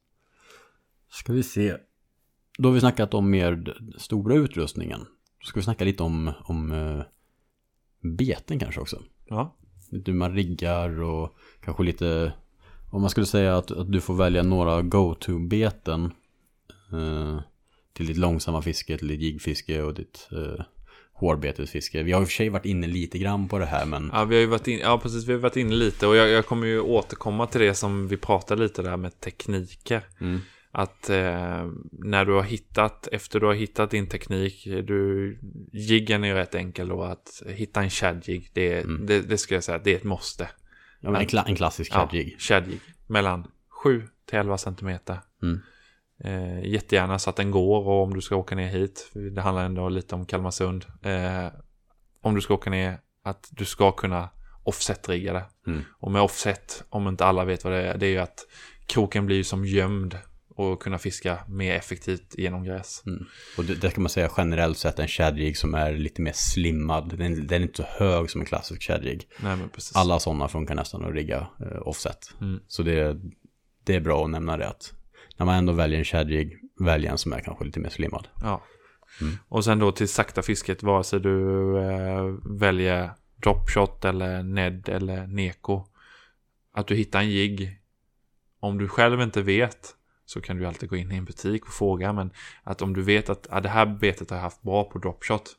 Ska 1.09 1.33
vi 1.33 1.43
se. 1.43 1.77
Då 2.57 2.69
har 2.69 2.73
vi 2.73 2.79
snackat 2.79 3.13
om 3.13 3.29
mer 3.29 3.77
stora 3.97 4.35
utrustningen. 4.35 4.99
Då 5.39 5.45
ska 5.45 5.59
vi 5.59 5.63
snacka 5.63 5.85
lite 5.85 6.03
om, 6.03 6.31
om 6.43 6.71
eh, 6.71 7.01
beten 8.01 8.59
kanske 8.59 8.81
också. 8.81 9.03
Ja, 9.25 9.55
Hur 9.91 10.13
man 10.13 10.35
riggar 10.35 11.01
och 11.01 11.37
kanske 11.61 11.83
lite... 11.83 12.33
Om 12.91 13.01
man 13.01 13.09
skulle 13.09 13.25
säga 13.25 13.57
att, 13.57 13.71
att 13.71 13.91
du 13.91 14.01
får 14.01 14.15
välja 14.15 14.43
några 14.43 14.81
go-to-beten 14.81 16.11
eh, 16.91 17.39
till 17.93 18.05
ditt 18.05 18.17
långsamma 18.17 18.61
fiske, 18.61 18.97
till 18.97 19.07
ditt 19.07 19.21
jigfiske 19.21 19.83
och 19.83 19.93
ditt 19.93 20.27
eh, 20.31 20.65
hårdbetesfiske. 21.19 22.03
Vi 22.03 22.11
har 22.11 22.21
i 22.21 22.23
och 22.23 22.27
för 22.27 22.33
sig 22.35 22.49
varit 22.49 22.65
inne 22.65 22.87
lite 22.87 23.17
grann 23.17 23.47
på 23.47 23.59
det 23.59 23.65
här 23.65 23.85
men... 23.85 24.09
Ja, 24.13 24.25
vi 24.25 24.35
har 24.35 24.41
ju 24.41 24.47
varit 24.47 24.67
in, 24.67 24.79
ja 24.79 24.99
precis, 25.03 25.25
vi 25.27 25.31
har 25.33 25.39
varit 25.39 25.55
inne 25.57 25.75
lite 25.75 26.07
och 26.07 26.15
jag, 26.15 26.29
jag 26.29 26.45
kommer 26.45 26.67
ju 26.67 26.79
återkomma 26.79 27.47
till 27.47 27.61
det 27.61 27.73
som 27.73 28.07
vi 28.07 28.17
pratade 28.17 28.63
lite 28.63 28.81
där 28.81 28.97
med 28.97 29.19
tekniker. 29.19 30.01
Mm, 30.21 30.39
Att 30.71 31.09
eh, 31.09 31.67
när 31.91 32.25
du 32.25 32.33
har 32.33 32.43
hittat, 32.43 33.07
efter 33.11 33.39
du 33.39 33.45
har 33.45 33.53
hittat 33.53 33.91
din 33.91 34.07
teknik, 34.07 34.63
du, 34.65 35.39
jiggen 35.73 36.23
är 36.23 36.27
ju 36.27 36.33
rätt 36.33 36.55
enkel 36.55 36.87
då 36.87 37.03
att 37.03 37.43
hitta 37.47 37.81
en 37.83 37.89
shadjig, 37.89 38.49
det, 38.53 38.73
Mm. 38.83 39.05
det, 39.05 39.21
det 39.21 39.37
ska 39.37 39.53
jag 39.55 39.63
säga, 39.63 39.77
det 39.83 39.91
är 39.91 39.95
ett 39.95 40.03
måste. 40.03 40.49
ja, 40.99 41.11
men 41.11 41.21
en, 41.21 41.27
kla- 41.27 41.47
en 41.47 41.55
klassisk 41.55 41.91
Ja, 41.95 42.09
jig. 42.13 42.35
shadjig, 42.39 42.79
mellan 43.07 43.47
7 43.83 44.03
till 44.29 44.39
11 44.39 44.57
centimeter. 44.57 45.17
Mm. 45.43 45.59
Eh, 46.23 46.65
jättegärna 46.65 47.19
så 47.19 47.29
att 47.29 47.35
den 47.35 47.51
går 47.51 47.87
och 47.87 48.03
om 48.03 48.13
du 48.13 48.21
ska 48.21 48.35
åka 48.35 48.55
ner 48.55 48.67
hit, 48.67 49.11
det 49.35 49.41
handlar 49.41 49.65
ändå 49.65 49.89
lite 49.89 50.15
om 50.15 50.25
Kalmarsund. 50.25 50.85
Eh, 51.03 51.47
om 52.21 52.35
du 52.35 52.41
ska 52.41 52.53
åka 52.53 52.69
ner, 52.69 52.99
att 53.23 53.47
du 53.51 53.65
ska 53.65 53.91
kunna 53.91 54.29
offset-rigga 54.63 55.33
det. 55.33 55.45
Mm. 55.67 55.81
Och 55.99 56.11
med 56.11 56.21
offset, 56.21 56.83
om 56.89 57.07
inte 57.07 57.25
alla 57.25 57.45
vet 57.45 57.63
vad 57.63 57.73
det 57.73 57.81
är, 57.81 57.97
det 57.97 58.05
är 58.05 58.09
ju 58.09 58.17
att 58.17 58.45
kroken 58.85 59.25
blir 59.25 59.43
som 59.43 59.65
gömd 59.65 60.17
och 60.49 60.81
kunna 60.81 60.97
fiska 60.97 61.39
mer 61.47 61.75
effektivt 61.75 62.35
genom 62.37 62.63
gräs. 62.63 63.03
Mm. 63.05 63.25
Och 63.57 63.63
det, 63.63 63.75
det 63.75 63.91
kan 63.91 64.03
man 64.03 64.09
säga 64.09 64.29
generellt 64.37 64.77
sett 64.77 64.99
en 64.99 65.07
shadjig 65.07 65.57
som 65.57 65.73
är 65.73 65.93
lite 65.93 66.21
mer 66.21 66.33
slimmad. 66.35 67.17
Den, 67.17 67.47
den 67.47 67.61
är 67.61 67.65
inte 67.65 67.77
så 67.77 68.03
hög 68.03 68.29
som 68.29 68.41
en 68.41 68.47
klassisk 68.47 68.81
precis. 69.73 69.95
Alla 69.95 70.19
sådana 70.19 70.47
funkar 70.47 70.75
nästan 70.75 71.05
att 71.05 71.13
rigga 71.13 71.47
eh, 71.61 71.87
offset. 71.87 72.33
Mm. 72.41 72.59
Så 72.67 72.83
det, 72.83 73.17
det 73.83 73.95
är 73.95 73.99
bra 73.99 74.23
att 74.23 74.29
nämna 74.29 74.57
det 74.57 74.67
att 74.67 74.93
när 75.37 75.45
man 75.45 75.55
ändå 75.55 75.73
väljer 75.73 75.99
en 75.99 76.05
shadjig, 76.05 76.57
välj 76.79 77.07
en 77.07 77.17
som 77.17 77.33
är 77.33 77.39
kanske 77.39 77.65
lite 77.65 77.79
mer 77.79 77.89
slimmad. 77.89 78.27
Ja. 78.41 78.63
Mm. 79.21 79.37
Och 79.47 79.63
sen 79.63 79.79
då 79.79 79.91
till 79.91 80.09
sakta 80.09 80.41
fisket, 80.41 80.83
vare 80.83 81.03
sig 81.03 81.19
du 81.19 81.77
eh, 81.79 82.23
väljer 82.59 83.11
dropshot 83.43 84.05
eller 84.05 84.43
ned 84.43 84.89
eller 84.89 85.27
neko. 85.27 85.85
Att 86.73 86.87
du 86.87 86.95
hittar 86.95 87.19
en 87.19 87.29
jigg. 87.29 87.79
Om 88.59 88.77
du 88.77 88.87
själv 88.87 89.21
inte 89.21 89.41
vet 89.41 89.95
så 90.25 90.41
kan 90.41 90.57
du 90.57 90.65
alltid 90.65 90.89
gå 90.89 90.95
in 90.95 91.11
i 91.11 91.15
en 91.15 91.25
butik 91.25 91.65
och 91.65 91.73
fråga. 91.73 92.13
Men 92.13 92.31
att 92.63 92.81
om 92.81 92.93
du 92.93 93.01
vet 93.01 93.29
att 93.29 93.47
ah, 93.49 93.59
det 93.59 93.69
här 93.69 93.85
betet 93.85 94.29
har 94.29 94.37
jag 94.37 94.43
haft 94.43 94.61
bra 94.61 94.83
på 94.83 94.99
dropshot. 94.99 95.55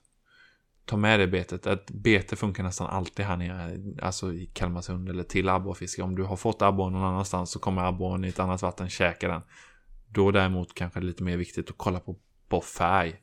Ta 0.85 0.97
med 0.97 1.21
det 1.21 1.27
betet. 1.27 1.67
Ett 1.67 1.91
bete 1.91 2.37
funkar 2.37 2.63
nästan 2.63 2.87
alltid 2.87 3.27
här 3.27 3.37
nere. 3.37 3.79
Alltså 4.03 4.33
i 4.33 4.47
Kalmarsund 4.47 5.09
eller 5.09 5.23
till 5.23 5.49
abborrfiske. 5.49 6.03
Om 6.03 6.15
du 6.15 6.23
har 6.23 6.37
fått 6.37 6.63
abborren 6.63 6.93
någon 6.93 7.05
annanstans 7.05 7.51
så 7.51 7.59
kommer 7.59 7.85
abborren 7.85 8.25
i 8.25 8.29
ett 8.29 8.39
annat 8.39 8.63
vatten 8.63 8.89
käka 8.89 9.29
den. 9.29 9.43
Då 10.09 10.31
däremot 10.31 10.75
kanske 10.75 11.01
det 11.01 11.05
är 11.05 11.07
lite 11.07 11.23
mer 11.23 11.37
viktigt 11.37 11.71
att 11.71 11.79
kolla 11.79 12.01
på, 12.01 12.17
på 12.49 12.61
färg. 12.61 13.17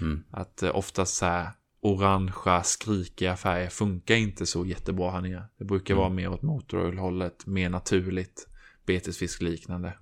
Mm. 0.00 0.24
Att 0.30 0.62
eh, 0.62 0.76
oftast 0.76 1.16
så 1.16 1.26
här 1.26 1.48
orangea, 1.80 2.62
skrikiga 2.62 3.36
färger 3.36 3.68
funkar 3.68 4.14
inte 4.14 4.46
så 4.46 4.66
jättebra 4.66 5.10
här 5.10 5.20
nere. 5.20 5.44
Det 5.58 5.64
brukar 5.64 5.94
Mm. 5.94 6.00
vara 6.00 6.10
mer 6.10 6.28
åt 6.28 6.42
motoröl-hållet, 6.42 7.46
mer 7.46 7.68
naturligt, 7.68 8.48
betesfiskliknande. 8.86 9.92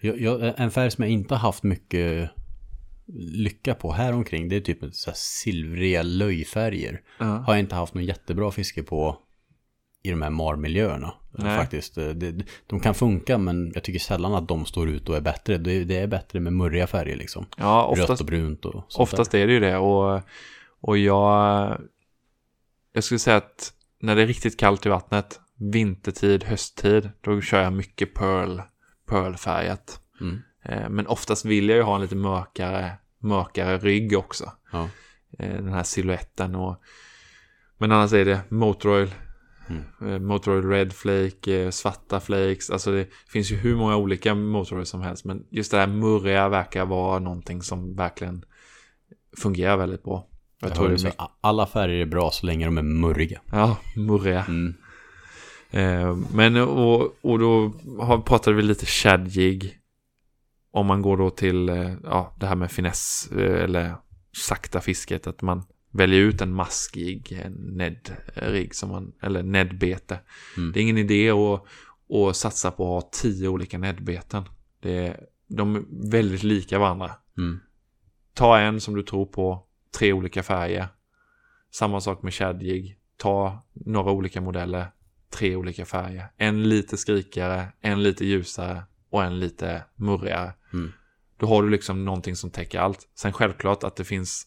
Jag, 0.00 0.20
jag, 0.20 0.54
en 0.60 0.70
färg 0.70 0.90
som 0.90 1.04
jag 1.04 1.10
inte 1.10 1.34
har 1.34 1.40
haft 1.40 1.62
mycket 1.62 2.30
lycka 3.16 3.74
på 3.74 3.92
här 3.92 4.12
omkring 4.12 4.48
det 4.48 4.56
är 4.56 4.60
typ 4.60 4.78
så 4.94 5.10
silvriga 5.14 6.02
löjfärger. 6.02 7.02
Ja. 7.18 7.24
Har 7.24 7.54
jag 7.54 7.60
inte 7.60 7.74
haft 7.74 7.94
någon 7.94 8.04
jättebra 8.04 8.50
fiske 8.50 8.82
på 8.82 9.18
i 10.04 10.10
de 10.10 10.22
här 10.22 10.30
marmiljöerna. 10.30 11.14
Nej. 11.30 11.58
Faktiskt. 11.58 11.98
Eh, 11.98 12.08
Det, 12.08 12.44
de 12.66 12.80
kan 12.80 12.94
funka 12.94 13.38
men 13.38 13.72
jag 13.74 13.84
tycker 13.84 13.98
sällan 13.98 14.34
att 14.34 14.48
de 14.48 14.64
står 14.64 14.88
ut 14.88 15.08
och 15.08 15.16
är 15.16 15.20
bättre. 15.20 15.58
Det, 15.58 15.84
det 15.84 15.96
är 15.96 16.06
bättre 16.06 16.40
med 16.40 16.52
murriga 16.52 16.86
färger 16.86 17.16
liksom. 17.16 17.46
Ja, 17.56 17.92
Rött 17.96 18.00
oftast, 18.00 18.20
och 18.20 18.26
brunt 18.26 18.64
och 18.64 18.72
sånt 18.72 19.08
oftast 19.08 19.34
är 19.34 19.46
det 19.46 19.52
ju 19.52 19.60
det. 19.60 19.76
Och, 19.76 20.20
och 20.80 20.98
jag, 20.98 21.78
jag 22.92 23.04
skulle 23.04 23.18
säga 23.18 23.36
att 23.36 23.72
när 24.00 24.16
det 24.16 24.22
är 24.22 24.26
riktigt 24.26 24.58
kallt 24.58 24.86
i 24.86 24.88
vattnet, 24.88 25.40
vintertid, 25.56 26.44
hösttid, 26.44 27.10
då 27.20 27.40
kör 27.40 27.62
jag 27.62 27.72
mycket 27.72 28.14
pearl, 28.14 28.60
pearlfärgat. 29.08 30.00
Mm. 30.20 30.42
Eh, 30.64 30.88
men 30.88 31.06
oftast 31.06 31.44
vill 31.44 31.68
jag 31.68 31.76
ju 31.76 31.82
ha 31.82 31.94
en 31.94 32.00
lite 32.00 32.16
mörkare, 32.16 32.92
mörkare 33.18 33.78
rygg 33.78 34.18
också. 34.18 34.52
Ja. 34.72 34.88
Eh, 35.38 35.54
den 35.54 35.72
här 35.72 35.82
siluetten 35.82 36.54
och 36.54 36.82
men 37.78 37.92
annars 37.92 38.12
är 38.12 38.24
det 38.24 38.40
Motoroil 38.48 39.10
Mm. 39.68 40.12
eh, 40.12 40.18
Motoroil 40.18 40.68
Red 40.68 40.92
Flake, 40.92 41.62
eh, 41.62 41.70
svarta 41.70 42.20
flakes, 42.20 42.70
alltså 42.70 42.90
det 42.90 43.08
finns 43.28 43.52
ju 43.52 43.56
hur 43.56 43.76
många 43.76 43.96
olika 43.96 44.34
Motoroil 44.34 44.86
som 44.86 45.00
helst 45.00 45.24
men 45.24 45.46
just 45.50 45.70
det 45.70 45.78
här 45.78 45.86
murriga 45.86 46.48
verkar 46.48 46.84
vara 46.84 47.18
någonting 47.18 47.62
som 47.62 47.96
verkligen 47.96 48.44
fungerar 49.36 49.76
väldigt 49.76 50.02
bra. 50.02 50.26
Jag, 50.60 50.70
Jag 50.70 50.76
tror 50.76 50.88
det 50.88 51.04
mycket, 51.04 51.16
alla 51.40 51.66
färger 51.66 52.00
är 52.00 52.06
bra 52.06 52.30
så 52.30 52.46
länge 52.46 52.64
de 52.64 52.78
är 52.78 52.82
murriga. 52.82 53.40
ja, 53.52 53.76
murriga. 53.96 54.44
Mm. 54.48 54.74
Eh, 55.70 56.16
men 56.34 56.56
och, 56.56 57.24
och 57.24 57.38
då 57.38 57.72
har, 58.00 58.18
pratade 58.18 58.56
vi 58.56 58.62
lite 58.62 58.86
shadjig. 58.86 59.78
Om 60.70 60.86
man 60.86 61.02
går 61.02 61.16
då 61.16 61.30
till 61.30 61.68
ja, 62.04 62.36
det 62.40 62.46
här 62.46 62.54
med 62.54 62.70
finess 62.70 63.28
eller 63.36 63.94
sakta 64.36 64.80
fisket. 64.80 65.26
Att 65.26 65.42
man 65.42 65.62
väljer 65.94 66.20
ut 66.20 66.40
en 66.40 66.54
maskig 66.54 67.42
Ned-rigg 67.50 68.74
som 68.74 68.88
man, 68.88 69.12
eller 69.22 69.42
Ned-bete. 69.42 70.18
Mm. 70.56 70.72
Det 70.72 70.80
är 70.80 70.82
ingen 70.82 70.98
idé 70.98 71.30
att, 71.30 71.64
att 72.10 72.36
satsa 72.36 72.70
på 72.70 72.96
att 72.96 73.04
ha 73.04 73.10
tio 73.12 73.48
olika 73.48 73.78
Ned-beten. 73.78 74.44
Det 74.80 75.06
är, 75.06 75.26
de 75.46 75.76
är 75.76 75.82
väldigt 76.10 76.42
lika 76.42 76.78
varandra. 76.78 77.10
Mm. 77.38 77.60
Ta 78.34 78.58
en 78.58 78.80
som 78.80 78.94
du 78.94 79.02
tror 79.02 79.26
på, 79.26 79.66
tre 79.98 80.12
olika 80.12 80.42
färger. 80.42 80.88
Samma 81.70 82.00
sak 82.00 82.22
med 82.22 82.34
shadjig. 82.34 82.98
Ta 83.16 83.62
några 83.72 84.12
olika 84.12 84.40
modeller, 84.40 84.86
tre 85.30 85.56
olika 85.56 85.84
färger. 85.84 86.26
En 86.36 86.68
lite 86.68 86.96
skrikigare, 86.96 87.66
en 87.80 88.02
lite 88.02 88.24
ljusare 88.24 88.82
och 89.10 89.24
en 89.24 89.40
lite 89.40 89.82
murrigare. 89.94 90.52
Mm. 90.72 90.92
Då 91.36 91.46
har 91.46 91.62
du 91.62 91.70
liksom 91.70 92.04
någonting 92.04 92.36
som 92.36 92.50
täcker 92.50 92.78
allt. 92.78 93.08
Sen 93.14 93.32
självklart 93.32 93.84
att 93.84 93.96
det 93.96 94.04
finns 94.04 94.46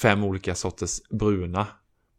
fem 0.00 0.24
olika 0.24 0.54
sorters 0.54 1.00
bruna. 1.10 1.66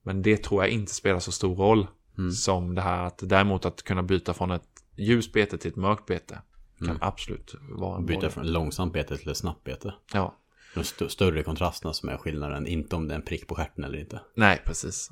Men 0.03 0.21
det 0.21 0.43
tror 0.43 0.63
jag 0.63 0.71
inte 0.71 0.93
spelar 0.93 1.19
så 1.19 1.31
stor 1.31 1.55
roll. 1.55 1.87
Mm. 2.17 2.31
Som 2.31 2.75
det 2.75 2.81
här 2.81 3.03
att 3.05 3.19
däremot 3.23 3.65
att 3.65 3.83
kunna 3.83 4.03
byta 4.03 4.33
från 4.33 4.51
ett 4.51 4.67
ljust 4.95 5.33
bete 5.33 5.57
till 5.57 5.71
ett 5.71 5.75
mörkt 5.77 6.05
bete. 6.05 6.41
Kan 6.79 6.87
Mm. 6.89 6.97
absolut 7.01 7.55
vara 7.61 7.97
en 7.97 8.05
Byta 8.05 8.29
från 8.29 8.47
långsamt 8.51 8.93
bete 8.93 9.17
till 9.17 9.29
ett 9.29 9.37
snabbt 9.37 9.63
bete. 9.63 9.93
Ja, 10.13 10.37
De 10.75 10.79
st- 10.81 11.09
större 11.09 11.43
kontrasterna 11.43 11.93
som 11.93 12.09
är 12.09 12.17
skillnaden, 12.17 12.67
inte 12.67 12.95
om 12.95 13.07
det 13.07 13.13
är 13.13 13.15
en 13.15 13.25
prick 13.25 13.47
på 13.47 13.55
stjärten 13.55 13.83
eller 13.83 13.99
inte. 13.99 14.21
nej 14.35 14.61
precis. 14.65 15.09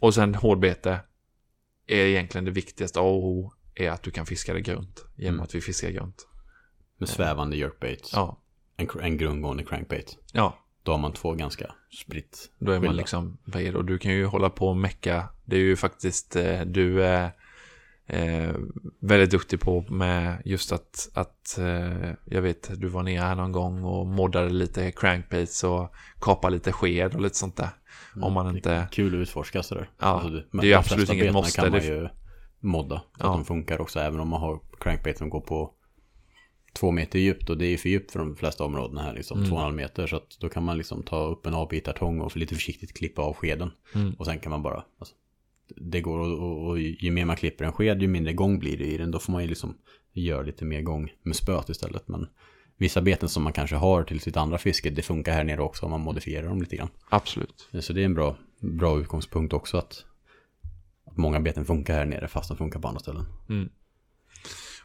Och 0.00 0.14
sen 0.14 0.34
hårdbete 0.34 1.00
är 1.86 1.96
egentligen 2.06 2.44
det 2.44 2.50
viktigaste. 2.50 3.00
A 3.00 3.02
och 3.02 3.24
O 3.26 3.52
är 3.74 3.90
att 3.90 4.02
du 4.02 4.10
kan 4.10 4.26
fiska 4.26 4.54
det 4.54 4.60
grunt. 4.60 5.04
Genom 5.16 5.34
Mm. 5.34 5.44
att 5.44 5.54
vi 5.54 5.60
fiskar 5.60 5.90
grunt. 5.90 6.26
Med 6.98 7.08
svävande 7.08 7.56
jerkbait. 7.56 8.10
Ja, 8.12 8.40
En, 8.76 8.88
en 9.00 9.18
grundgående 9.18 9.64
crankbait. 9.64 10.18
ja. 10.32 10.58
Då 10.84 10.92
har 10.92 10.98
man 10.98 11.12
två 11.12 11.32
ganska 11.32 11.74
spritt 12.04 12.50
Då 12.58 12.72
är 12.72 12.80
man 12.80 12.96
liksom 12.96 13.38
bred 13.44 13.76
och 13.76 13.84
du 13.84 13.98
kan 13.98 14.12
ju 14.12 14.26
hålla 14.26 14.50
på 14.50 14.68
och 14.68 14.76
mecka. 14.76 15.28
Det 15.44 15.56
är 15.56 15.60
ju 15.60 15.76
faktiskt 15.76 16.36
eh, 16.36 16.60
du 16.60 17.04
är 17.04 17.30
eh, 18.06 18.54
väldigt 19.00 19.30
duktig 19.30 19.60
på 19.60 19.84
med 19.88 20.42
just 20.44 20.72
att, 20.72 21.08
att 21.14 21.58
eh, 21.58 22.10
jag 22.24 22.42
vet 22.42 22.80
du 22.80 22.88
var 22.88 23.02
nere 23.02 23.20
här 23.20 23.34
någon 23.34 23.52
gång 23.52 23.84
och 23.84 24.06
moddade 24.06 24.50
lite 24.50 24.92
crankbaits 24.92 25.64
och 25.64 25.94
kapade 26.20 26.54
lite 26.54 26.72
sked 26.72 27.14
och 27.14 27.20
lite 27.20 27.36
sånt 27.36 27.56
där. 27.56 27.68
Om 28.22 28.32
man 28.32 28.46
Mm, 28.46 28.56
inte... 28.56 28.88
Kul 28.92 29.14
att 29.14 29.18
utforska 29.18 29.62
sådär. 29.62 29.90
Alltså, 29.98 30.28
Ja, 30.28 30.34
det, 30.34 30.58
det 30.60 30.66
är 30.66 30.68
ju 30.68 30.74
absolut 30.74 31.12
inget 31.12 31.32
måste, 31.32 31.60
kan 31.60 31.70
man 31.70 31.82
ju 31.82 32.08
modda. 32.60 32.98
Så 32.98 33.04
Ja. 33.18 33.30
att 33.30 33.36
de 33.38 33.44
funkar 33.44 33.80
också 33.80 34.00
även 34.00 34.20
om 34.20 34.28
man 34.28 34.40
har 34.40 34.60
crankbait 34.80 35.18
som 35.18 35.30
går 35.30 35.40
på 35.40 35.70
två 36.74 36.90
meter 36.90 37.18
djupt 37.18 37.50
och 37.50 37.58
det 37.58 37.66
är 37.66 37.76
för 37.76 37.88
djupt 37.88 38.10
för 38.10 38.18
de 38.18 38.36
flesta 38.36 38.64
områdena 38.64 39.02
här 39.02 39.14
liksom, 39.14 39.38
Mm. 39.38 39.50
två 39.50 39.54
och 39.56 39.60
en 39.60 39.64
halv 39.64 39.76
meter 39.76 40.06
så 40.06 40.20
då 40.40 40.48
kan 40.48 40.62
man 40.64 40.78
liksom 40.78 41.02
ta 41.02 41.24
upp 41.26 41.46
en 41.46 41.54
avbitartång 41.54 42.20
och 42.20 42.36
lite 42.36 42.54
försiktigt 42.54 42.94
klippa 42.94 43.22
av 43.22 43.34
skeden 43.34 43.70
Mm. 43.94 44.14
och 44.14 44.26
sen 44.26 44.38
kan 44.38 44.50
man 44.50 44.62
bara 44.62 44.84
alltså, 44.98 45.14
det 45.76 46.00
går 46.00 46.18
och, 46.18 46.38
och, 46.38 46.66
och 46.68 46.80
ju 46.80 47.10
mer 47.10 47.24
man 47.24 47.36
klipper 47.36 47.64
en 47.64 47.72
sked 47.72 48.02
ju 48.02 48.08
mindre 48.08 48.32
gång 48.32 48.58
blir 48.58 48.78
det 48.78 48.84
i 48.84 48.96
den 48.98 49.10
då 49.10 49.18
får 49.18 49.32
man 49.32 49.42
ju 49.42 49.48
liksom 49.48 49.74
göra 50.12 50.42
lite 50.42 50.64
mer 50.64 50.82
gång 50.82 51.12
med 51.22 51.36
spöet 51.36 51.68
istället 51.68 52.08
men 52.08 52.26
vissa 52.76 53.00
beten 53.02 53.28
som 53.28 53.42
man 53.42 53.52
kanske 53.52 53.76
har 53.76 54.04
till 54.04 54.20
sitt 54.20 54.36
andra 54.36 54.58
fiske 54.58 54.90
det 54.90 55.02
funkar 55.02 55.32
här 55.32 55.44
nere 55.44 55.60
också 55.62 55.84
om 55.84 55.90
man 55.90 56.00
modifierar 56.00 56.48
dem 56.48 56.60
lite 56.60 56.76
grann 56.76 56.88
Absolut. 57.08 57.68
så 57.80 57.92
det 57.92 58.00
är 58.00 58.04
en 58.04 58.14
bra, 58.14 58.36
bra 58.60 59.00
utgångspunkt 59.00 59.52
också 59.52 59.76
att, 59.76 60.04
att 61.06 61.16
många 61.16 61.40
beten 61.40 61.64
funkar 61.64 61.94
här 61.94 62.04
nere 62.04 62.28
fast 62.28 62.48
de 62.48 62.56
funkar 62.56 62.80
på 62.80 62.88
andra 62.88 63.00
ställen. 63.00 63.24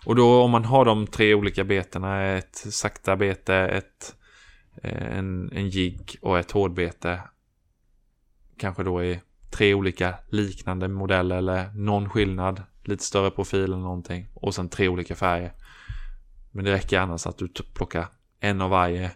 Och 0.05 0.15
då 0.15 0.41
om 0.41 0.51
man 0.51 0.65
har 0.65 0.85
de 0.85 1.07
tre 1.07 1.33
olika 1.33 1.63
betena, 1.63 2.23
ett 2.23 2.55
sakta 2.55 3.15
bete, 3.15 3.55
ett, 3.55 4.15
eh, 4.83 5.17
en, 5.17 5.51
en 5.51 5.69
jigg 5.69 6.17
och 6.21 6.39
ett 6.39 6.51
hårdbete. 6.51 7.21
Kanske 8.57 8.83
då 8.83 9.03
är 9.03 9.21
tre 9.49 9.73
olika 9.73 10.15
liknande 10.29 10.87
modeller 10.87 11.35
eller 11.37 11.73
någon 11.73 12.09
skillnad, 12.09 12.63
lite 12.83 13.03
större 13.03 13.31
profil 13.31 13.63
eller 13.63 13.77
någonting. 13.77 14.27
Och 14.33 14.55
sen 14.55 14.69
tre 14.69 14.87
olika 14.87 15.15
färger. 15.15 15.53
Men 16.51 16.65
det 16.65 16.71
räcker 16.71 16.99
annars 16.99 17.27
att 17.27 17.37
du 17.37 17.47
plockar 17.73 18.07
en 18.39 18.61
av 18.61 18.69
varje 18.69 19.11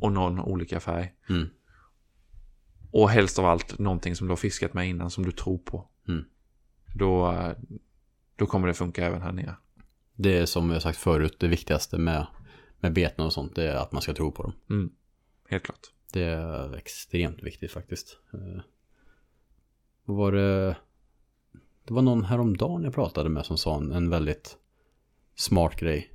och 0.00 0.12
någon 0.12 0.40
olika 0.40 0.80
färg. 0.80 1.12
Mm. 1.28 1.48
Och 2.90 3.10
helst 3.10 3.38
av 3.38 3.46
allt 3.46 3.78
någonting 3.78 4.16
som 4.16 4.26
du 4.26 4.30
har 4.30 4.36
fiskat 4.36 4.74
med 4.74 4.88
innan 4.88 5.10
som 5.10 5.24
du 5.24 5.32
tror 5.32 5.58
på. 5.58 5.88
Mm. 6.08 6.24
Då, 6.94 7.32
eh, 7.32 7.52
då 8.36 8.46
kommer 8.46 8.68
det 8.68 8.74
funka 8.74 9.06
även 9.06 9.22
här 9.22 9.32
nere. 9.32 9.56
Det 10.16 10.38
är 10.38 10.46
som 10.46 10.70
jag 10.70 10.82
sagt 10.82 10.98
förut, 10.98 11.36
det 11.38 11.48
viktigaste 11.48 11.98
med, 11.98 12.26
med 12.80 12.92
beten 12.92 13.24
och 13.24 13.32
sånt, 13.32 13.54
det 13.54 13.68
är 13.68 13.76
att 13.76 13.92
man 13.92 14.02
ska 14.02 14.14
tro 14.14 14.32
på 14.32 14.42
dem. 14.42 14.52
Mm. 14.70 14.90
Helt 15.48 15.64
klart. 15.64 15.80
Det 16.12 16.22
är 16.22 16.76
extremt 16.76 17.42
viktigt 17.42 17.72
faktiskt. 17.72 18.18
Eh, 18.34 18.62
var 20.04 20.32
det? 20.32 20.76
Det 21.84 21.94
var 21.94 22.02
någon 22.02 22.24
häromdagen 22.24 22.84
jag 22.84 22.94
pratade 22.94 23.28
med 23.28 23.46
som 23.46 23.58
sa 23.58 23.76
en, 23.76 23.92
en 23.92 24.10
väldigt 24.10 24.56
smart 25.34 25.76
grej. 25.76 26.10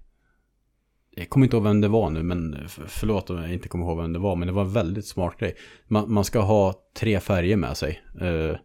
Jag 1.11 1.29
kommer 1.29 1.45
inte 1.45 1.55
ihåg 1.55 1.63
vem 1.63 1.81
det 1.81 1.87
var 1.87 2.09
nu, 2.09 2.23
men 2.23 2.67
förlåt 2.67 3.29
om 3.29 3.37
jag 3.37 3.53
inte 3.53 3.69
kommer 3.69 3.85
ihåg 3.85 3.97
vem 3.97 4.13
det 4.13 4.19
var, 4.19 4.35
men 4.35 4.47
det 4.47 4.53
var 4.53 4.61
en 4.61 4.73
väldigt 4.73 5.07
smart 5.07 5.39
grej. 5.39 5.55
Man, 5.87 6.13
man 6.13 6.23
ska 6.23 6.39
ha 6.39 6.73
tre 6.93 7.19
färger 7.19 7.57
med 7.57 7.77
sig. 7.77 8.01
Eh, 8.21 8.55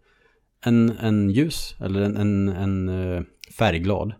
en, 0.60 0.90
en 0.90 1.30
ljus, 1.30 1.76
eller 1.80 2.02
en, 2.02 2.16
en, 2.16 2.48
en 2.48 2.88
eh, 2.88 3.22
färgglad, 3.58 4.14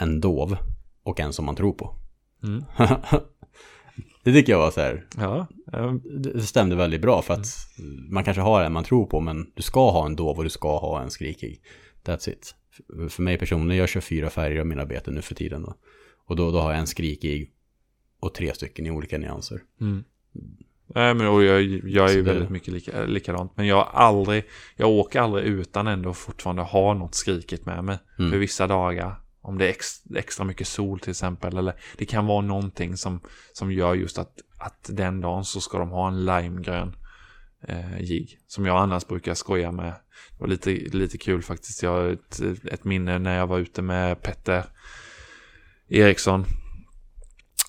en 0.00 0.20
dov 0.20 0.56
och 1.02 1.20
en 1.20 1.32
som 1.32 1.44
man 1.44 1.56
tror 1.56 1.72
på. 1.72 1.94
Mm. 2.42 2.64
det 4.24 4.32
tycker 4.32 4.52
jag 4.52 4.58
var 4.58 4.70
så 4.70 4.80
här, 4.80 5.06
Ja, 5.16 5.46
eh, 5.72 5.92
det 5.92 6.40
stämde 6.40 6.76
väldigt 6.76 7.00
bra 7.00 7.22
för 7.22 7.34
att 7.34 7.46
man 8.08 8.24
kanske 8.24 8.40
har 8.40 8.62
en 8.62 8.72
man 8.72 8.84
tror 8.84 9.06
på 9.06 9.20
men 9.20 9.50
du 9.54 9.62
ska 9.62 9.90
ha 9.90 10.06
en 10.06 10.16
dov 10.16 10.36
och 10.36 10.44
du 10.44 10.50
ska 10.50 10.78
ha 10.78 11.02
en 11.02 11.10
skrikig. 11.10 11.62
That's 12.04 12.30
it. 12.30 12.54
För 13.08 13.22
mig 13.22 13.38
personligen, 13.38 13.80
jag 13.80 13.88
kör 13.88 14.00
fyra 14.00 14.30
färger 14.30 14.60
av 14.60 14.66
mina 14.66 14.86
beten 14.86 15.14
nu 15.14 15.22
för 15.22 15.34
tiden 15.34 15.62
då. 15.62 15.74
Och 16.26 16.36
då, 16.36 16.50
då 16.50 16.60
har 16.60 16.70
jag 16.70 16.80
en 16.80 16.86
skrikig 16.86 17.52
och 18.20 18.34
tre 18.34 18.54
stycken 18.54 18.86
i 18.86 18.90
olika 18.90 19.18
nyanser. 19.18 19.60
Mm. 19.80 20.04
Nej, 20.94 21.14
men 21.14 21.26
och 21.26 21.44
jag, 21.44 21.62
jag 21.84 22.10
är 22.10 22.14
ju 22.14 22.22
väldigt 22.22 22.50
mycket 22.50 22.74
lika, 22.74 23.04
likadant. 23.04 23.52
Men 23.54 23.66
jag 23.66 23.88
aldrig, 23.92 24.44
jag 24.76 24.88
åker 24.88 25.20
aldrig 25.20 25.44
utan 25.44 25.86
ändå 25.86 26.14
fortfarande 26.14 26.62
ha 26.62 26.94
något 26.94 27.14
skrikigt 27.14 27.66
med 27.66 27.84
mig. 27.84 27.98
Mm. 28.18 28.30
För 28.30 28.38
vissa 28.38 28.66
dagar, 28.66 29.20
om 29.40 29.58
det 29.58 29.66
är 29.68 29.76
extra 30.16 30.44
mycket 30.44 30.68
sol 30.68 31.00
till 31.00 31.10
exempel. 31.10 31.56
Eller 31.56 31.74
det 31.96 32.04
kan 32.04 32.26
vara 32.26 32.40
någonting 32.40 32.96
som, 32.96 33.20
som 33.52 33.72
gör 33.72 33.94
just 33.94 34.18
att, 34.18 34.38
att 34.58 34.90
den 34.92 35.20
dagen 35.20 35.44
så 35.44 35.60
ska 35.60 35.78
de 35.78 35.90
ha 35.90 36.08
en 36.08 36.24
limegrön 36.24 36.96
eh, 37.62 38.00
jigg. 38.00 38.38
Som 38.46 38.66
jag 38.66 38.76
annars 38.76 39.06
brukar 39.06 39.34
skoja 39.34 39.72
med. 39.72 39.94
Det 40.30 40.40
var 40.40 40.46
lite, 40.46 40.70
lite 40.70 41.18
kul 41.18 41.42
faktiskt. 41.42 41.82
Jag 41.82 41.90
har 41.90 42.08
ett, 42.08 42.40
ett 42.64 42.84
minne 42.84 43.18
när 43.18 43.36
jag 43.36 43.46
var 43.46 43.58
ute 43.58 43.82
med 43.82 44.22
Petter 44.22 44.64
Eriksson. 45.88 46.44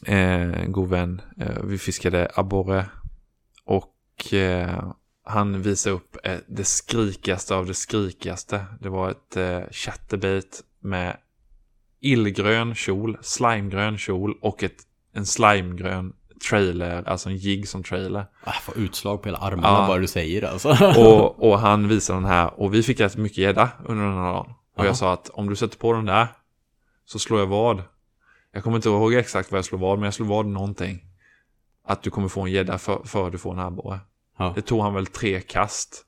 Eh, 0.06 0.62
en 0.62 0.72
god 0.72 0.90
vän. 0.90 1.22
Eh, 1.38 1.64
vi 1.64 1.78
fiskade 1.78 2.32
abborre. 2.36 2.86
Och 3.66 4.34
eh, 4.34 4.94
han 5.24 5.62
visade 5.62 5.96
upp 5.96 6.18
eh, 6.24 6.38
det 6.48 6.64
skrikigaste 6.64 7.56
av 7.56 7.66
det 7.66 7.74
skrikigaste. 7.74 8.66
Det 8.82 8.90
var 8.90 9.12
ett 9.12 9.38
eh, 9.38 9.62
chatterbait 9.72 10.64
med 10.80 11.18
illgrön 12.00 12.76
kjol, 12.76 13.18
slimegrön 13.22 13.98
kjol 13.98 14.38
och 14.42 14.64
ett, 14.64 14.78
en 15.14 15.26
slimegrön 15.26 16.14
trailer, 16.50 17.04
alltså 17.10 17.30
en 17.30 17.38
jigg 17.38 17.68
som 17.68 17.84
trailer. 17.84 18.26
Ah, 18.44 18.52
får 18.52 18.78
utslag 18.78 19.22
på 19.22 19.28
hela 19.28 19.38
armarna 19.38 19.68
Ja. 19.68 19.88
bara 19.88 19.98
du 20.00 20.08
säger 20.08 20.42
det 20.42 20.50
alltså. 20.50 20.70
Och, 21.00 21.44
och 21.50 21.60
han 21.60 21.88
visade 21.88 22.20
den 22.20 22.26
här 22.30 22.60
och 22.60 22.74
vi 22.74 22.84
fick 22.84 23.00
rätt 23.00 23.18
mycket 23.18 23.38
gädda 23.38 23.70
under 23.86 24.06
den 24.06 24.14
här 24.18 24.34
dagen. 24.34 24.54
Och 24.76 24.84
Ja. 24.84 24.86
jag 24.86 24.98
sa 24.98 25.14
att 25.14 25.30
om 25.30 25.50
du 25.50 25.56
sätter 25.56 25.78
på 25.78 25.94
den 25.94 26.06
där 26.06 26.28
så 27.06 27.20
slår 27.20 27.40
jag 27.40 27.48
vad. 27.48 27.84
Jag 28.52 28.64
kommer 28.64 28.78
inte 28.78 28.90
ihåg 28.90 29.14
exakt 29.14 29.52
vad 29.52 29.58
jag 29.58 29.66
slår 29.66 29.80
vad, 29.80 29.98
men 30.00 30.06
jag 30.06 30.14
slår 30.14 30.28
vad 30.28 30.46
någonting. 30.46 31.06
Att 31.86 32.04
du 32.04 32.10
kommer 32.10 32.28
få 32.28 32.42
en 32.42 32.52
gädda 32.52 32.78
för, 32.78 33.02
för 33.06 33.30
du 33.30 33.38
får 33.38 33.54
en 33.54 33.60
abborre. 33.60 34.00
ja. 34.38 34.52
Det 34.56 34.62
tog 34.62 34.82
han 34.82 34.94
väl 34.94 35.06
tre 35.06 35.42
kast. 35.42 36.06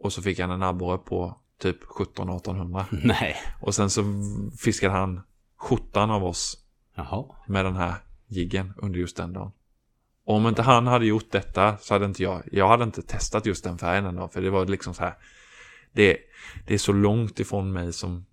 Och 0.00 0.12
så 0.12 0.22
fick 0.22 0.38
han 0.40 0.50
en 0.50 0.62
abborre 0.62 0.98
på 0.98 1.38
typ 1.64 1.84
17-1800. 1.84 2.84
Nej. 3.04 3.36
Och 3.60 3.74
sen 3.74 3.90
så 3.90 4.02
fiskade 4.58 4.94
han 4.94 5.20
skjortan 5.56 6.10
av 6.10 6.24
oss 6.24 6.58
Jaha. 6.94 7.24
med 7.46 7.64
den 7.64 7.76
här 7.76 7.94
jiggen 8.26 8.72
under 8.76 9.00
just 9.00 9.16
den 9.16 9.32
dagen. 9.32 9.52
Och 10.24 10.36
om 10.36 10.46
inte 10.46 10.62
han 10.62 10.86
hade 10.86 11.06
gjort 11.06 11.30
detta 11.30 11.76
så 11.78 11.94
hade 11.94 12.04
inte 12.04 12.22
jag, 12.22 12.42
jag 12.52 12.68
hade 12.68 12.84
inte 12.84 13.02
testat 13.02 13.46
just 13.46 13.64
den 13.64 13.78
färgen 13.78 14.06
en 14.06 14.14
dag. 14.14 14.32
För 14.32 14.42
det 14.42 14.50
var 14.50 14.66
liksom 14.66 14.94
så 14.94 15.02
här, 15.02 15.14
det, 15.92 16.18
det 16.66 16.74
är 16.74 16.78
så 16.78 16.92
långt 16.92 17.40
ifrån 17.40 17.72
mig 17.72 17.92
som, 17.92 18.26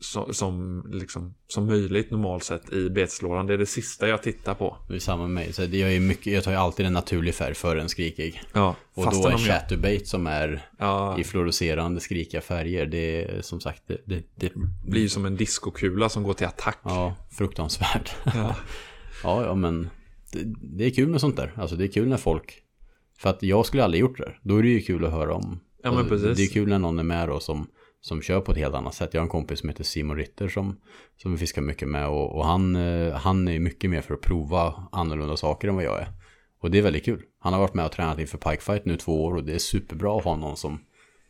som, 0.00 0.34
som, 0.34 0.84
liksom, 0.92 1.34
som 1.48 1.66
möjligt 1.66 2.10
normalt 2.10 2.44
sett 2.44 2.72
i 2.72 2.90
betslådan. 2.90 3.46
Det 3.46 3.54
är 3.54 3.58
det 3.58 3.66
sista 3.66 4.08
jag 4.08 4.22
tittar 4.22 4.54
på. 4.54 4.76
Det 4.88 4.94
är 4.94 4.98
samma 4.98 5.22
med 5.22 5.30
mig. 5.30 5.52
Så 5.52 5.62
jag, 5.62 5.74
är 5.94 6.00
mycket, 6.00 6.32
jag 6.32 6.44
tar 6.44 6.50
ju 6.50 6.56
alltid 6.56 6.86
en 6.86 6.92
naturlig 6.92 7.34
färg 7.34 7.54
före 7.54 7.80
en 7.82 7.88
skrikig. 7.88 8.42
Ja, 8.52 8.76
Och 8.94 9.04
då 9.04 9.10
är 9.10 9.16
om 9.24 9.30
jag- 9.30 9.40
chatterbait 9.40 10.08
som 10.08 10.26
är 10.26 10.68
Ja, 10.78 11.18
i 11.18 11.24
fluorescerande 11.24 12.00
skrikiga 12.00 12.40
färger. 12.40 12.86
Det 12.86 13.24
är 13.24 13.42
som 13.42 13.60
sagt, 13.60 13.82
det, 13.86 13.98
det, 14.04 14.22
det 14.34 14.52
blir 14.86 15.08
som 15.08 15.24
en 15.26 15.36
diskokula 15.36 16.08
som 16.08 16.22
går 16.22 16.34
till 16.34 16.46
attack. 16.46 16.78
ja, 16.84 17.16
fruktansvärt. 17.30 18.14
Ja. 18.24 18.56
Ja, 19.22 19.44
ja 19.46 19.54
men 19.54 19.90
det, 20.32 20.38
det 20.62 20.84
är 20.84 20.90
kul 20.90 21.08
med 21.08 21.20
sånt 21.20 21.36
där. 21.36 21.52
Alltså 21.56 21.76
det 21.76 21.84
är 21.84 21.88
kul 21.88 22.08
när 22.08 22.16
folk... 22.16 22.62
För 23.18 23.30
att 23.30 23.42
jag 23.42 23.66
skulle 23.66 23.84
aldrig 23.84 24.00
gjort 24.00 24.18
det. 24.18 24.32
Då 24.42 24.56
är 24.56 24.62
det 24.62 24.68
ju 24.68 24.80
kul 24.80 25.04
att 25.04 25.10
höra 25.12 25.34
om. 25.34 25.60
Ja, 25.82 25.90
men 25.90 25.98
alltså, 25.98 26.08
precis. 26.14 26.36
Det 26.36 26.42
är 26.42 26.52
kul 26.54 26.68
när 26.68 26.78
någon 26.78 26.98
är 26.98 27.02
med 27.02 27.28
då 27.28 27.40
som, 27.40 27.66
som 28.00 28.22
kör 28.22 28.40
på 28.40 28.52
ett 28.52 28.58
helt 28.58 28.74
annat 28.74 28.94
sätt. 28.94 29.14
Jag 29.14 29.20
har 29.20 29.24
en 29.24 29.30
kompis 29.30 29.60
som 29.60 29.68
heter 29.68 29.84
Simon 29.84 30.16
Ritter 30.16 30.48
som, 30.48 30.80
som 31.16 31.32
vi 31.32 31.38
fiskar 31.38 31.62
mycket 31.62 31.88
med. 31.88 32.08
Och, 32.08 32.36
och 32.36 32.46
han, 32.46 32.76
eh, 32.76 33.14
han 33.14 33.48
är 33.48 33.58
mycket 33.58 33.90
mer 33.90 34.00
för 34.00 34.14
att 34.14 34.20
prova 34.20 34.88
annorlunda 34.92 35.36
saker 35.36 35.68
än 35.68 35.74
vad 35.74 35.84
jag 35.84 36.00
är. 36.00 36.08
Och 36.60 36.70
det 36.70 36.78
är 36.78 36.82
väldigt 36.82 37.04
kul. 37.04 37.22
Han 37.38 37.52
har 37.52 37.60
varit 37.60 37.74
med 37.74 37.84
och 37.84 37.92
tränat 37.92 38.18
inför 38.18 38.38
Pikefight 38.38 38.84
nu 38.84 38.96
två 38.96 39.24
år 39.24 39.34
och 39.34 39.44
det 39.44 39.54
är 39.54 39.58
superbra 39.58 40.18
att 40.18 40.24
ha 40.24 40.36
någon 40.36 40.56
som, 40.56 40.80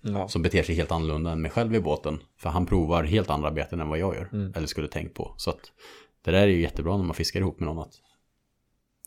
Ja. 0.02 0.28
som 0.28 0.42
beter 0.42 0.62
sig 0.62 0.74
helt 0.74 0.92
annorlunda 0.92 1.30
än 1.30 1.42
mig 1.42 1.50
själv 1.50 1.74
i 1.74 1.80
båten. 1.80 2.22
För 2.38 2.50
han 2.50 2.66
provar 2.66 3.04
helt 3.04 3.30
andra 3.30 3.50
beten 3.50 3.80
än 3.80 3.88
vad 3.88 3.98
jag 3.98 4.14
gör. 4.14 4.28
Mm. 4.32 4.52
Eller 4.56 4.66
skulle 4.66 4.88
tänkt 4.88 5.14
på. 5.14 5.34
Så 5.36 5.50
att 5.50 5.72
det 6.24 6.30
där 6.30 6.42
är 6.42 6.46
ju 6.46 6.60
jättebra 6.60 6.96
när 6.96 7.04
man 7.04 7.14
fiskar 7.14 7.40
ihop 7.40 7.60
med 7.60 7.66
någon 7.66 7.78
att 7.78 7.94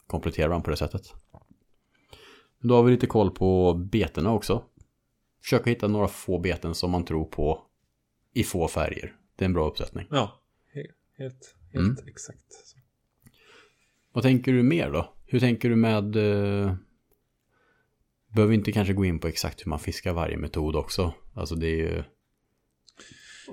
komplettera 0.07 0.47
varandra 0.47 0.63
på 0.63 0.71
det 0.71 0.77
sättet. 0.77 1.13
Då 2.59 2.75
har 2.75 2.83
vi 2.83 2.91
lite 2.91 3.07
koll 3.07 3.31
på 3.31 3.73
betena 3.73 4.33
också. 4.33 4.63
Försöka 5.43 5.69
hitta 5.69 5.87
några 5.87 6.07
få 6.07 6.39
beten 6.39 6.75
som 6.75 6.91
man 6.91 7.05
tror 7.05 7.25
på 7.25 7.61
i 8.33 8.43
få 8.43 8.67
färger. 8.67 9.15
Det 9.35 9.43
är 9.43 9.45
en 9.45 9.53
bra 9.53 9.67
uppsättning. 9.69 10.07
Ja, 10.11 10.41
he- 10.75 10.91
helt, 11.23 11.55
helt 11.73 11.85
Mm. 11.99 12.07
exakt. 12.07 12.53
så. 12.53 12.77
Vad 14.13 14.23
tänker 14.23 14.53
du 14.53 14.63
mer 14.63 14.91
då? 14.91 15.13
Hur 15.25 15.39
tänker 15.39 15.69
du 15.69 15.75
med... 15.75 16.15
Eh... 16.15 16.75
Behöver 18.35 18.53
inte 18.53 18.71
kanske 18.71 18.93
gå 18.93 19.05
in 19.05 19.19
på 19.19 19.27
exakt 19.27 19.65
hur 19.65 19.69
man 19.69 19.79
fiskar 19.79 20.13
varje 20.13 20.37
metod 20.37 20.75
också. 20.75 21.13
Alltså 21.33 21.55
det 21.55 21.67
är 21.67 21.75
ju... 21.77 22.03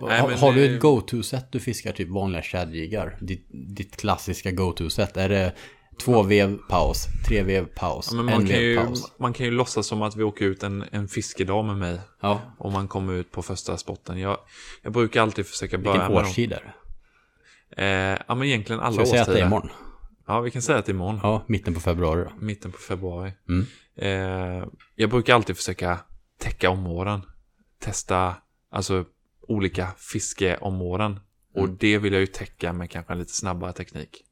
Nej, 0.01 0.21
har, 0.21 0.31
har 0.31 0.53
du 0.53 0.69
det- 0.69 0.75
ett 0.75 0.81
go-to-sätt 0.81 1.53
du 1.53 1.61
fiskar 1.61 1.93
typ 1.93 2.09
vanliga 2.09 2.43
shadjiggar? 2.43 3.19
Ditt, 3.21 3.47
ditt 3.77 3.97
klassiska 3.97 4.51
go-to-sätt? 4.51 5.17
Är 5.17 5.29
det 5.29 5.55
två 6.01 6.23
vev 6.23 6.59
paus, 6.69 7.07
tre 7.27 7.43
vev 7.43 7.65
paus, 7.75 8.09
Ja, 8.13 8.19
en 8.19 8.25
man, 8.25 8.35
kan 8.35 8.45
vev 8.45 8.61
ju, 8.63 8.77
paus? 8.77 9.13
man 9.19 9.33
kan 9.33 9.47
ju 9.47 9.53
låtsas 9.53 9.87
som 9.87 10.03
att 10.03 10.17
vi 10.17 10.23
åker 10.23 10.45
ut 10.45 10.63
en, 10.63 10.85
en 10.93 11.09
fiskedag 11.09 11.65
med 11.65 11.77
mig. 11.77 12.01
Ja, 12.21 12.41
Om 12.59 12.73
man 12.73 12.89
kommer 12.89 13.13
ut 13.13 13.33
på 13.33 13.43
första 13.43 13.77
spotten. 13.77 14.19
Jag, 14.21 14.39
jag 14.83 14.93
brukar 14.93 15.23
alltid 15.23 15.47
försöka 15.47 15.79
börja 15.79 15.93
vilken 15.93 16.13
med 16.13 16.23
dem. 16.23 16.29
årstid 16.31 16.53
är 16.53 16.61
det? 17.77 17.83
Eh, 17.85 18.19
ja 18.29 18.35
men 18.35 18.49
egentligen 18.49 18.81
alla 18.81 18.93
Ska 18.93 19.01
jag 19.01 19.09
säga 19.09 19.23
att 19.23 19.27
det 19.29 19.33
är 19.33 19.35
årstider. 19.35 19.47
imorgon? 19.47 19.71
Ja 20.27 20.41
vi 20.41 20.51
kan 20.51 20.63
säga 20.63 20.79
att 20.79 20.87
det 20.87 20.93
är 20.93 20.95
imorgon. 20.95 21.21
Ja, 21.23 21.45
mitten 21.47 21.75
på 21.75 21.81
februari 21.81 22.25
då. 22.25 22.31
Mitten 22.45 22.73
på 22.73 22.79
februari. 22.79 23.33
Mm. 23.49 23.67
Eh, 23.97 24.65
jag 24.95 25.11
brukar 25.11 25.35
alltid 25.35 25.57
försöka 25.57 25.99
täcka 26.39 26.71
områden. 26.71 27.21
Testa 27.81 28.35
alltså 28.71 29.05
olika 29.49 29.89
fiskeområden. 29.97 31.21
Och 31.55 31.65
Mm. 31.65 31.77
det 31.81 31.99
vill 31.99 32.13
jag 32.13 32.21
ju 32.21 32.27
täcka 32.27 32.73
med 32.73 32.91
kanske 32.91 33.13
en 33.13 33.19
lite 33.19 33.33
snabbare 33.33 33.73
teknik. 33.73 34.25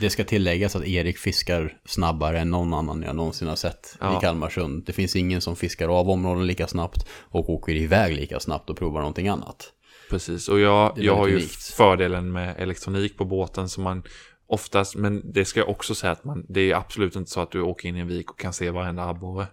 Det 0.00 0.10
ska 0.10 0.24
tilläggas 0.24 0.76
att 0.76 0.84
Erik 0.84 1.18
fiskar 1.18 1.78
snabbare 1.84 2.40
än 2.40 2.50
någon 2.50 2.74
annan 2.74 3.02
jag 3.02 3.16
någonsin 3.16 3.48
har 3.48 3.56
sett 3.56 3.96
Ja. 4.00 4.18
i 4.18 4.20
Kalmarsund. 4.20 4.84
Det 4.86 4.92
finns 4.92 5.16
ingen 5.16 5.40
som 5.40 5.56
fiskar 5.56 5.88
av 5.88 6.10
områden 6.10 6.46
lika 6.46 6.66
snabbt 6.66 7.06
och 7.20 7.50
åker 7.50 7.74
iväg 7.74 8.16
lika 8.16 8.40
snabbt 8.40 8.70
och 8.70 8.76
provar 8.76 9.00
någonting 9.00 9.28
annat. 9.28 9.72
Precis, 10.10 10.48
och 10.48 10.60
jag, 10.60 10.92
jag 10.96 11.16
har 11.16 11.26
ju 11.28 11.34
unikt. 11.34 11.62
fördelen 11.62 12.32
med 12.32 12.54
elektronik 12.58 13.18
på 13.18 13.24
båten 13.24 13.68
som 13.68 13.84
man 13.84 14.02
oftast, 14.46 14.94
men 14.96 15.32
det 15.32 15.44
ska 15.44 15.60
jag 15.60 15.68
också 15.68 15.94
säga 15.94 16.12
att 16.12 16.24
man, 16.24 16.46
det 16.48 16.70
är 16.70 16.74
absolut 16.74 17.16
inte 17.16 17.30
så 17.30 17.40
att 17.40 17.50
du 17.50 17.60
åker 17.60 17.88
in 17.88 17.96
i 17.96 18.00
en 18.00 18.08
vik 18.08 18.30
och 18.30 18.38
kan 18.38 18.52
se 18.52 18.70
varenda 18.70 19.04
abborre. 19.08 19.46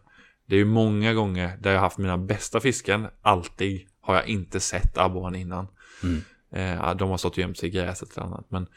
Det 0.48 0.56
är 0.56 0.60
ju 0.60 0.66
många 0.66 1.14
gånger 1.14 1.58
där 1.62 1.72
jag 1.72 1.80
haft 1.80 1.98
mina 1.98 2.18
bästa 2.18 2.60
fisken, 2.60 3.08
alltid 3.22 3.82
har 4.02 4.16
jag 4.16 4.28
inte 4.28 4.60
sett 4.60 4.98
abborren 4.98 5.36
innan. 5.36 5.68
Mm. 6.04 6.22
Eh, 6.52 6.96
de 6.96 7.10
har 7.10 7.18
stått 7.18 7.34
och 7.34 7.38
gömt 7.38 7.58
sig 7.58 7.70
i 7.70 7.72
gräset 7.72 8.18
eller 8.18 8.28
annat. 8.28 8.46
Men 8.50 8.68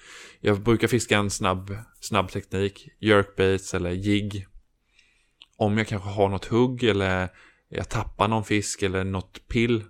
jag 0.40 0.60
brukar 0.60 0.88
fiska 0.88 1.18
en 1.18 1.30
snabb, 1.30 1.76
snabb 2.00 2.30
teknik, 2.30 2.88
jerkbaits 2.98 3.74
eller 3.74 3.90
jigg. 3.90 4.46
Om 5.56 5.78
jag 5.78 5.86
kanske 5.86 6.08
har 6.08 6.28
något 6.28 6.44
hugg 6.44 6.84
eller 6.84 7.28
jag 7.68 7.88
tappar 7.88 8.28
någon 8.28 8.44
fisk 8.44 8.82
eller 8.82 9.04
något 9.04 9.48
pill. 9.48 9.84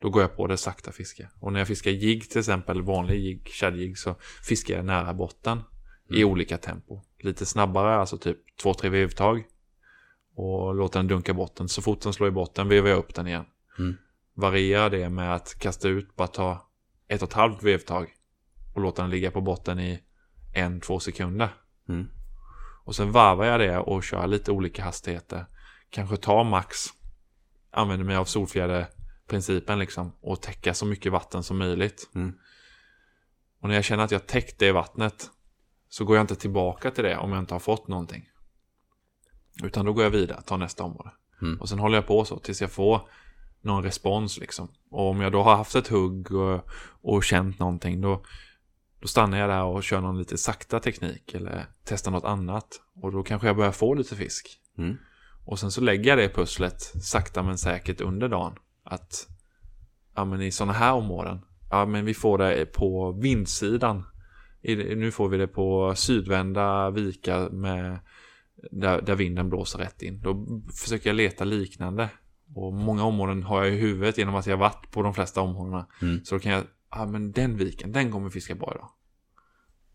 Då 0.00 0.10
går 0.10 0.22
jag 0.22 0.36
på 0.36 0.46
det 0.46 0.56
sakta 0.56 0.92
fiske. 0.92 1.28
Och 1.40 1.52
när 1.52 1.60
jag 1.60 1.68
fiskar 1.68 1.90
jigg 1.90 2.30
till 2.30 2.38
exempel, 2.38 2.82
vanlig 2.82 3.18
jigg, 3.18 3.48
shadjigg, 3.48 3.98
så 3.98 4.14
fiskar 4.48 4.76
jag 4.76 4.84
nära 4.84 5.14
botten. 5.14 5.60
I 6.10 6.24
olika 6.24 6.58
tempo. 6.58 7.00
Lite 7.20 7.46
snabbare, 7.46 7.94
alltså 7.94 8.18
typ 8.18 8.38
två, 8.62 8.74
tre 8.74 8.90
vevtag. 8.90 9.44
Och 10.34 10.74
låter 10.74 10.98
den 10.98 11.06
dunka 11.06 11.34
botten. 11.34 11.68
Så 11.68 11.82
fort 11.82 12.00
den 12.00 12.12
slår 12.12 12.28
i 12.28 12.32
botten 12.32 12.68
vevar 12.68 12.88
jag 12.88 12.98
upp 12.98 13.14
den 13.14 13.26
igen. 13.26 13.44
Mm. 13.78 13.96
Varierar 14.34 14.90
det 14.90 15.08
med 15.08 15.34
att 15.34 15.58
kasta 15.58 15.88
ut, 15.88 16.16
bara 16.16 16.28
ta 16.28 16.71
ett 17.12 17.22
och 17.22 17.28
ett 17.28 17.34
halvt 17.34 17.62
vevtag. 17.62 18.10
Och 18.74 18.80
låta 18.80 19.02
den 19.02 19.10
ligga 19.10 19.30
på 19.30 19.40
botten 19.40 19.80
i 19.80 20.02
en, 20.54 20.80
två 20.80 21.00
sekunder. 21.00 21.54
Mm. 21.88 22.08
Och 22.84 22.96
sen 22.96 23.12
varvar 23.12 23.44
jag 23.44 23.60
det 23.60 23.78
och 23.78 24.04
kör 24.04 24.26
lite 24.26 24.52
olika 24.52 24.84
hastigheter. 24.84 25.46
Kanske 25.90 26.16
ta 26.16 26.44
max. 26.44 26.86
Använder 27.70 28.06
mig 28.06 28.16
av 28.16 28.24
solfjäderprincipen 28.24 29.78
liksom. 29.78 30.12
Och 30.20 30.42
täcka 30.42 30.74
så 30.74 30.86
mycket 30.86 31.12
vatten 31.12 31.42
som 31.42 31.58
möjligt. 31.58 32.10
Mm. 32.14 32.34
Och 33.60 33.68
när 33.68 33.74
jag 33.74 33.84
känner 33.84 34.04
att 34.04 34.10
jag 34.10 34.26
täckt 34.26 34.58
det 34.58 34.72
vattnet. 34.72 35.30
Så 35.88 36.04
går 36.04 36.16
jag 36.16 36.24
inte 36.24 36.36
tillbaka 36.36 36.90
till 36.90 37.04
det 37.04 37.16
om 37.16 37.32
jag 37.32 37.38
inte 37.38 37.54
har 37.54 37.60
fått 37.60 37.88
någonting. 37.88 38.28
Utan 39.62 39.84
då 39.84 39.92
går 39.92 40.04
jag 40.04 40.10
vidare, 40.10 40.42
tar 40.42 40.58
nästa 40.58 40.84
område. 40.84 41.10
Mm. 41.42 41.60
Och 41.60 41.68
sen 41.68 41.78
håller 41.78 41.98
jag 41.98 42.06
på 42.06 42.24
så 42.24 42.38
tills 42.38 42.60
jag 42.60 42.70
får 42.70 43.08
någon 43.62 43.82
respons 43.82 44.38
liksom. 44.38 44.68
Och 44.90 45.10
om 45.10 45.20
jag 45.20 45.32
då 45.32 45.42
har 45.42 45.56
haft 45.56 45.74
ett 45.74 45.88
hugg 45.88 46.32
och, 46.32 46.68
och 47.02 47.24
känt 47.24 47.58
någonting 47.58 48.00
då, 48.00 48.24
då 49.00 49.08
stannar 49.08 49.38
jag 49.38 49.50
där 49.50 49.64
och 49.64 49.82
kör 49.82 50.00
någon 50.00 50.18
lite 50.18 50.38
sakta 50.38 50.80
teknik 50.80 51.34
eller 51.34 51.66
testar 51.84 52.10
något 52.10 52.24
annat. 52.24 52.80
Och 53.02 53.12
då 53.12 53.22
kanske 53.22 53.46
jag 53.46 53.56
börjar 53.56 53.72
få 53.72 53.94
lite 53.94 54.16
fisk. 54.16 54.58
Mm. 54.78 54.96
Och 55.44 55.58
sen 55.58 55.70
så 55.70 55.80
lägger 55.80 56.10
jag 56.10 56.18
det 56.18 56.34
pusslet 56.34 56.82
sakta 57.02 57.42
men 57.42 57.58
säkert 57.58 58.00
under 58.00 58.28
dagen. 58.28 58.54
Att 58.84 59.28
ja, 60.14 60.24
men 60.24 60.42
i 60.42 60.52
sådana 60.52 60.72
här 60.72 60.92
områden. 60.92 61.40
Ja, 61.70 61.86
men 61.86 62.04
vi 62.04 62.14
får 62.14 62.38
det 62.38 62.66
på 62.66 63.12
vindsidan. 63.12 64.04
I, 64.62 64.76
nu 64.76 65.10
får 65.10 65.28
vi 65.28 65.36
det 65.36 65.48
på 65.48 65.94
sydvända 65.96 66.90
vikar 66.90 67.50
med 67.50 67.98
där, 68.70 69.02
där 69.02 69.14
vinden 69.14 69.48
blåser 69.48 69.78
rätt 69.78 70.02
in. 70.02 70.20
Då 70.20 70.46
försöker 70.82 71.10
jag 71.10 71.16
leta 71.16 71.44
liknande. 71.44 72.08
Och 72.54 72.72
många 72.72 73.04
områden 73.04 73.42
har 73.42 73.64
jag 73.64 73.74
i 73.74 73.76
huvudet 73.76 74.18
genom 74.18 74.34
att 74.34 74.46
jag 74.46 74.56
varit 74.56 74.90
på 74.90 75.02
de 75.02 75.14
flesta 75.14 75.40
områdena. 75.40 75.86
Mm. 76.02 76.24
Så 76.24 76.34
då 76.34 76.38
kan 76.38 76.52
jag, 76.52 76.64
ja 76.90 77.06
men 77.06 77.32
den 77.32 77.56
viken, 77.56 77.92
den 77.92 78.12
kommer 78.12 78.30
fiska 78.30 78.54
bra 78.54 78.72
idag. 78.74 78.90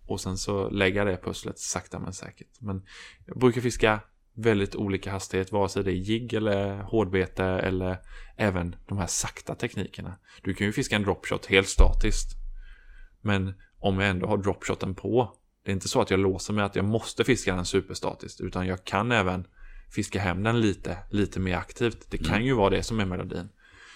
Och 0.08 0.22
sen 0.22 0.38
så 0.38 0.70
lägga 0.70 1.06
det 1.06 1.18
pusslet 1.18 1.60
sakta 1.60 2.00
men 2.00 2.14
säkert. 2.14 2.62
Men 2.62 2.86
jag 3.26 3.38
brukar 3.40 3.62
fiska 3.62 4.00
väldigt 4.34 4.76
olika 4.76 5.12
hastighet, 5.12 5.52
vare 5.52 5.70
sig 5.70 5.84
det 5.84 5.92
är 5.92 5.96
jigg 5.96 6.34
eller 6.34 6.82
hårdbete 6.82 7.46
eller 7.46 7.98
även 8.36 8.76
de 8.88 8.98
här 8.98 9.08
sakta 9.08 9.56
teknikerna. 9.56 10.18
Du 10.42 10.54
kan 10.54 10.68
ju 10.68 10.74
fiska 10.74 10.96
en 10.96 11.04
dropshot 11.04 11.46
helt 11.46 11.68
statiskt. 11.68 12.32
Men 13.22 13.54
om 13.80 14.00
jag 14.00 14.10
ändå 14.10 14.28
har 14.28 14.38
dropshoten 14.38 14.96
på, 14.96 15.34
det 15.64 15.72
är 15.72 15.74
inte 15.74 15.88
så 15.88 16.02
att 16.02 16.12
jag 16.12 16.20
låser 16.20 16.54
mig 16.54 16.64
att 16.64 16.76
jag 16.76 16.86
måste 16.86 17.24
fiska 17.24 17.56
den 17.56 17.66
superstatiskt, 17.66 18.42
utan 18.42 18.68
jag 18.68 18.84
kan 18.84 19.12
även 19.12 19.48
fiska 19.90 20.20
hem 20.20 20.44
den 20.44 20.62
lite, 20.62 20.98
lite 21.12 21.40
mer 21.40 21.56
aktivt. 21.56 22.06
Det 22.10 22.18
kan 22.18 22.46
ju 22.46 22.54
vara 22.54 22.70
det 22.70 22.84
som 22.84 23.00
är 23.00 23.06
melodin. 23.06 23.50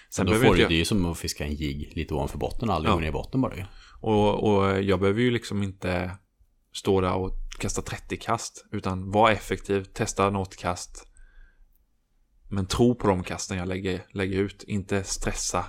Sen 0.09 0.25
Då 0.25 0.33
får 0.33 0.55
du, 0.55 0.61
jag... 0.61 0.69
det 0.69 0.75
är 0.75 0.77
ju 0.77 0.85
som 0.85 1.05
att 1.05 1.17
fiska 1.17 1.45
en 1.45 1.53
jigg 1.53 1.91
lite 1.95 2.13
ovanför 2.13 2.37
botten 2.37 2.69
och 2.69 2.75
aldrig 2.75 2.91
Ja. 2.91 2.95
gå 2.95 2.99
ner 2.99 3.07
i 3.07 3.11
botten 3.11 3.41
bara. 3.41 3.67
Och, 3.99 4.43
och 4.43 4.81
jag 4.83 4.99
behöver 4.99 5.21
ju 5.21 5.31
liksom 5.31 5.63
inte 5.63 6.11
stå 6.73 7.01
där 7.01 7.13
och 7.13 7.31
kasta 7.59 7.81
30 7.81 8.17
kast. 8.17 8.65
Utan 8.71 9.11
vara 9.11 9.31
effektiv, 9.31 9.83
testa 9.83 10.29
något 10.29 10.55
kast. 10.55 11.07
Men 12.49 12.65
tro 12.65 12.95
på 12.95 13.07
de 13.07 13.23
kasten 13.23 13.57
jag 13.57 13.67
lägger, 13.67 14.05
lägger 14.13 14.39
ut. 14.39 14.63
Inte 14.63 15.03
stressa 15.03 15.65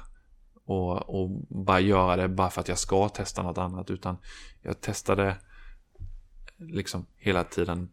och, 0.64 1.22
och 1.22 1.30
bara 1.48 1.80
göra 1.80 2.16
det 2.16 2.28
bara 2.28 2.50
för 2.50 2.60
att 2.60 2.68
jag 2.68 2.78
ska 2.78 3.08
testa 3.08 3.42
något 3.42 3.58
annat. 3.58 3.90
Utan 3.90 4.16
jag 4.62 4.80
testade 4.80 5.36
liksom 6.58 7.06
hela 7.16 7.44
tiden 7.44 7.88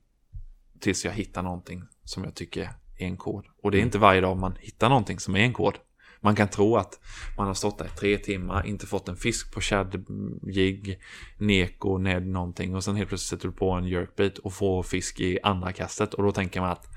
tills 0.80 1.06
jag 1.06 1.12
hittar 1.12 1.42
någonting 1.44 1.84
som 2.10 2.24
jag 2.24 2.36
tycker 2.36 2.70
en 2.98 3.18
kod. 3.18 3.46
Och 3.64 3.72
det 3.72 3.78
är 3.78 3.82
inte 3.82 3.98
varje 3.98 4.22
dag 4.22 4.38
man 4.38 4.56
hittar 4.60 4.90
någonting 4.90 5.20
som 5.20 5.36
är 5.36 5.40
en 5.40 5.54
kod. 5.54 5.74
Man 6.22 6.36
kan 6.36 6.48
tro 6.48 6.76
att 6.78 7.00
man 7.38 7.48
har 7.48 7.54
stått 7.54 7.78
där 7.78 7.86
i 7.86 7.90
tre 7.90 8.18
timmar, 8.18 8.66
inte 8.66 8.88
fått 8.88 9.10
en 9.10 9.16
fisk 9.16 9.54
på 9.54 9.62
shad, 9.62 10.06
jigg, 10.44 11.00
neko, 11.38 11.98
ned 11.98 12.28
någonting 12.28 12.76
och 12.76 12.84
sen 12.84 12.96
helt 12.96 13.10
plötsligt 13.10 13.30
sätter 13.30 13.48
du 13.48 13.54
på 13.54 13.72
en 13.72 13.88
jerkbait 13.88 14.38
och 14.38 14.54
får 14.54 14.84
fisk 14.84 15.20
i 15.20 15.40
andra 15.44 15.72
kastet 15.72 16.14
och 16.14 16.24
då 16.24 16.32
tänker 16.32 16.62
man 16.62 16.72
att 16.72 16.88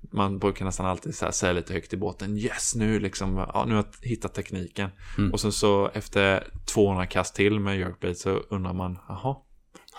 man 0.00 0.38
brukar 0.38 0.64
nästan 0.64 0.86
alltid 0.86 1.14
så 1.14 1.24
här 1.24 1.32
säga 1.32 1.52
lite 1.52 1.72
högt 1.72 1.92
i 1.92 1.96
båten 1.96 2.38
Yes 2.38 2.74
nu 2.74 3.00
liksom, 3.00 3.36
ja, 3.36 3.64
nu 3.68 3.74
har 3.74 3.84
jag 3.84 4.08
hittat 4.08 4.34
tekniken 4.34 4.90
Mm. 5.18 5.32
Och 5.32 5.40
sen 5.40 5.52
så 5.52 5.88
efter 5.88 6.50
200 6.64 7.06
kast 7.06 7.34
till 7.34 7.60
med 7.60 7.78
jerkbait 7.78 8.18
så 8.18 8.30
undrar 8.30 8.72
man 8.72 8.98
Jaha 9.08 9.36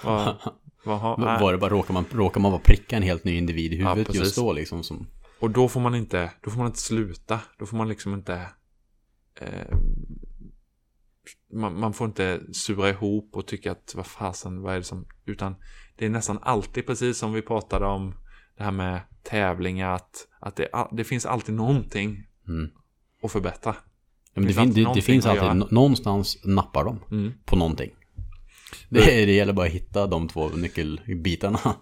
vad, 0.04 0.36
nej. 1.18 1.42
Var 1.42 1.52
det 1.52 1.58
bara, 1.58 1.70
råkar, 1.70 1.94
man, 1.94 2.06
råkar 2.12 2.42
man 2.42 2.52
bara 2.52 2.62
pricka 2.62 2.98
en 2.98 3.04
helt 3.04 3.24
ny 3.24 3.38
individ 3.38 3.74
i 3.74 3.78
Ja, 3.80 3.90
huvudet 3.90 4.08
precis. 4.08 4.22
just 4.24 4.36
då 4.36 4.54
liksom 4.54 4.84
som... 4.84 5.08
Och 5.40 5.50
då 5.50 5.68
får 5.68 5.80
man 5.80 5.96
inte, 5.96 6.32
då 6.44 6.50
får 6.52 6.58
man 6.58 6.68
inte 6.68 6.80
sluta. 6.80 7.40
Då 7.60 7.66
får 7.66 7.78
man 7.78 7.88
liksom 7.90 8.14
inte... 8.14 8.34
Eh, 9.42 9.78
man, 11.54 11.80
man 11.80 11.94
får 11.94 12.08
inte 12.08 12.42
sura 12.54 12.90
ihop 12.90 13.30
och 13.36 13.48
tycka 13.48 13.72
att 13.72 13.94
vad 13.96 14.06
fasen, 14.06 14.62
vad 14.62 14.74
är 14.74 14.78
det 14.78 14.84
som... 14.84 15.06
Utan 15.26 15.56
det 15.98 16.06
är 16.06 16.10
nästan 16.10 16.40
alltid 16.42 16.86
precis 16.86 17.18
som 17.18 17.34
vi 17.34 17.42
pratade 17.42 17.86
om 17.86 18.14
det 18.58 18.64
här 18.64 18.72
med 18.72 19.00
tävlingar. 19.24 19.96
Att, 19.96 20.28
att 20.40 20.56
det, 20.56 20.70
det 20.92 21.04
finns 21.04 21.26
alltid 21.26 21.56
någonting 21.56 22.26
Mm. 22.48 22.70
att 23.24 23.32
förbättra. 23.32 23.76
Ja, 24.34 24.42
men 24.42 24.44
det, 24.48 24.54
finns 24.54 24.58
fin, 24.58 24.68
alltid 24.70 24.86
det, 24.86 24.94
det 24.94 25.02
finns 25.02 25.26
alltid, 25.26 25.72
någonstans 25.72 26.38
nappar 26.46 26.84
de 26.86 27.00
Mm. 27.12 27.34
på 27.46 27.56
någonting. 27.56 27.92
Det, 28.90 29.00
det 29.26 29.32
gäller 29.32 29.54
bara 29.54 29.66
att 29.66 29.74
hitta 29.74 30.08
de 30.08 30.28
två 30.28 30.50
nyckelbitarna. 30.50 31.60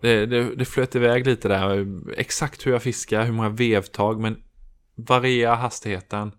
Det, 0.00 0.26
det, 0.26 0.54
det 0.54 0.64
flöt 0.64 0.94
iväg 0.94 1.26
lite 1.26 1.48
där. 1.48 1.86
Exakt 2.16 2.66
hur 2.66 2.72
jag 2.72 2.82
fiskar, 2.82 3.24
hur 3.24 3.32
många 3.32 3.48
vevtag, 3.48 4.20
men 4.20 4.36
variera 4.94 5.54
hastigheten. 5.54 6.32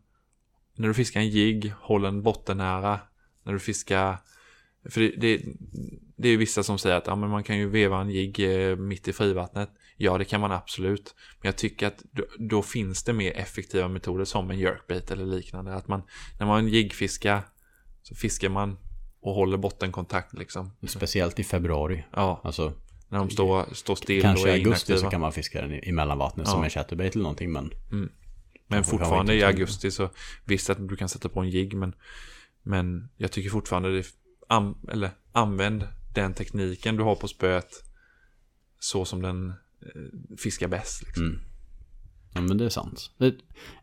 När 0.75 0.87
du 0.87 0.93
fiskar 0.93 1.19
en 1.19 1.29
jigg, 1.29 1.73
håll 1.79 2.05
en 2.05 2.23
bottennära. 2.23 2.99
När 3.43 3.53
du 3.53 3.59
fiskar... 3.59 4.17
För 4.89 5.01
det, 5.01 5.09
det, 5.17 5.41
det 6.17 6.27
är 6.27 6.31
ju 6.31 6.37
vissa 6.37 6.63
som 6.63 6.77
säger 6.77 6.95
att 6.95 7.07
ja, 7.07 7.15
men 7.15 7.29
man 7.29 7.43
kan 7.43 7.57
ju 7.57 7.69
veva 7.69 8.01
en 8.01 8.09
jigg 8.09 8.39
eh, 8.39 8.75
mitt 8.75 9.07
i 9.07 9.13
frivattnet. 9.13 9.69
Ja, 9.97 10.17
det 10.17 10.25
kan 10.25 10.41
man 10.41 10.51
absolut. 10.51 11.15
Men 11.41 11.47
jag 11.47 11.55
tycker 11.55 11.87
att 11.87 12.03
då, 12.11 12.23
då 12.39 12.61
finns 12.61 13.03
det 13.03 13.13
mer 13.13 13.37
effektiva 13.37 13.87
metoder 13.87 14.25
som 14.25 14.51
en 14.51 14.59
jerkbait 14.59 15.11
eller 15.11 15.25
liknande. 15.25 15.75
Att 15.75 15.87
man, 15.87 16.01
när 16.39 16.45
man 16.45 16.67
jiggfiskar 16.67 17.41
så 18.03 18.15
fiskar 18.15 18.49
man 18.49 18.77
och 19.27 19.33
håller 19.35 19.57
bottenkontakt 19.57 20.33
liksom. 20.37 20.71
Speciellt 20.87 21.39
i 21.39 21.43
februari. 21.43 22.05
Ja, 22.13 22.41
Alltså, 22.43 22.73
när 23.09 23.17
de 23.19 23.29
står, 23.29 23.65
står 23.73 23.95
still 23.95 24.21
kanske 24.21 24.49
i 24.49 24.51
augusti 24.51 24.91
inaktiva. 24.91 24.97
så 24.97 25.11
kan 25.11 25.21
man 25.21 25.31
fiska 25.31 25.61
den 25.61 25.73
i, 25.73 25.91
mellanvattnet 25.91 26.47
som 26.47 26.59
Ja. 26.59 26.63
en 26.63 26.69
chatterbait 26.69 27.15
eller 27.15 27.23
någonting. 27.23 27.51
Men 27.51 27.71
Men 27.89 28.09
Kanske 28.69 28.91
fortfarande 28.91 29.33
i 29.35 29.43
augusti 29.43 29.91
så 29.91 30.09
visst 30.45 30.69
att 30.69 30.87
du 30.89 30.95
kan 30.95 31.09
sätta 31.09 31.29
på 31.29 31.39
en 31.39 31.49
jigg 31.49 31.73
men 31.77 31.95
Men 32.63 33.09
jag 33.17 33.31
tycker 33.31 33.49
fortfarande 33.49 33.97
det 33.97 34.05
an, 34.47 34.75
eller 34.91 35.09
använd 35.31 35.87
den 36.15 36.33
tekniken 36.33 36.95
du 36.97 37.03
har 37.03 37.15
på 37.15 37.27
spöet 37.27 37.67
så 38.79 39.05
som 39.05 39.21
den 39.21 39.49
eh, 39.49 40.35
fiskar 40.37 40.67
bäst. 40.67 41.03
Liksom. 41.03 41.23
Mm. 41.25 41.39
Ja 42.33 42.41
men 42.41 42.57
det 42.57 42.65
är 42.65 42.69
sant. 42.69 43.11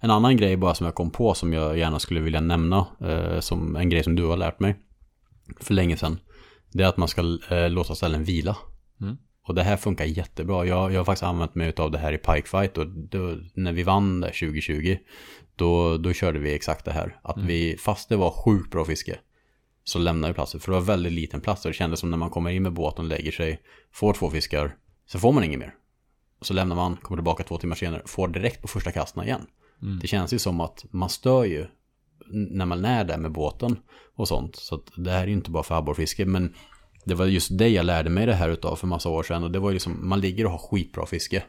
En 0.01 0.11
annan 0.11 0.37
grej 0.37 0.57
bara 0.57 0.75
som 0.75 0.85
jag 0.85 0.95
kom 0.95 1.11
på 1.11 1.35
som 1.35 1.53
jag 1.53 1.79
gärna 1.79 1.99
skulle 1.99 2.21
vilja 2.21 2.41
nämna. 2.41 2.87
Eh, 3.01 3.41
som 3.41 3.77
en 3.77 3.89
grej 3.89 4.05
som 4.05 4.15
du 4.15 4.25
har 4.25 4.37
lärt 4.37 4.61
mig. 4.61 4.77
För 5.61 5.75
länge 5.75 5.97
sedan. 5.97 6.19
Det 6.73 6.83
är 6.83 6.89
att 6.89 6.97
man 6.97 7.09
ska 7.09 7.39
eh, 7.51 7.71
låta 7.71 7.95
ställen 7.95 8.25
vila. 8.25 8.57
Mm. 9.01 9.17
Och 9.47 9.55
det 9.55 9.63
här 9.63 9.77
funkar 9.77 10.05
jättebra. 10.05 10.67
Jag, 10.67 10.93
jag 10.93 11.01
har 11.01 11.05
faktiskt 11.05 11.23
använt 11.23 11.55
mig 11.55 11.73
av 11.77 11.91
det 11.91 11.99
här 11.99 12.13
i 12.13 12.19
Pikefight. 12.19 12.79
Och 12.79 12.87
då, 12.87 13.37
när 13.55 13.73
vi 13.73 13.83
vann 13.83 14.21
där 14.21 14.29
2020. 14.29 14.97
Då, 15.57 15.97
då 15.97 16.13
körde 16.13 16.39
vi 16.39 16.55
exakt 16.55 16.85
det 16.85 16.93
här. 16.93 17.21
Att 17.23 17.39
vi, 17.39 17.77
fast 17.79 18.09
det 18.09 18.17
var 18.17 18.31
sjukt 18.31 18.71
bra 18.71 18.85
fiske. 18.85 19.19
Så 19.85 19.99
lämnade 19.99 20.33
vi 20.33 20.35
platsen. 20.35 20.61
För 20.61 20.73
det 20.73 20.79
var 20.79 20.85
väldigt 20.85 21.13
liten 21.13 21.41
plats. 21.41 21.65
Och 21.65 21.71
det 21.71 21.75
kändes 21.75 22.01
som 22.01 22.11
när 22.11 22.19
man 22.19 22.31
kommer 22.31 22.51
in 22.51 22.63
med 22.63 22.73
båten, 22.73 23.09
lägger 23.09 23.33
sig. 23.33 23.61
Får 23.93 24.13
två 24.13 24.31
fiskar. 24.31 24.77
Så 25.07 25.19
får 25.19 25.33
man 25.33 25.45
inget 25.45 25.59
mer. 25.59 25.75
Och 26.39 26.47
så 26.47 26.55
lämnar 26.55 26.77
man, 26.77 26.97
kommer 26.97 27.17
tillbaka 27.17 27.43
två 27.43 27.59
timmar 27.59 27.77
senare, 27.77 28.03
får 28.07 28.29
direkt 28.29 28.63
på 28.63 28.69
första 28.69 28.93
kasten 28.93 29.25
igen. 29.25 29.47
Mm. 29.83 29.99
Det 29.99 30.07
känns 30.07 30.33
ju 30.33 30.39
som 30.39 30.61
att 30.61 30.85
man 30.91 31.09
stör 31.09 31.45
ju 31.45 31.67
när 32.31 32.67
man 32.67 32.85
är 32.85 33.05
där 33.05 33.19
med 33.19 33.33
båten 33.33 33.77
och 34.17 34.29
sånt. 34.29 34.57
Så 34.57 34.83
det 34.97 35.11
här 35.11 35.23
är 35.23 35.27
ju 35.27 35.33
inte 35.33 35.51
bara 35.51 35.63
för 35.63 35.75
abborrfiske, 35.75 36.25
men 36.27 36.55
det 37.05 37.15
var 37.15 37.27
just 37.27 37.59
det 37.59 37.69
jag 37.69 37.87
lärde 37.87 38.11
mig 38.11 38.27
det 38.27 38.35
här 38.35 38.49
utav 38.49 38.77
för 38.77 38.87
massa 38.87 39.09
år 39.09 39.23
sedan. 39.23 39.45
Och 39.45 39.51
det 39.51 39.59
var 39.59 39.71
ju 39.71 39.75
liksom, 39.75 40.09
man 40.09 40.21
ligger 40.21 40.45
och 40.45 40.51
har 40.51 40.59
skitbra 40.59 41.07
fiske. 41.07 41.43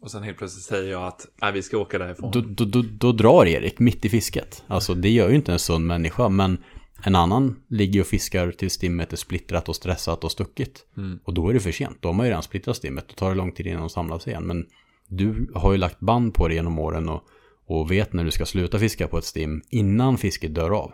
Och 0.00 0.10
sen 0.10 0.22
helt 0.22 0.38
plötsligt 0.38 0.64
säger 0.64 0.90
jag 0.90 1.06
att 1.06 1.26
nej, 1.42 1.52
vi 1.52 1.62
ska 1.62 1.78
åka 1.78 1.98
därifrån. 1.98 2.30
Då, 2.30 2.40
då, 2.40 2.64
då, 2.64 2.82
då 2.82 3.12
drar 3.12 3.46
Erik 3.46 3.78
mitt 3.78 4.04
i 4.04 4.08
fisket. 4.08 4.64
Alltså 4.66 4.94
det 4.94 5.10
gör 5.10 5.28
ju 5.28 5.34
inte 5.34 5.52
en 5.52 5.58
sund 5.58 5.86
människa, 5.86 6.28
men 6.28 6.58
en 7.04 7.14
annan 7.14 7.56
ligger 7.68 8.00
och 8.00 8.06
fiskar 8.06 8.50
till 8.50 8.70
stimmet 8.70 9.12
är 9.12 9.16
splittrat 9.16 9.68
och 9.68 9.76
stressat 9.76 10.24
och 10.24 10.32
stuckit. 10.32 10.86
Mm. 10.96 11.18
Och 11.24 11.34
då 11.34 11.48
är 11.48 11.54
det 11.54 11.60
för 11.60 11.72
sent. 11.72 11.96
Då 12.00 12.08
har 12.08 12.14
man 12.14 12.26
ju 12.26 12.30
redan 12.30 12.42
splittrat 12.42 12.76
stimmet. 12.76 13.08
Då 13.08 13.14
tar 13.14 13.28
det 13.28 13.34
lång 13.34 13.52
tid 13.52 13.66
innan 13.66 13.80
de 13.80 13.90
samlas 13.90 14.26
igen. 14.26 14.46
Men 14.46 14.66
du 15.08 15.52
har 15.54 15.72
ju 15.72 15.78
lagt 15.78 16.00
band 16.00 16.34
på 16.34 16.48
det 16.48 16.54
genom 16.54 16.78
åren 16.78 17.08
och, 17.08 17.22
och 17.80 17.90
vet 17.90 18.12
när 18.12 18.24
du 18.24 18.30
ska 18.30 18.46
sluta 18.46 18.78
fiska 18.78 19.08
på 19.08 19.18
ett 19.18 19.24
stim 19.24 19.62
innan 19.68 20.18
fisket 20.18 20.54
dör 20.54 20.70
av. 20.70 20.92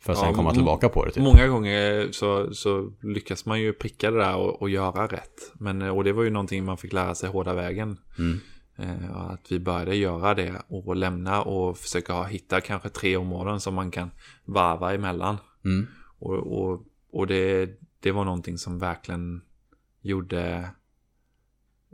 För 0.00 0.12
att 0.12 0.18
Ja, 0.18 0.24
sen 0.24 0.34
komma 0.34 0.54
tillbaka 0.54 0.88
på 0.88 1.04
det. 1.04 1.10
Typ. 1.10 1.22
Många 1.22 1.46
gånger 1.46 2.08
så, 2.12 2.54
så 2.54 2.92
lyckas 3.02 3.46
man 3.46 3.60
ju 3.60 3.72
pricka 3.72 4.10
det 4.10 4.18
där 4.18 4.36
och, 4.36 4.62
och 4.62 4.70
göra 4.70 5.06
rätt. 5.06 5.52
Men, 5.54 5.82
eh, 5.82 5.96
och 5.96 6.04
det 6.04 6.12
var 6.12 6.22
ju 6.22 6.30
någonting 6.30 6.64
man 6.64 6.78
fick 6.78 6.92
lära 6.92 7.14
sig 7.14 7.30
hårda 7.30 7.54
vägen. 7.54 7.98
Mm. 8.18 8.40
Eh, 8.76 9.16
att 9.16 9.52
vi 9.52 9.58
började 9.58 9.96
göra 9.96 10.34
det 10.34 10.62
och 10.68 10.96
lämna 10.96 11.42
och 11.42 11.78
försöka 11.78 12.22
hitta 12.22 12.60
kanske 12.60 12.88
tre 12.88 13.16
områden 13.16 13.60
som 13.60 13.74
man 13.74 13.90
kan 13.90 14.10
varva 14.44 14.94
emellan. 14.94 15.36
Mm. 15.64 15.86
Och, 16.18 16.34
och, 16.34 16.82
och 17.12 17.26
det, 17.26 17.70
det 18.00 18.12
var 18.12 18.24
någonting 18.24 18.58
som 18.58 18.78
verkligen 18.78 19.42
gjorde, 20.02 20.70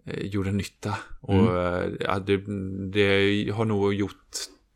gjorde 0.07 0.53
nytta. 0.53 0.97
Och 1.21 1.59
eh, 1.59 1.91
ja, 2.01 2.19
det, 2.19 2.37
det 2.93 3.51
har 3.51 3.65
nog 3.65 3.95
gjort 3.95 4.27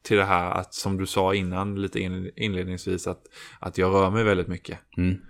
till 0.03 0.17
det 0.17 0.25
här 0.25 0.51
att 0.51 0.75
som 0.75 0.97
du 0.97 1.07
sa 1.07 1.35
innan 1.35 1.83
lite 1.83 2.01
in, 2.01 2.31
inledningsvis 2.37 3.07
att, 3.07 3.23
att 3.61 3.79
jag 3.79 3.95
rör 3.95 4.11
mig 4.11 4.25
väldigt 4.25 4.49
mycket. 4.49 4.79
Mm. 4.97 5.21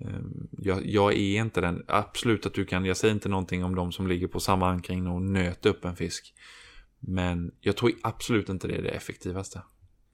Eh, 0.00 0.20
Jag, 0.58 0.86
jag 0.86 1.12
är 1.12 1.40
inte 1.40 1.60
den, 1.60 1.84
absolut 1.88 2.46
att 2.46 2.54
du 2.54 2.64
kan, 2.64 2.84
jag 2.84 2.96
säger 2.96 3.14
inte 3.14 3.28
någonting 3.28 3.64
om 3.64 3.74
de 3.74 3.92
som 3.92 4.06
ligger 4.06 4.26
på 4.26 4.40
samma 4.40 4.68
ankring 4.68 5.06
och 5.06 5.22
nöter 5.22 5.70
upp 5.70 5.84
en 5.84 5.96
fisk. 5.96 6.34
Men 7.00 7.50
jag 7.60 7.76
tror 7.76 7.92
absolut 8.02 8.48
inte 8.48 8.68
det 8.68 8.74
är 8.74 8.82
det 8.82 8.88
effektivaste. 8.88 9.62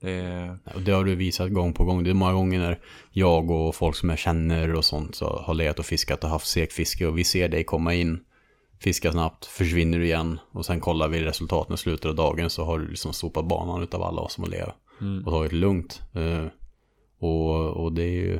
Det 0.01 0.57
det 0.85 0.91
har 0.91 1.03
du 1.03 1.15
visat 1.15 1.51
gång 1.51 1.73
på 1.73 1.83
gång. 1.83 2.03
Det 2.03 2.09
är 2.09 2.13
många 2.13 2.33
gånger 2.33 2.59
när 2.59 2.79
jag 3.11 3.51
och 3.51 3.75
folk 3.75 3.95
som 3.95 4.09
jag 4.09 4.19
känner 4.19 4.73
och 4.73 4.85
sånt 4.85 5.15
så 5.15 5.25
har 5.25 5.53
legat 5.53 5.79
och 5.79 5.85
fiskat 5.85 6.23
och 6.23 6.29
haft 6.29 6.47
sekfiske 6.47 7.07
och 7.07 7.17
vi 7.17 7.23
ser 7.23 7.49
dig 7.49 7.63
komma 7.63 7.93
in, 7.93 8.19
fiska 8.79 9.11
snabbt, 9.11 9.45
försvinner 9.45 9.99
du 9.99 10.05
igen 10.05 10.39
och 10.51 10.65
sen 10.65 10.79
kollar 10.79 11.07
vi 11.07 11.23
resultaten 11.23 11.73
i 11.73 11.77
slutet 11.77 12.05
av 12.05 12.15
dagen 12.15 12.49
så 12.49 12.63
har 12.65 12.79
du 12.79 12.87
liksom 12.87 13.13
sopat 13.13 13.47
banan 13.47 13.83
utav 13.83 14.03
alla 14.03 14.21
oss 14.21 14.33
som 14.33 14.43
har 14.43 14.51
legat 14.51 14.75
mm, 15.01 15.25
och 15.25 15.31
tagit 15.31 15.51
det 15.51 15.57
lugnt. 15.57 16.01
Eh, 16.13 16.45
och, 17.19 17.67
och 17.83 17.93
det 17.93 18.03
är 18.03 18.11
ju 18.25 18.39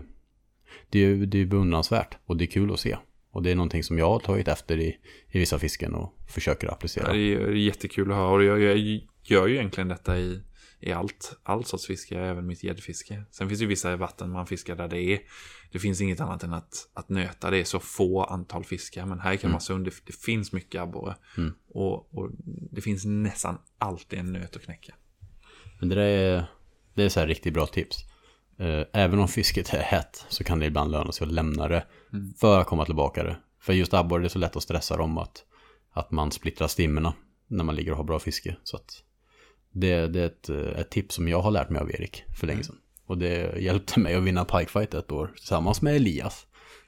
det 0.90 1.00
är, 1.00 1.08
ju- 1.08 1.26
det 1.26 1.38
är 1.42 1.46
beundransvärt 1.46 2.18
och 2.26 2.38
det 2.38 2.44
är 2.44 2.48
kul 2.48 2.74
att 2.74 2.80
se. 2.80 2.98
Och 3.32 3.44
det 3.44 3.52
är 3.52 3.56
någonting 3.56 3.84
som 3.84 3.98
jag 3.98 4.10
har 4.10 4.20
tagit 4.20 4.48
efter 4.48 4.78
i, 4.80 4.98
i 5.32 5.40
vissa 5.40 5.60
fisken 5.60 5.94
och 5.96 6.14
försöker 6.28 6.68
applicera. 6.72 7.08
Ja, 7.08 7.14
det 7.14 7.34
är, 7.34 7.40
det 7.40 7.46
är 7.46 7.52
jättekul 7.56 8.12
att 8.12 8.18
höra 8.18 8.30
och 8.32 8.44
jag, 8.44 8.60
jag 8.62 8.78
gör 9.24 9.48
ju 9.48 9.56
egentligen 9.56 9.88
detta 9.88 10.18
i, 10.18 10.42
i 10.86 10.92
allt, 10.92 11.38
all 11.44 11.66
sorts 11.66 11.88
fiske, 11.88 12.20
även 12.20 12.46
mitt 12.48 12.64
gäddfiske. 12.64 13.24
Sen 13.32 13.48
finns 13.50 13.60
det 13.60 13.66
vissa 13.66 13.96
vatten 13.96 14.32
man 14.32 14.48
fiskar 14.48 14.76
där 14.76 14.88
det 14.88 15.02
är, 15.02 15.20
det 15.72 15.80
finns 15.80 16.02
inget 16.02 16.20
annat 16.20 16.44
än 16.44 16.54
att, 16.54 16.90
att 16.94 17.10
nöta, 17.10 17.50
det 17.52 17.58
är 17.58 17.64
så 17.64 17.80
få 17.80 18.24
antal 18.24 18.64
fiskar. 18.64 19.06
Men 19.06 19.20
här 19.20 19.34
i 19.34 19.38
Kalmarsund, 19.38 19.86
det, 19.86 19.94
det 20.06 20.16
finns 20.16 20.52
mycket 20.52 20.82
abborre. 20.82 21.16
Mm. 21.38 21.54
Och, 21.70 22.16
och 22.18 22.30
det 22.72 22.82
finns 22.82 23.06
nästan 23.06 23.58
alltid 23.78 24.20
en 24.20 24.34
nöt 24.34 24.56
att 24.56 24.62
knäcka. 24.62 24.96
Men 25.80 25.90
det 25.90 25.96
där 25.96 26.02
är, 26.08 26.46
det 26.94 27.04
är 27.04 27.10
så 27.10 27.20
här 27.20 27.28
riktigt 27.28 27.54
bra 27.54 27.66
tips. 27.66 27.98
Eh, 28.60 28.84
Även 28.94 29.20
om 29.20 29.28
fisket 29.28 29.74
är 29.74 29.80
hett 29.84 30.26
så 30.30 30.44
kan 30.44 30.60
det 30.60 30.66
ibland 30.66 30.92
löna 30.92 31.12
sig 31.12 31.28
att 31.28 31.34
lämna 31.34 31.68
det 31.68 31.86
Mm. 32.14 32.34
för 32.34 32.60
att 32.62 32.68
komma 32.68 32.86
tillbaka 32.86 33.24
det. 33.24 33.38
För 33.62 33.74
just 33.74 33.94
abborre 33.94 34.22
det 34.24 34.28
är 34.28 34.30
så 34.30 34.40
lätt 34.40 34.56
att 34.56 34.64
stressa 34.64 34.98
dem 34.98 35.18
att, 35.18 35.44
att 35.92 36.12
man 36.12 36.32
splittrar 36.32 36.68
stimmerna 36.68 37.14
när 37.48 37.64
man 37.64 37.76
ligger 37.76 37.92
och 37.92 37.98
har 37.98 38.04
bra 38.04 38.20
fiske. 38.20 38.58
Så 38.64 38.78
att 38.78 39.04
det, 39.76 40.08
det 40.08 40.22
är 40.22 40.26
ett, 40.26 40.50
eh, 40.50 40.80
ett 40.80 40.90
tips 40.90 41.16
som 41.16 41.28
jag 41.28 41.42
har 41.42 41.52
lärt 41.52 41.70
mig 41.70 41.82
av 41.82 41.92
Erik 41.92 42.24
för 42.36 42.48
länge 42.48 42.64
sedan. 42.64 42.78
Och 43.06 43.18
det 43.18 43.62
hjälpte 43.62 44.00
mig 44.00 44.16
att 44.16 44.24
vinna 44.24 44.46
Pikefight 44.46 44.94
ett 44.94 45.12
år 45.12 45.32
tillsammans 45.36 45.82
med 45.82 45.96
Elias. 45.96 46.46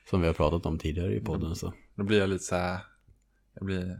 Som 0.09 0.21
vi 0.21 0.27
har 0.27 0.33
pratat 0.33 0.65
om 0.65 0.79
tidigare 0.79 1.15
i 1.15 1.19
podden. 1.19 1.55
Så. 1.55 1.73
Då 1.95 2.03
blir 2.03 2.19
jag 2.19 2.29
lite 2.29 2.43
så 2.43 2.55
här, 2.55 2.79
jag 3.53 3.65
blir 3.65 3.99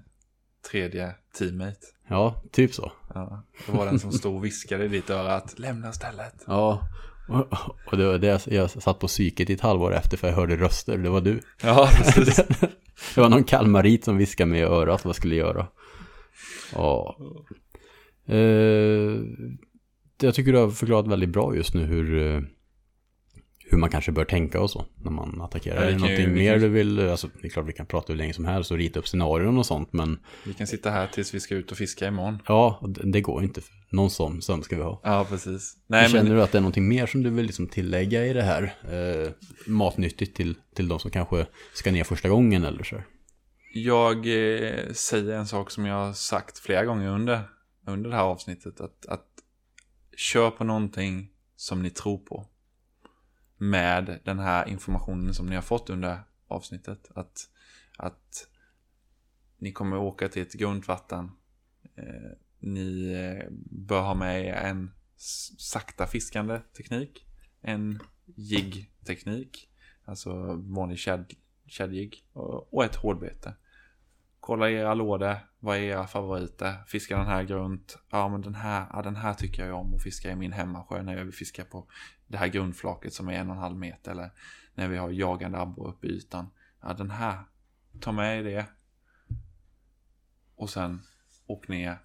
tredje 0.72 1.16
teammate. 1.38 1.80
Ja, 2.10 2.44
typ 2.52 2.74
så. 2.74 2.92
Ja, 3.14 3.44
det 3.66 3.72
var 3.72 3.86
den 3.86 4.00
som 4.00 4.12
stod 4.12 4.36
och 4.36 4.46
viskade 4.46 4.86
i 4.86 4.88
ditt 4.88 5.10
öra 5.10 5.36
att 5.36 5.60
lämna 5.60 5.94
stället. 5.94 6.44
Ja, 6.48 6.88
och, 7.28 7.54
och 7.92 7.98
det 7.98 8.06
var 8.06 8.18
det 8.18 8.48
jag 8.48 8.70
satt 8.70 9.00
på 9.00 9.08
psyket 9.08 9.50
i 9.50 9.54
ett 9.54 9.62
halvår 9.62 9.94
efter 9.94 10.18
för 10.18 10.28
jag 10.28 10.36
hörde 10.36 10.56
röster. 10.56 10.98
Det 10.98 11.10
var 11.10 11.22
du. 11.22 11.42
Ja, 11.62 11.90
precis. 11.98 12.36
Det 13.16 13.22
var 13.22 13.30
någon 13.30 13.44
kalmarit 13.44 14.04
som 14.06 14.18
viskade 14.18 14.52
mig 14.52 14.60
i 14.60 14.64
örat 14.64 15.06
vad 15.06 15.10
jag 15.10 15.16
skulle 15.16 15.36
göra. 15.36 15.68
Ja. 16.74 17.18
Eh, 18.28 19.22
jag 20.22 20.36
tycker 20.36 20.52
du 20.52 20.58
har 20.58 20.70
förklarat 20.70 21.08
väldigt 21.08 21.30
bra 21.30 21.56
just 21.56 21.74
nu 21.74 21.86
hur, 21.86 22.18
eh, 22.36 22.42
hur 23.70 23.78
man 23.78 23.90
kanske 23.90 24.12
bör 24.12 24.26
tänka 24.26 24.62
och 24.62 24.70
så 24.70 24.86
när 25.04 25.12
man 25.12 25.42
attackerar. 25.42 25.76
Ja, 25.76 25.82
är 25.82 25.86
det 25.86 25.92
ju- 25.92 25.98
någonting 26.00 26.26
vi 26.34 26.40
mer 26.40 26.54
kan- 26.54 26.62
du 26.62 26.68
vill, 26.70 27.00
alltså 27.10 27.30
det 27.42 27.48
är 27.48 27.50
klart 27.50 27.68
vi 27.68 27.74
kan 27.74 27.86
prata 27.86 28.14
hur 28.14 28.18
länge 28.18 28.34
som 28.34 28.46
helst 28.46 28.72
och 28.72 28.78
rita 28.78 29.00
upp 29.00 29.08
scenarion 29.08 29.58
och 29.58 29.66
sånt 29.66 29.94
men 29.94 30.20
Vi 30.46 30.54
kan 30.54 30.68
sitta 30.68 30.90
här 30.92 31.08
tills 31.08 31.34
vi 31.34 31.40
ska 31.40 31.56
ut 31.56 31.72
och 31.72 31.78
fiska 31.78 32.08
imorgon. 32.08 32.40
ja, 32.48 32.82
det, 32.88 33.12
det 33.12 33.22
går 33.22 33.44
inte. 33.44 33.62
Någon 33.92 34.10
sån 34.10 34.42
sömn 34.42 34.64
ska 34.64 34.76
vi 34.76 34.82
ha. 34.84 35.02
Ja, 35.04 35.26
precis. 35.30 35.78
Nej, 35.88 36.02
Nej, 36.02 36.10
Känner 36.12 36.24
men 36.24 36.34
du 36.34 36.42
att 36.44 36.52
det 36.52 36.58
är 36.58 36.62
någonting 36.62 36.88
mer 36.88 37.06
som 37.06 37.24
du 37.24 37.30
vill 37.30 37.46
liksom 37.46 37.68
tillägga 37.68 38.26
i 38.26 38.34
det 38.34 38.44
här? 38.44 38.64
Eh, 38.64 39.32
matnyttigt 39.68 40.36
till, 40.36 40.56
till 40.76 40.88
de 40.88 41.00
som 41.00 41.12
kanske 41.12 41.46
ska 41.74 41.92
ner 41.92 42.04
första 42.04 42.30
gången 42.30 42.64
eller 42.64 42.84
så? 42.84 42.96
jag 43.74 44.16
eh, 44.18 44.92
säger 44.94 45.34
en 45.34 45.48
sak 45.48 45.72
som 45.72 45.86
jag 45.86 45.96
har 45.96 46.14
sagt 46.14 46.60
flera 46.60 46.86
gånger 46.86 47.10
under, 47.10 47.40
under 47.88 48.10
det 48.10 48.16
här 48.16 48.24
avsnittet. 48.24 48.82
Att, 48.82 49.06
att 49.06 49.44
kör 50.18 50.52
på 50.52 50.64
någonting 50.64 51.32
som 51.56 51.84
ni 51.84 51.90
tror 51.90 52.18
på. 52.18 52.48
Med 53.58 54.20
den 54.26 54.40
här 54.40 54.68
informationen 54.68 55.34
som 55.34 55.46
ni 55.46 55.56
har 55.56 55.62
fått 55.62 55.90
under 55.90 56.20
avsnittet. 56.48 57.12
Att, 57.16 57.50
att 57.98 58.48
ni 59.58 59.72
kommer 59.72 59.98
åka 59.98 60.30
till 60.30 60.42
ett 60.42 60.54
grundvatten. 60.54 61.32
Eh, 61.96 62.32
ni 62.60 63.12
eh, 63.14 63.52
bör 63.72 64.02
ha 64.02 64.14
med 64.14 64.46
er 64.46 64.54
en 64.54 64.92
sakta 65.58 66.08
fiskande 66.08 66.60
teknik. 66.78 67.26
En 67.62 68.00
jigg-teknik. 68.26 69.70
Alltså 70.06 70.54
vanlig 70.54 70.98
shad- 70.98 71.36
shadjigg. 71.68 72.26
Och, 72.34 72.74
och 72.74 72.86
ett 72.86 72.96
hårdbete. 72.96 73.56
Kolla 74.48 74.70
era 74.70 74.94
lådor. 74.94 75.36
Vad 75.60 75.78
är 75.78 75.82
era 75.82 76.08
favoriter? 76.08 76.76
Fiska 76.88 77.18
den 77.18 77.26
här 77.28 77.44
grunt. 77.44 77.98
Ja 78.10 78.30
men 78.30 78.42
den 78.42 78.56
här, 78.56 78.88
ja, 78.94 79.02
den 79.02 79.16
här 79.16 79.34
tycker 79.34 79.66
jag 79.66 79.80
om 79.80 79.96
att 79.96 80.04
fiska 80.04 80.32
i 80.32 80.36
min 80.36 80.52
hemmasjö 80.52 81.02
när 81.02 81.18
jag 81.18 81.24
vill 81.26 81.34
fiska 81.34 81.66
på 81.66 81.88
det 82.28 82.38
här 82.38 82.48
grundflaket 82.48 83.14
som 83.14 83.28
är 83.30 83.34
en 83.34 83.50
och 83.50 83.56
en 83.56 83.62
halv 83.62 83.78
meter. 83.78 84.12
Eller 84.12 84.32
när 84.76 84.88
vi 84.88 84.98
har 84.98 85.10
jagande 85.10 85.60
abborre 85.60 85.90
uppe 85.90 86.08
i 86.08 86.10
ytan. 86.10 86.48
Ja 86.82 86.94
den 86.94 87.12
här. 87.12 87.38
Ta 88.00 88.12
med 88.12 88.40
er 88.40 88.44
det. 88.44 88.66
Och 90.56 90.70
sen 90.70 91.02
åk 91.48 91.68
ner 91.68 91.98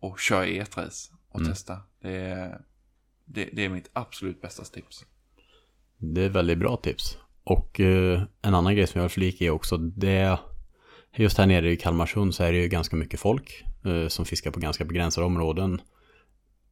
och 0.00 0.18
kör 0.18 0.46
ert 0.46 0.76
race 0.76 1.12
och 1.28 1.40
Mm. 1.40 1.52
testa. 1.52 1.80
Det 2.00 2.16
är, 2.16 2.60
det, 3.24 3.48
det 3.52 3.64
är 3.64 3.68
mitt 3.68 3.90
absolut 3.92 4.42
bästa 4.42 4.64
tips. 4.64 5.06
Det 5.96 6.24
är 6.24 6.28
väldigt 6.28 6.58
bra 6.58 6.76
tips. 6.76 7.18
Och 7.44 7.80
eh, 7.80 8.22
en 8.42 8.54
annan 8.54 8.74
grej 8.74 8.86
som 8.86 8.98
jag 8.98 9.04
vill 9.08 9.10
flika 9.14 9.44
i 9.44 9.50
också, 9.50 9.76
det 9.76 10.38
just 11.16 11.38
här 11.38 11.46
nere 11.46 11.70
i 11.72 11.76
Kalmarsund 11.76 12.34
så 12.34 12.44
är 12.44 12.52
det 12.52 12.58
ju 12.58 12.68
ganska 12.68 12.96
mycket 12.96 13.20
folk 13.20 13.64
eh, 13.84 14.08
som 14.08 14.24
fiskar 14.24 14.50
på 14.50 14.60
ganska 14.60 14.84
begränsade 14.84 15.26
områden. 15.26 15.80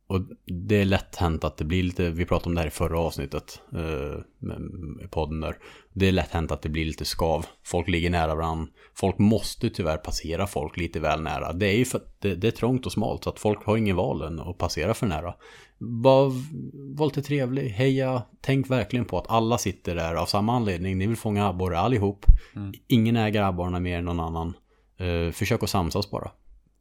Och 0.08 0.20
det 0.46 0.80
är 0.80 0.84
lätt 0.84 1.16
hänt 1.16 1.44
att 1.44 1.56
det 1.56 1.64
blir 1.64 1.82
lite, 1.82 2.10
vi 2.10 2.24
pratade 2.24 2.48
om 2.48 2.54
det 2.54 2.60
här 2.60 2.68
i 2.68 2.70
förra 2.70 3.00
avsnittet 3.00 3.60
eh, 3.72 5.08
podden 5.10 5.40
där. 5.40 5.56
Det 5.92 6.08
är 6.08 6.12
lätt 6.12 6.30
hänt 6.30 6.50
att 6.50 6.62
det 6.62 6.68
blir 6.68 6.84
lite 6.84 7.04
skav. 7.04 7.46
Folk 7.64 7.88
ligger 7.88 8.10
nära 8.10 8.34
varandra. 8.34 8.66
Folk 8.94 9.18
måste 9.18 9.70
tyvärr 9.70 9.96
passera 9.96 10.46
folk 10.46 10.76
lite 10.76 11.00
väl 11.00 11.22
nära. 11.22 11.52
Det 11.52 11.66
är 11.66 11.76
ju 11.76 11.84
för 11.84 11.98
att 11.98 12.20
det, 12.20 12.34
det 12.34 12.46
är 12.46 12.50
trångt 12.50 12.86
och 12.86 12.92
smalt 12.92 13.24
så 13.24 13.30
att 13.30 13.38
folk 13.38 13.64
har 13.64 13.76
ingen 13.76 13.96
val 13.96 14.22
än 14.22 14.40
att 14.40 14.58
passera 14.58 14.94
för 14.94 15.06
nära. 15.06 15.34
Var, 15.78 16.32
var 16.96 17.06
lite 17.06 17.22
trevlig, 17.22 17.68
heja, 17.68 18.22
tänk 18.40 18.70
verkligen 18.70 19.04
på 19.04 19.18
att 19.18 19.30
alla 19.30 19.58
sitter 19.58 19.94
där 19.94 20.14
av 20.14 20.26
samma 20.26 20.56
anledning. 20.56 20.98
Ni 20.98 21.06
vill 21.06 21.16
fånga 21.16 21.48
abborre 21.48 21.78
allihop. 21.78 22.26
Mm. 22.56 22.72
Ingen 22.86 23.16
äger 23.16 23.42
abborrarna 23.42 23.80
mer 23.80 23.98
än 23.98 24.04
någon 24.04 24.20
annan. 24.20 24.54
Eh, 24.98 25.32
försök 25.32 25.62
att 25.62 25.70
samsas 25.70 26.10
bara. 26.10 26.30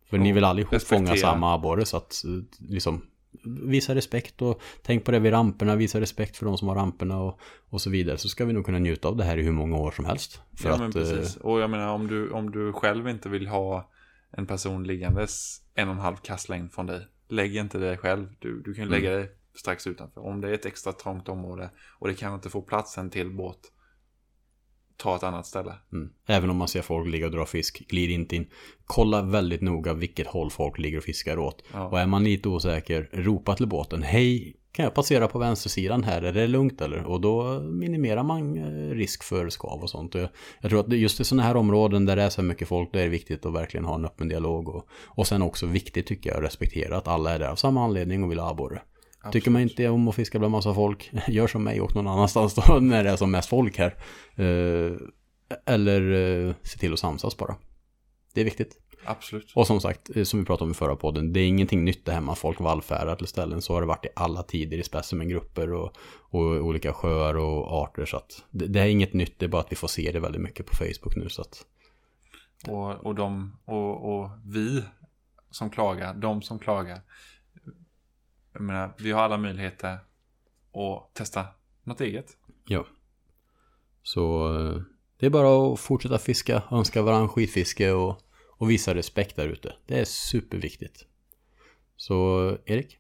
För 0.09 0.17
ni 0.17 0.31
vill 0.31 0.43
allihop 0.43 0.73
respektera. 0.73 1.07
fånga 1.07 1.17
samma 1.17 1.53
abborre 1.53 1.85
så 1.85 1.97
att 1.97 2.23
eh, 2.25 2.67
liksom 2.69 3.01
visa 3.43 3.95
respekt 3.95 4.41
och 4.41 4.61
tänk 4.81 5.05
på 5.05 5.11
det 5.11 5.19
vid 5.19 5.33
ramperna, 5.33 5.75
visa 5.75 6.01
respekt 6.01 6.37
för 6.37 6.45
de 6.45 6.57
som 6.57 6.67
har 6.67 6.75
ramperna 6.75 7.21
och, 7.21 7.39
och 7.69 7.81
så 7.81 7.89
vidare. 7.89 8.17
Så 8.17 8.29
ska 8.29 8.45
vi 8.45 8.53
nog 8.53 8.65
kunna 8.65 8.79
njuta 8.79 9.07
av 9.07 9.15
det 9.15 9.23
här 9.23 9.37
i 9.37 9.43
hur 9.43 9.51
många 9.51 9.77
år 9.77 9.91
som 9.91 10.05
helst. 10.05 10.41
För 10.57 10.69
ja, 10.69 10.73
att, 10.75 10.79
men 10.79 10.89
eh, 10.89 10.93
precis. 10.93 11.37
Och 11.37 11.59
jag 11.59 11.69
menar 11.69 11.89
om 11.89 12.07
du, 12.07 12.29
om 12.29 12.51
du 12.51 12.73
själv 12.73 13.07
inte 13.07 13.29
vill 13.29 13.47
ha 13.47 13.91
en 14.31 14.45
person 14.45 14.83
liggandes 14.83 15.61
en 15.75 15.87
och 15.87 15.93
en 15.93 15.99
halv 15.99 16.15
kastlängd 16.15 16.71
från 16.71 16.85
dig. 16.85 17.07
Lägg 17.29 17.55
inte 17.55 17.77
det 17.77 17.97
själv. 17.97 18.27
Du, 18.39 18.61
du 18.61 18.73
kan 18.73 18.87
lägga 18.87 19.11
dig 19.11 19.31
strax 19.55 19.87
utanför. 19.87 20.21
Om 20.21 20.41
det 20.41 20.49
är 20.49 20.53
ett 20.53 20.65
extra 20.65 20.93
trångt 20.93 21.29
område 21.29 21.69
och 21.99 22.07
det 22.07 22.13
kan 22.13 22.33
inte 22.33 22.49
få 22.49 22.61
plats 22.61 22.97
en 22.97 23.09
till 23.09 23.31
båt. 23.31 23.59
Ta 24.97 25.15
ett 25.15 25.23
annat 25.23 25.45
ställe. 25.45 25.73
Mm. 25.93 26.09
Även 26.27 26.49
om 26.49 26.57
man 26.57 26.67
ser 26.67 26.81
folk 26.81 27.07
ligga 27.07 27.25
och 27.25 27.31
dra 27.31 27.45
fisk, 27.45 27.87
glid 27.87 28.09
inte 28.09 28.35
in. 28.35 28.47
Kolla 28.85 29.21
väldigt 29.21 29.61
noga 29.61 29.93
vilket 29.93 30.27
håll 30.27 30.51
folk 30.51 30.77
ligger 30.77 30.97
och 30.97 31.03
fiskar 31.03 31.39
åt. 31.39 31.63
Ja. 31.73 31.87
Och 31.87 31.99
är 31.99 32.05
man 32.07 32.23
lite 32.23 32.49
osäker, 32.49 33.09
ropa 33.13 33.55
till 33.55 33.67
båten. 33.67 34.03
Hej, 34.03 34.55
kan 34.75 34.85
jag 34.85 34.93
passera 34.93 35.27
på 35.27 35.39
vänstersidan 35.39 36.03
här? 36.03 36.21
Är 36.21 36.33
det 36.33 36.47
lugnt 36.47 36.81
eller? 36.81 37.03
Och 37.03 37.21
då 37.21 37.59
minimerar 37.59 38.23
man 38.23 38.57
eh, 38.57 38.95
risk 38.95 39.23
för 39.23 39.49
skav 39.49 39.81
och 39.81 39.89
sånt. 39.89 40.15
Och 40.15 40.21
jag, 40.21 40.29
jag 40.61 40.71
tror 40.71 40.79
att 40.79 40.93
just 40.93 41.19
i 41.19 41.23
sådana 41.23 41.43
här 41.43 41.55
områden 41.55 42.05
där 42.05 42.15
det 42.15 42.23
är 42.23 42.29
så 42.29 42.41
mycket 42.41 42.67
folk, 42.67 42.93
där 42.93 42.99
är 42.99 43.03
det 43.03 43.09
viktigt 43.09 43.45
att 43.45 43.53
verkligen 43.53 43.85
ha 43.85 43.95
en 43.95 44.05
öppen 44.05 44.27
dialog. 44.27 44.69
Och, 44.69 44.87
och 45.05 45.27
sen 45.27 45.41
också 45.41 45.65
viktigt 45.65 46.07
tycker 46.07 46.29
jag 46.29 46.37
att 46.37 46.43
respektera 46.43 46.97
att 46.97 47.07
alla 47.07 47.31
är 47.31 47.39
där 47.39 47.49
av 47.49 47.55
samma 47.55 47.83
anledning 47.83 48.23
och 48.23 48.31
vill 48.31 48.39
ha 48.39 48.49
abborre. 48.49 48.81
Tycker 49.31 49.51
man 49.51 49.61
inte 49.61 49.89
om 49.89 50.07
att 50.07 50.15
fiska 50.15 50.39
bland 50.39 50.51
massa 50.51 50.73
folk, 50.73 51.11
gör 51.27 51.47
som 51.47 51.63
mig 51.63 51.81
och 51.81 51.95
någon 51.95 52.07
annanstans 52.07 52.55
då 52.55 52.79
när 52.81 53.03
det 53.03 53.09
är 53.09 53.15
som 53.15 53.31
mest 53.31 53.49
folk 53.49 53.77
här. 53.77 53.95
Eh, 54.35 54.97
eller 55.65 56.11
eh, 56.11 56.53
se 56.63 56.77
till 56.77 56.93
att 56.93 56.99
samsas 56.99 57.37
bara. 57.37 57.55
Det 58.33 58.41
är 58.41 58.45
viktigt. 58.45 58.77
Absolut. 59.05 59.51
Och 59.55 59.67
som 59.67 59.81
sagt, 59.81 60.15
eh, 60.15 60.23
som 60.23 60.39
vi 60.39 60.45
pratade 60.45 60.63
om 60.65 60.71
i 60.71 60.73
förra 60.73 60.95
podden, 60.95 61.33
det 61.33 61.39
är 61.39 61.47
ingenting 61.47 61.83
nytt 61.83 62.05
det 62.05 62.11
här 62.11 62.21
med 62.21 62.31
att 62.31 62.39
folk 62.39 62.59
vallfärdar 62.59 63.15
till 63.15 63.27
ställen. 63.27 63.61
Så 63.61 63.73
har 63.73 63.81
det 63.81 63.87
varit 63.87 64.05
i 64.05 64.09
alla 64.15 64.43
tider 64.43 64.77
i 64.77 64.83
specimengrupper 64.83 65.73
och, 65.73 65.97
och 66.19 66.41
olika 66.41 66.93
sjöar 66.93 67.37
och 67.37 67.83
arter. 67.83 68.05
Så 68.05 68.17
att 68.17 68.43
det, 68.51 68.67
det 68.67 68.79
är 68.79 68.87
inget 68.87 69.13
nytt, 69.13 69.39
det 69.39 69.45
är 69.45 69.49
bara 69.49 69.61
att 69.61 69.71
vi 69.71 69.75
får 69.75 69.87
se 69.87 70.11
det 70.11 70.19
väldigt 70.19 70.41
mycket 70.41 70.65
på 70.65 70.75
Facebook 70.75 71.15
nu. 71.15 71.29
Så 71.29 71.41
att, 71.41 71.65
Och, 72.67 73.05
och, 73.05 73.15
de, 73.15 73.57
och, 73.65 74.19
och 74.19 74.29
vi 74.45 74.83
som 75.51 75.69
klagar, 75.69 76.13
de 76.13 76.41
som 76.41 76.59
klagar. 76.59 77.01
Jag 78.55 78.61
menar, 78.63 78.93
vi 78.97 79.11
har 79.11 79.21
alla 79.21 79.37
möjligheter 79.37 79.93
att 80.73 81.13
testa 81.13 81.45
något 81.83 82.01
eget. 82.01 82.37
ja. 82.67 82.85
Så 84.03 84.55
eh, 84.59 84.81
det 85.19 85.25
är 85.25 85.29
bara 85.29 85.73
att 85.73 85.79
fortsätta 85.79 86.17
fiska, 86.17 86.63
önska 86.71 87.01
varandra 87.01 87.27
skitfiske 87.29 87.91
och, 87.91 88.19
och 88.57 88.69
visa 88.69 88.95
respekt 88.95 89.35
där 89.35 89.47
ute. 89.47 89.73
Det 89.87 89.99
är 89.99 90.05
superviktigt. 90.05 91.05
Så 91.95 92.49
eh, 92.49 92.57
Erik, 92.65 92.97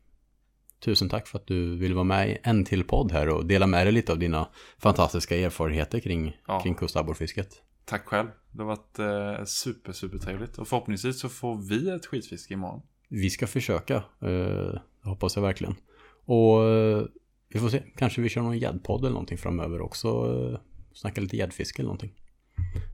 tusen 0.79 1.09
tack 1.09 1.27
för 1.27 1.39
att 1.39 1.47
du 1.47 1.77
vill 1.77 1.93
vara 1.93 2.03
med 2.03 2.29
i 2.29 2.37
en 2.43 2.65
till 2.65 2.83
podd 2.83 3.11
här 3.11 3.29
och 3.29 3.45
dela 3.45 3.67
med 3.67 3.85
dig 3.87 3.93
lite 3.93 4.11
av 4.11 4.19
dina 4.19 4.47
fantastiska 4.77 5.37
erfarenheter 5.37 5.99
kring, 5.99 6.37
Ja. 6.47 6.59
kring 6.59 6.75
kustabborrfisket. 6.75 7.61
Tack 7.85 8.05
själv. 8.05 8.27
Det 8.51 8.63
har 8.63 8.67
varit 8.67 8.99
eh, 9.39 9.45
super, 9.45 9.91
super 9.91 10.17
trevligt. 10.17 10.57
Och 10.57 10.67
förhoppningsvis 10.67 11.19
så 11.19 11.29
får 11.29 11.57
vi 11.69 11.89
ett 11.89 12.05
skitfiske 12.05 12.53
imorgon. 12.53 12.81
Vi 13.09 13.29
ska 13.29 13.47
försöka, 13.47 13.95
eh, 14.21 14.73
det 15.05 15.09
hoppas 15.09 15.35
jag 15.35 15.43
verkligen. 15.43 15.75
Och 16.25 16.63
eh, 16.63 17.03
vi 17.49 17.59
får 17.59 17.69
se, 17.69 17.83
kanske 17.97 18.21
vi 18.21 18.29
kör 18.29 18.41
någon 18.41 18.57
gäddpodd 18.57 18.99
eller 18.99 19.13
någonting 19.13 19.37
framöver 19.37 19.81
också. 19.81 20.07
Eh, 20.07 20.59
snacka 20.93 21.21
lite 21.21 21.37
gäddfiske 21.37 21.81
eller 21.81 21.87
någonting. 21.87 22.13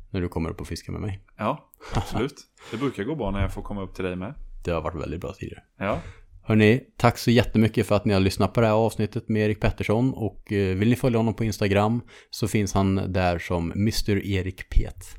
När 0.10 0.22
du 0.22 0.28
kommer 0.28 0.50
upp 0.50 0.62
och 0.62 0.68
fiskar 0.68 0.94
med 0.94 1.02
mig. 1.02 1.20
Ja, 1.38 1.72
absolut. 1.94 2.36
Det 2.72 2.78
brukar 2.78 3.04
gå 3.04 3.16
bra 3.16 3.32
när 3.32 3.42
jag 3.42 3.54
får 3.54 3.62
komma 3.62 3.82
upp 3.82 3.96
till 3.96 4.06
dig 4.06 4.16
med. 4.16 4.34
Det 4.66 4.72
har 4.72 4.82
varit 4.82 5.02
väldigt 5.02 5.22
bra 5.22 5.34
tidigare. 5.34 5.64
Ja, 5.78 6.00
Hörni, 6.44 6.82
tack 6.98 7.18
så 7.18 7.32
jättemycket 7.32 7.88
för 7.88 7.96
att 7.96 8.06
ni 8.06 8.14
har 8.14 8.20
lyssnat 8.20 8.54
på 8.54 8.62
det 8.62 8.68
här 8.68 8.74
avsnittet 8.74 9.30
med 9.30 9.46
Erik 9.46 9.60
Pettersson. 9.60 10.14
Och 10.14 10.52
eh, 10.52 10.78
vill 10.78 10.90
ni 10.90 10.96
följa 10.96 11.20
honom 11.20 11.34
på 11.34 11.44
Instagram 11.44 12.02
så 12.30 12.48
finns 12.48 12.74
han 12.74 13.14
där 13.14 13.40
som 13.40 13.72
Mr. 13.72 14.26
Erik 14.26 14.70
Pet. 14.70 15.18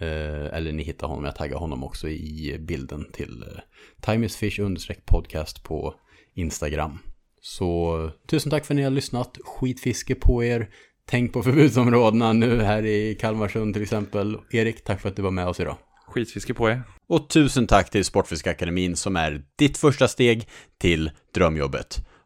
Eller 0.00 0.72
ni 0.72 0.82
hittar 0.82 1.06
honom, 1.06 1.24
jag 1.24 1.36
taggar 1.36 1.56
honom 1.58 1.84
också 1.84 2.08
i 2.08 2.56
bilden 2.60 3.06
till 3.12 3.44
Time 4.00 4.26
is 4.26 4.36
Fish 4.36 4.58
understreck 4.58 5.06
podcast 5.06 5.62
på 5.62 5.94
Instagram. 6.40 6.98
Så 7.40 8.10
tusen 8.30 8.50
tack 8.50 8.64
för 8.64 8.74
att 8.74 8.76
ni 8.76 8.82
har 8.82 8.90
lyssnat. 8.90 9.38
Skitfiske 9.44 10.14
på 10.14 10.44
er. 10.44 10.68
Tänk 11.10 11.32
på 11.32 11.42
förbudsområdena 11.42 12.32
nu 12.32 12.62
här 12.62 12.86
i 12.86 13.14
Kalmarsund 13.14 13.74
till 13.74 13.82
exempel. 13.82 14.36
Erik, 14.50 14.84
tack 14.84 15.00
för 15.00 15.08
att 15.08 15.16
du 15.16 15.22
var 15.22 15.30
med 15.30 15.48
oss 15.48 15.60
idag. 15.60 15.76
skitfiske 16.06 16.54
på 16.54 16.70
er. 16.70 16.82
Och 17.08 17.28
tusen 17.28 17.66
tack 17.66 17.90
till 17.90 18.04
Sportfiskakademin 18.04 18.96
som 18.96 19.16
är 19.16 19.42
ditt 19.58 19.78
första 19.78 20.08
steg 20.08 20.48
till 20.78 21.10
drömjobbet. 21.34 22.07